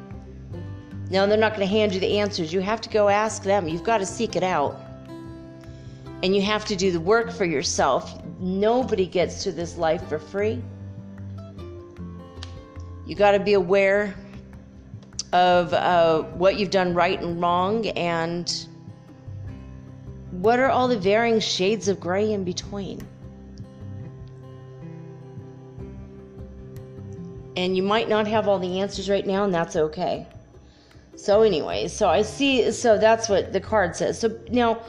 Now 1.10 1.26
they're 1.26 1.38
not 1.38 1.56
going 1.56 1.68
to 1.68 1.74
hand 1.74 1.94
you 1.94 2.00
the 2.00 2.20
answers. 2.20 2.54
You 2.54 2.62
have 2.62 2.82
to 2.82 2.90
go 2.90 3.10
ask 3.10 3.44
them. 3.44 3.68
You've 3.68 3.84
got 3.84 3.98
to 3.98 4.06
seek 4.06 4.36
it 4.36 4.44
out. 4.44 4.80
And 6.22 6.36
you 6.36 6.42
have 6.44 6.66
to 6.66 6.76
do 6.76 6.92
the 6.92 7.00
work 7.00 7.32
for 7.32 7.46
yourself. 7.46 8.22
Nobody 8.40 9.08
gets 9.08 9.44
to 9.44 9.52
this 9.52 9.76
life 9.78 10.08
for 10.08 10.20
free. 10.20 10.62
You 13.10 13.16
got 13.16 13.32
to 13.32 13.40
be 13.40 13.54
aware 13.54 14.14
of 15.34 15.74
uh, 15.74 16.22
what 16.22 16.60
you've 16.60 16.70
done 16.70 16.94
right 16.94 17.20
and 17.20 17.42
wrong 17.42 17.88
and 17.88 18.68
what 20.30 20.60
are 20.60 20.70
all 20.70 20.88
the 20.88 21.00
varying 21.00 21.40
shades 21.40 21.88
of 21.88 22.00
gray 22.00 22.32
in 22.32 22.44
between. 22.44 23.02
And 27.58 27.76
you 27.76 27.82
might 27.82 28.10
not 28.10 28.28
have 28.28 28.48
all 28.48 28.60
the 28.60 28.80
answers 28.80 29.10
right 29.10 29.26
now, 29.26 29.44
and 29.44 29.52
that's 29.52 29.76
okay. 29.76 30.28
So, 31.16 31.42
anyway, 31.42 31.88
so 31.88 32.08
I 32.08 32.22
see, 32.22 32.72
so 32.72 33.00
that's 33.00 33.28
what 33.28 33.52
the 33.52 33.60
card 33.60 33.96
says. 33.96 34.20
So 34.20 34.40
now, 34.52 34.84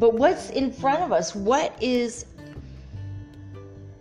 but 0.00 0.14
what's 0.14 0.50
in 0.50 0.72
front 0.72 1.04
of 1.04 1.12
us? 1.12 1.32
What 1.32 1.80
is 1.80 2.26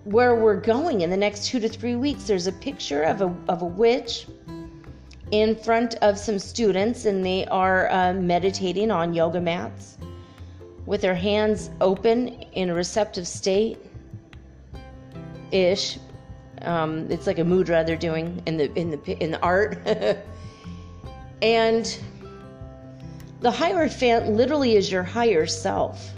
where 0.03 0.35
we're 0.35 0.59
going 0.59 1.01
in 1.01 1.09
the 1.09 1.17
next 1.17 1.45
two 1.45 1.59
to 1.59 1.69
three 1.69 1.95
weeks. 1.95 2.23
There's 2.25 2.47
a 2.47 2.51
picture 2.51 3.03
of 3.03 3.21
a, 3.21 3.35
of 3.47 3.61
a 3.61 3.65
witch 3.65 4.27
in 5.31 5.55
front 5.55 5.95
of 5.95 6.17
some 6.17 6.39
students, 6.39 7.05
and 7.05 7.25
they 7.25 7.45
are 7.47 7.89
uh, 7.91 8.13
meditating 8.13 8.91
on 8.91 9.13
yoga 9.13 9.39
mats 9.39 9.97
with 10.85 11.01
their 11.01 11.15
hands 11.15 11.69
open 11.79 12.29
in 12.53 12.69
a 12.69 12.73
receptive 12.73 13.27
state 13.27 13.77
ish. 15.51 15.99
Um, 16.63 17.09
it's 17.09 17.27
like 17.27 17.39
a 17.39 17.43
mudra 17.43 17.85
they're 17.85 17.95
doing 17.95 18.41
in 18.45 18.57
the 18.57 18.71
in 18.73 18.91
the 18.91 19.23
in 19.23 19.31
the 19.31 19.41
art, 19.41 19.79
and 21.41 21.99
the 23.39 23.51
hierophant 23.51 24.29
literally 24.29 24.75
is 24.75 24.91
your 24.91 25.03
higher 25.03 25.47
self. 25.47 26.11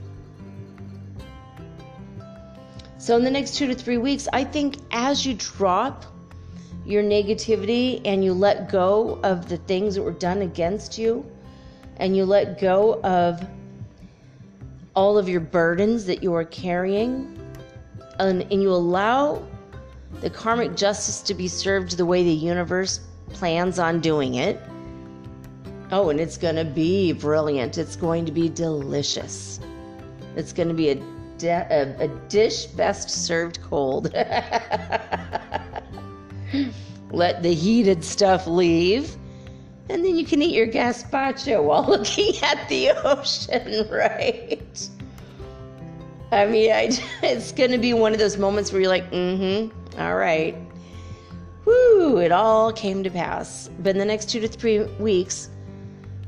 So, 3.03 3.17
in 3.17 3.25
the 3.25 3.31
next 3.31 3.55
two 3.55 3.67
to 3.67 3.75
three 3.75 3.97
weeks, 3.97 4.30
I 4.31 4.45
think 4.45 4.77
as 4.91 5.25
you 5.25 5.34
drop 5.34 6.05
your 6.85 7.03
negativity 7.03 7.99
and 8.05 8.23
you 8.23 8.31
let 8.31 8.71
go 8.71 9.19
of 9.23 9.49
the 9.49 9.57
things 9.57 9.95
that 9.95 10.03
were 10.03 10.11
done 10.11 10.41
against 10.41 10.97
you, 10.97 11.30
and 11.97 12.15
you 12.15 12.23
let 12.23 12.61
go 12.61 13.01
of 13.01 13.45
all 14.95 15.17
of 15.17 15.27
your 15.27 15.41
burdens 15.41 16.05
that 16.05 16.23
you 16.23 16.34
are 16.34 16.45
carrying, 16.45 17.38
and, 18.19 18.43
and 18.43 18.61
you 18.61 18.71
allow 18.71 19.45
the 20.21 20.30
karmic 20.30 20.73
justice 20.77 21.19
to 21.23 21.34
be 21.34 21.49
served 21.49 21.97
the 21.97 22.05
way 22.05 22.23
the 22.23 22.31
universe 22.31 23.01
plans 23.34 23.80
on 23.80 23.99
doing 23.99 24.35
it. 24.35 24.61
Oh, 25.91 26.09
and 26.09 26.21
it's 26.21 26.38
going 26.38 26.55
to 26.55 26.63
be 26.63 27.11
brilliant. 27.11 27.77
It's 27.77 27.97
going 27.97 28.25
to 28.27 28.31
be 28.31 28.47
delicious. 28.47 29.59
It's 30.38 30.53
going 30.53 30.69
to 30.69 30.73
be 30.73 30.91
a 30.91 31.12
a, 31.41 31.95
a 31.99 32.07
dish 32.30 32.65
best 32.68 33.10
served 33.10 33.61
cold. 33.61 34.14
Let 37.11 37.43
the 37.43 37.53
heated 37.53 38.03
stuff 38.03 38.47
leave. 38.47 39.15
And 39.89 40.03
then 40.03 40.18
you 40.18 40.26
can 40.26 40.41
eat 40.41 40.55
your 40.55 40.68
gazpacho 40.68 41.64
while 41.64 41.84
looking 41.88 42.34
at 42.41 42.68
the 42.69 42.91
ocean, 43.03 43.88
right? 43.91 44.89
I 46.31 46.45
mean, 46.47 46.72
I, 46.72 46.89
it's 47.22 47.51
going 47.51 47.72
to 47.72 47.77
be 47.77 47.93
one 47.93 48.14
of 48.14 48.19
those 48.19 48.38
moments 48.38 48.72
where 48.72 48.81
you're 48.81 48.89
like, 48.89 49.11
mm 49.11 49.69
hmm, 49.72 49.99
all 49.99 50.15
right. 50.15 50.55
Whoo, 51.65 52.18
it 52.18 52.31
all 52.31 52.73
came 52.73 53.03
to 53.03 53.10
pass. 53.10 53.69
But 53.80 53.91
in 53.91 53.97
the 53.97 54.05
next 54.05 54.30
two 54.30 54.39
to 54.39 54.47
three 54.47 54.84
weeks, 54.99 55.49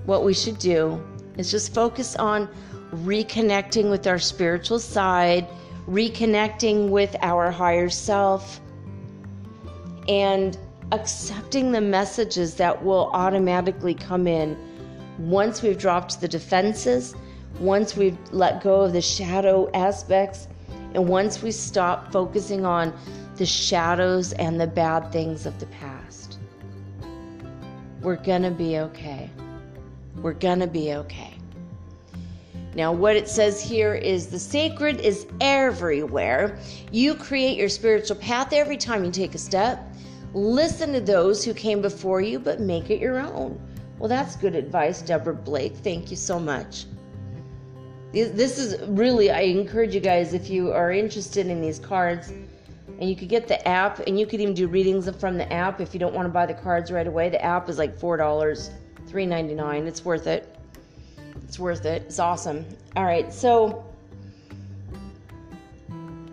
what 0.06 0.24
we 0.24 0.34
should 0.34 0.60
do 0.60 1.04
is 1.38 1.50
just 1.50 1.74
focus 1.74 2.16
on 2.16 2.48
reconnecting 2.96 3.90
with 3.90 4.08
our 4.08 4.20
spiritual 4.20 4.80
side, 4.80 5.48
reconnecting 5.88 6.90
with 6.90 7.16
our 7.22 7.52
higher 7.52 7.90
self, 7.90 8.60
and 10.08 10.58
accepting 10.92 11.72
the 11.72 11.82
messages 11.82 12.56
that 12.56 12.84
will 12.84 13.10
automatically 13.14 13.94
come 13.94 14.28
in 14.28 14.58
once 15.18 15.62
we've 15.62 15.78
dropped 15.78 16.20
the 16.22 16.28
defenses, 16.28 17.16
once 17.60 17.96
we've 17.96 18.18
let 18.32 18.62
go 18.62 18.82
of 18.82 18.94
the 18.94 19.02
shadow 19.02 19.70
aspects, 19.74 20.48
And 20.94 21.10
once 21.10 21.44
we 21.44 21.52
stop 21.52 22.14
focusing 22.14 22.66
on 22.66 22.94
the 23.36 23.46
shadows 23.46 24.32
and 24.34 24.62
the 24.62 24.68
bad 24.68 25.12
things 25.12 25.46
of 25.46 25.60
the 25.60 25.66
past, 25.66 26.40
we're 28.02 28.16
gonna 28.16 28.52
be 28.52 28.80
okay. 28.80 29.30
We're 30.22 30.34
gonna 30.34 30.68
be 30.68 30.94
okay. 30.94 31.35
Now, 32.76 32.92
what 32.92 33.16
it 33.16 33.30
says 33.30 33.62
here 33.62 33.96
is 33.96 34.28
the 34.28 34.38
sacred 34.38 35.00
is 35.00 35.28
everywhere. 35.40 36.60
You 36.92 37.16
create 37.16 37.58
your 37.58 37.70
spiritual 37.70 38.18
path 38.18 38.52
every 38.52 38.76
time 38.76 39.06
you 39.06 39.12
take 39.12 39.34
a 39.34 39.38
step. 39.38 39.82
Listen 40.34 40.92
to 40.92 41.00
those 41.00 41.46
who 41.46 41.54
came 41.54 41.82
before 41.82 42.20
you, 42.20 42.38
but 42.38 42.60
make 42.60 42.90
it 42.90 43.00
your 43.00 43.20
own. 43.20 43.58
Well, 43.98 44.10
that's 44.10 44.36
good 44.36 44.56
advice, 44.56 45.02
Deborah 45.02 45.34
Blake. 45.34 45.78
Thank 45.78 46.12
you 46.12 46.18
so 46.18 46.38
much. 46.38 46.86
This 48.12 48.60
is 48.60 48.86
really, 48.90 49.32
I 49.32 49.42
encourage 49.42 49.96
you 49.96 50.02
guys 50.02 50.34
if 50.34 50.50
you 50.50 50.74
are 50.74 50.92
interested 50.92 51.48
in 51.48 51.62
these 51.62 51.80
cards, 51.80 52.30
and 53.00 53.10
you 53.10 53.16
could 53.16 53.30
get 53.30 53.48
the 53.48 53.66
app, 53.66 54.00
and 54.00 54.20
you 54.20 54.26
could 54.26 54.42
even 54.42 54.54
do 54.54 54.68
readings 54.68 55.10
from 55.18 55.38
the 55.38 55.52
app 55.52 55.80
if 55.80 55.94
you 55.94 56.00
don't 56.00 56.14
want 56.14 56.26
to 56.26 56.32
buy 56.32 56.46
the 56.46 56.54
cards 56.54 56.92
right 56.92 57.08
away. 57.08 57.30
The 57.30 57.44
app 57.44 57.70
is 57.70 57.78
like 57.78 57.98
$4, 57.98 58.18
$3.99. 59.08 59.88
It's 59.88 60.04
worth 60.04 60.28
it. 60.28 60.55
It's 61.48 61.60
worth 61.60 61.86
it. 61.86 62.02
It's 62.08 62.18
awesome. 62.18 62.66
All 62.96 63.06
right, 63.06 63.32
so 63.32 63.86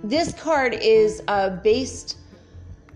this 0.03 0.33
card 0.33 0.73
is 0.73 1.23
uh, 1.29 1.51
based 1.51 2.17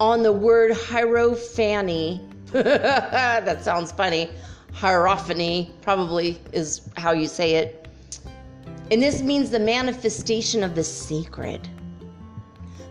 on 0.01 0.23
the 0.23 0.33
word 0.33 0.73
hierophany. 0.73 2.27
that 2.53 3.63
sounds 3.63 3.93
funny. 3.93 4.31
Hierophany 4.73 5.71
probably 5.83 6.41
is 6.53 6.89
how 6.97 7.13
you 7.13 7.29
say 7.29 7.57
it. 7.57 7.87
And 8.91 9.03
this 9.03 9.21
means 9.21 9.51
the 9.51 9.61
manifestation 9.61 10.65
of 10.65 10.75
the 10.75 10.85
sacred. 10.85 11.69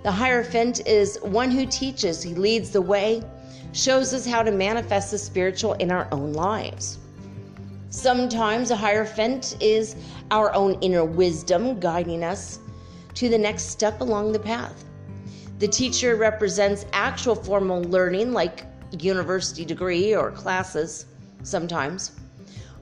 The 0.04 0.12
Hierophant 0.12 0.86
is 0.86 1.18
one 1.24 1.50
who 1.50 1.66
teaches, 1.66 2.22
he 2.22 2.36
leads 2.36 2.70
the 2.70 2.82
way, 2.82 3.24
shows 3.72 4.14
us 4.14 4.24
how 4.24 4.44
to 4.44 4.52
manifest 4.52 5.10
the 5.10 5.18
spiritual 5.18 5.74
in 5.74 5.90
our 5.90 6.08
own 6.12 6.34
lives. 6.34 7.00
Sometimes 7.90 8.72
a 8.72 8.76
Hierophant 8.76 9.56
is 9.62 9.96
our 10.32 10.54
own 10.54 10.74
inner 10.82 11.06
wisdom 11.06 11.80
guiding 11.80 12.24
us 12.24 12.60
to 13.14 13.30
the 13.30 13.38
next 13.38 13.66
step 13.70 14.02
along 14.02 14.32
the 14.32 14.40
path. 14.40 14.84
The 15.60 15.68
teacher 15.68 16.16
represents 16.16 16.86
actual 16.92 17.36
formal 17.36 17.82
learning, 17.84 18.34
like 18.34 18.66
university 19.00 19.64
degree 19.64 20.16
or 20.16 20.32
classes, 20.32 21.06
sometimes, 21.44 22.12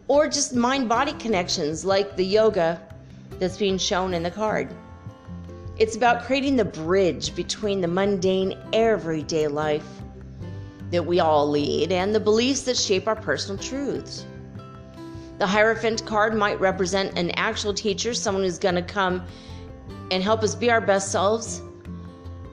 or 0.07 0.27
just 0.27 0.55
mind 0.55 0.89
body 0.89 1.13
connections, 1.13 1.85
like 1.85 2.15
the 2.15 2.25
yoga 2.25 2.81
that's 3.39 3.57
being 3.57 3.77
shown 3.77 4.13
in 4.13 4.23
the 4.23 4.31
card. 4.31 4.73
It's 5.77 5.95
about 5.95 6.23
creating 6.23 6.55
the 6.55 6.65
bridge 6.65 7.35
between 7.35 7.81
the 7.81 7.87
mundane, 7.87 8.57
everyday 8.73 9.47
life 9.47 9.87
that 10.91 11.05
we 11.05 11.19
all 11.19 11.49
lead 11.49 11.91
and 11.91 12.13
the 12.13 12.19
beliefs 12.19 12.61
that 12.63 12.77
shape 12.77 13.07
our 13.07 13.15
personal 13.15 13.61
truths. 13.61 14.25
The 15.43 15.47
Hierophant 15.47 16.05
card 16.05 16.33
might 16.33 16.57
represent 16.61 17.19
an 17.19 17.31
actual 17.31 17.73
teacher, 17.73 18.13
someone 18.13 18.45
who's 18.45 18.57
going 18.57 18.75
to 18.75 18.81
come 18.81 19.25
and 20.09 20.23
help 20.23 20.41
us 20.41 20.55
be 20.55 20.71
our 20.71 20.79
best 20.79 21.11
selves. 21.11 21.61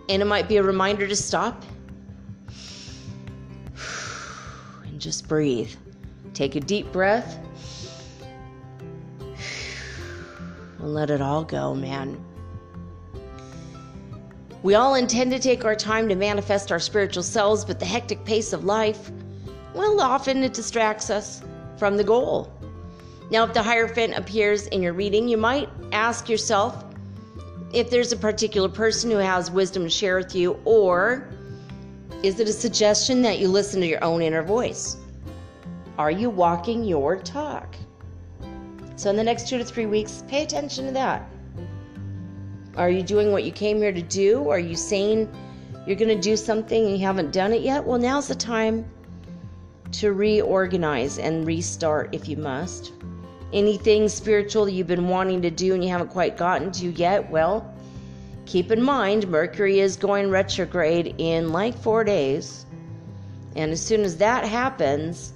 And 0.09 0.21
it 0.21 0.25
might 0.25 0.49
be 0.49 0.57
a 0.57 0.62
reminder 0.65 1.07
to 1.07 1.15
stop 1.15 1.62
and 4.85 5.01
just 5.01 5.29
breathe. 5.29 5.71
Take 6.35 6.57
a 6.57 6.61
deep 6.61 6.91
breath 6.91 7.39
and 9.21 10.93
let 10.93 11.11
it 11.11 11.23
all 11.23 11.45
go, 11.45 11.77
man. 11.77 12.21
We 14.65 14.75
all 14.75 14.97
intend 14.97 15.31
to 15.31 15.39
take 15.39 15.65
our 15.65 15.77
time 15.77 16.09
to 16.09 16.17
manifest 16.17 16.73
our 16.73 16.81
spiritual 16.81 17.23
selves, 17.23 17.65
but 17.65 17.79
the 17.79 17.87
hectic 17.87 18.25
pace 18.25 18.53
of 18.53 18.65
life, 18.65 19.12
well, 19.77 20.01
often 20.01 20.43
it 20.43 20.55
distracts 20.55 21.09
us 21.09 21.45
from 21.77 21.97
the 21.97 22.03
goal. 22.03 22.53
Now, 23.31 23.44
if 23.44 23.55
the 23.55 23.62
Hierophant 23.62 24.19
appears 24.19 24.66
in 24.69 24.82
your 24.82 24.93
reading, 24.93 25.28
you 25.28 25.36
might 25.36 25.69
ask 25.93 26.28
yourself 26.28 26.85
if 27.73 27.89
there's 27.89 28.11
a 28.11 28.16
particular 28.16 28.69
person 28.69 29.09
who 29.09 29.19
has 29.19 29.52
wisdom 29.52 29.85
to 29.85 29.89
share 29.89 30.16
with 30.16 30.35
you, 30.35 30.59
or 30.65 31.28
is 32.24 32.40
it 32.40 32.48
a 32.48 32.52
suggestion 32.52 33.23
that 33.23 33.39
you 33.39 33.47
listen 33.47 33.81
to 33.82 33.86
your 33.86 34.02
own 34.02 34.20
inner 34.20 34.43
voice? 34.43 34.97
Are 35.97 36.11
you 36.11 36.28
walking 36.28 36.82
your 36.82 37.16
talk? 37.16 37.77
So, 38.97 39.11
in 39.11 39.16
the 39.16 39.23
next 39.23 39.48
two 39.48 39.59
to 39.59 39.65
three 39.65 39.86
weeks, 39.86 40.24
pay 40.27 40.43
attention 40.43 40.86
to 40.86 40.93
that. 40.93 41.31
Are 42.77 42.90
you 42.90 43.02
doing 43.02 43.31
what 43.31 43.44
you 43.44 43.52
came 43.52 43.77
here 43.78 43.93
to 43.93 44.02
do? 44.02 44.48
Are 44.48 44.59
you 44.59 44.74
saying 44.74 45.32
you're 45.86 45.97
going 45.97 46.09
to 46.09 46.20
do 46.20 46.36
something 46.36 46.85
and 46.85 46.98
you 46.98 47.07
haven't 47.07 47.32
done 47.32 47.52
it 47.52 47.62
yet? 47.62 47.85
Well, 47.85 47.98
now's 47.98 48.27
the 48.27 48.35
time 48.35 48.85
to 49.93 50.12
reorganize 50.12 51.19
and 51.19 51.47
restart 51.47 52.12
if 52.12 52.28
you 52.28 52.36
must 52.36 52.93
anything 53.52 54.09
spiritual 54.09 54.64
that 54.64 54.72
you've 54.72 54.86
been 54.86 55.09
wanting 55.09 55.43
to 55.43 55.51
do 55.51 55.74
and 55.74 55.82
you 55.82 55.90
haven't 55.90 56.09
quite 56.09 56.36
gotten 56.36 56.70
to 56.72 56.90
yet, 56.90 57.31
well, 57.31 57.74
keep 58.47 58.70
in 58.70 58.82
mind 58.82 59.28
Mercury 59.28 59.81
is 59.81 59.97
going 59.97 60.31
retrograde 60.31 61.14
in 61.18 61.52
like 61.52 61.77
four 61.77 62.05
days. 62.05 62.66
And 63.56 63.72
as 63.72 63.85
soon 63.85 64.02
as 64.02 64.16
that 64.18 64.44
happens, 64.44 65.32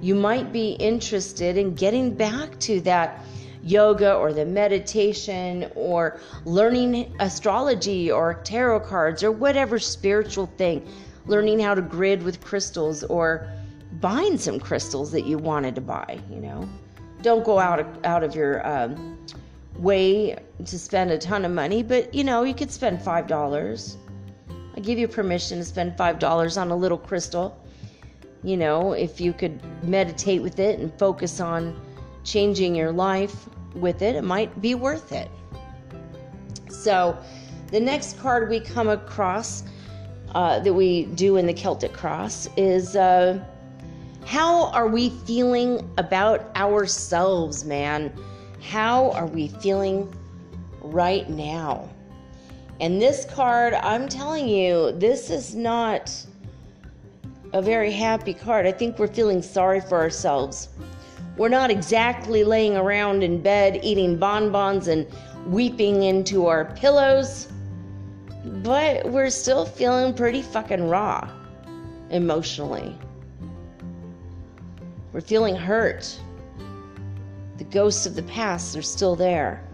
you 0.00 0.14
might 0.14 0.52
be 0.52 0.72
interested 0.72 1.56
in 1.56 1.74
getting 1.74 2.14
back 2.14 2.58
to 2.60 2.80
that 2.82 3.24
yoga 3.62 4.14
or 4.14 4.32
the 4.32 4.44
meditation 4.44 5.70
or 5.74 6.20
learning 6.44 7.14
astrology 7.18 8.10
or 8.10 8.34
tarot 8.34 8.80
cards 8.80 9.24
or 9.24 9.32
whatever 9.32 9.78
spiritual 9.78 10.46
thing, 10.56 10.86
learning 11.26 11.58
how 11.58 11.74
to 11.74 11.82
grid 11.82 12.22
with 12.22 12.40
crystals 12.40 13.02
or 13.04 13.48
buying 14.00 14.36
some 14.36 14.60
crystals 14.60 15.10
that 15.12 15.26
you 15.26 15.38
wanted 15.38 15.74
to 15.74 15.80
buy, 15.80 16.18
you 16.30 16.36
know 16.36 16.68
don't 17.26 17.44
go 17.44 17.58
out 17.58 17.80
of, 17.80 17.86
out 18.04 18.22
of 18.22 18.36
your 18.36 18.64
um, 18.64 19.18
way 19.78 20.36
to 20.64 20.78
spend 20.78 21.10
a 21.10 21.18
ton 21.18 21.44
of 21.44 21.50
money, 21.50 21.82
but 21.82 22.14
you 22.14 22.22
know, 22.22 22.44
you 22.44 22.54
could 22.54 22.70
spend 22.70 23.00
$5. 23.00 23.96
I 24.76 24.80
give 24.80 24.96
you 24.96 25.08
permission 25.08 25.58
to 25.58 25.64
spend 25.64 25.96
$5 25.96 26.60
on 26.60 26.70
a 26.70 26.76
little 26.76 26.96
crystal. 26.96 27.60
You 28.44 28.56
know, 28.56 28.92
if 28.92 29.20
you 29.20 29.32
could 29.32 29.60
meditate 29.82 30.40
with 30.40 30.60
it 30.60 30.78
and 30.78 30.96
focus 31.00 31.40
on 31.40 31.74
changing 32.22 32.76
your 32.76 32.92
life 32.92 33.48
with 33.74 34.02
it, 34.02 34.14
it 34.14 34.22
might 34.22 34.62
be 34.62 34.76
worth 34.76 35.10
it. 35.10 35.28
So, 36.68 37.18
the 37.72 37.80
next 37.80 38.20
card 38.20 38.48
we 38.48 38.60
come 38.60 38.88
across 38.88 39.64
uh, 40.32 40.60
that 40.60 40.72
we 40.72 41.06
do 41.06 41.38
in 41.38 41.46
the 41.46 41.54
Celtic 41.54 41.92
Cross 41.92 42.50
is. 42.56 42.94
Uh, 42.94 43.44
how 44.26 44.72
are 44.72 44.88
we 44.88 45.10
feeling 45.10 45.88
about 45.98 46.50
ourselves, 46.56 47.64
man? 47.64 48.12
How 48.60 49.12
are 49.12 49.26
we 49.26 49.46
feeling 49.46 50.12
right 50.80 51.30
now? 51.30 51.88
And 52.80 53.00
this 53.00 53.24
card, 53.24 53.74
I'm 53.74 54.08
telling 54.08 54.48
you, 54.48 54.90
this 54.98 55.30
is 55.30 55.54
not 55.54 56.12
a 57.52 57.62
very 57.62 57.92
happy 57.92 58.34
card. 58.34 58.66
I 58.66 58.72
think 58.72 58.98
we're 58.98 59.06
feeling 59.06 59.42
sorry 59.42 59.80
for 59.80 59.96
ourselves. 59.96 60.70
We're 61.36 61.48
not 61.48 61.70
exactly 61.70 62.42
laying 62.42 62.76
around 62.76 63.22
in 63.22 63.40
bed 63.40 63.78
eating 63.84 64.18
bonbons 64.18 64.88
and 64.88 65.06
weeping 65.46 66.02
into 66.02 66.46
our 66.46 66.64
pillows, 66.74 67.46
but 68.44 69.08
we're 69.08 69.30
still 69.30 69.64
feeling 69.64 70.12
pretty 70.14 70.42
fucking 70.42 70.88
raw 70.88 71.30
emotionally. 72.10 72.98
We're 75.16 75.22
feeling 75.22 75.56
hurt. 75.56 76.14
The 77.56 77.64
ghosts 77.64 78.04
of 78.04 78.16
the 78.16 78.22
past 78.24 78.76
are 78.76 78.82
still 78.82 79.16
there. 79.16 79.66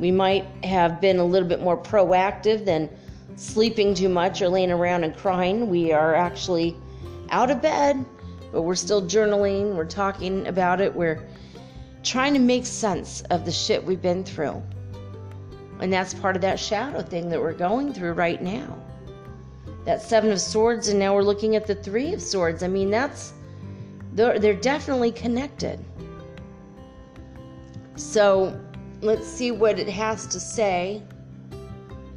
We 0.00 0.10
might 0.10 0.44
have 0.64 1.00
been 1.00 1.20
a 1.20 1.24
little 1.24 1.48
bit 1.48 1.62
more 1.62 1.80
proactive 1.80 2.64
than 2.64 2.90
sleeping 3.36 3.94
too 3.94 4.08
much 4.08 4.42
or 4.42 4.48
laying 4.48 4.72
around 4.72 5.04
and 5.04 5.16
crying. 5.16 5.70
We 5.70 5.92
are 5.92 6.16
actually 6.16 6.76
out 7.30 7.52
of 7.52 7.62
bed, 7.62 8.04
but 8.50 8.62
we're 8.62 8.74
still 8.74 9.02
journaling, 9.02 9.76
we're 9.76 9.84
talking 9.84 10.48
about 10.48 10.80
it, 10.80 10.92
we're 10.92 11.24
trying 12.02 12.34
to 12.34 12.40
make 12.40 12.66
sense 12.66 13.20
of 13.30 13.44
the 13.44 13.52
shit 13.52 13.84
we've 13.84 14.02
been 14.02 14.24
through. 14.24 14.60
And 15.78 15.92
that's 15.92 16.14
part 16.14 16.34
of 16.34 16.42
that 16.42 16.58
shadow 16.58 17.02
thing 17.02 17.28
that 17.28 17.40
we're 17.40 17.52
going 17.52 17.94
through 17.94 18.14
right 18.14 18.42
now 18.42 18.76
that 19.88 20.02
seven 20.02 20.30
of 20.30 20.38
swords 20.38 20.88
and 20.88 20.98
now 20.98 21.14
we're 21.14 21.22
looking 21.22 21.56
at 21.56 21.66
the 21.66 21.74
three 21.74 22.12
of 22.12 22.20
swords 22.20 22.62
i 22.62 22.68
mean 22.68 22.90
that's 22.90 23.32
they're, 24.12 24.38
they're 24.38 24.52
definitely 24.52 25.10
connected 25.10 25.82
so 27.96 28.60
let's 29.00 29.26
see 29.26 29.50
what 29.50 29.78
it 29.78 29.88
has 29.88 30.26
to 30.26 30.38
say 30.38 31.02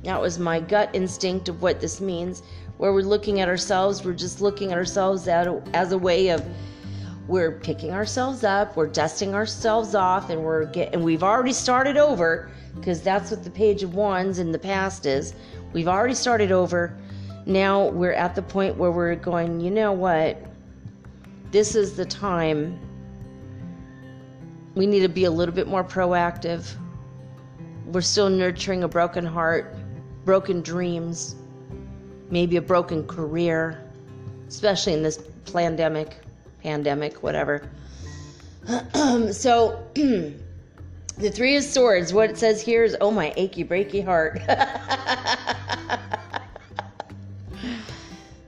that 0.03 0.19
was 0.19 0.37
my 0.37 0.59
gut 0.59 0.89
instinct 0.91 1.47
of 1.47 1.61
what 1.61 1.79
this 1.79 2.01
means 2.01 2.43
where 2.75 2.91
we're 2.91 3.03
looking 3.03 3.39
at 3.39 3.47
ourselves 3.47 4.03
we're 4.03 4.11
just 4.11 4.41
looking 4.41 4.73
at 4.73 4.77
ourselves 4.77 5.25
as 5.29 5.93
a 5.93 5.97
way 5.97 6.27
of 6.27 6.45
we're 7.29 7.53
picking 7.59 7.91
ourselves 7.91 8.43
up 8.43 8.75
we're 8.75 8.85
dusting 8.85 9.33
ourselves 9.33 9.95
off 9.95 10.29
and 10.29 10.43
we're 10.43 10.65
getting 10.65 10.95
and 10.95 11.01
we've 11.01 11.23
already 11.23 11.53
started 11.53 11.95
over 11.95 12.51
because 12.75 13.01
that's 13.01 13.31
what 13.31 13.43
the 13.43 13.49
Page 13.49 13.83
of 13.83 13.95
Wands 13.95 14.39
in 14.39 14.51
the 14.51 14.59
past 14.59 15.05
is. 15.05 15.33
We've 15.73 15.87
already 15.87 16.13
started 16.13 16.51
over. 16.51 16.97
Now 17.45 17.87
we're 17.87 18.13
at 18.13 18.35
the 18.35 18.41
point 18.41 18.77
where 18.77 18.91
we're 18.91 19.15
going, 19.15 19.59
you 19.59 19.71
know 19.71 19.91
what? 19.91 20.37
This 21.51 21.75
is 21.75 21.95
the 21.95 22.05
time. 22.05 22.79
We 24.75 24.85
need 24.85 25.01
to 25.01 25.09
be 25.09 25.25
a 25.25 25.31
little 25.31 25.53
bit 25.53 25.67
more 25.67 25.83
proactive. 25.83 26.75
We're 27.87 28.01
still 28.01 28.29
nurturing 28.29 28.83
a 28.83 28.87
broken 28.87 29.25
heart, 29.25 29.75
broken 30.23 30.61
dreams, 30.61 31.35
maybe 32.29 32.55
a 32.57 32.61
broken 32.61 33.05
career, 33.05 33.83
especially 34.47 34.93
in 34.93 35.03
this 35.03 35.17
pandemic, 35.51 36.17
pandemic, 36.63 37.21
whatever. 37.23 37.69
so, 39.31 39.83
the 39.95 41.31
Three 41.31 41.57
of 41.57 41.63
Swords, 41.63 42.13
what 42.13 42.29
it 42.29 42.37
says 42.37 42.61
here 42.61 42.83
is, 42.83 42.95
oh 43.01 43.11
my 43.11 43.33
achy 43.35 43.65
breaky 43.65 44.05
heart. 44.05 44.41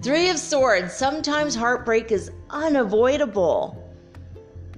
Three 0.03 0.29
of 0.29 0.37
Swords, 0.37 0.93
sometimes 0.93 1.55
heartbreak 1.55 2.11
is 2.11 2.29
unavoidable. 2.49 3.81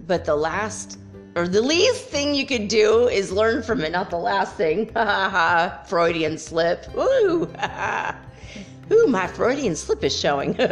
But 0.05 0.23
the 0.23 0.35
last, 0.35 0.99
or 1.35 1.47
the 1.47 1.63
least 1.63 2.05
thing 2.09 2.35
you 2.35 2.45
could 2.45 2.67
do 2.67 3.07
is 3.07 3.31
learn 3.31 3.63
from 3.63 3.81
it, 3.81 3.91
not 3.91 4.11
the 4.11 4.19
last 4.19 4.55
thing. 4.55 4.91
Freudian 5.87 6.37
slip. 6.37 6.85
Ooh, 6.95 7.49
ooh, 8.91 9.07
my 9.07 9.25
Freudian 9.25 9.75
slip 9.75 10.03
is 10.03 10.15
showing. 10.15 10.55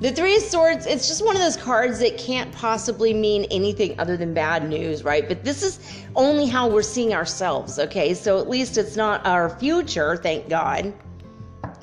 The 0.00 0.10
Three 0.10 0.36
of 0.36 0.42
Swords, 0.42 0.86
it's 0.86 1.06
just 1.06 1.24
one 1.24 1.36
of 1.36 1.40
those 1.40 1.56
cards 1.56 2.00
that 2.00 2.18
can't 2.18 2.52
possibly 2.52 3.14
mean 3.14 3.44
anything 3.44 3.98
other 3.98 4.16
than 4.16 4.34
bad 4.34 4.68
news, 4.68 5.04
right? 5.04 5.26
But 5.26 5.44
this 5.44 5.62
is 5.62 5.78
only 6.16 6.46
how 6.46 6.68
we're 6.68 6.82
seeing 6.82 7.14
ourselves, 7.14 7.78
okay? 7.78 8.12
So 8.12 8.38
at 8.40 8.48
least 8.48 8.76
it's 8.76 8.96
not 8.96 9.24
our 9.24 9.48
future, 9.48 10.16
thank 10.16 10.48
God. 10.48 10.92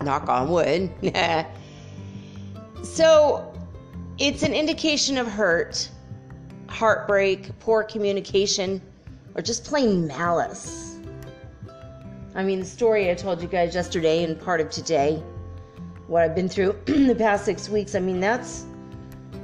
Knock 0.04 0.30
on 0.30 0.50
wood. 0.50 0.92
so 2.84 3.54
it's 4.18 4.44
an 4.44 4.54
indication 4.54 5.18
of 5.18 5.28
hurt, 5.28 5.90
heartbreak, 6.68 7.58
poor 7.60 7.84
communication, 7.84 8.82
or 9.36 9.42
just 9.42 9.64
plain 9.64 10.08
malice. 10.08 10.98
I 12.34 12.44
mean, 12.44 12.60
the 12.60 12.66
story 12.66 13.12
I 13.12 13.14
told 13.14 13.42
you 13.42 13.48
guys 13.48 13.76
yesterday 13.76 14.24
and 14.24 14.40
part 14.40 14.62
of 14.62 14.70
today 14.70 15.22
what 16.08 16.24
I've 16.24 16.36
been 16.36 16.50
through 16.50 16.78
the 16.86 17.16
past 17.16 17.46
six 17.46 17.70
weeks, 17.70 17.96
I 17.96 18.00
mean, 18.00 18.20
that's 18.20 18.66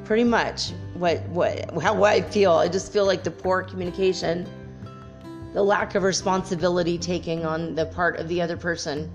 pretty 0.04 0.24
much 0.24 0.72
what 0.96 1.22
what 1.30 1.82
how 1.82 2.04
I 2.04 2.22
feel. 2.22 2.54
I 2.54 2.68
just 2.68 2.92
feel 2.92 3.06
like 3.06 3.24
the 3.24 3.32
poor 3.32 3.64
communication, 3.64 4.48
the 5.54 5.64
lack 5.64 5.96
of 5.96 6.04
responsibility 6.04 6.98
taking 6.98 7.46
on 7.46 7.76
the 7.76 7.86
part 7.86 8.20
of 8.20 8.28
the 8.28 8.42
other 8.42 8.58
person, 8.58 9.12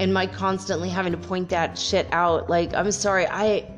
and 0.00 0.12
my 0.12 0.26
constantly 0.26 0.88
having 0.88 1.12
to 1.12 1.18
point 1.18 1.48
that 1.50 1.78
shit 1.78 2.06
out. 2.12 2.50
Like, 2.50 2.74
I'm 2.74 2.90
sorry, 2.90 3.26
I 3.26 3.70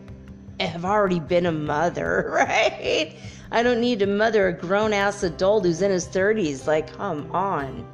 have 0.61 0.85
already 0.85 1.21
been 1.21 1.47
a 1.47 1.53
mother, 1.53 2.31
right? 2.33 3.17
I 3.51 3.63
don't 3.63 3.81
need 3.81 4.01
to 4.01 4.07
mother 4.07 4.49
a 4.49 4.53
grown 4.53 4.93
ass 4.93 5.23
adult 5.23 5.65
who's 5.65 5.83
in 5.83 5.91
his 5.91 6.07
30s. 6.09 6.67
Like, 6.67 6.93
come 6.97 7.31
on. 7.33 7.87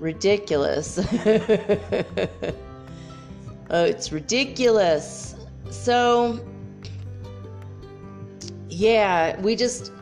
Ridiculous. 0.00 0.98
Oh, 3.72 3.84
it's 3.84 4.12
ridiculous. 4.12 5.34
So, 5.70 6.38
yeah, 8.68 9.40
we 9.40 9.56
just 9.56 9.92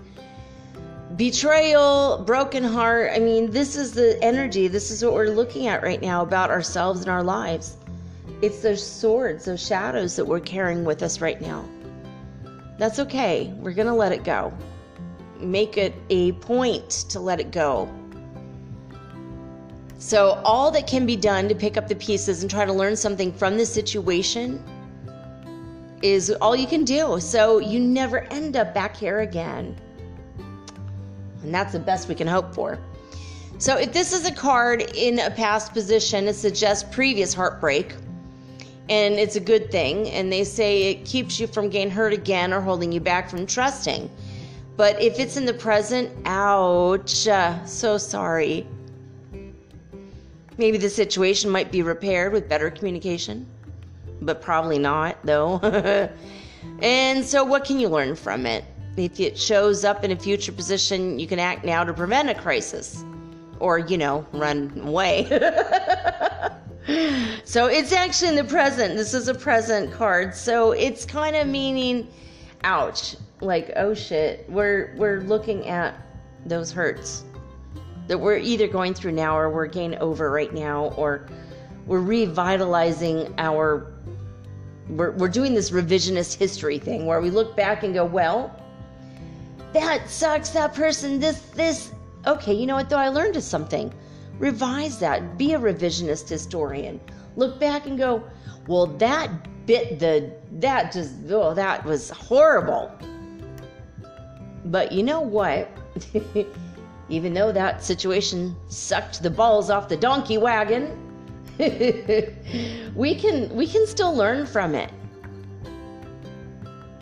betrayal, 1.17 2.23
broken 2.25 2.63
heart. 2.63 3.11
I 3.15 3.19
mean, 3.19 3.51
this 3.51 3.77
is 3.77 3.93
the 3.93 4.23
energy. 4.23 4.69
This 4.69 4.91
is 4.91 5.05
what 5.05 5.15
we're 5.15 5.29
looking 5.29 5.67
at 5.67 5.83
right 5.83 6.01
now 6.01 6.23
about 6.23 6.51
ourselves 6.51 7.01
and 7.01 7.09
our 7.09 7.23
lives. 7.23 7.77
It's 8.43 8.63
those 8.63 8.85
swords, 8.85 9.45
those 9.45 9.65
shadows 9.65 10.17
that 10.17 10.25
we're 10.25 10.41
carrying 10.41 10.85
with 10.85 11.03
us 11.03 11.21
right 11.21 11.41
now. 11.41 11.65
That's 12.79 12.99
okay. 13.01 13.53
We're 13.57 13.73
going 13.73 13.89
to 13.89 13.95
let 13.95 14.13
it 14.13 14.25
go. 14.25 14.53
Make 15.39 15.77
it 15.77 15.95
a 16.11 16.33
point 16.33 16.91
to 17.11 17.21
let 17.21 17.41
it 17.41 17.51
go. 17.51 17.93
So, 19.99 20.41
all 20.45 20.71
that 20.71 20.87
can 20.87 21.05
be 21.05 21.17
done 21.17 21.47
to 21.49 21.55
pick 21.55 21.77
up 21.77 21.87
the 21.87 21.95
pieces 21.95 22.41
and 22.41 22.51
try 22.51 22.65
to 22.65 22.73
learn 22.73 22.97
something 22.97 23.35
from 23.35 23.59
this 23.59 23.71
situation 23.71 24.65
is 26.01 26.31
all 26.41 26.57
you 26.57 26.67
can 26.67 26.85
do. 26.85 27.21
So, 27.21 27.59
you 27.59 27.79
never 27.79 28.21
end 28.33 28.57
up 28.57 28.73
back 28.73 28.97
here 28.97 29.21
again. 29.21 29.77
And 31.43 31.55
that's 31.55 31.73
the 31.73 31.79
best 31.79 32.09
we 32.09 32.15
can 32.15 32.27
hope 32.27 32.55
for. 32.55 32.79
So, 33.59 33.77
if 33.77 33.93
this 33.93 34.13
is 34.13 34.27
a 34.27 34.33
card 34.33 34.91
in 34.95 35.19
a 35.19 35.31
past 35.31 35.75
position, 35.75 36.29
it 36.29 36.35
suggests 36.35 36.89
previous 36.95 37.35
heartbreak. 37.35 37.95
And 38.89 39.15
it's 39.15 39.37
a 39.37 39.41
good 39.41 39.71
thing. 39.71 40.09
And 40.09 40.33
they 40.33 40.45
say 40.45 40.91
it 40.91 41.05
keeps 41.05 41.39
you 41.39 41.47
from 41.47 41.69
getting 41.69 41.91
hurt 41.91 42.13
again 42.13 42.53
or 42.53 42.61
holding 42.61 42.91
you 42.91 43.01
back 43.01 43.29
from 43.29 43.47
trusting. 43.47 44.11
But 44.77 45.01
if 45.01 45.19
it's 45.19 45.37
in 45.37 45.45
the 45.45 45.53
present, 45.53 46.11
ouch. 46.25 47.29
Uh, 47.29 47.63
so 47.67 47.99
sorry. 47.99 48.67
Maybe 50.57 50.79
the 50.79 50.89
situation 50.89 51.51
might 51.51 51.71
be 51.71 51.83
repaired 51.83 52.33
with 52.33 52.49
better 52.49 52.71
communication, 52.71 53.47
but 54.23 54.43
probably 54.43 54.79
not, 54.79 55.19
though. 55.25 55.59
and 56.83 57.25
so, 57.25 57.45
what 57.45 57.65
can 57.65 57.79
you 57.79 57.89
learn 57.89 58.17
from 58.17 58.47
it? 58.47 58.65
If 58.97 59.21
it 59.21 59.39
shows 59.39 59.85
up 59.85 60.05
in 60.05 60.11
a 60.11 60.17
future 60.17 60.53
position, 60.53 61.19
you 61.19 61.27
can 61.27 61.39
act 61.39 61.65
now 61.65 61.85
to 61.85 61.93
prevent 61.93 62.29
a 62.29 62.35
crisis 62.35 63.05
or, 63.59 63.79
you 63.79 63.99
know, 63.99 64.27
run 64.33 64.81
away. 64.85 65.27
so, 67.45 67.67
it's 67.67 67.93
actually 67.93 68.31
in 68.31 68.37
the 68.37 68.45
present. 68.45 68.97
This 68.97 69.15
is 69.15 69.29
a 69.29 69.35
present 69.35 69.93
card. 69.93 70.35
So, 70.35 70.73
it's 70.73 71.05
kind 71.05 71.37
of 71.37 71.47
meaning, 71.47 72.09
ouch, 72.65 73.17
like, 73.41 73.71
oh 73.77 73.95
shit, 73.95 74.49
we're, 74.49 74.95
we're 74.97 75.21
looking 75.21 75.69
at 75.69 75.95
those 76.47 76.73
hurts 76.73 77.25
that 78.11 78.19
we're 78.19 78.39
either 78.39 78.67
going 78.67 78.93
through 78.93 79.13
now 79.13 79.39
or 79.39 79.49
we're 79.51 79.67
getting 79.67 79.97
over 79.99 80.33
right 80.33 80.53
now 80.53 80.87
or 80.97 81.29
we're 81.87 82.01
revitalizing 82.01 83.33
our 83.39 83.93
we're, 84.89 85.13
we're 85.13 85.29
doing 85.29 85.55
this 85.55 85.71
revisionist 85.71 86.35
history 86.35 86.79
thing 86.79 87.07
where 87.07 87.21
we 87.21 87.31
look 87.31 87.57
back 87.57 87.85
and 87.85 87.95
go 87.95 88.05
well 88.05 88.61
that 89.73 90.09
sucks 90.09 90.51
that 90.51 90.75
person 90.75 91.21
this 91.21 91.41
this. 91.55 91.93
Okay 92.27 92.55
you 92.55 92.67
know 92.67 92.75
what 92.75 92.91
though? 92.91 92.97
I 92.97 93.09
learned 93.09 93.43
something. 93.43 93.93
Revise 94.39 94.99
that. 94.99 95.39
Be 95.39 95.55
a 95.55 95.59
revisionist 95.59 96.29
historian. 96.29 97.01
Look 97.37 97.61
back 97.61 97.87
and 97.87 97.99
go 97.99 98.23
well 98.67 98.87
that 98.87 99.31
bit 99.67 99.99
the 99.99 100.33
that 100.53 100.93
just 100.93 101.15
oh 101.31 101.55
that 101.55 101.85
was 101.85 102.11
horrible. 102.11 102.91
But 104.67 104.93
you 104.93 105.03
know 105.03 105.21
what? 105.21 105.69
Even 107.09 107.35
though 107.35 107.51
that 107.51 107.83
situation 107.83 108.55
sucked 108.69 109.23
the 109.23 109.31
balls 109.31 109.69
off 109.69 109.89
the 109.89 109.97
donkey 109.97 110.39
wagon, 110.39 110.97
we 111.59 113.15
can 113.15 113.55
we 113.55 113.67
can 113.67 113.87
still 113.87 114.15
learn 114.15 114.47
from 114.47 114.75
it. 114.75 114.93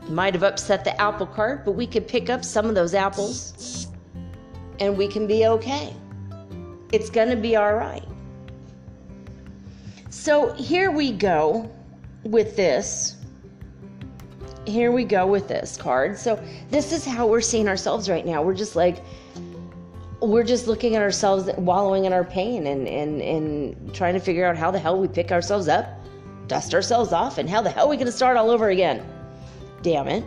Might 0.09 0.35
have 0.35 0.43
upset 0.43 0.85
the 0.85 0.99
apple 1.01 1.27
cart, 1.27 1.65
but 1.65 1.73
we 1.73 1.87
could 1.87 2.09
pick 2.09 2.31
up 2.31 2.45
some 2.45 2.67
of 2.67 2.75
those 2.75 2.95
apples 2.95 3.89
and 4.81 4.97
we 4.97 5.09
can 5.09 5.27
be 5.27 5.47
okay. 5.47 5.95
It's 6.93 7.11
going 7.11 7.29
to 7.29 7.37
be 7.37 7.57
all 7.57 7.75
right. 7.75 8.07
So 10.09 10.53
here 10.55 10.91
we 10.91 11.13
go 11.13 11.71
with 12.25 12.57
this. 12.57 13.17
Here 14.67 14.93
we 14.93 15.05
go 15.05 15.27
with 15.27 15.49
this 15.49 15.77
card. 15.77 16.19
So 16.19 16.43
this 16.71 16.93
is 16.93 17.05
how 17.05 17.27
we're 17.27 17.41
seeing 17.41 17.69
ourselves 17.69 18.09
right 18.09 18.25
now. 18.25 18.43
We're 18.43 18.55
just 18.55 18.77
like 18.77 19.03
we're 20.21 20.45
just 20.45 20.67
looking 20.67 20.97
at 20.97 21.03
ourselves 21.03 21.49
wallowing 21.59 22.05
in 22.05 22.13
our 22.13 22.25
pain 22.25 22.67
and, 22.67 22.89
and, 22.89 23.23
and 23.23 23.95
trying 23.95 24.15
to 24.15 24.21
figure 24.21 24.45
out 24.45 24.57
how 24.57 24.71
the 24.71 24.79
hell 24.79 24.99
we 24.99 25.07
pick 25.07 25.31
ourselves 25.31 25.69
up, 25.69 25.87
dust 26.49 26.75
ourselves 26.75 27.13
off, 27.13 27.39
and 27.39 27.49
how 27.49 27.63
the 27.63 27.71
hell 27.71 27.89
we 27.89 27.97
going 27.97 28.07
to 28.07 28.13
start 28.13 28.37
all 28.37 28.51
over 28.51 28.71
again. 28.71 29.07
Damn 29.83 30.09
it. 30.09 30.25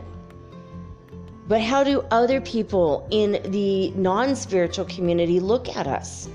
But 1.48 1.61
how 1.61 1.84
do 1.84 2.02
other 2.11 2.40
people 2.40 3.07
in 3.11 3.41
the 3.52 3.91
non 3.91 4.36
spiritual 4.36 4.86
community 4.86 5.40
look 5.40 5.68
at 5.69 5.88
us? 5.88 6.30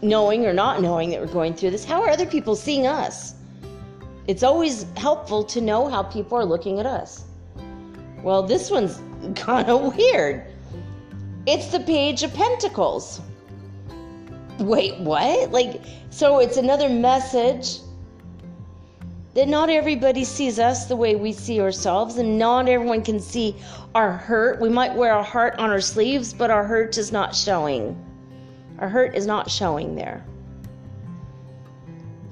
Knowing 0.00 0.46
or 0.46 0.52
not 0.52 0.80
knowing 0.80 1.10
that 1.10 1.20
we're 1.20 1.26
going 1.26 1.54
through 1.54 1.70
this, 1.70 1.84
how 1.84 2.02
are 2.02 2.08
other 2.08 2.26
people 2.26 2.54
seeing 2.54 2.86
us? 2.86 3.34
It's 4.26 4.42
always 4.42 4.86
helpful 4.96 5.44
to 5.44 5.60
know 5.60 5.88
how 5.88 6.02
people 6.02 6.38
are 6.38 6.44
looking 6.44 6.80
at 6.80 6.86
us. 6.86 7.24
Well, 8.22 8.42
this 8.42 8.70
one's 8.70 9.00
kind 9.34 9.68
of 9.68 9.96
weird 9.96 10.46
it's 11.46 11.68
the 11.68 11.78
Page 11.80 12.24
of 12.24 12.34
Pentacles. 12.34 13.20
Wait, 14.58 14.98
what? 14.98 15.52
Like, 15.52 15.80
so 16.10 16.40
it's 16.40 16.56
another 16.56 16.88
message 16.88 17.78
that 19.36 19.48
not 19.48 19.68
everybody 19.68 20.24
sees 20.24 20.58
us 20.58 20.86
the 20.86 20.96
way 20.96 21.14
we 21.14 21.30
see 21.30 21.60
ourselves, 21.60 22.16
and 22.16 22.38
not 22.38 22.70
everyone 22.70 23.02
can 23.02 23.20
see 23.20 23.54
our 23.94 24.10
hurt. 24.10 24.58
We 24.62 24.70
might 24.70 24.94
wear 24.94 25.12
a 25.12 25.22
heart 25.22 25.56
on 25.58 25.68
our 25.68 25.82
sleeves, 25.82 26.32
but 26.32 26.50
our 26.50 26.64
hurt 26.64 26.96
is 26.96 27.12
not 27.12 27.36
showing. 27.36 28.02
Our 28.78 28.88
hurt 28.88 29.14
is 29.14 29.26
not 29.26 29.50
showing 29.50 29.94
there. 29.94 30.24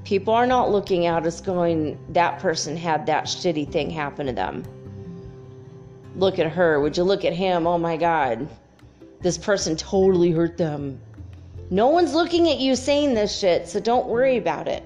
People 0.05 0.33
are 0.33 0.47
not 0.47 0.71
looking 0.71 1.05
at 1.05 1.27
us 1.27 1.43
going, 1.43 1.99
that 2.09 2.39
person 2.39 2.75
had 2.75 3.05
that 3.05 3.25
shitty 3.25 3.71
thing 3.71 3.91
happen 3.91 4.25
to 4.25 4.33
them. 4.33 4.65
Look 6.17 6.39
at 6.39 6.51
her. 6.51 6.81
Would 6.81 6.97
you 6.97 7.05
look 7.05 7.27
at 7.27 7.35
him? 7.35 7.67
Oh 7.67 7.77
my 7.77 7.99
God. 7.99 8.49
This 9.21 9.37
person 9.37 9.77
totally 9.77 10.31
hurt 10.31 10.57
them. 10.57 10.99
No 11.69 11.89
one's 11.89 12.15
looking 12.15 12.49
at 12.49 12.61
you 12.61 12.75
saying 12.75 13.13
this 13.13 13.39
shit, 13.39 13.69
so 13.69 13.79
don't 13.79 14.07
worry 14.07 14.39
about 14.39 14.69
it. 14.69 14.85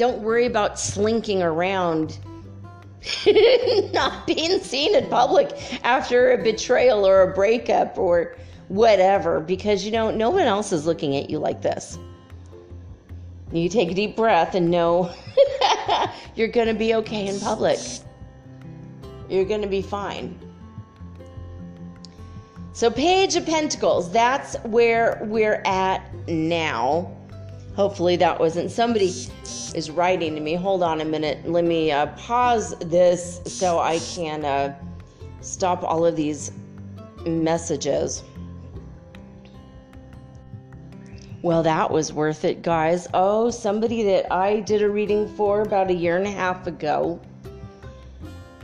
Don't 0.00 0.22
worry 0.22 0.46
about 0.46 0.80
slinking 0.80 1.42
around, 1.42 2.18
not 3.92 4.26
being 4.26 4.58
seen 4.60 4.94
in 4.94 5.06
public 5.10 5.50
after 5.84 6.32
a 6.32 6.42
betrayal 6.42 7.06
or 7.06 7.20
a 7.20 7.34
breakup 7.34 7.98
or 7.98 8.34
whatever, 8.68 9.40
because 9.40 9.84
you 9.84 9.90
know, 9.90 10.10
no 10.10 10.30
one 10.30 10.46
else 10.46 10.72
is 10.72 10.86
looking 10.86 11.18
at 11.18 11.28
you 11.28 11.38
like 11.38 11.60
this. 11.60 11.98
You 13.52 13.68
take 13.68 13.90
a 13.90 13.94
deep 13.94 14.16
breath 14.16 14.54
and 14.54 14.70
know 14.70 15.12
you're 16.34 16.48
going 16.48 16.68
to 16.68 16.74
be 16.74 16.94
okay 16.94 17.26
in 17.26 17.38
public. 17.38 17.78
You're 19.28 19.44
going 19.44 19.60
to 19.60 19.68
be 19.68 19.82
fine. 19.82 20.34
So, 22.72 22.90
Page 22.90 23.36
of 23.36 23.44
Pentacles, 23.44 24.10
that's 24.10 24.54
where 24.60 25.20
we're 25.26 25.60
at 25.66 26.02
now. 26.26 27.14
Hopefully, 27.74 28.16
that 28.16 28.38
wasn't 28.38 28.70
somebody 28.70 29.12
is 29.74 29.90
writing 29.90 30.34
to 30.34 30.40
me. 30.40 30.54
Hold 30.54 30.82
on 30.82 31.00
a 31.00 31.04
minute. 31.04 31.48
Let 31.48 31.64
me 31.64 31.90
uh, 31.90 32.06
pause 32.08 32.76
this 32.80 33.40
so 33.46 33.78
I 33.78 33.98
can 34.14 34.44
uh, 34.44 34.76
stop 35.40 35.82
all 35.82 36.04
of 36.04 36.16
these 36.16 36.52
messages. 37.24 38.22
Well, 41.42 41.62
that 41.62 41.90
was 41.90 42.12
worth 42.12 42.44
it, 42.44 42.62
guys. 42.62 43.08
Oh, 43.14 43.50
somebody 43.50 44.02
that 44.02 44.30
I 44.30 44.60
did 44.60 44.82
a 44.82 44.90
reading 44.90 45.26
for 45.36 45.62
about 45.62 45.90
a 45.90 45.94
year 45.94 46.18
and 46.18 46.26
a 46.26 46.30
half 46.30 46.66
ago. 46.66 47.18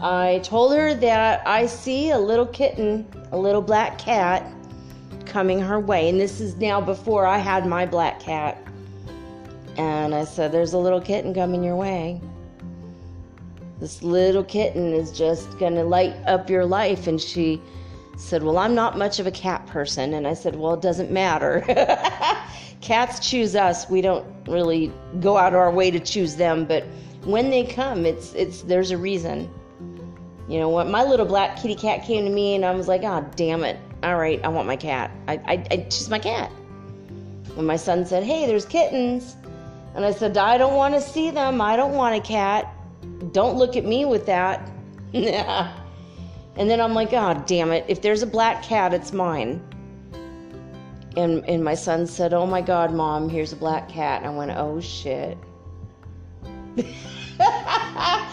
I 0.01 0.41
told 0.45 0.77
her 0.77 0.93
that 0.93 1.47
I 1.47 1.65
see 1.67 2.11
a 2.11 2.19
little 2.19 2.45
kitten, 2.45 3.07
a 3.33 3.39
little 3.39 3.63
black 3.63 3.97
cat, 3.97 4.53
coming 5.25 5.59
her 5.59 5.81
way. 5.81 6.11
And 6.11 6.21
this 6.21 6.39
is 6.39 6.57
now 6.57 6.81
before 6.83 7.25
I 7.25 7.39
had 7.39 7.67
my 7.67 7.87
black 7.87 8.21
cat. 8.21 8.66
And 9.77 10.15
I 10.15 10.25
said, 10.25 10.53
There's 10.53 10.73
a 10.73 10.79
little 10.79 11.01
kitten 11.01 11.35
coming 11.35 11.63
your 11.63 11.77
way. 11.77 12.21
This 13.79 14.03
little 14.03 14.45
kitten 14.45 14.95
is 14.95 15.13
just 15.13 15.59
going 15.59 15.75
to 15.75 15.85
light 15.85 16.15
up 16.27 16.49
your 16.49 16.65
life. 16.65 17.07
And 17.07 17.21
she 17.21 17.61
said, 18.17 18.43
Well, 18.43 18.59
I'm 18.59 18.75
not 18.75 18.97
much 18.97 19.19
of 19.19 19.27
a 19.27 19.31
cat 19.31 19.67
person. 19.67 20.15
And 20.15 20.27
I 20.27 20.35
said, 20.35 20.57
Well, 20.57 20.75
it 20.75 20.83
doesn't 20.83 21.11
matter. 21.11 21.65
Cats 22.81 23.29
choose 23.29 23.55
us. 23.55 23.89
We 23.91 24.01
don't 24.01 24.27
really 24.47 24.93
go 25.21 25.37
out 25.37 25.53
of 25.53 25.59
our 25.59 25.71
way 25.71 25.91
to 25.91 26.01
choose 26.01 26.37
them. 26.37 26.65
But 26.65 26.85
when 27.25 27.51
they 27.51 27.65
come, 27.65 28.07
it's, 28.07 28.33
it's, 28.35 28.63
there's 28.63 28.91
a 28.91 28.97
reason. 28.97 29.51
You 30.49 30.61
know 30.61 30.69
what? 30.69 30.87
My 30.89 31.03
little 31.03 31.27
black 31.27 31.61
kitty 31.61 31.75
cat 31.75 32.05
came 32.05 32.25
to 32.25 32.31
me 32.31 32.55
and 32.55 32.65
I 32.65 32.73
was 32.73 32.87
like, 32.87 33.03
oh, 33.03 33.29
damn 33.35 33.65
it. 33.65 33.79
All 34.03 34.17
right, 34.17 34.43
I 34.45 34.49
want 34.49 34.69
my 34.69 34.77
cat. 34.77 35.11
I, 35.27 35.35
I, 35.35 35.67
I 35.71 35.77
choose 35.91 36.09
my 36.09 36.21
cat. 36.21 36.51
When 37.55 37.67
my 37.67 37.77
son 37.77 38.07
said, 38.07 38.23
hey, 38.23 38.47
there's 38.47 38.67
kittens, 38.67 39.37
and 39.97 40.05
I 40.05 40.11
said, 40.11 40.37
I 40.37 40.59
don't 40.59 40.75
want 40.75 40.95
to 40.95 41.01
see 41.01 41.31
them. 41.31 41.63
I 41.63 41.75
don't 41.75 41.95
want 41.95 42.15
a 42.15 42.21
cat. 42.21 42.71
Don't 43.33 43.57
look 43.57 43.77
at 43.77 43.87
me 43.87 44.05
with 44.05 44.27
that. 44.27 44.71
and 45.15 45.73
then 46.55 46.83
I'm 46.83 46.93
like, 46.93 47.15
oh, 47.15 47.43
damn 47.47 47.73
it. 47.73 47.87
If 47.89 48.03
there's 48.03 48.21
a 48.21 48.27
black 48.27 48.63
cat, 48.63 48.93
it's 48.93 49.15
mine. 49.15 49.67
And, 51.17 51.43
and 51.49 51.65
my 51.65 51.75
son 51.75 52.07
said, 52.07 52.35
oh 52.35 52.47
my 52.47 52.61
God, 52.61 52.93
mom, 52.93 53.31
here's 53.31 53.55
a 53.55 53.57
black 53.57 53.89
cat. 53.89 54.21
And 54.21 54.33
I 54.33 54.37
went, 54.37 54.51
oh 54.51 54.83
shit. 54.83 55.39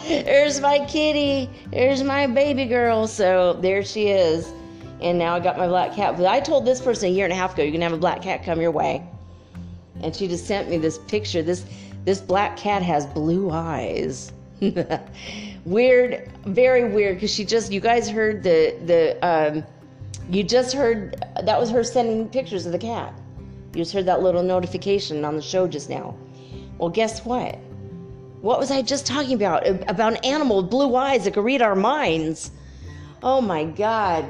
There's 0.06 0.60
my 0.60 0.86
kitty. 0.86 1.50
There's 1.72 2.04
my 2.04 2.28
baby 2.28 2.66
girl. 2.66 3.08
So 3.08 3.54
there 3.54 3.86
she 3.86 4.10
is. 4.10 4.52
And 5.00 5.18
now 5.18 5.34
I 5.36 5.40
got 5.40 5.58
my 5.58 5.68
black 5.68 5.96
cat. 5.96 6.18
But 6.18 6.26
I 6.26 6.42
told 6.42 6.66
this 6.66 6.82
person 6.82 7.08
a 7.08 7.12
year 7.14 7.24
and 7.24 7.32
a 7.32 7.38
half 7.38 7.54
ago, 7.54 7.64
you're 7.64 7.72
gonna 7.72 7.86
have 7.86 7.94
a 7.94 7.98
black 7.98 8.22
cat 8.22 8.44
come 8.44 8.60
your 8.60 8.72
way 8.72 9.08
and 10.04 10.16
she 10.16 10.28
just 10.28 10.46
sent 10.46 10.70
me 10.70 10.78
this 10.78 10.98
picture. 10.98 11.42
This 11.42 11.66
this 12.06 12.20
black 12.20 12.58
cat 12.58 12.82
has 12.82 13.06
blue 13.06 13.50
eyes. 13.50 14.32
weird, 15.66 16.32
very 16.46 16.84
weird. 16.90 17.16
Because 17.16 17.34
she 17.34 17.46
just, 17.46 17.72
you 17.72 17.80
guys 17.80 18.10
heard 18.10 18.44
the 18.44 18.76
the, 18.86 19.26
um, 19.26 19.64
you 20.30 20.44
just 20.44 20.74
heard 20.74 21.26
that 21.42 21.60
was 21.60 21.70
her 21.72 21.84
sending 21.84 22.30
pictures 22.30 22.66
of 22.66 22.72
the 22.72 22.78
cat. 22.78 23.14
You 23.74 23.82
just 23.82 23.94
heard 23.94 24.06
that 24.06 24.22
little 24.22 24.44
notification 24.44 25.26
on 25.26 25.36
the 25.36 25.42
show 25.42 25.68
just 25.68 25.90
now. 25.90 26.16
Well, 26.78 26.90
guess 26.90 27.26
what? 27.26 27.56
What 28.42 28.60
was 28.60 28.72
I 28.72 28.82
just 28.82 29.06
talking 29.06 29.34
about? 29.34 29.66
About 29.90 30.14
an 30.14 30.26
animal 30.26 30.62
with 30.62 30.70
blue 30.70 30.96
eyes 30.96 31.24
that 31.24 31.34
could 31.34 31.46
read 31.46 31.62
our 31.62 31.76
minds. 31.76 32.52
Oh 33.22 33.40
my 33.40 33.64
God. 33.64 34.26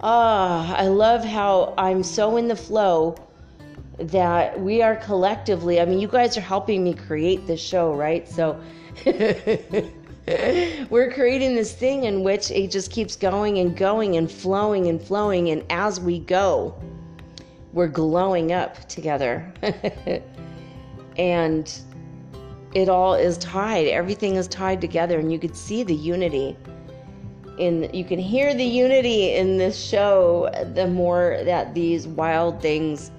Ah, 0.00 0.72
oh, 0.72 0.74
I 0.74 0.88
love 0.88 1.24
how 1.24 1.74
I'm 1.78 2.02
so 2.02 2.36
in 2.36 2.48
the 2.48 2.56
flow 2.56 3.16
that 3.98 4.60
we 4.60 4.82
are 4.82 4.96
collectively, 4.96 5.80
I 5.80 5.84
mean, 5.84 5.98
you 5.98 6.08
guys 6.08 6.36
are 6.36 6.42
helping 6.42 6.82
me 6.82 6.94
create 6.94 7.46
this 7.46 7.60
show, 7.60 7.94
right? 7.94 8.28
So 8.28 8.60
we're 10.90 11.12
creating 11.12 11.54
this 11.54 11.72
thing 11.74 12.04
in 12.04 12.22
which 12.22 12.50
it 12.50 12.70
just 12.70 12.90
keeps 12.90 13.14
going 13.16 13.58
and 13.58 13.76
going 13.76 14.16
and 14.16 14.30
flowing 14.30 14.88
and 14.88 15.00
flowing. 15.00 15.50
And 15.50 15.64
as 15.70 16.00
we 16.00 16.18
go, 16.18 16.74
we're 17.72 17.88
glowing 17.88 18.52
up 18.52 18.88
together. 18.88 19.52
and 21.16 21.80
it 22.74 22.88
all 22.88 23.14
is 23.14 23.38
tied, 23.38 23.86
everything 23.86 24.34
is 24.34 24.48
tied 24.48 24.80
together, 24.80 25.18
and 25.18 25.32
you 25.32 25.38
could 25.38 25.56
see 25.56 25.84
the 25.84 25.94
unity. 25.94 26.56
In, 27.58 27.88
you 27.94 28.04
can 28.04 28.18
hear 28.18 28.52
the 28.52 28.64
unity 28.64 29.34
in 29.34 29.56
this 29.58 29.80
show 29.80 30.50
the 30.74 30.88
more 30.88 31.38
that 31.44 31.72
these 31.72 32.08
wild 32.08 32.60
things 32.60 33.12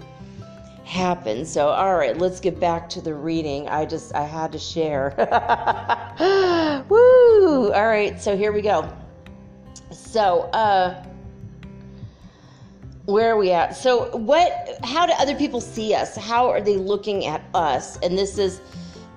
happen. 0.85 1.45
So, 1.45 1.67
all 1.69 1.95
right, 1.95 2.17
let's 2.17 2.39
get 2.39 2.59
back 2.59 2.87
to 2.89 3.01
the 3.01 3.13
reading. 3.13 3.67
I 3.67 3.85
just, 3.85 4.13
I 4.15 4.23
had 4.23 4.51
to 4.51 4.59
share. 4.59 5.13
Woo! 6.89 7.73
All 7.73 7.87
right, 7.87 8.21
so 8.21 8.37
here 8.37 8.53
we 8.53 8.61
go. 8.61 8.87
So, 9.91 10.41
uh, 10.53 11.03
where 13.05 13.31
are 13.31 13.37
we 13.37 13.51
at? 13.51 13.75
So, 13.75 14.15
what, 14.15 14.77
how 14.83 15.05
do 15.05 15.13
other 15.13 15.35
people 15.35 15.59
see 15.59 15.93
us? 15.93 16.15
How 16.15 16.49
are 16.49 16.61
they 16.61 16.77
looking 16.77 17.25
at 17.25 17.43
us? 17.53 17.97
And 17.97 18.17
this 18.17 18.37
is 18.37 18.61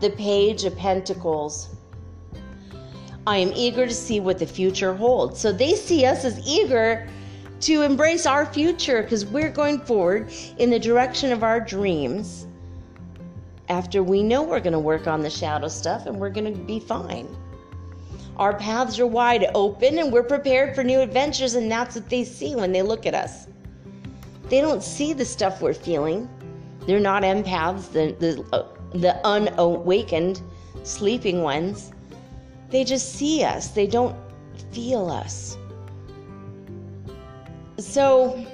the 0.01 0.11
Page 0.11 0.65
of 0.65 0.77
Pentacles. 0.77 1.69
I 3.27 3.37
am 3.37 3.53
eager 3.55 3.87
to 3.87 3.95
see 3.95 4.21
what 4.21 4.39
the 4.39 4.47
future 4.47 4.95
holds. 4.95 5.39
So, 5.39 5.53
they 5.53 5.75
see 5.75 6.07
us 6.07 6.25
as 6.25 6.41
eager 6.47 7.09
to 7.61 7.83
embrace 7.83 8.27
our 8.27 8.47
future 8.47 9.03
because 9.03 9.27
we're 9.27 9.51
going 9.51 9.81
forward 9.81 10.33
in 10.59 10.71
the 10.71 10.79
direction 10.79 11.33
of 11.33 11.43
our 11.43 11.61
dreams 11.61 12.47
after 13.69 14.03
we 14.03 14.23
know 14.23 14.43
we're 14.43 14.61
going 14.61 14.73
to 14.73 14.79
work 14.79 15.07
on 15.07 15.23
the 15.23 15.31
shadow 15.31 15.69
stuff 15.69 16.07
and 16.07 16.19
we're 16.19 16.31
going 16.31 16.53
to 16.53 16.59
be 16.61 16.81
fine. 16.81 17.29
Our 18.37 18.57
paths 18.57 19.01
are 19.01 19.07
wide 19.07 19.51
open 19.55 19.99
and 19.99 20.13
we're 20.13 20.23
prepared 20.23 20.75
for 20.75 20.85
new 20.85 21.01
adventures, 21.01 21.55
and 21.55 21.71
that's 21.71 21.97
what 21.97 22.09
they 22.09 22.23
see 22.23 22.55
when 22.55 22.71
they 22.71 22.83
look 22.83 23.05
at 23.05 23.15
us. 23.15 23.49
They 24.49 24.61
don't 24.61 24.83
see 24.83 25.13
the 25.13 25.25
stuff 25.25 25.61
we're 25.61 25.75
feeling. 25.75 26.29
They're 26.87 27.01
not 27.01 27.25
empaths, 27.25 27.91
the, 27.93 28.15
the, 28.19 28.57
uh, 28.57 28.69
the 28.93 29.17
unawakened, 29.27 30.41
sleeping 30.85 31.43
ones. 31.43 31.93
They 32.71 32.85
just 32.85 33.15
see 33.15 33.43
us, 33.43 33.69
they 33.69 33.89
don't 33.89 34.17
feel 34.73 35.11
us. 35.11 35.59
So 37.79 38.45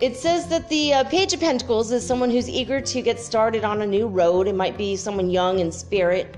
it 0.00 0.16
says 0.16 0.46
that 0.48 0.68
the 0.68 0.94
uh, 0.94 1.04
Page 1.04 1.32
of 1.32 1.40
Pentacles 1.40 1.90
is 1.90 2.06
someone 2.06 2.30
who's 2.30 2.48
eager 2.48 2.80
to 2.80 3.02
get 3.02 3.18
started 3.18 3.64
on 3.64 3.82
a 3.82 3.86
new 3.86 4.06
road. 4.06 4.46
It 4.46 4.54
might 4.54 4.78
be 4.78 4.94
someone 4.94 5.28
young 5.28 5.58
in 5.58 5.72
spirit 5.72 6.36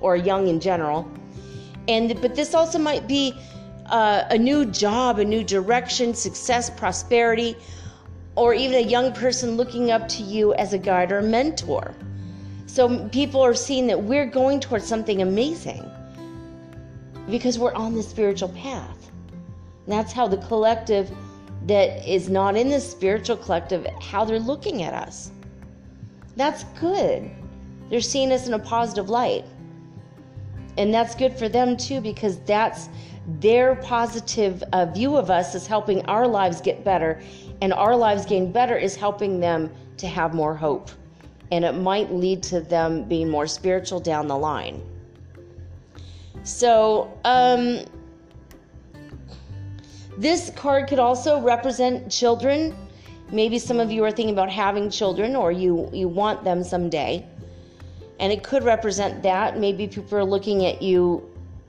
or 0.00 0.14
young 0.14 0.46
in 0.46 0.60
general. 0.60 1.10
And 1.88 2.20
but 2.22 2.36
this 2.36 2.54
also 2.54 2.78
might 2.78 3.08
be 3.08 3.34
uh, 3.86 4.24
a 4.30 4.38
new 4.38 4.64
job, 4.64 5.18
a 5.18 5.24
new 5.24 5.42
direction, 5.42 6.14
success, 6.14 6.70
prosperity, 6.70 7.56
or 8.36 8.54
even 8.54 8.76
a 8.76 8.88
young 8.88 9.12
person 9.12 9.56
looking 9.56 9.90
up 9.90 10.06
to 10.08 10.22
you 10.22 10.54
as 10.54 10.72
a 10.72 10.78
guide 10.78 11.10
or 11.10 11.20
mentor. 11.20 11.94
So 12.66 13.08
people 13.08 13.42
are 13.42 13.54
seeing 13.54 13.88
that 13.88 14.00
we're 14.00 14.26
going 14.26 14.60
towards 14.60 14.86
something 14.86 15.20
amazing 15.20 15.84
because 17.28 17.58
we're 17.58 17.74
on 17.74 17.94
the 17.94 18.02
spiritual 18.04 18.50
path. 18.50 19.01
That's 19.86 20.12
how 20.12 20.28
the 20.28 20.38
collective 20.38 21.10
that 21.66 22.08
is 22.10 22.28
not 22.28 22.56
in 22.56 22.68
the 22.70 22.80
spiritual 22.80 23.36
collective, 23.36 23.86
how 24.00 24.24
they're 24.24 24.40
looking 24.40 24.82
at 24.82 24.94
us. 24.94 25.32
That's 26.36 26.64
good. 26.80 27.30
They're 27.90 28.00
seeing 28.00 28.32
us 28.32 28.46
in 28.46 28.54
a 28.54 28.58
positive 28.58 29.08
light. 29.08 29.44
and 30.78 30.92
that's 30.92 31.14
good 31.14 31.32
for 31.34 31.48
them 31.48 31.76
too 31.76 32.00
because 32.00 32.38
that's 32.40 32.88
their 33.40 33.76
positive 33.76 34.62
uh, 34.72 34.86
view 34.86 35.16
of 35.16 35.30
us 35.30 35.54
is 35.54 35.66
helping 35.66 36.04
our 36.06 36.26
lives 36.26 36.60
get 36.60 36.84
better 36.84 37.20
and 37.60 37.72
our 37.72 37.94
lives 37.96 38.24
getting 38.24 38.50
better 38.50 38.76
is 38.76 38.96
helping 38.96 39.40
them 39.40 39.70
to 39.96 40.06
have 40.06 40.34
more 40.34 40.54
hope 40.56 40.90
and 41.52 41.64
it 41.64 41.74
might 41.74 42.12
lead 42.12 42.42
to 42.42 42.60
them 42.60 43.04
being 43.04 43.28
more 43.28 43.46
spiritual 43.46 44.00
down 44.00 44.26
the 44.26 44.36
line 44.36 44.82
so 46.42 47.16
um, 47.24 47.84
this 50.18 50.50
card 50.50 50.88
could 50.88 50.98
also 50.98 51.40
represent 51.40 52.10
children 52.10 52.76
maybe 53.30 53.58
some 53.58 53.80
of 53.80 53.90
you 53.90 54.04
are 54.04 54.10
thinking 54.10 54.34
about 54.34 54.50
having 54.50 54.90
children 54.90 55.34
or 55.34 55.50
you 55.50 55.88
you 55.92 56.08
want 56.08 56.44
them 56.44 56.62
someday 56.62 57.26
and 58.22 58.32
it 58.32 58.44
could 58.44 58.62
represent 58.62 59.22
that 59.22 59.58
maybe 59.58 59.88
people 59.88 60.16
are 60.16 60.24
looking 60.24 60.64
at 60.64 60.80
you 60.80 61.28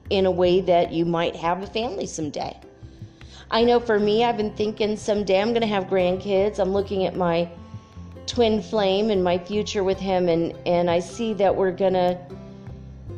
in 0.09 0.27
a 0.27 0.31
way 0.31 0.61
that 0.61 0.91
you 0.91 1.05
might 1.05 1.35
have 1.35 1.63
a 1.63 1.67
family 1.67 2.05
someday. 2.05 2.55
I 3.49 3.63
know 3.63 3.79
for 3.79 3.99
me, 3.99 4.23
I've 4.23 4.37
been 4.37 4.53
thinking 4.53 4.95
someday 4.95 5.41
I'm 5.41 5.49
going 5.49 5.61
to 5.61 5.67
have 5.67 5.85
grandkids. 5.85 6.59
I'm 6.59 6.71
looking 6.71 7.05
at 7.05 7.15
my 7.15 7.49
twin 8.27 8.61
flame 8.61 9.09
and 9.09 9.23
my 9.23 9.37
future 9.37 9.83
with 9.83 9.99
him, 9.99 10.29
and, 10.29 10.55
and 10.67 10.89
I 10.89 10.99
see 10.99 11.33
that 11.35 11.55
we're 11.55 11.71
going 11.71 11.93
to 11.93 12.19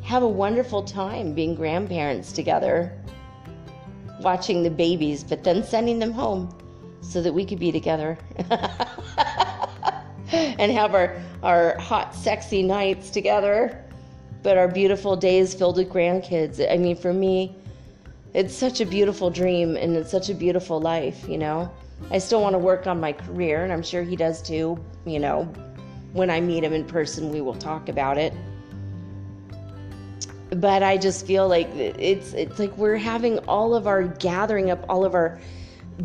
have 0.04 0.24
a 0.24 0.28
wonderful 0.28 0.84
time 0.84 1.34
being 1.34 1.56
grandparents 1.56 2.32
together, 2.32 2.94
watching 4.26 4.62
the 4.62 4.70
babies, 4.70 5.24
but 5.24 5.46
then 5.46 5.64
sending 5.64 6.00
them 6.00 6.12
home 6.12 6.54
so 7.00 7.22
that 7.22 7.34
we 7.34 7.46
could 7.46 7.60
be 7.60 7.72
together 7.72 8.18
and 10.34 10.70
have 10.72 10.94
our, 10.94 11.16
our 11.44 11.78
hot, 11.78 12.14
sexy 12.14 12.62
nights 12.62 13.10
together 13.10 13.86
but 14.46 14.60
our 14.60 14.68
beautiful 14.68 15.16
days 15.16 15.56
filled 15.56 15.78
with 15.78 15.90
grandkids. 15.90 16.64
I 16.72 16.78
mean, 16.78 16.96
for 16.96 17.12
me, 17.12 17.56
it's 18.36 18.54
such 18.54 18.80
a 18.80 18.86
beautiful 18.86 19.32
dream 19.32 19.76
and 19.76 19.96
it's 19.96 20.12
such 20.12 20.30
a 20.30 20.36
beautiful 20.36 20.80
life, 20.80 21.28
you 21.28 21.40
know. 21.40 21.72
I 22.12 22.20
still 22.20 22.44
want 22.44 22.54
to 22.54 22.60
work 22.60 22.86
on 22.86 23.00
my 23.00 23.12
career, 23.12 23.64
and 23.64 23.74
I'm 23.74 23.82
sure 23.82 24.04
he 24.04 24.16
does 24.16 24.44
too. 24.44 24.78
You 25.04 25.18
know, 25.18 25.46
when 26.14 26.30
I 26.30 26.42
meet 26.42 26.64
him 26.64 26.74
in 26.74 26.86
person, 26.86 27.32
we 27.32 27.42
will 27.42 27.56
talk 27.56 27.90
about 27.90 28.20
it. 28.20 28.34
But 30.56 30.84
I 30.84 30.98
just 30.98 31.26
feel 31.26 31.48
like 31.48 31.68
it's 31.76 32.34
it's 32.34 32.60
like 32.60 32.76
we're 32.78 32.98
having 32.98 33.40
all 33.40 33.74
of 33.74 33.88
our 33.88 34.04
gathering 34.04 34.72
up 34.72 34.86
all 34.88 35.06
of 35.06 35.16
our 35.16 35.40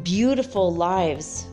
beautiful 0.03 0.75
lives, 0.75 1.47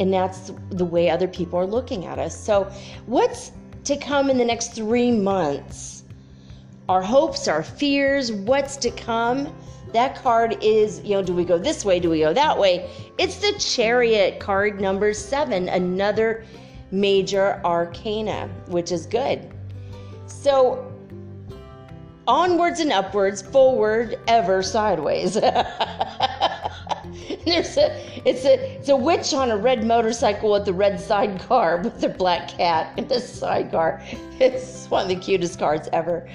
and 0.00 0.12
that's 0.12 0.52
the 0.70 0.84
way 0.84 1.08
other 1.08 1.28
people 1.28 1.58
are 1.58 1.66
looking 1.66 2.06
at 2.06 2.18
us. 2.18 2.38
So, 2.38 2.70
what's 3.06 3.52
to 3.84 3.96
come 3.96 4.30
in 4.30 4.38
the 4.38 4.44
next 4.44 4.74
three 4.74 5.10
months? 5.10 5.94
our 6.88 7.02
hopes, 7.02 7.48
our 7.48 7.62
fears, 7.62 8.32
what's 8.32 8.76
to 8.78 8.90
come. 8.90 9.54
That 9.92 10.16
card 10.16 10.62
is, 10.62 11.00
you 11.02 11.14
know, 11.14 11.22
do 11.22 11.32
we 11.32 11.44
go 11.44 11.56
this 11.56 11.84
way? 11.84 12.00
Do 12.00 12.10
we 12.10 12.20
go 12.20 12.32
that 12.34 12.58
way? 12.58 12.90
It's 13.16 13.36
the 13.36 13.52
Chariot 13.58 14.40
card 14.40 14.80
number 14.80 15.14
seven, 15.14 15.68
another 15.68 16.44
major 16.90 17.60
arcana, 17.64 18.48
which 18.66 18.92
is 18.92 19.06
good. 19.06 19.50
So, 20.26 20.92
onwards 22.26 22.80
and 22.80 22.92
upwards, 22.92 23.42
forward, 23.42 24.18
ever 24.26 24.62
sideways. 24.62 25.34
There's 27.44 27.76
a 27.76 27.94
it's 28.26 28.44
a 28.44 28.54
it's 28.78 28.88
a 28.88 28.96
witch 28.96 29.34
on 29.34 29.50
a 29.50 29.56
red 29.56 29.84
motorcycle 29.84 30.52
with 30.52 30.66
a 30.66 30.72
red 30.72 30.98
sidecar 30.98 31.78
with 31.84 32.02
a 32.02 32.08
black 32.08 32.48
cat 32.48 32.98
in 32.98 33.06
the 33.08 33.20
sidecar. 33.20 34.00
It's 34.40 34.86
one 34.90 35.02
of 35.02 35.08
the 35.08 35.16
cutest 35.16 35.58
cards 35.58 35.88
ever. 35.92 36.28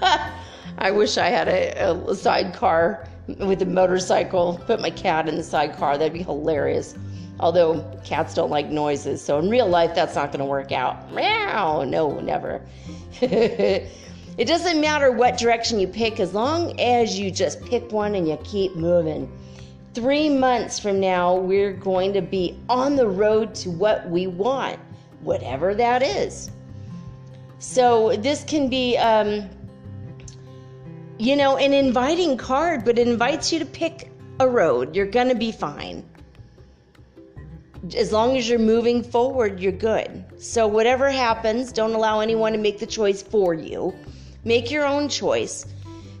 I 0.78 0.90
wish 0.90 1.18
I 1.18 1.26
had 1.28 1.48
a, 1.48 2.08
a 2.08 2.14
sidecar 2.14 3.06
with 3.38 3.60
a 3.62 3.66
motorcycle. 3.66 4.60
Put 4.66 4.80
my 4.80 4.90
cat 4.90 5.28
in 5.28 5.36
the 5.36 5.42
sidecar. 5.42 5.98
That'd 5.98 6.14
be 6.14 6.22
hilarious. 6.22 6.94
Although 7.38 7.82
cats 8.04 8.34
don't 8.34 8.50
like 8.50 8.68
noises, 8.70 9.22
so 9.22 9.38
in 9.38 9.48
real 9.48 9.68
life 9.68 9.94
that's 9.94 10.14
not 10.14 10.30
going 10.30 10.40
to 10.40 10.44
work 10.44 10.72
out. 10.72 11.12
Meow. 11.12 11.84
No, 11.84 12.20
never. 12.20 12.60
It 14.38 14.46
doesn't 14.46 14.80
matter 14.80 15.10
what 15.12 15.38
direction 15.38 15.78
you 15.78 15.86
pick 15.86 16.20
as 16.20 16.34
long 16.34 16.78
as 16.80 17.18
you 17.18 17.30
just 17.30 17.64
pick 17.64 17.92
one 17.92 18.14
and 18.14 18.28
you 18.28 18.38
keep 18.44 18.74
moving 18.76 19.30
three 19.94 20.28
months 20.28 20.78
from 20.78 21.00
now, 21.00 21.34
we're 21.34 21.72
going 21.72 22.12
to 22.12 22.22
be 22.22 22.58
on 22.68 22.96
the 22.96 23.08
road 23.08 23.54
to 23.56 23.70
what 23.70 24.08
we 24.08 24.26
want, 24.26 24.78
whatever 25.20 25.74
that 25.74 26.02
is. 26.02 26.50
So, 27.58 28.16
this 28.16 28.44
can 28.44 28.68
be, 28.68 28.96
um, 28.96 29.48
you 31.18 31.36
know, 31.36 31.56
an 31.56 31.74
inviting 31.74 32.36
card, 32.36 32.84
but 32.84 32.98
it 32.98 33.06
invites 33.06 33.52
you 33.52 33.58
to 33.58 33.66
pick 33.66 34.10
a 34.38 34.48
road. 34.48 34.96
You're 34.96 35.06
going 35.06 35.28
to 35.28 35.34
be 35.34 35.52
fine. 35.52 36.04
As 37.96 38.12
long 38.12 38.36
as 38.36 38.48
you're 38.48 38.58
moving 38.58 39.02
forward, 39.02 39.60
you're 39.60 39.72
good. 39.72 40.24
So, 40.38 40.66
whatever 40.66 41.10
happens, 41.10 41.72
don't 41.72 41.92
allow 41.92 42.20
anyone 42.20 42.52
to 42.52 42.58
make 42.58 42.78
the 42.78 42.86
choice 42.86 43.22
for 43.22 43.52
you. 43.52 43.94
Make 44.44 44.70
your 44.70 44.86
own 44.86 45.08
choice. 45.08 45.66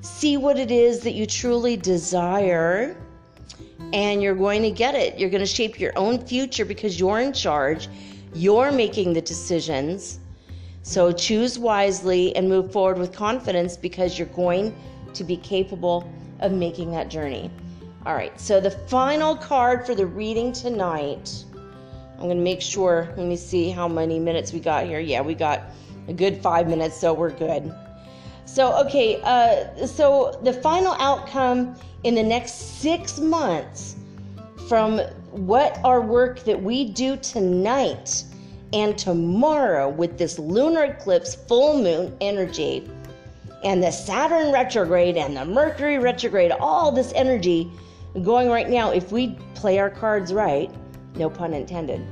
See 0.02 0.36
what 0.36 0.58
it 0.58 0.70
is 0.70 1.00
that 1.00 1.12
you 1.12 1.26
truly 1.26 1.76
desire 1.76 2.96
and 3.92 4.22
you're 4.22 4.34
going 4.34 4.62
to 4.62 4.70
get 4.70 4.94
it. 4.94 5.18
You're 5.18 5.30
going 5.30 5.40
to 5.40 5.46
shape 5.46 5.80
your 5.80 5.92
own 5.96 6.24
future 6.24 6.64
because 6.64 7.00
you're 7.00 7.20
in 7.20 7.32
charge. 7.32 7.88
You're 8.34 8.72
making 8.72 9.14
the 9.14 9.20
decisions. 9.20 10.20
So 10.82 11.12
choose 11.12 11.58
wisely 11.58 12.34
and 12.36 12.48
move 12.48 12.72
forward 12.72 12.98
with 12.98 13.12
confidence 13.12 13.76
because 13.76 14.18
you're 14.18 14.28
going 14.28 14.76
to 15.14 15.24
be 15.24 15.36
capable 15.36 16.10
of 16.40 16.52
making 16.52 16.92
that 16.92 17.08
journey. 17.08 17.50
All 18.06 18.14
right, 18.14 18.38
so 18.40 18.60
the 18.60 18.70
final 18.70 19.36
card 19.36 19.84
for 19.84 19.94
the 19.94 20.06
reading 20.06 20.52
tonight. 20.52 21.44
I'm 22.14 22.26
going 22.26 22.36
to 22.36 22.42
make 22.42 22.60
sure, 22.60 23.12
let 23.16 23.26
me 23.26 23.36
see 23.36 23.70
how 23.70 23.88
many 23.88 24.18
minutes 24.18 24.52
we 24.52 24.60
got 24.60 24.84
here. 24.84 25.00
Yeah, 25.00 25.22
we 25.22 25.34
got 25.34 25.64
a 26.06 26.12
good 26.12 26.42
five 26.42 26.68
minutes, 26.68 26.98
so 26.98 27.14
we're 27.14 27.30
good. 27.30 27.74
So, 28.52 28.74
okay, 28.84 29.20
uh, 29.22 29.86
so 29.86 30.36
the 30.42 30.52
final 30.52 30.94
outcome 30.94 31.76
in 32.02 32.16
the 32.16 32.22
next 32.22 32.80
six 32.80 33.20
months 33.20 33.94
from 34.68 34.98
what 35.30 35.78
our 35.84 36.00
work 36.00 36.40
that 36.40 36.60
we 36.60 36.84
do 36.84 37.16
tonight 37.16 38.24
and 38.72 38.98
tomorrow 38.98 39.88
with 39.88 40.18
this 40.18 40.36
lunar 40.36 40.82
eclipse 40.82 41.36
full 41.36 41.80
moon 41.80 42.16
energy 42.20 42.90
and 43.62 43.80
the 43.80 43.92
Saturn 43.92 44.52
retrograde 44.52 45.16
and 45.16 45.36
the 45.36 45.44
Mercury 45.44 45.98
retrograde, 45.98 46.50
all 46.50 46.90
this 46.90 47.12
energy 47.14 47.70
going 48.24 48.48
right 48.48 48.68
now, 48.68 48.90
if 48.90 49.12
we 49.12 49.38
play 49.54 49.78
our 49.78 49.90
cards 49.90 50.32
right, 50.32 50.72
no 51.14 51.30
pun 51.30 51.54
intended, 51.54 52.04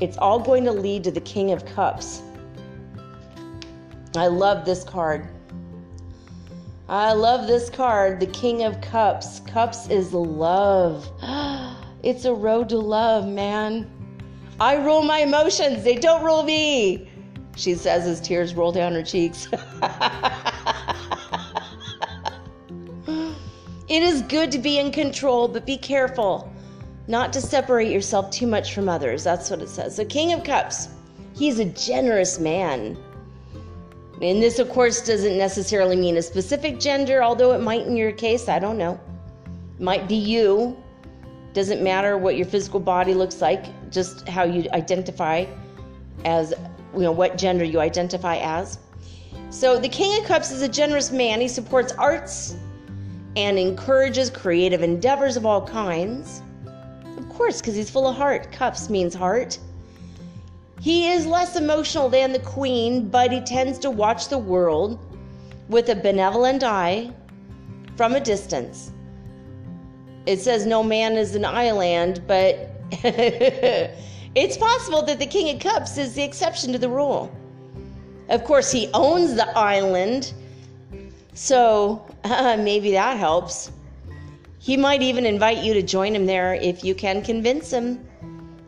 it's 0.00 0.16
all 0.16 0.38
going 0.38 0.64
to 0.64 0.72
lead 0.72 1.04
to 1.04 1.10
the 1.10 1.20
King 1.20 1.52
of 1.52 1.66
Cups. 1.66 2.22
I 4.16 4.26
love 4.28 4.64
this 4.64 4.84
card. 4.84 5.28
I 6.88 7.12
love 7.12 7.46
this 7.46 7.68
card, 7.68 8.20
the 8.20 8.26
King 8.26 8.62
of 8.62 8.80
Cups. 8.80 9.40
Cups 9.40 9.88
is 9.88 10.12
love. 10.12 11.10
It's 12.02 12.24
a 12.24 12.32
road 12.32 12.68
to 12.68 12.78
love, 12.78 13.26
man. 13.26 13.90
I 14.60 14.76
rule 14.76 15.02
my 15.02 15.18
emotions, 15.20 15.82
they 15.82 15.96
don't 15.96 16.22
rule 16.22 16.44
me, 16.44 17.10
she 17.56 17.74
says 17.74 18.06
as 18.06 18.20
tears 18.20 18.54
roll 18.54 18.70
down 18.70 18.92
her 18.92 19.02
cheeks. 19.02 19.48
it 23.08 24.02
is 24.02 24.22
good 24.22 24.52
to 24.52 24.58
be 24.58 24.78
in 24.78 24.92
control, 24.92 25.48
but 25.48 25.66
be 25.66 25.76
careful 25.76 26.52
not 27.08 27.32
to 27.32 27.40
separate 27.40 27.90
yourself 27.90 28.30
too 28.30 28.46
much 28.46 28.72
from 28.72 28.88
others. 28.88 29.24
That's 29.24 29.50
what 29.50 29.60
it 29.60 29.68
says. 29.68 29.96
So, 29.96 30.04
King 30.04 30.32
of 30.32 30.44
Cups, 30.44 30.88
he's 31.34 31.58
a 31.58 31.64
generous 31.64 32.38
man. 32.38 32.96
And 34.22 34.42
this, 34.42 34.58
of 34.58 34.70
course, 34.70 35.02
doesn't 35.02 35.36
necessarily 35.36 35.96
mean 35.96 36.16
a 36.16 36.22
specific 36.22 36.80
gender, 36.80 37.22
although 37.22 37.52
it 37.52 37.60
might 37.60 37.86
in 37.86 37.96
your 37.96 38.12
case. 38.12 38.48
I 38.48 38.58
don't 38.58 38.78
know. 38.78 38.98
Might 39.78 40.08
be 40.08 40.14
you. 40.14 40.76
Doesn't 41.52 41.82
matter 41.82 42.16
what 42.16 42.36
your 42.36 42.46
physical 42.46 42.80
body 42.80 43.12
looks 43.12 43.40
like, 43.42 43.66
just 43.90 44.26
how 44.28 44.44
you 44.44 44.68
identify 44.72 45.44
as, 46.24 46.54
you 46.94 47.00
know, 47.00 47.12
what 47.12 47.36
gender 47.36 47.64
you 47.64 47.80
identify 47.80 48.36
as. 48.36 48.78
So, 49.50 49.78
the 49.78 49.88
King 49.88 50.18
of 50.20 50.26
Cups 50.26 50.50
is 50.50 50.62
a 50.62 50.68
generous 50.68 51.12
man. 51.12 51.40
He 51.40 51.48
supports 51.48 51.92
arts 51.92 52.56
and 53.36 53.58
encourages 53.58 54.30
creative 54.30 54.82
endeavors 54.82 55.36
of 55.36 55.44
all 55.44 55.66
kinds. 55.66 56.42
Of 57.18 57.28
course, 57.28 57.60
because 57.60 57.74
he's 57.74 57.90
full 57.90 58.08
of 58.08 58.16
heart. 58.16 58.50
Cups 58.50 58.88
means 58.88 59.14
heart. 59.14 59.58
He 60.80 61.10
is 61.10 61.26
less 61.26 61.56
emotional 61.56 62.08
than 62.08 62.32
the 62.32 62.38
queen, 62.38 63.08
but 63.08 63.32
he 63.32 63.40
tends 63.40 63.78
to 63.80 63.90
watch 63.90 64.28
the 64.28 64.38
world 64.38 64.98
with 65.68 65.88
a 65.88 65.96
benevolent 65.96 66.62
eye 66.62 67.10
from 67.96 68.14
a 68.14 68.20
distance. 68.20 68.92
It 70.26 70.40
says 70.40 70.66
no 70.66 70.82
man 70.82 71.14
is 71.14 71.34
an 71.34 71.44
island, 71.44 72.22
but 72.26 72.70
it's 72.92 74.56
possible 74.56 75.02
that 75.02 75.18
the 75.18 75.26
King 75.26 75.54
of 75.54 75.62
Cups 75.62 75.98
is 75.98 76.14
the 76.14 76.22
exception 76.22 76.72
to 76.72 76.78
the 76.78 76.88
rule. 76.88 77.30
Of 78.28 78.44
course, 78.44 78.72
he 78.72 78.90
owns 78.92 79.34
the 79.34 79.48
island, 79.56 80.32
So 81.34 82.04
uh, 82.24 82.56
maybe 82.60 82.90
that 82.92 83.18
helps. 83.18 83.70
He 84.58 84.76
might 84.76 85.00
even 85.00 85.24
invite 85.24 85.58
you 85.58 85.74
to 85.74 85.82
join 85.82 86.14
him 86.14 86.26
there 86.26 86.54
if 86.54 86.82
you 86.82 86.94
can 86.94 87.22
convince 87.22 87.70
him. 87.70 88.04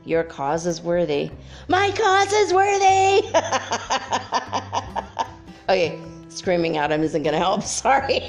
Your 0.09 0.25
cause 0.25 0.67
is 0.67 0.81
worthy. 0.81 1.31
My 1.69 1.91
cause 1.91 2.33
is 2.33 2.55
worthy! 2.55 3.29
okay, 5.69 6.01
screaming 6.31 6.79
at 6.79 6.91
him 6.91 7.03
isn't 7.03 7.25
to 7.25 7.37
help. 7.37 7.63
Sorry. 7.83 8.17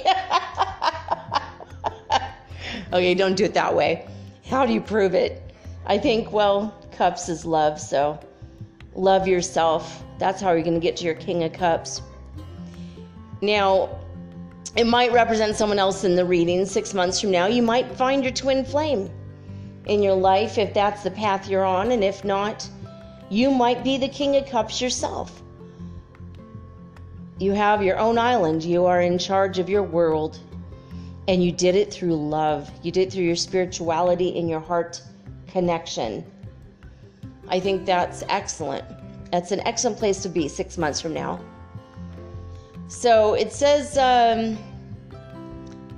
okay, 2.91 3.15
don't 3.15 3.35
do 3.35 3.45
it 3.45 3.53
that 3.53 3.73
way. 3.73 4.06
How 4.45 4.65
do 4.65 4.73
you 4.73 4.81
prove 4.81 5.14
it? 5.14 5.56
I 5.85 5.97
think, 5.97 6.34
well, 6.34 6.77
cups 6.91 7.30
is 7.30 7.45
love, 7.45 7.80
so 7.80 8.19
love 8.93 9.26
yourself. 9.26 10.03
That's 10.18 10.41
how 10.41 10.51
you're 10.51 10.64
going 10.64 10.73
to 10.73 10.81
get 10.81 10.97
to 10.97 11.06
your 11.06 11.15
King 11.15 11.45
of 11.45 11.53
Cups. 11.53 12.01
Now, 13.41 13.97
it 14.76 14.85
might 14.85 15.14
represent 15.14 15.56
someone 15.56 15.80
else 15.80 16.03
in 16.03 16.18
the 16.18 16.26
reading 16.26 16.65
six 16.65 16.93
months 16.93 17.22
from 17.22 17.31
now. 17.31 17.45
You 17.45 17.61
might 17.61 17.89
find 17.95 18.22
your 18.22 18.34
twin 18.34 18.65
flame 18.65 19.10
in 19.90 20.03
your 20.03 20.14
life 20.14 20.60
if 20.60 20.72
that's 20.74 21.02
the 21.03 21.10
path 21.11 21.49
you're 21.49 21.66
on, 21.66 21.91
and 21.91 22.03
if 22.03 22.24
not, 22.24 22.70
you 23.30 23.49
might 23.49 23.84
be 23.84 23.98
the 23.98 24.07
King 24.07 24.36
of 24.36 24.45
Cups 24.45 24.80
yourself. 24.80 25.41
You 27.40 27.53
have 27.53 27.82
your 27.82 27.98
own 27.98 28.20
island, 28.20 28.64
you 28.64 28.86
are 28.86 29.02
in 29.02 29.18
charge 29.18 29.57
of 29.57 29.68
your 29.68 29.82
world, 29.82 30.40
and 31.28 31.44
you 31.44 31.52
did 31.52 31.74
it 31.74 31.91
through 31.91 32.16
love. 32.16 32.70
You 32.84 32.91
did 32.91 33.07
it 33.07 33.14
through 33.14 33.24
your 33.24 33.36
spirituality 33.36 34.38
and 34.38 34.48
your 34.48 34.60
heart 34.60 35.02
connection. 35.48 36.24
I 37.48 37.60
think 37.60 37.86
that's 37.86 38.24
excellent. 38.30 38.86
That's 39.32 39.52
an 39.52 39.61
excellent 39.61 39.98
place 39.98 40.22
to 40.22 40.30
be 40.30 40.48
six 40.48 40.78
months 40.78 41.02
from 41.02 41.14
now. 41.14 41.40
So 42.88 43.34
it 43.34 43.52
says 43.52 43.98
um, 43.98 44.57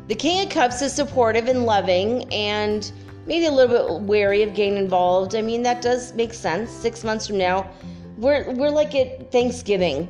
the 0.07 0.15
King 0.15 0.45
of 0.45 0.51
Cups 0.51 0.81
is 0.81 0.93
supportive 0.93 1.47
and 1.47 1.65
loving 1.65 2.31
and 2.33 2.89
maybe 3.31 3.45
a 3.45 3.51
little 3.51 3.97
bit 3.97 4.01
wary 4.01 4.43
of 4.43 4.53
getting 4.53 4.75
involved. 4.75 5.35
I 5.35 5.41
mean, 5.41 5.63
that 5.63 5.81
does 5.81 6.13
make 6.15 6.33
sense. 6.33 6.69
Six 6.69 7.05
months 7.05 7.27
from 7.27 7.37
now, 7.37 7.65
we're, 8.17 8.51
we're 8.51 8.69
like 8.69 8.93
at 8.93 9.31
Thanksgiving. 9.31 10.09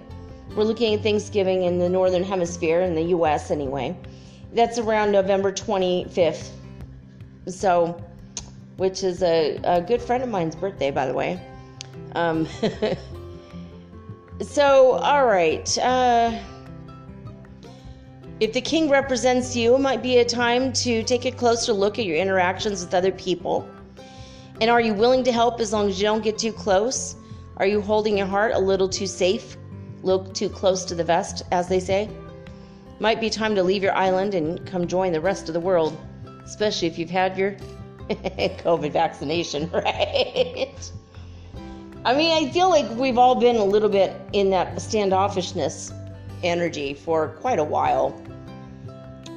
We're 0.56 0.64
looking 0.64 0.96
at 0.96 1.04
Thanksgiving 1.04 1.62
in 1.62 1.78
the 1.78 1.88
Northern 1.88 2.24
Hemisphere, 2.24 2.82
in 2.82 2.96
the 2.96 3.04
US 3.16 3.52
anyway. 3.52 3.96
That's 4.54 4.80
around 4.80 5.12
November 5.12 5.52
25th. 5.52 6.50
So, 7.46 8.04
which 8.78 9.04
is 9.04 9.22
a, 9.22 9.60
a 9.66 9.82
good 9.82 10.02
friend 10.02 10.24
of 10.24 10.30
mine's 10.30 10.56
birthday, 10.56 10.90
by 10.90 11.06
the 11.06 11.14
way. 11.14 11.40
Um, 12.16 12.48
so, 14.42 14.94
all 14.94 15.28
right. 15.28 15.78
Uh, 15.78 16.40
if 18.42 18.54
the 18.54 18.62
king 18.62 18.90
represents 18.90 19.56
you, 19.56 19.76
it 19.76 19.82
might 19.82 20.02
be 20.02 20.18
a 20.18 20.26
time 20.26 20.74
to 20.74 21.04
take 21.04 21.26
a 21.26 21.32
closer 21.32 21.72
look 21.74 22.00
at 22.00 22.06
your 22.06 22.18
interactions 22.18 22.84
with 22.84 22.92
other 22.96 23.12
people. 23.12 23.70
And 24.60 24.68
are 24.68 24.82
you 24.82 24.96
willing 24.96 25.24
to 25.26 25.32
help 25.32 25.60
as 25.62 25.72
long 25.72 25.88
as 25.88 26.02
you 26.02 26.06
don't 26.08 26.24
get 26.24 26.40
too 26.40 26.52
close? 26.52 27.16
Are 27.58 27.68
you 27.68 27.82
holding 27.82 28.18
your 28.18 28.26
heart 28.26 28.54
a 28.56 28.60
little 28.60 28.90
too 28.90 29.06
safe, 29.06 29.58
Look 30.02 30.34
too 30.34 30.50
close 30.50 30.84
to 30.86 30.96
the 30.96 31.04
vest, 31.04 31.44
as 31.52 31.68
they 31.68 31.80
say? 31.80 32.10
Might 33.00 33.22
be 33.22 33.30
time 33.30 33.54
to 33.54 33.62
leave 33.62 33.84
your 33.84 33.94
island 33.94 34.34
and 34.34 34.66
come 34.66 34.88
join 34.88 35.12
the 35.12 35.22
rest 35.22 35.48
of 35.48 35.54
the 35.54 35.60
world, 35.60 35.96
especially 36.44 36.88
if 36.88 36.98
you've 36.98 37.12
had 37.12 37.38
your 37.38 37.52
COVID 38.10 38.92
vaccination, 38.92 39.70
right? 39.74 40.92
I 42.04 42.16
mean, 42.16 42.32
I 42.32 42.52
feel 42.52 42.72
like 42.72 42.90
we've 42.98 43.20
all 43.20 43.36
been 43.36 43.58
a 43.58 43.64
little 43.64 43.90
bit 43.90 44.20
in 44.34 44.50
that 44.50 44.78
standoffishness 44.78 45.96
energy 46.44 46.94
for 46.94 47.30
quite 47.40 47.60
a 47.60 47.64
while. 47.64 48.22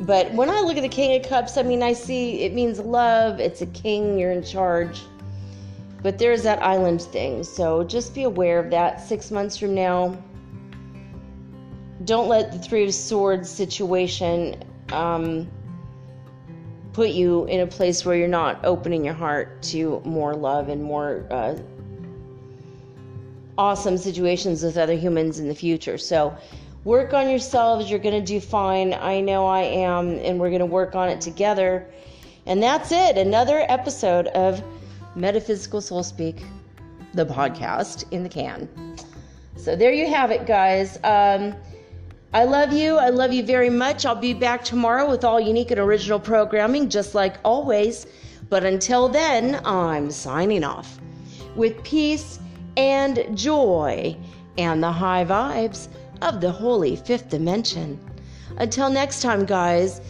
But 0.01 0.33
when 0.33 0.51
I 0.51 0.61
look 0.61 0.77
at 0.77 0.83
the 0.83 0.89
King 0.89 1.21
of 1.21 1.29
Cups, 1.29 1.57
I 1.57 1.63
mean, 1.63 1.83
I 1.83 1.93
see 1.93 2.43
it 2.43 2.53
means 2.53 2.79
love, 2.81 3.41
it's 3.41 3.63
a 3.63 3.67
king, 3.67 4.19
you're 4.19 4.33
in 4.33 4.43
charge. 4.43 5.03
But 6.03 6.19
there's 6.19 6.43
that 6.43 6.63
island 6.63 7.01
thing, 7.01 7.45
so 7.45 7.85
just 7.85 8.15
be 8.15 8.25
aware 8.25 8.59
of 8.59 8.71
that 8.71 9.01
six 9.01 9.31
months 9.31 9.57
from 9.57 9.75
now. 9.75 10.17
Don't 12.05 12.29
let 12.29 12.53
the 12.53 12.59
Three 12.59 12.85
of 12.85 12.93
Swords 12.93 13.49
situation 13.49 14.63
um, 14.93 15.51
put 16.93 17.11
you 17.11 17.45
in 17.47 17.61
a 17.61 17.67
place 17.67 18.05
where 18.05 18.17
you're 18.17 18.29
not 18.29 18.65
opening 18.65 19.05
your 19.05 19.15
heart 19.15 19.63
to 19.63 20.03
more 20.05 20.35
love 20.35 20.69
and 20.69 20.83
more 20.83 21.27
uh, 21.31 21.57
awesome 23.57 23.97
situations 23.97 24.63
with 24.63 24.77
other 24.77 24.97
humans 24.97 25.39
in 25.39 25.49
the 25.49 25.55
future. 25.55 25.97
So, 25.97 26.37
work 26.85 27.15
on 27.15 27.29
yourselves. 27.29 27.91
You're 27.91 27.99
going 27.99 28.15
to 28.15 28.27
do 28.27 28.41
fine. 28.41 28.95
I 28.95 29.21
know 29.21 29.47
I 29.47 29.63
am, 29.63 30.11
and 30.19 30.39
we're 30.39 30.51
going 30.51 30.61
to 30.61 30.67
work 30.67 30.95
on 30.95 31.09
it 31.09 31.21
together. 31.21 31.87
And 32.47 32.63
that's 32.63 32.93
it. 32.93 33.17
Another 33.17 33.65
episode 33.69 34.27
of 34.29 34.63
Metaphysical 35.15 35.81
Soul 35.81 36.03
Speak, 36.03 36.43
the 37.15 37.25
podcast 37.25 38.05
in 38.13 38.23
the 38.23 38.29
can. 38.29 38.69
So 39.57 39.75
there 39.75 39.93
you 39.93 40.07
have 40.09 40.31
it, 40.31 40.47
guys. 40.47 40.99
Um, 41.05 41.55
I 42.35 42.45
love 42.45 42.73
you. 42.73 42.97
I 42.97 43.11
love 43.11 43.33
you 43.33 43.45
very 43.45 43.71
much. 43.71 44.05
I'll 44.05 44.15
be 44.15 44.35
back 44.35 44.65
tomorrow 44.65 45.09
with 45.09 45.25
all 45.25 45.41
unique 45.41 45.71
and 45.71 45.81
original 45.81 46.21
programming, 46.21 46.91
just 46.91 47.15
like 47.15 47.37
always. 47.45 48.07
But 48.51 48.65
until 48.65 49.09
then, 49.09 49.61
I'm 49.65 50.11
signing 50.11 50.65
off 50.65 51.01
with 51.55 51.83
peace 51.85 52.41
and 52.77 53.39
joy 53.39 54.17
and 54.59 54.83
the 54.83 54.93
high 54.93 55.25
vibes 55.25 55.89
of 56.25 56.41
the 56.41 56.51
holy 56.51 56.97
fifth 56.97 57.29
dimension. 57.29 58.01
Until 58.57 58.89
next 58.91 59.21
time, 59.21 59.45
guys, 59.45 60.01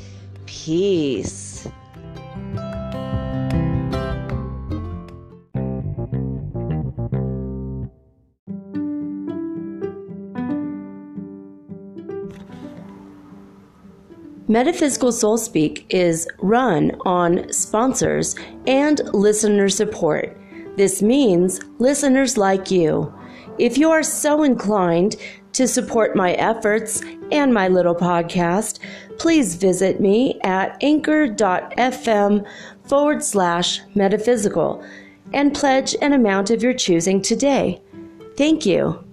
peace. 0.47 1.69
Metaphysical 14.47 15.11
Soul 15.11 15.36
Speak 15.36 15.85
is 15.89 16.28
run 16.39 16.93
on 17.05 17.53
sponsors 17.53 18.36
and 18.69 19.01
listener 19.12 19.69
support. 19.69 20.36
This 20.77 21.03
means 21.03 21.61
listeners 21.78 22.36
like 22.36 22.70
you. 22.70 23.12
If 23.59 23.78
you 23.78 23.91
are 23.91 24.03
so 24.03 24.43
inclined 24.43 25.16
to 25.55 25.66
support 25.66 26.14
my 26.14 26.32
efforts 26.35 27.02
and 27.32 27.55
my 27.55 27.68
little 27.68 27.94
podcast, 27.94 28.78
please 29.18 29.55
visit 29.55 30.01
me 30.01 30.39
at 30.43 30.76
anchor.fm 30.82 32.47
forward 32.85 33.24
slash 33.24 33.81
metaphysical 33.94 34.85
and 35.32 35.55
pledge 35.55 35.97
an 36.02 36.12
amount 36.12 36.51
of 36.51 36.62
your 36.62 36.74
choosing 36.74 37.22
today. 37.22 37.81
Thank 38.36 38.66
you. 38.66 39.05